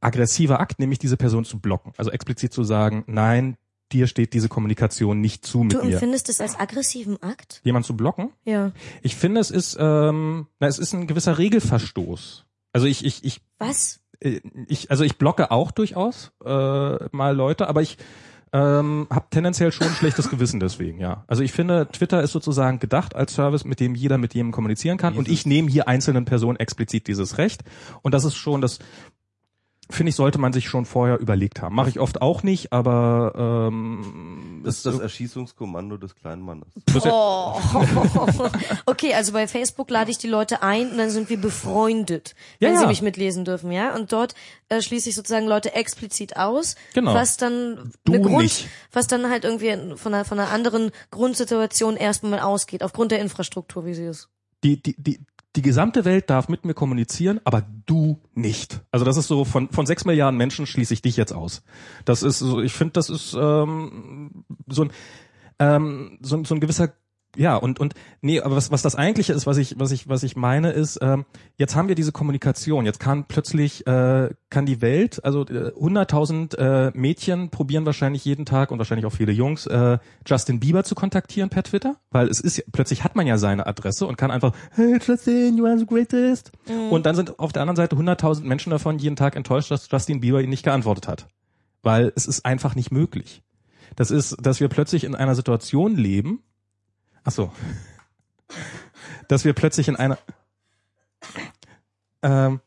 [0.01, 1.93] aggressiver Akt, nämlich diese Person zu blocken.
[1.97, 3.55] Also explizit zu sagen, nein,
[3.91, 5.93] dir steht diese Kommunikation nicht zu mit Du mir.
[5.93, 7.61] empfindest es als aggressiven Akt?
[7.63, 8.29] Jemand zu blocken?
[8.45, 8.71] Ja.
[9.01, 12.45] Ich finde, es ist, ähm, na, es ist ein gewisser Regelverstoß.
[12.73, 13.99] Also ich, ich, ich, Was?
[14.19, 16.47] äh, ich, also ich blocke auch durchaus äh,
[17.11, 17.97] mal Leute, aber ich
[18.53, 21.23] ähm, habe tendenziell schon ein schlechtes Gewissen deswegen, ja.
[21.27, 24.97] Also ich finde, Twitter ist sozusagen gedacht als Service, mit dem jeder mit jedem kommunizieren
[24.97, 25.15] kann.
[25.17, 27.63] und ich nehme hier einzelnen Personen explizit dieses Recht.
[28.01, 28.79] Und das ist schon das,
[29.91, 31.75] finde ich, sollte man sich schon vorher überlegt haben.
[31.75, 36.67] Mache ich oft auch nicht, aber ähm, Das ist das Erschießungskommando des kleinen Mannes.
[37.05, 37.59] Oh.
[38.85, 42.71] okay, also bei Facebook lade ich die Leute ein und dann sind wir befreundet, wenn
[42.73, 42.89] Ja, sie ja.
[42.89, 43.95] mich mitlesen dürfen, ja?
[43.95, 44.35] Und dort
[44.69, 47.13] äh, schließe ich sozusagen Leute explizit aus, Genau.
[47.13, 48.67] was dann Du eine Grund, nicht.
[48.91, 53.85] was dann halt irgendwie von einer, von einer anderen Grundsituation erstmal ausgeht, aufgrund der Infrastruktur,
[53.85, 54.29] wie sie ist.
[54.63, 55.19] die, die, die,
[55.55, 58.81] die gesamte Welt darf mit mir kommunizieren, aber du nicht.
[58.91, 61.63] Also das ist so, von, von sechs Milliarden Menschen schließe ich dich jetzt aus.
[62.05, 64.91] Das ist so, ich finde, das ist ähm, so ein
[65.59, 66.91] ähm, so, so ein gewisser
[67.35, 70.23] ja und und nee aber was was das eigentliche ist was ich was ich was
[70.23, 71.25] ich meine ist ähm,
[71.55, 72.85] jetzt haben wir diese Kommunikation.
[72.85, 78.45] Jetzt kann plötzlich äh, kann die Welt also äh, 100.000 äh, Mädchen probieren wahrscheinlich jeden
[78.45, 82.39] Tag und wahrscheinlich auch viele Jungs äh, Justin Bieber zu kontaktieren per Twitter weil es
[82.39, 85.85] ist plötzlich hat man ja seine Adresse und kann einfach hey Justin you are the
[85.85, 86.51] greatest.
[86.89, 90.19] Und dann sind auf der anderen Seite 100.000 Menschen davon jeden Tag enttäuscht dass Justin
[90.19, 91.27] Bieber ihnen nicht geantwortet hat.
[91.83, 93.43] Weil es ist einfach nicht möglich.
[93.95, 96.43] Das ist dass wir plötzlich in einer Situation leben
[97.23, 97.51] Ach so.
[99.27, 100.17] Dass wir plötzlich in einer,
[102.21, 102.59] ähm,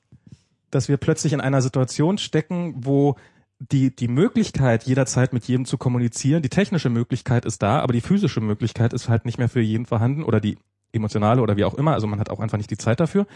[0.70, 3.16] dass wir plötzlich in einer Situation stecken, wo
[3.58, 8.00] die, die Möglichkeit, jederzeit mit jedem zu kommunizieren, die technische Möglichkeit ist da, aber die
[8.00, 10.58] physische Möglichkeit ist halt nicht mehr für jeden vorhanden oder die
[10.92, 11.92] emotionale oder wie auch immer.
[11.92, 13.26] Also man hat auch einfach nicht die Zeit dafür.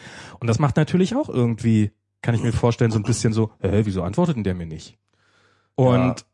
[0.40, 1.92] Und das macht natürlich auch irgendwie,
[2.22, 4.98] kann ich mir vorstellen, so ein bisschen so, hä, wieso antwortet denn der mir nicht?
[5.74, 6.24] Und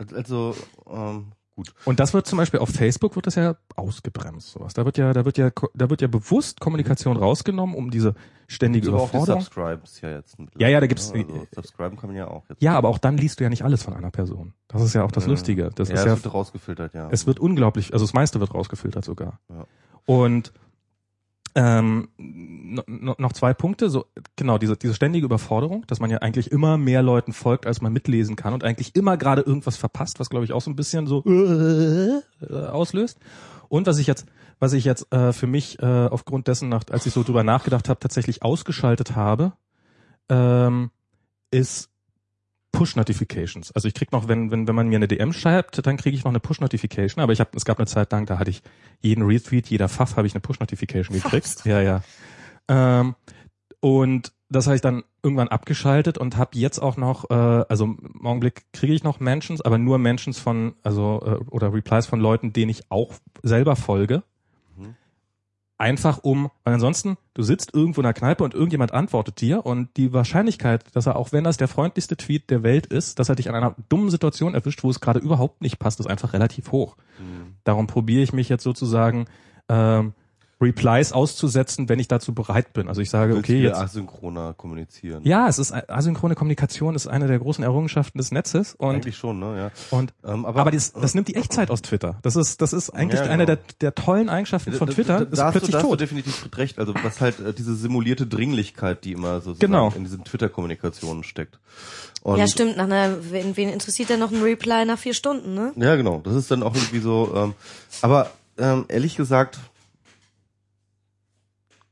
[0.00, 0.06] Ja.
[0.14, 0.56] Also,
[0.88, 1.74] ähm, gut.
[1.84, 4.74] Und das wird zum Beispiel auf Facebook wird das ja ausgebremst, sowas.
[4.74, 8.14] Da wird ja, da wird ja, da wird ja bewusst Kommunikation rausgenommen, um diese
[8.48, 9.42] ständige Aber auch die Überforderung.
[9.42, 10.36] Subscribes ja jetzt.
[10.58, 12.62] Ja, ja, da gibt's- Also, subscriben kann man ja auch jetzt.
[12.62, 14.54] Ja, aber auch dann liest du ja nicht alles von einer Person.
[14.68, 15.30] Das ist ja auch das Ja.
[15.30, 15.70] Lustige.
[15.74, 17.08] Das ja, ist es ja, wird rausgefiltert, ja.
[17.10, 19.38] es wird unglaublich, also das meiste wird rausgefiltert sogar.
[19.48, 19.66] Ja.
[20.06, 20.52] Und
[21.54, 24.06] ähm, no, no, noch zwei Punkte, so
[24.36, 27.92] genau diese diese ständige Überforderung, dass man ja eigentlich immer mehr Leuten folgt, als man
[27.92, 31.06] mitlesen kann und eigentlich immer gerade irgendwas verpasst, was glaube ich auch so ein bisschen
[31.06, 32.20] so äh,
[32.66, 33.18] auslöst.
[33.68, 34.26] Und was ich jetzt
[34.60, 37.88] was ich jetzt äh, für mich äh, aufgrund dessen, nach, als ich so drüber nachgedacht
[37.88, 39.54] habe, tatsächlich ausgeschaltet habe,
[40.28, 40.90] ähm,
[41.50, 41.89] ist
[42.72, 43.72] Push-Notifications.
[43.72, 46.24] Also ich krieg noch, wenn, wenn, wenn man mir eine DM schreibt, dann kriege ich
[46.24, 47.22] noch eine Push-Notification.
[47.22, 48.62] Aber ich habe, es gab eine Zeit lang, da hatte ich
[49.00, 51.46] jeden Retweet, jeder Pfaff habe ich eine Push-Notification gekriegt.
[51.46, 51.66] Fast.
[51.66, 52.02] Ja, ja.
[52.68, 53.14] Ähm,
[53.80, 58.26] und das habe ich dann irgendwann abgeschaltet und habe jetzt auch noch, äh, also im
[58.26, 62.52] Augenblick kriege ich noch Mentions, aber nur Mentions von, also äh, oder Replies von Leuten,
[62.52, 64.22] denen ich auch selber folge.
[65.80, 65.86] Mhm.
[65.86, 69.88] Einfach um, weil ansonsten, du sitzt irgendwo in der Kneipe und irgendjemand antwortet dir und
[69.96, 73.34] die Wahrscheinlichkeit, dass er, auch wenn das der freundlichste Tweet der Welt ist, dass er
[73.34, 76.70] dich an einer dummen Situation erwischt, wo es gerade überhaupt nicht passt, ist einfach relativ
[76.72, 76.96] hoch.
[77.16, 77.54] Hm.
[77.64, 79.26] Darum probiere ich mich jetzt sozusagen
[79.68, 80.12] ähm,
[80.60, 82.88] Replies auszusetzen, wenn ich dazu bereit bin.
[82.88, 85.22] Also ich sage, okay, du jetzt asynchroner kommunizieren.
[85.24, 89.38] ja, es ist asynchrone Kommunikation ist eine der großen Errungenschaften des Netzes und Eigentlich schon,
[89.38, 89.56] ne?
[89.56, 89.96] Ja.
[89.96, 92.18] und Ähm, aber, aber das, das nimmt die Echtzeit aus Twitter.
[92.22, 93.56] Das ist das ist eigentlich Ja, eine genau.
[93.56, 95.18] der, der tollen Eigenschaften von Da- Twitter.
[95.20, 96.00] da, ist da hast du, plötzlich da hast du tot.
[96.00, 96.78] definitiv recht.
[96.78, 99.92] Also was halt äh, diese simulierte Dringlichkeit, die immer sozusagen Genau.
[99.96, 101.58] in diesen Twitter-Kommunikationen steckt.
[102.22, 105.54] Und ja, stimmt, nach einer, wen, wen interessiert denn noch ein Reply nach vier Stunden,
[105.54, 105.72] ne?
[105.76, 106.20] Ja, genau.
[106.22, 107.32] Das ist dann auch irgendwie so.
[107.34, 107.54] Ähm,
[108.02, 109.58] aber ähm, ehrlich gesagt,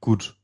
[0.09, 0.37] gut.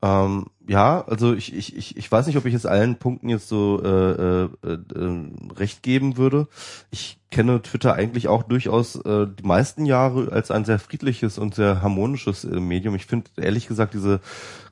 [0.00, 3.46] Ähm, ja, also ich, ich, ich, ich weiß nicht, ob ich jetzt allen Punkten jetzt
[3.46, 6.48] so äh, äh, äh, recht geben würde.
[6.90, 11.54] Ich kenne Twitter eigentlich auch durchaus äh, die meisten Jahre als ein sehr friedliches und
[11.54, 12.94] sehr harmonisches äh, Medium.
[12.94, 14.20] Ich finde ehrlich gesagt diese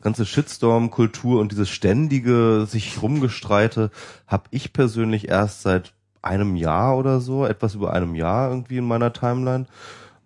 [0.00, 3.90] ganze Shitstorm-Kultur und dieses ständige sich rumgestreite
[4.26, 8.88] habe ich persönlich erst seit einem Jahr oder so, etwas über einem Jahr irgendwie in
[8.88, 9.66] meiner Timeline.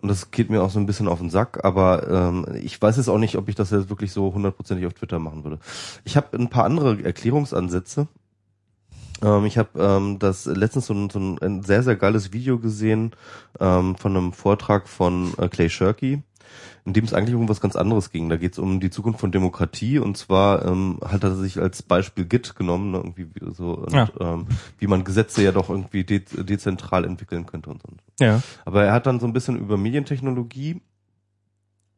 [0.04, 2.98] Und das geht mir auch so ein bisschen auf den Sack, aber ähm, ich weiß
[2.98, 5.58] jetzt auch nicht, ob ich das jetzt wirklich so hundertprozentig auf Twitter machen würde.
[6.04, 8.06] Ich habe ein paar andere Erklärungsansätze.
[9.22, 13.12] Ähm, ich habe ähm, das letztens so ein, so ein sehr, sehr geiles Video gesehen
[13.60, 16.22] ähm, von einem Vortrag von äh, Clay Shirky
[16.84, 18.28] in dem es eigentlich um was ganz anderes ging.
[18.28, 21.82] Da geht es um die Zukunft von Demokratie und zwar ähm, hat er sich als
[21.82, 24.08] Beispiel Git genommen, ne, irgendwie so und, Ja.
[24.20, 24.46] ähm,
[24.78, 27.88] wie man Gesetze ja doch irgendwie de dezentral entwickeln könnte und so.
[28.24, 28.42] Ja.
[28.64, 30.80] Aber er hat dann so ein bisschen über Medientechnologie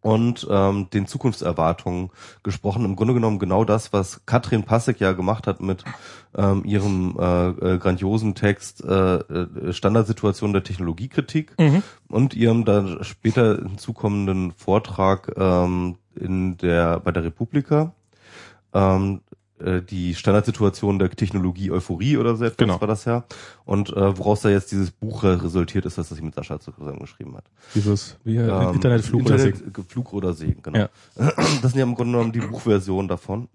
[0.06, 2.10] und ähm, den Zukunftserwartungen
[2.44, 2.84] gesprochen.
[2.84, 5.82] Im Grunde genommen genau das, was Katrin Passek ja gemacht hat mit
[6.36, 11.82] ähm, ihrem äh, äh, grandiosen Text äh, äh, Standardsituation der Technologiekritik Mhm.
[12.08, 17.92] und ihrem dann später hinzukommenden Vortrag ähm, in der bei der Republika.
[18.74, 19.22] Ähm,
[19.60, 22.80] äh, die Standardsituation der Technologie Euphorie oder so etwas Genau.
[22.80, 23.24] war das ja.
[23.64, 27.36] Und äh, woraus da jetzt dieses Buch resultiert ist, das das mit Sascha zusammen geschrieben
[27.36, 27.44] hat.
[27.74, 29.72] Dieses wie, äh, Ähm, Internetflug oder Internet, Segen.
[29.78, 30.78] äh, Flug oder Segen, genau.
[30.78, 30.88] Ja.
[31.16, 33.48] Das sind ja im Grunde genommen die Buchversion davon.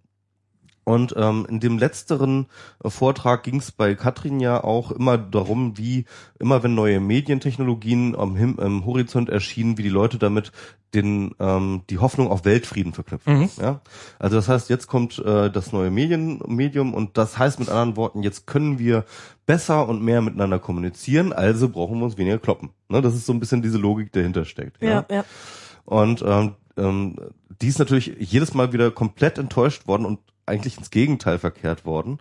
[0.91, 2.47] Und ähm, in dem letzteren
[2.83, 6.03] äh, Vortrag ging es bei Katrin ja auch immer darum, wie
[6.37, 10.51] immer wenn neue Medientechnologien am Him im Horizont erschienen, wie die Leute damit
[10.93, 13.39] den ähm, die Hoffnung auf Weltfrieden verknüpfen.
[13.39, 13.49] Mhm.
[13.61, 13.79] Ja,
[14.19, 17.95] also das heißt, jetzt kommt äh, das neue Medien Medium und das heißt mit anderen
[17.95, 19.05] Worten, jetzt können wir
[19.45, 22.71] besser und mehr miteinander kommunizieren, also brauchen wir uns weniger kloppen.
[22.89, 24.83] Ne, das ist so ein bisschen diese Logik, die dahinter steckt.
[24.83, 25.23] Ja, ja.
[25.85, 27.15] Und ähm, ähm,
[27.61, 30.19] die ist natürlich jedes Mal wieder komplett enttäuscht worden und
[30.51, 32.19] eigentlich ins Gegenteil verkehrt worden.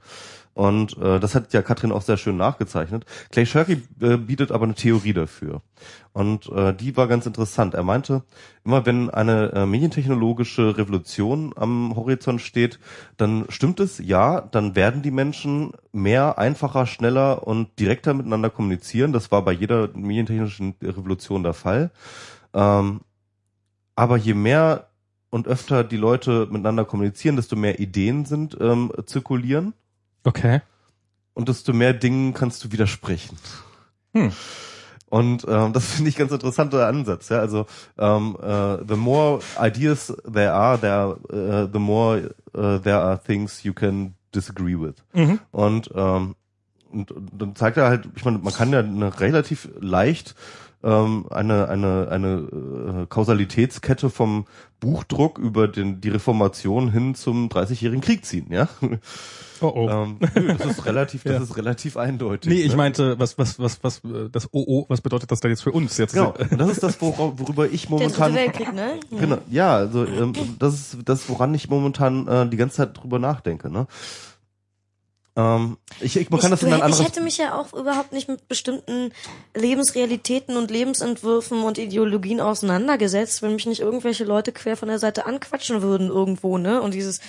[0.52, 3.07] Und äh, das hat ja Katrin auch sehr schön nachgezeichnet.
[3.31, 5.62] Clay Shirky äh, bietet aber eine Theorie dafür.
[6.12, 7.75] Und äh, die war ganz interessant.
[7.75, 8.25] Er meinte,
[8.65, 12.81] immer wenn eine äh, medientechnologische Revolution am Horizont steht,
[13.17, 19.12] dann stimmt es, ja, dann werden die Menschen mehr, einfacher, schneller und direkter miteinander kommunizieren.
[19.12, 21.91] Das war bei jeder medientechnischen Revolution der Fall.
[22.52, 23.00] Ähm,
[23.94, 24.90] aber je mehr
[25.31, 29.73] und öfter die Leute miteinander kommunizieren, desto mehr Ideen sind ähm, zirkulieren
[30.25, 30.60] Okay.
[31.34, 33.39] und desto mehr Dingen kannst du widersprechen.
[34.12, 34.33] Hm.
[35.09, 37.28] Und ähm, das finde ich ganz interessanter Ansatz.
[37.28, 37.39] Ja?
[37.39, 37.67] Also
[37.99, 43.62] ähm, äh, the more ideas there are, there, äh, the more äh, there are things
[43.62, 44.94] you can disagree with.
[45.12, 45.41] Mhm.
[45.50, 46.36] Und, ähm,
[46.91, 50.34] und, und dann zeigt er halt, ich meine, man kann ja eine relativ leicht
[50.83, 54.47] ähm, eine eine eine äh, Kausalitätskette vom
[54.81, 58.68] Buchdruck über den die Reformation hin zum 30-jährigen Krieg ziehen, ja.
[59.62, 59.89] Oh oh.
[59.91, 61.42] ähm, nö, das ist relativ, das Ja.
[61.42, 62.50] ist relativ eindeutig.
[62.50, 62.76] nee, ich ne?
[62.76, 64.00] meinte, was, was, was, was,
[64.33, 66.15] das OO, was bedeutet das da jetzt für uns jetzt?
[66.15, 66.33] Genau.
[66.50, 68.99] Und das ist das, wora- worüber ich Der momentan Weltkrieg, ne?
[69.10, 73.18] Genau, ja, also ähm, das ist das, woran ich momentan äh, die ganze Zeit drüber
[73.18, 73.70] nachdenke.
[73.70, 73.86] Ne?
[75.36, 77.05] Ähm, ich, ich, man Ich, kann das in ein ich anderes.
[77.07, 79.12] hätte mich ja auch überhaupt nicht mit bestimmten
[79.55, 85.26] Lebensrealitäten und Lebensentwürfen und Ideologien auseinandergesetzt, wenn mich nicht irgendwelche Leute quer von der Seite
[85.26, 86.83] anquatschen würden irgendwo, ne?
[86.83, 87.20] Und dieses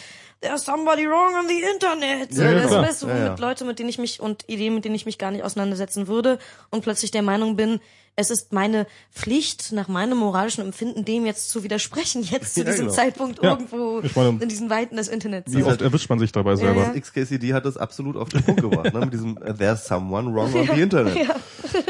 [0.41, 2.33] There's somebody wrong on the internet.
[2.33, 3.47] Ja, das weißt du, Ja, womit ja.
[3.47, 6.39] Leute, mit denen ich mich und Ideen, mit denen ich mich gar nicht auseinandersetzen würde
[6.71, 7.79] und plötzlich der Meinung bin,
[8.15, 12.65] es ist meine Pflicht, nach meinem moralischen Empfinden, dem jetzt zu widersprechen, jetzt zu Ja,
[12.67, 12.95] diesem genau.
[12.95, 13.51] Zeitpunkt Ja.
[13.51, 15.51] irgendwo meine, in diesen Weiten des Internets.
[15.53, 16.81] Wie oft erwischt man sich dabei selber?
[16.93, 16.99] Ja.
[16.99, 18.99] XKCD hat das absolut auf den Punkt gebracht, ne?
[18.99, 21.17] mit diesem äh, There's someone wrong on the Internet.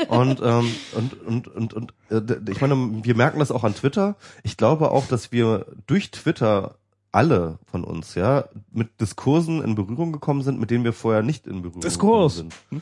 [0.09, 4.15] Und, ähm, und, und, und, und äh, ich meine, wir merken das auch an Twitter.
[4.43, 6.75] Ich glaube auch, dass wir durch Twitter
[7.11, 11.45] alle von uns, ja, mit Diskursen in Berührung gekommen sind, mit denen wir vorher nicht
[11.47, 12.37] in Berührung Diskurs.
[12.37, 12.81] gekommen sind.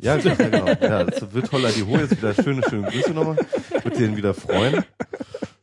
[0.00, 0.66] ja, genau.
[0.66, 3.36] Ja, das wird Holla die Ho jetzt wieder schöne, schöne Grüße nochmal.
[3.82, 4.84] Wird denen wieder freuen.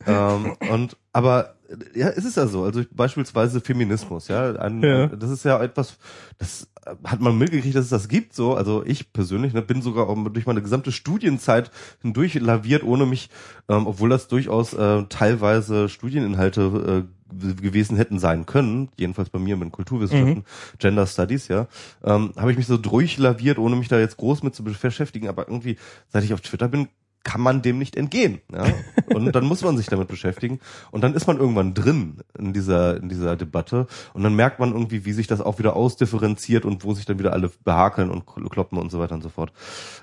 [0.08, 1.56] Ähm, und aber
[1.96, 2.64] ja, es ist ja so.
[2.64, 5.08] Also beispielsweise Feminismus, ja, ein, Ja.
[5.08, 5.98] das ist ja etwas,
[6.38, 6.68] das
[7.04, 8.34] hat man mitgekriegt, dass es das gibt.
[8.34, 13.06] So, also ich persönlich ne, bin sogar auch durch meine gesamte Studienzeit hindurch laviert, ohne
[13.06, 13.30] mich,
[13.70, 19.58] ähm, obwohl das durchaus äh, teilweise Studieninhalte äh, gewesen hätten sein können, jedenfalls bei mir
[19.58, 20.46] mit Kulturwissenschaften,
[20.80, 21.68] Gender Studies, ja,
[22.04, 25.28] ähm, habe ich mich so durchlaviert, ohne mich da jetzt groß mit zu beschäftigen.
[25.28, 25.78] Aber irgendwie,
[26.10, 26.88] seit ich auf Twitter bin,
[27.24, 28.42] kann man dem nicht entgehen.
[28.52, 28.66] Ja?
[29.16, 30.60] Und dann muss man sich damit beschäftigen.
[30.92, 33.88] Und dann ist man irgendwann drin in dieser, in dieser Debatte.
[34.14, 37.20] Und dann merkt man irgendwie, wie sich das auch wieder ausdifferenziert und wo sich dann
[37.20, 39.54] wieder alle behakeln und kloppen und so weiter und so fort.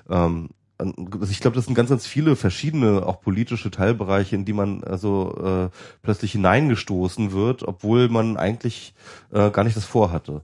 [0.09, 0.49] Ähm,
[0.79, 4.83] also ich glaube, das sind ganz, ganz viele verschiedene, auch politische Teilbereiche, in die man
[4.83, 8.93] also äh, plötzlich hineingestoßen wird, obwohl man eigentlich
[9.31, 10.41] äh, gar nicht das vorhatte.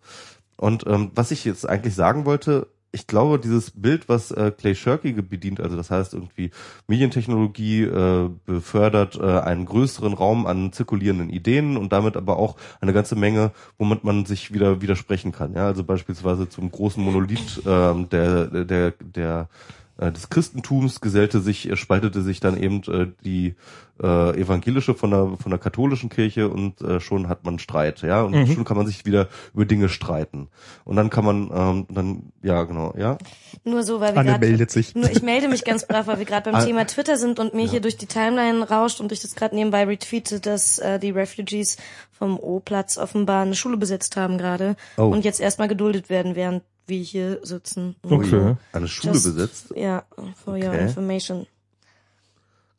[0.58, 4.74] Und ähm, was ich jetzt eigentlich sagen wollte, ich glaube, dieses Bild, was äh, Clay
[4.74, 6.52] Shirky bedient, also das heißt irgendwie
[6.88, 12.94] Medientechnologie äh, befördert äh, einen größeren Raum an zirkulierenden Ideen und damit aber auch eine
[12.94, 15.54] ganze Menge, womit man sich wieder widersprechen kann.
[15.54, 19.50] Ja, also beispielsweise zum großen Monolith äh, der der der
[19.98, 23.56] des Christentums gesellte sich, äh, spaltete sich dann eben äh, die
[24.02, 28.24] äh, evangelische von der von der katholischen Kirche und äh, schon hat man Streit, ja,
[28.24, 28.48] und mhm.
[28.48, 30.50] schon kann man sich wieder über Dinge streiten.
[30.84, 33.18] Und dann kann man ähm, dann ja genau, ja.
[33.64, 34.96] Nur so, weil wir Anne grad, meldet sich.
[34.96, 37.66] Nur ich melde mich ganz brav, weil wir gerade beim Thema Twitter sind und mir
[37.66, 37.72] ja.
[37.72, 41.78] hier durch die Timeline rauscht und ich das gerade nebenbei retweete, dass äh, die Refugees
[42.12, 45.04] vom O-Platz offenbar eine Schule besetzt haben gerade oh.
[45.04, 47.96] und jetzt erstmal geduldet werden, während wir hier sitzen.
[48.04, 48.56] Okay.
[48.72, 49.74] Eine Schule Just, besetzt?
[49.76, 50.04] Ja,
[50.44, 50.68] for okay.
[50.68, 51.48] your information.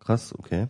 [0.00, 0.68] Krass, okay.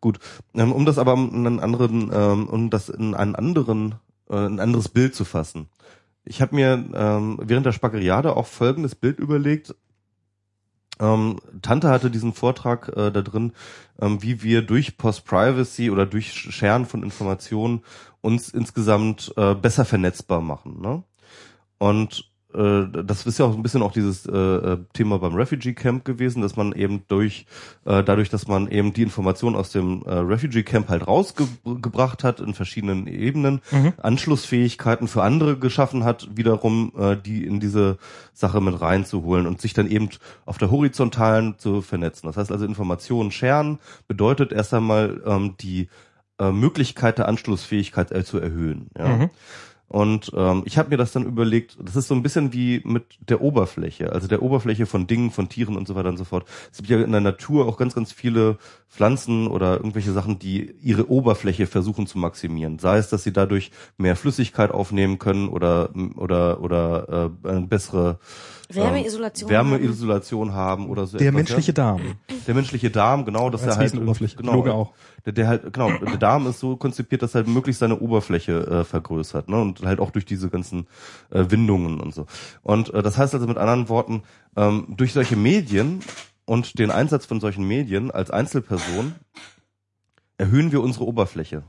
[0.00, 0.18] Gut.
[0.54, 3.94] Ähm, um das aber in einen anderen, ähm, um das in einen anderen,
[4.28, 5.68] äh, ein anderes Bild zu fassen.
[6.24, 9.74] Ich habe mir ähm, während der Spackeriade auch folgendes Bild überlegt.
[10.96, 13.52] Tante hatte diesen Vortrag äh, da drin,
[13.98, 17.82] wie wir durch Post-Privacy oder durch Scheren von Informationen
[18.20, 20.80] uns insgesamt äh, besser vernetzbar machen.
[20.80, 21.02] Ne?
[21.78, 26.04] Und das ist ja auch ein bisschen auch dieses äh, äh, Thema beim Refugee Camp
[26.04, 27.46] gewesen, dass man eben durch
[27.84, 32.38] äh, dadurch, dass man eben die Informationen aus dem äh, Refugee Camp halt rausgebracht hat
[32.38, 33.94] in verschiedenen Ebenen, mhm.
[34.00, 37.98] Anschlussfähigkeiten für andere geschaffen hat, wiederum äh, die in diese
[38.32, 40.08] Sache mit reinzuholen und sich dann eben
[40.46, 42.28] auf der horizontalen zu vernetzen.
[42.28, 45.88] Das heißt also Informationen scheren bedeutet erst einmal ähm, die
[46.38, 48.90] äh, Möglichkeit der Anschlussfähigkeit äh, zu erhöhen.
[48.96, 49.08] Ja.
[49.08, 49.30] Mhm.
[49.94, 53.04] Und ähm, ich habe mir das dann überlegt, das ist so ein bisschen wie mit
[53.28, 56.48] der Oberfläche, also der Oberfläche von Dingen, von Tieren und so weiter und so fort.
[56.72, 58.58] Es gibt ja in der Natur auch ganz, ganz viele
[58.90, 62.80] Pflanzen oder irgendwelche Sachen, die ihre Oberfläche versuchen zu maximieren.
[62.80, 68.18] Sei es, dass sie dadurch mehr Flüssigkeit aufnehmen können oder oder oder äh, eine bessere
[68.68, 70.82] Wärmeisolation, ähm, Wärmeisolation haben.
[70.82, 71.18] haben oder so.
[71.18, 71.74] Der etwas, menschliche ja?
[71.74, 72.00] Darm.
[72.48, 74.36] Der menschliche Darm, genau, dass er halt Oberfläche.
[74.36, 74.92] Genau, auch.
[75.26, 78.66] Der, der halt genau, der Darm ist so konzipiert, dass er halt möglichst seine Oberfläche
[78.66, 80.86] äh, vergrößert, ne, und halt auch durch diese ganzen
[81.30, 82.26] äh, Windungen und so.
[82.62, 84.22] Und äh, das heißt also mit anderen Worten,
[84.56, 86.00] ähm, durch solche Medien
[86.44, 89.14] und den Einsatz von solchen Medien als Einzelperson
[90.36, 91.62] erhöhen wir unsere Oberfläche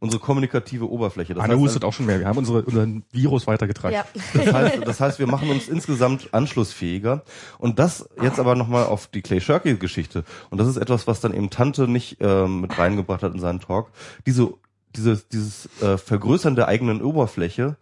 [0.00, 1.34] unsere kommunikative Oberfläche.
[1.34, 2.20] Das Anne heißt, hustet auch schon mehr.
[2.20, 3.94] Wir haben unsere, unseren Virus weitergetragen.
[3.94, 4.04] Ja.
[4.34, 7.22] Das, heißt, das heißt, wir machen uns insgesamt anschlussfähiger.
[7.58, 10.24] Und das jetzt aber nochmal auf die Clay Shirky-Geschichte.
[10.50, 13.60] Und das ist etwas, was dann eben Tante nicht ähm, mit reingebracht hat in seinen
[13.60, 13.90] Talk.
[14.26, 14.54] Diese,
[14.94, 17.76] dieses, dieses äh, Vergrößern der eigenen Oberfläche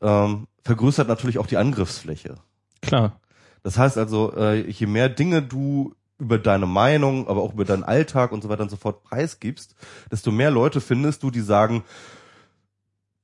[0.00, 2.36] ähm, vergrößert natürlich auch die Angriffsfläche.
[2.80, 3.20] Klar.
[3.62, 7.84] Das heißt also, äh, je mehr Dinge du über deine Meinung, aber auch über deinen
[7.84, 9.74] Alltag und so weiter und so fort preisgibst,
[10.10, 11.84] desto mehr Leute findest du, die sagen,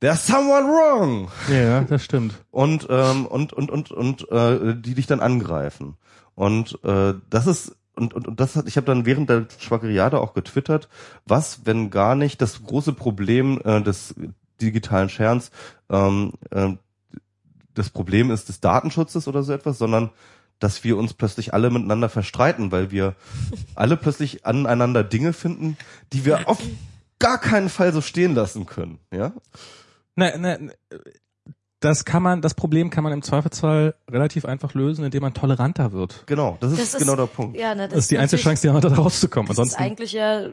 [0.01, 1.28] There's someone wrong.
[1.52, 2.35] Ja, das stimmt.
[2.51, 5.97] Und ähm, und und und und äh, die dich dann angreifen.
[6.35, 10.19] Und äh, das ist und, und, und das hat ich habe dann während der Schwackeriade
[10.19, 10.89] auch getwittert,
[11.27, 14.15] was wenn gar nicht das große Problem äh, des
[14.62, 15.51] digitalen Scherns
[15.91, 16.70] ähm, äh,
[17.75, 20.10] das Problem ist des Datenschutzes oder so etwas, sondern
[20.61, 23.17] dass wir uns plötzlich alle miteinander verstreiten, weil wir
[23.75, 25.77] alle plötzlich aneinander Dinge finden,
[26.13, 26.59] die wir auf
[27.19, 29.33] gar keinen Fall so stehen lassen können, ja?
[30.17, 30.59] Na, na,
[31.81, 35.93] das kann man, das Problem kann man im Zweifelsfall relativ einfach lösen, indem man toleranter
[35.93, 36.25] wird.
[36.27, 37.57] Genau, das ist, das ist genau der Punkt.
[37.57, 39.49] Ja, ne, das, das ist die einzige Chance, die man da rauszukommen.
[39.49, 40.49] Das Ansonsten ist eigentlich ja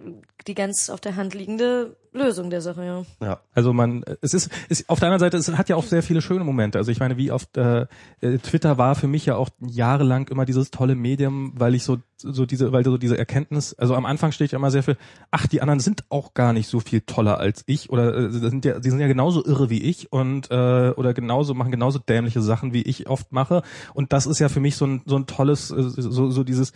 [0.48, 3.04] die ganz auf der Hand liegende Lösung der Sache, ja.
[3.26, 3.40] Ja.
[3.54, 6.22] Also man, es ist, ist auf der anderen Seite, es hat ja auch sehr viele
[6.22, 6.78] schöne Momente.
[6.78, 7.88] Also ich meine, wie oft äh,
[8.22, 11.98] äh, Twitter war für mich ja auch jahrelang immer dieses tolle Medium, weil ich so
[12.20, 14.98] so diese, weil so diese Erkenntnis, also am Anfang steht ja immer sehr viel,
[15.30, 18.66] ach, die anderen sind auch gar nicht so viel toller als ich oder äh, sind
[18.66, 22.42] ja, die sind ja genauso irre wie ich und äh, oder genauso machen genauso dämliche
[22.42, 23.62] Sachen wie ich oft mache
[23.94, 26.74] und das ist ja für mich so ein so ein tolles äh, so so dieses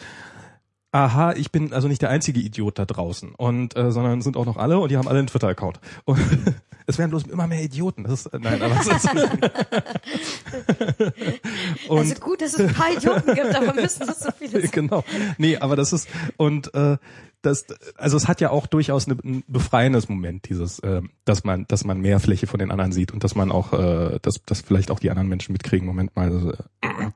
[0.92, 4.46] aha, ich bin also nicht der einzige Idiot da draußen und äh, sondern sind auch
[4.46, 5.80] noch alle und die haben alle einen Twitter-Account.
[6.06, 6.20] Und
[6.86, 8.04] es werden bloß immer mehr Idioten.
[8.04, 9.10] Das ist, äh, nein, aber es ist
[11.88, 14.72] und, also gut, dass es ein paar Idioten gibt, aber müssen das so viele sein.
[14.72, 15.04] Genau.
[15.38, 16.98] Nee, aber das ist und äh,
[17.42, 17.66] das,
[17.98, 22.00] also es hat ja auch durchaus ein befreiendes Moment, dieses, äh, dass man, dass man
[22.00, 25.00] mehr Fläche von den anderen sieht und dass man auch, äh, dass, dass vielleicht auch
[25.00, 25.88] die anderen Menschen mitkriegen.
[25.88, 27.12] Moment mal, also, äh,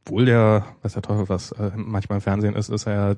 [0.00, 3.16] obwohl der, weiß der Teufel was, äh, manchmal im Fernsehen ist, ist er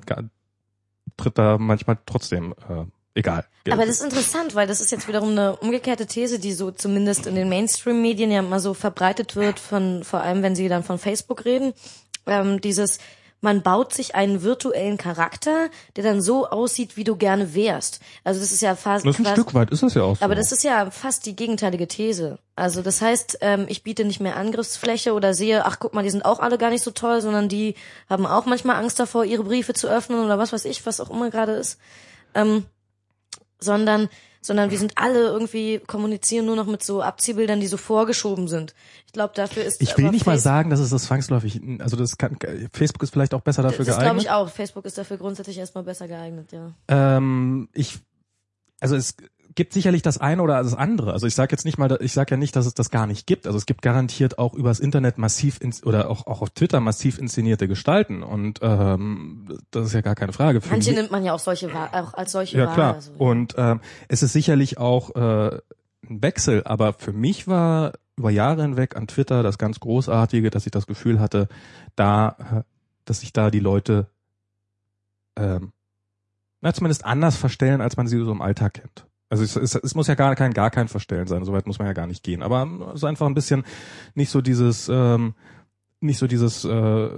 [1.15, 3.45] tritt da manchmal trotzdem äh, egal.
[3.69, 7.27] Aber das ist interessant, weil das ist jetzt wiederum eine umgekehrte These, die so zumindest
[7.27, 10.97] in den Mainstream-Medien ja immer so verbreitet wird, von vor allem wenn sie dann von
[10.97, 11.73] Facebook reden.
[12.27, 12.99] ähm, dieses
[13.41, 17.99] man baut sich einen virtuellen Charakter, der dann so aussieht, wie du gerne wärst.
[18.23, 19.05] Also das ist ja fast.
[19.05, 20.25] Das ist ein fast, Stück weit ist das ja auch so.
[20.25, 22.39] aber das ist ja fast die gegenteilige These.
[22.55, 26.09] Also das heißt, ähm, ich biete nicht mehr Angriffsfläche oder sehe, ach guck mal, die
[26.09, 27.75] sind auch alle gar nicht so toll, sondern die
[28.09, 31.11] haben auch manchmal Angst davor, ihre Briefe zu öffnen oder was weiß ich, was auch
[31.11, 31.79] immer gerade ist.
[32.33, 32.65] Ähm,
[33.59, 34.09] sondern
[34.47, 38.73] sondern wir sind alle irgendwie kommunizieren nur noch mit so Abziehbildern, die so vorgeschoben sind.
[39.05, 41.95] Ich glaube, dafür ist ich will nicht mal Face- sagen, dass es das zwangsläufig, also
[41.97, 42.37] das kann,
[42.73, 44.23] Facebook ist vielleicht auch besser dafür das glaube geeignet.
[44.23, 44.49] ich auch.
[44.49, 46.71] Facebook ist dafür grundsätzlich erstmal besser geeignet, ja.
[46.87, 47.99] Ähm, ich,
[48.79, 49.15] also es
[49.57, 51.11] gibt sicherlich das eine oder das andere.
[51.11, 53.25] Also ich sage jetzt nicht mal, ich sage ja nicht, dass es das gar nicht
[53.25, 53.47] gibt.
[53.47, 57.17] Also es gibt garantiert auch übers Internet massiv ins, oder auch, auch auf Twitter massiv
[57.17, 60.61] inszenierte Gestalten und ähm, das ist ja gar keine Frage.
[60.61, 62.73] Für Manche nimmt man ja auch solche auch als solche ja wahr.
[62.75, 62.93] klar.
[62.93, 65.57] Also, Und ähm, es ist sicherlich auch äh,
[66.07, 70.67] ein Wechsel, aber für mich war über Jahre hinweg an Twitter das ganz Großartige, dass
[70.67, 71.49] ich das Gefühl hatte,
[71.95, 72.63] da, äh,
[73.05, 74.07] dass sich da die Leute
[75.35, 75.73] ähm,
[76.61, 79.07] na, zumindest anders verstellen, als man sie so im Alltag kennt.
[79.29, 81.87] Also es, es, es muss ja gar kein gar kein Verstellen sein, soweit muss man
[81.87, 82.41] ja gar nicht gehen.
[82.41, 83.63] Aber es ist einfach ein bisschen
[84.15, 85.33] nicht so dieses ähm,
[85.99, 87.09] nicht so dieses äh,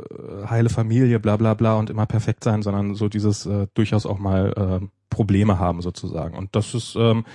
[0.50, 4.20] heile Familie, bla bla bla und immer perfekt sein, sondern so dieses äh, durchaus auch
[4.20, 6.38] mal äh, Probleme haben sozusagen.
[6.38, 7.26] Und das ist ähm,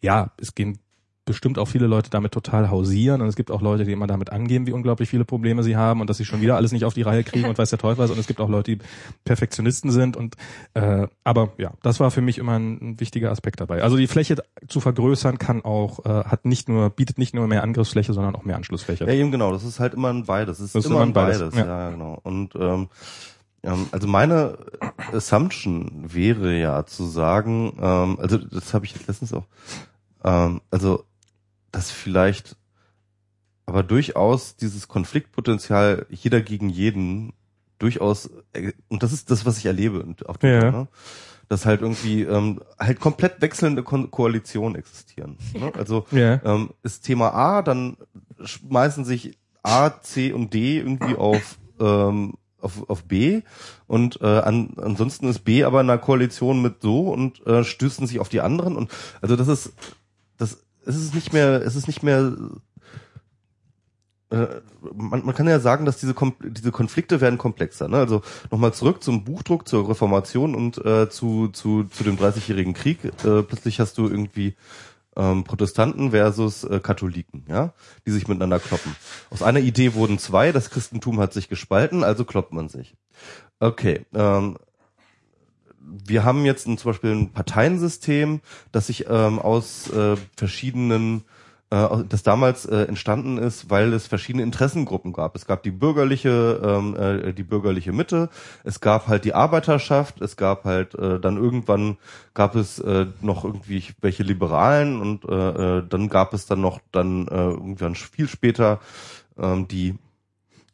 [0.00, 0.78] ja, es gehen
[1.28, 4.30] bestimmt auch viele Leute damit total hausieren und es gibt auch Leute, die immer damit
[4.30, 6.94] angeben, wie unglaublich viele Probleme sie haben und dass sie schon wieder alles nicht auf
[6.94, 8.82] die Reihe kriegen und weiß der Teufel was und es gibt auch Leute, die
[9.24, 10.36] Perfektionisten sind und
[10.74, 13.82] äh, aber ja, das war für mich immer ein, ein wichtiger Aspekt dabei.
[13.82, 17.62] Also die Fläche zu vergrößern kann auch äh, hat nicht nur bietet nicht nur mehr
[17.62, 19.04] Angriffsfläche, sondern auch mehr Anschlussfläche.
[19.04, 19.52] Ja, eben genau.
[19.52, 20.58] Das ist halt immer ein beides.
[20.58, 21.58] Das ist, Das ist immer ein beides, beides.
[21.58, 21.66] ja.
[21.66, 22.18] Ja, genau.
[22.22, 22.88] Und ähm,
[23.62, 24.58] ähm, also meine
[25.12, 29.44] Assumption wäre ja zu sagen, ähm, also das habe ich letztens auch,
[30.24, 31.04] ähm, also
[31.78, 32.56] dass vielleicht
[33.64, 37.34] aber durchaus dieses Konfliktpotenzial jeder gegen jeden
[37.78, 40.70] durchaus äh, und das ist das, was ich erlebe und auf Twitter, Ja.
[40.72, 40.88] ne?
[41.48, 45.36] dass halt irgendwie ähm, halt komplett wechselnde Ko Koalitionen existieren.
[45.54, 45.72] Ne?
[45.78, 46.40] Also Ja.
[46.44, 47.96] ähm, ist Thema A, dann
[48.42, 53.42] schmeißen sich A, C und D irgendwie auf ähm, auf, auf B
[53.86, 58.08] und äh, an, ansonsten ist B aber in einer Koalition mit so und äh, stößen
[58.08, 58.90] sich auf die anderen und
[59.20, 59.72] also das ist
[60.38, 62.32] das es ist nicht mehr es ist nicht mehr
[64.30, 64.46] äh,
[64.92, 67.88] man, man kann ja sagen, dass diese Kom diese Konflikte werden komplexer.
[67.88, 67.96] Ne?
[67.96, 73.04] Also nochmal zurück zum Buchdruck, zur Reformation und äh, zu, zu, zu dem Dreißigjährigen Krieg.
[73.04, 74.54] Äh, plötzlich hast du irgendwie
[75.16, 77.72] ähm, Protestanten versus äh, Katholiken, ja,
[78.06, 78.94] die sich miteinander kloppen.
[79.30, 82.96] Aus einer Idee wurden zwei, das Christentum hat sich gespalten, also kloppt man sich.
[83.60, 84.58] Okay, ähm,
[86.06, 88.40] wir haben jetzt zum Beispiel ein Parteiensystem,
[88.72, 91.24] das sich ähm, aus äh, verschiedenen
[91.70, 95.36] äh, das damals äh, entstanden ist, weil es verschiedene Interessengruppen gab.
[95.36, 98.30] Es gab die bürgerliche, ähm, äh, die bürgerliche Mitte,
[98.64, 101.98] es gab halt die Arbeiterschaft, es gab halt äh, dann irgendwann
[102.34, 106.80] gab es äh, noch irgendwie welche Liberalen und äh, äh, dann gab es dann noch
[106.92, 108.80] dann äh, irgendwann viel später
[109.38, 109.96] ähm, die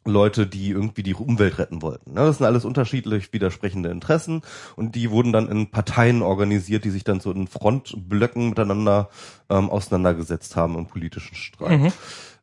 [0.05, 2.13] Leute, die irgendwie die Umwelt retten wollten.
[2.13, 4.41] Ne, Das sind alles unterschiedlich widersprechende Interessen
[4.75, 9.09] und die wurden dann in Parteien organisiert, die sich dann so in Frontblöcken miteinander
[9.49, 11.81] ähm, auseinandergesetzt haben im politischen Streit.
[11.81, 11.93] Mhm.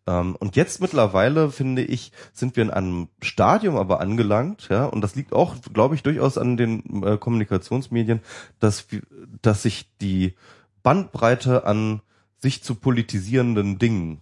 [0.06, 5.00] Ähm, und jetzt mittlerweile, finde ich, sind wir in einem Stadium aber angelangt, ja, und
[5.00, 8.20] das liegt auch, glaube ich, durchaus an den äh, Kommunikationsmedien,
[8.58, 8.86] dass,
[9.40, 10.34] dass sich die
[10.82, 12.00] Bandbreite an
[12.38, 14.20] sich zu politisierenden Dingen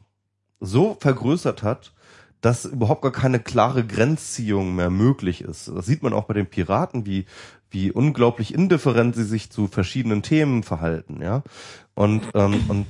[0.60, 1.94] so vergrößert hat,
[2.40, 5.68] dass überhaupt gar keine klare Grenzziehung mehr möglich ist.
[5.68, 7.26] Das sieht man auch bei den Piraten, wie,
[7.70, 11.42] wie unglaublich indifferent sie sich zu verschiedenen Themen verhalten, ja.
[11.94, 12.86] Und, ähm, und,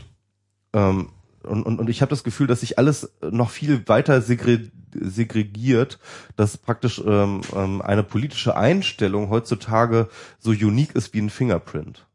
[0.72, 1.08] ähm,
[1.42, 6.00] und, und, und ich habe das Gefühl, dass sich alles noch viel weiter segre segregiert,
[6.34, 12.06] dass praktisch ähm, ähm, eine politische Einstellung heutzutage so unique ist wie ein Fingerprint.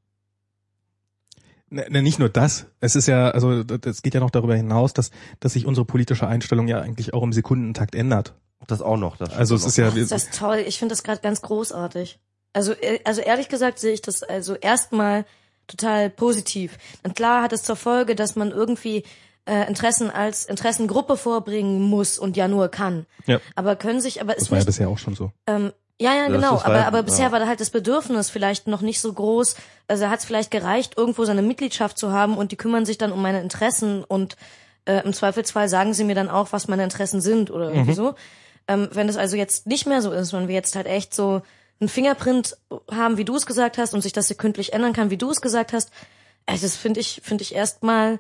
[1.70, 2.68] Ne, ne, nicht nur das.
[2.80, 6.28] Es ist ja, also es geht ja noch darüber hinaus, dass, dass sich unsere politische
[6.28, 8.34] Einstellung ja eigentlich auch im Sekundentakt ändert.
[8.68, 9.18] Das auch noch.
[9.18, 10.64] Das Also es ist ja, Ach, ist das toll.
[10.66, 12.20] Ich finde das gerade ganz großartig.
[12.54, 15.26] Also, äh, also ehrlich gesagt sehe ich das also erstmal
[15.68, 16.78] total positiv.
[17.04, 19.04] Und klar hat es zur Folge, dass man irgendwie
[19.46, 23.06] äh, Interessen als Interessengruppe vorbringen muss und ja nur kann.
[23.26, 23.40] Ja.
[23.56, 25.32] Aber können sich, aber das ist war ja nicht, bisher auch schon so.
[25.48, 26.54] ähm, ja, ja, das genau.
[26.62, 27.32] Aber, halt- aber bisher ja.
[27.32, 29.56] war da halt das Bedürfnis vielleicht noch nicht so groß.
[29.88, 33.12] Also hat es vielleicht gereicht, irgendwo seine Mitgliedschaft zu haben und die kümmern sich dann
[33.12, 34.36] um meine Interessen und
[34.86, 37.96] äh, im Zweifelsfall sagen sie mir dann auch, was meine Interessen sind oder irgendwie Mhm.
[37.96, 38.16] so.
[38.68, 41.42] Ähm, wenn das also jetzt nicht mehr so ist, wenn wir jetzt halt echt so
[41.80, 42.58] einen Fingerprint
[42.92, 45.42] haben, wie du es gesagt hast, und sich das sekündlich ändern kann, wie du es
[45.42, 45.92] gesagt hast,
[46.46, 48.20] äh, das finde ich, finde ich erstmal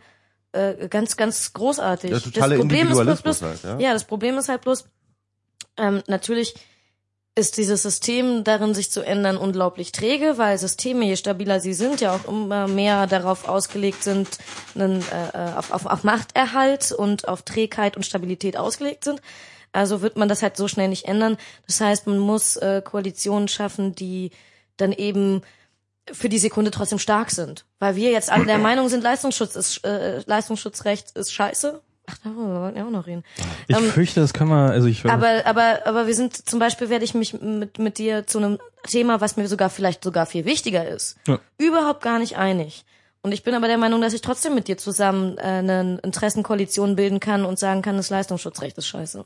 [0.53, 2.11] äh, ganz, ganz großartig.
[2.23, 3.79] Totale das Problem ist bloß, bloß halt, ja.
[3.79, 4.85] ja, das Problem ist halt bloß,
[5.77, 6.55] Ähm, natürlich
[7.37, 11.99] ist dieses System darin, sich zu ändern, unglaublich träge, weil Systeme, je stabiler sie sind,
[11.99, 14.29] ja auch immer mehr darauf ausgelegt sind,
[14.73, 19.21] einen, äh, auf, auf, auf Machterhalt und auf Trägheit und Stabilität ausgelegt sind.
[19.73, 21.35] Also wird man das halt so schnell nicht ändern.
[21.67, 24.31] Das heißt, man muss äh, Koalitionen schaffen, die
[24.77, 25.41] dann eben
[26.11, 27.65] für die Sekunde trotzdem stark sind.
[27.79, 31.81] Weil wir jetzt alle der Meinung sind, Leistungsschutz ist, äh, Leistungsschutzrecht ist scheiße.
[32.07, 33.23] Ach, darüber wollten wir auch noch reden.
[33.67, 36.89] Ich Ähm, fürchte, das können wir, also ich aber, aber, aber wir sind, zum Beispiel
[36.89, 40.45] werde ich mich mit, mit dir zu einem Thema, was mir sogar vielleicht sogar viel
[40.45, 41.39] wichtiger ist, Ja.
[41.57, 42.85] überhaupt gar nicht einig.
[43.23, 46.95] Und ich bin aber der Meinung, dass ich trotzdem mit dir zusammen äh, eine Interessenkoalition
[46.95, 49.25] bilden kann und sagen kann, das Leistungsschutzrecht ist scheiße.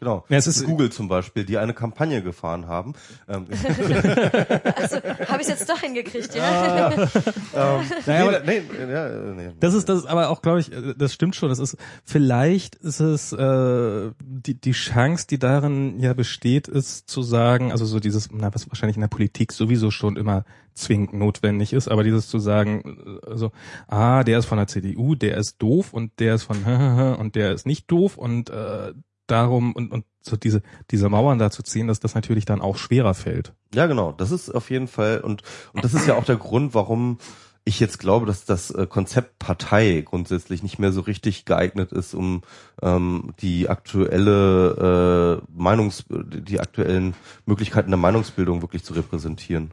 [0.00, 0.24] Genau.
[0.30, 2.94] Ja, es ist- Google zum Beispiel, die eine Kampagne gefahren haben.
[3.28, 3.46] Ähm,
[4.76, 4.96] Also
[5.28, 6.90] habe ich jetzt doch hingekriegt, ja?
[7.54, 9.50] naja, nee, aber- nee, ja, nee.
[9.60, 11.48] Das ist das, aber auch glaube ich, äh, das stimmt schon.
[11.50, 17.22] Das ist vielleicht ist es äh, die die Chance, die darin ja besteht, ist zu
[17.22, 21.72] sagen, also so dieses, na, was wahrscheinlich in der Politik sowieso schon immer zwingend notwendig
[21.72, 23.52] ist, aber dieses zu sagen, äh, also
[23.88, 26.64] ah, der ist von der CDU, der ist doof und der ist von
[27.18, 28.92] und der ist nicht doof und äh,
[29.30, 32.76] darum und und so diese diese Mauern da zu ziehen, dass das natürlich dann auch
[32.76, 33.52] schwerer fällt.
[33.74, 34.12] Ja, genau.
[34.12, 35.42] Das ist auf jeden Fall und
[35.72, 37.18] und das ist ja auch der Grund, warum
[37.64, 42.14] ich jetzt glaube, dass das äh, Konzept Partei grundsätzlich nicht mehr so richtig geeignet ist,
[42.14, 42.40] um
[42.82, 47.14] ähm, die aktuelle äh, Meinungs die aktuellen
[47.46, 49.72] Möglichkeiten der Meinungsbildung wirklich zu repräsentieren.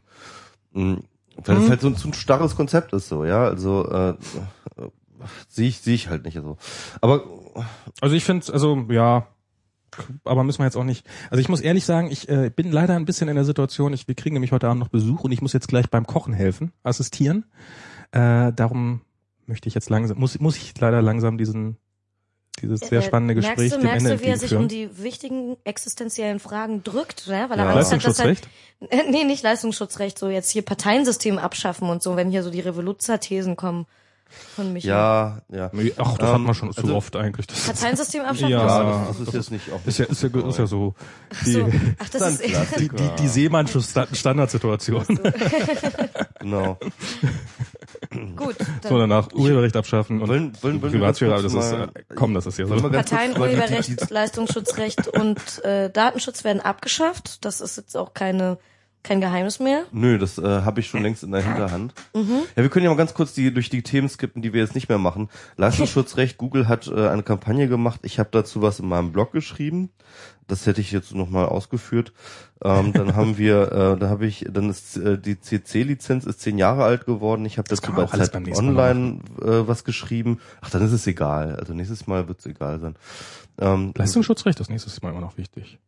[0.74, 1.00] Mhm.
[1.45, 3.45] Weil es halt so, ein- so ein starres Konzept ist so, ja.
[3.45, 4.16] Also äh, äh,
[5.48, 6.58] sehe ich sehe ich halt nicht so.
[7.00, 7.24] Aber
[8.02, 9.27] Also ich finde, also ja,
[10.24, 11.06] aber müssen wir jetzt auch nicht.
[11.30, 13.93] Also ich muss ehrlich sagen, ich äh, bin leider ein bisschen in der Situation.
[13.93, 16.33] Ich, wir kriegen nämlich heute Abend noch Besuch und ich muss jetzt gleich beim Kochen
[16.33, 17.45] helfen, assistieren.
[18.11, 19.01] Äh, darum
[19.45, 21.77] möchte ich jetzt langsam, muss muss ich leider langsam diesen
[22.61, 25.57] dieses sehr Äh, spannende Gespräch merkst du, merkst du, wie er sich um die wichtigen
[25.64, 27.45] existenziellen Fragen drückt, ne?
[27.49, 27.74] weil er Ja.
[27.74, 28.49] Angst hat, dass er, Leistungsschutzrecht?
[28.90, 32.59] Äh, nee, nicht Leistungsschutzrecht, so jetzt hier Parteiensystem abschaffen und so, wenn hier so die
[32.59, 33.85] Revoluzzer-Thesen kommen
[34.56, 34.90] von Michael.
[34.92, 35.72] ja, ja.
[35.98, 37.48] Ach, das hat Ähm, man schon zu also- oft eigentlich.
[37.48, 38.50] Das Parteiensystem abschaffen?
[38.50, 39.06] Ja.
[39.08, 40.96] das, das ist jetzt nicht auch ist ja, ist ja, ist ja so
[41.46, 41.70] die, so.
[42.00, 45.06] Ach, das ist die, die, die Seemannsche Sta- Standardsituation.
[46.40, 46.78] genau.
[48.36, 48.56] gut.
[48.82, 52.34] Dann So danach Urheberrecht abschaffen und Wollen- wollen- wollen wir Privatsphäre, das ist, äh, komm,
[52.34, 52.76] das ist ja so.
[52.82, 57.46] Wir Parteien, Urheberrecht, Leistungsschutzrecht und äh, Datenschutz werden abgeschafft.
[57.46, 58.58] Das ist jetzt auch keine
[59.08, 59.86] kein Geheimnis mehr.
[59.92, 61.94] Nö, das äh, habe ich schon längst in der Hinterhand.
[62.14, 64.76] Ja, wir können ja mal ganz kurz die durch die Themen skippen, die wir jetzt
[64.76, 65.30] nicht mehr machen.
[65.56, 68.02] Leistungsschutzrecht, Google hat äh, eine Kampagne gemacht.
[68.03, 69.90] Ich habe dazu was in meinem Blog geschrieben.
[70.48, 72.14] Das hätte ich jetzt nochmal ausgeführt.
[72.64, 76.58] Ähm, dann haben wir, äh, da habe ich, dann ist äh, die CC-Lizenz ist zehn
[76.58, 77.45] Jahre alt geworden.
[77.45, 80.40] Ich habe dazu bei Zeit Mal Online äh, was geschrieben.
[80.61, 81.56] Ach, dann ist es egal.
[81.58, 82.95] Also nächstes Mal wird es egal sein.
[83.60, 85.80] Ähm, Leistungsschutzrecht ist nächstes Mal immer noch wichtig.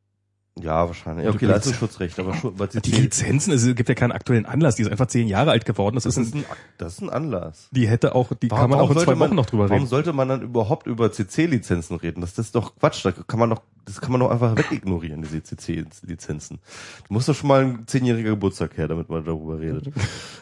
[0.62, 1.26] Ja, wahrscheinlich.
[1.26, 4.46] Ja, Die okay, Leistungsschutzrecht, aber schon, weil Die CC, Lizenzen, es gibt ja keinen aktuellen
[4.46, 5.96] Anlass, die ist einfach zehn Jahre alt geworden.
[5.96, 6.46] Das ist das ist ein, ein,
[6.78, 7.68] das ist ein Anlass.
[7.72, 9.46] die hätte auch, die Warum- kann man auch warum in zwei sollte man- Wochen noch
[9.48, 9.88] drüber Warum reden.
[9.88, 12.22] sollte man dann überhaupt über CC-Lizenzen reden?
[12.22, 13.04] Das, das ist doch Quatsch.
[13.06, 16.60] Da kann man doch, das kann man doch einfach wegignorieren, diese CC-Lizenzen.
[17.08, 19.92] Du musst doch schon mal ein zehnjähriger Geburtstag her, damit man darüber redet.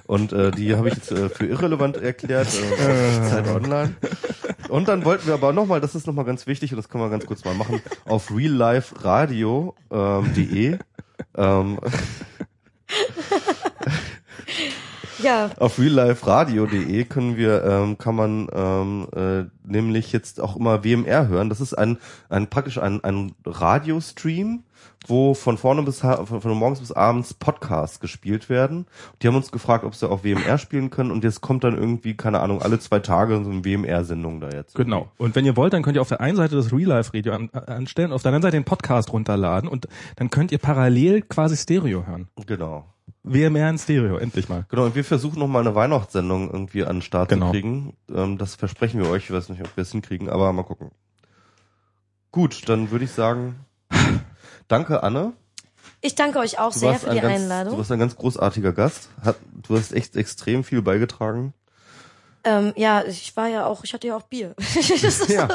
[0.06, 2.48] Und äh, die habe ich jetzt äh, für irrelevant erklärt.
[2.48, 3.96] Äh, Zeit Online.
[4.70, 7.10] Und dann wollten wir aber nochmal, das ist nochmal ganz wichtig und das können wir
[7.10, 10.78] ganz kurz mal machen, auf realliferadio.de ähm, de,
[11.36, 11.80] ähm,
[15.24, 21.28] Ja, Auf realliferadio.de können wir, ähm, kann man ähm, äh, nämlich jetzt auch immer WMR
[21.28, 21.50] hören.
[21.50, 21.98] Das ist ein,
[22.30, 24.64] ein praktisch ein, ein Radiostream,
[25.08, 28.86] wo von vorne bis von, von morgens bis abends Podcasts gespielt werden.
[29.22, 32.16] Die haben uns gefragt, ob sie auch WMR spielen können und jetzt kommt dann irgendwie,
[32.16, 34.76] keine Ahnung, alle zwei Tage so eine WMR-Sendung da jetzt.
[34.76, 35.10] Genau.
[35.18, 37.34] Und wenn ihr wollt, dann könnt ihr auf der einen Seite das Real Life Radio
[37.34, 41.58] an, anstellen, auf der anderen Seite den Podcast runterladen und dann könnt ihr parallel quasi
[41.58, 42.28] Stereo hören.
[42.46, 42.86] Genau.
[43.24, 44.66] WMR in Stereo, endlich mal.
[44.70, 47.48] Genau, und wir versuchen noch mal eine Weihnachtssendung irgendwie an den Start Genau.
[47.48, 47.98] zu kriegen.
[48.14, 49.26] Ähm, das versprechen wir euch.
[49.26, 50.92] Ich weiß nicht, ob wir es hinkriegen, aber mal gucken.
[52.32, 53.56] Gut, dann würde ich sagen,
[54.68, 55.34] danke Anne.
[56.02, 57.78] ich danke euch auch Du sehr für ein die ganz, Du Einladung.
[57.78, 59.10] warst ein ganz großartiger Gast.
[59.24, 59.38] Hat,
[59.68, 61.54] du hast echt extrem viel beigetragen.
[62.44, 64.56] Ähm, ja, ich war ja auch, ich hatte ja auch Bier.
[65.28, 65.48] Ja.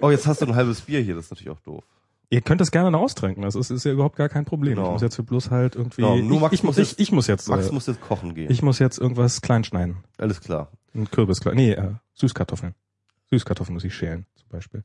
[0.00, 1.14] Oh, jetzt hast du ein halbes Bier hier.
[1.14, 1.84] Das ist natürlich auch doof.
[2.30, 4.74] Ihr könnt das gerne noch austrinken, das ist, ist ja überhaupt gar kein Problem.
[4.76, 4.86] Genau.
[4.88, 7.12] Ich muss jetzt bloß halt irgendwie, Genau, nur ich, Max ich, muss ich, jetzt- ich
[7.12, 8.50] muss jetzt, Max äh, muss jetzt kochen gehen.
[8.50, 9.98] ich muss jetzt irgendwas klein schneiden.
[10.18, 10.68] Alles klar.
[10.94, 12.74] Ein Kürbis klein, nee, äh, Süßkartoffeln.
[13.30, 14.84] Süßkartoffeln muss ich schälen, zum Beispiel.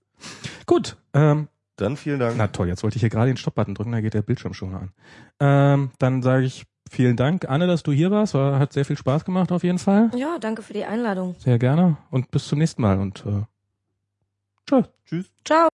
[0.66, 2.36] Gut, ähm, Dann vielen Dank.
[2.38, 4.76] Na toll, jetzt wollte ich hier gerade den Stopp-Button drücken, da geht der Bildschirm schon
[4.76, 4.92] an.
[5.40, 8.34] Ähm, dann sage ich vielen Dank, Anne, dass du hier warst.
[8.34, 10.12] War, hat sehr viel Spaß gemacht auf jeden Fall.
[10.16, 11.36] ja, danke für die Einladung.
[11.40, 13.44] Sehr gerne und bis zum nächsten Mal und äh,
[14.68, 14.82] tschö.
[15.06, 15.32] Tschüss.
[15.46, 15.70] Ciao.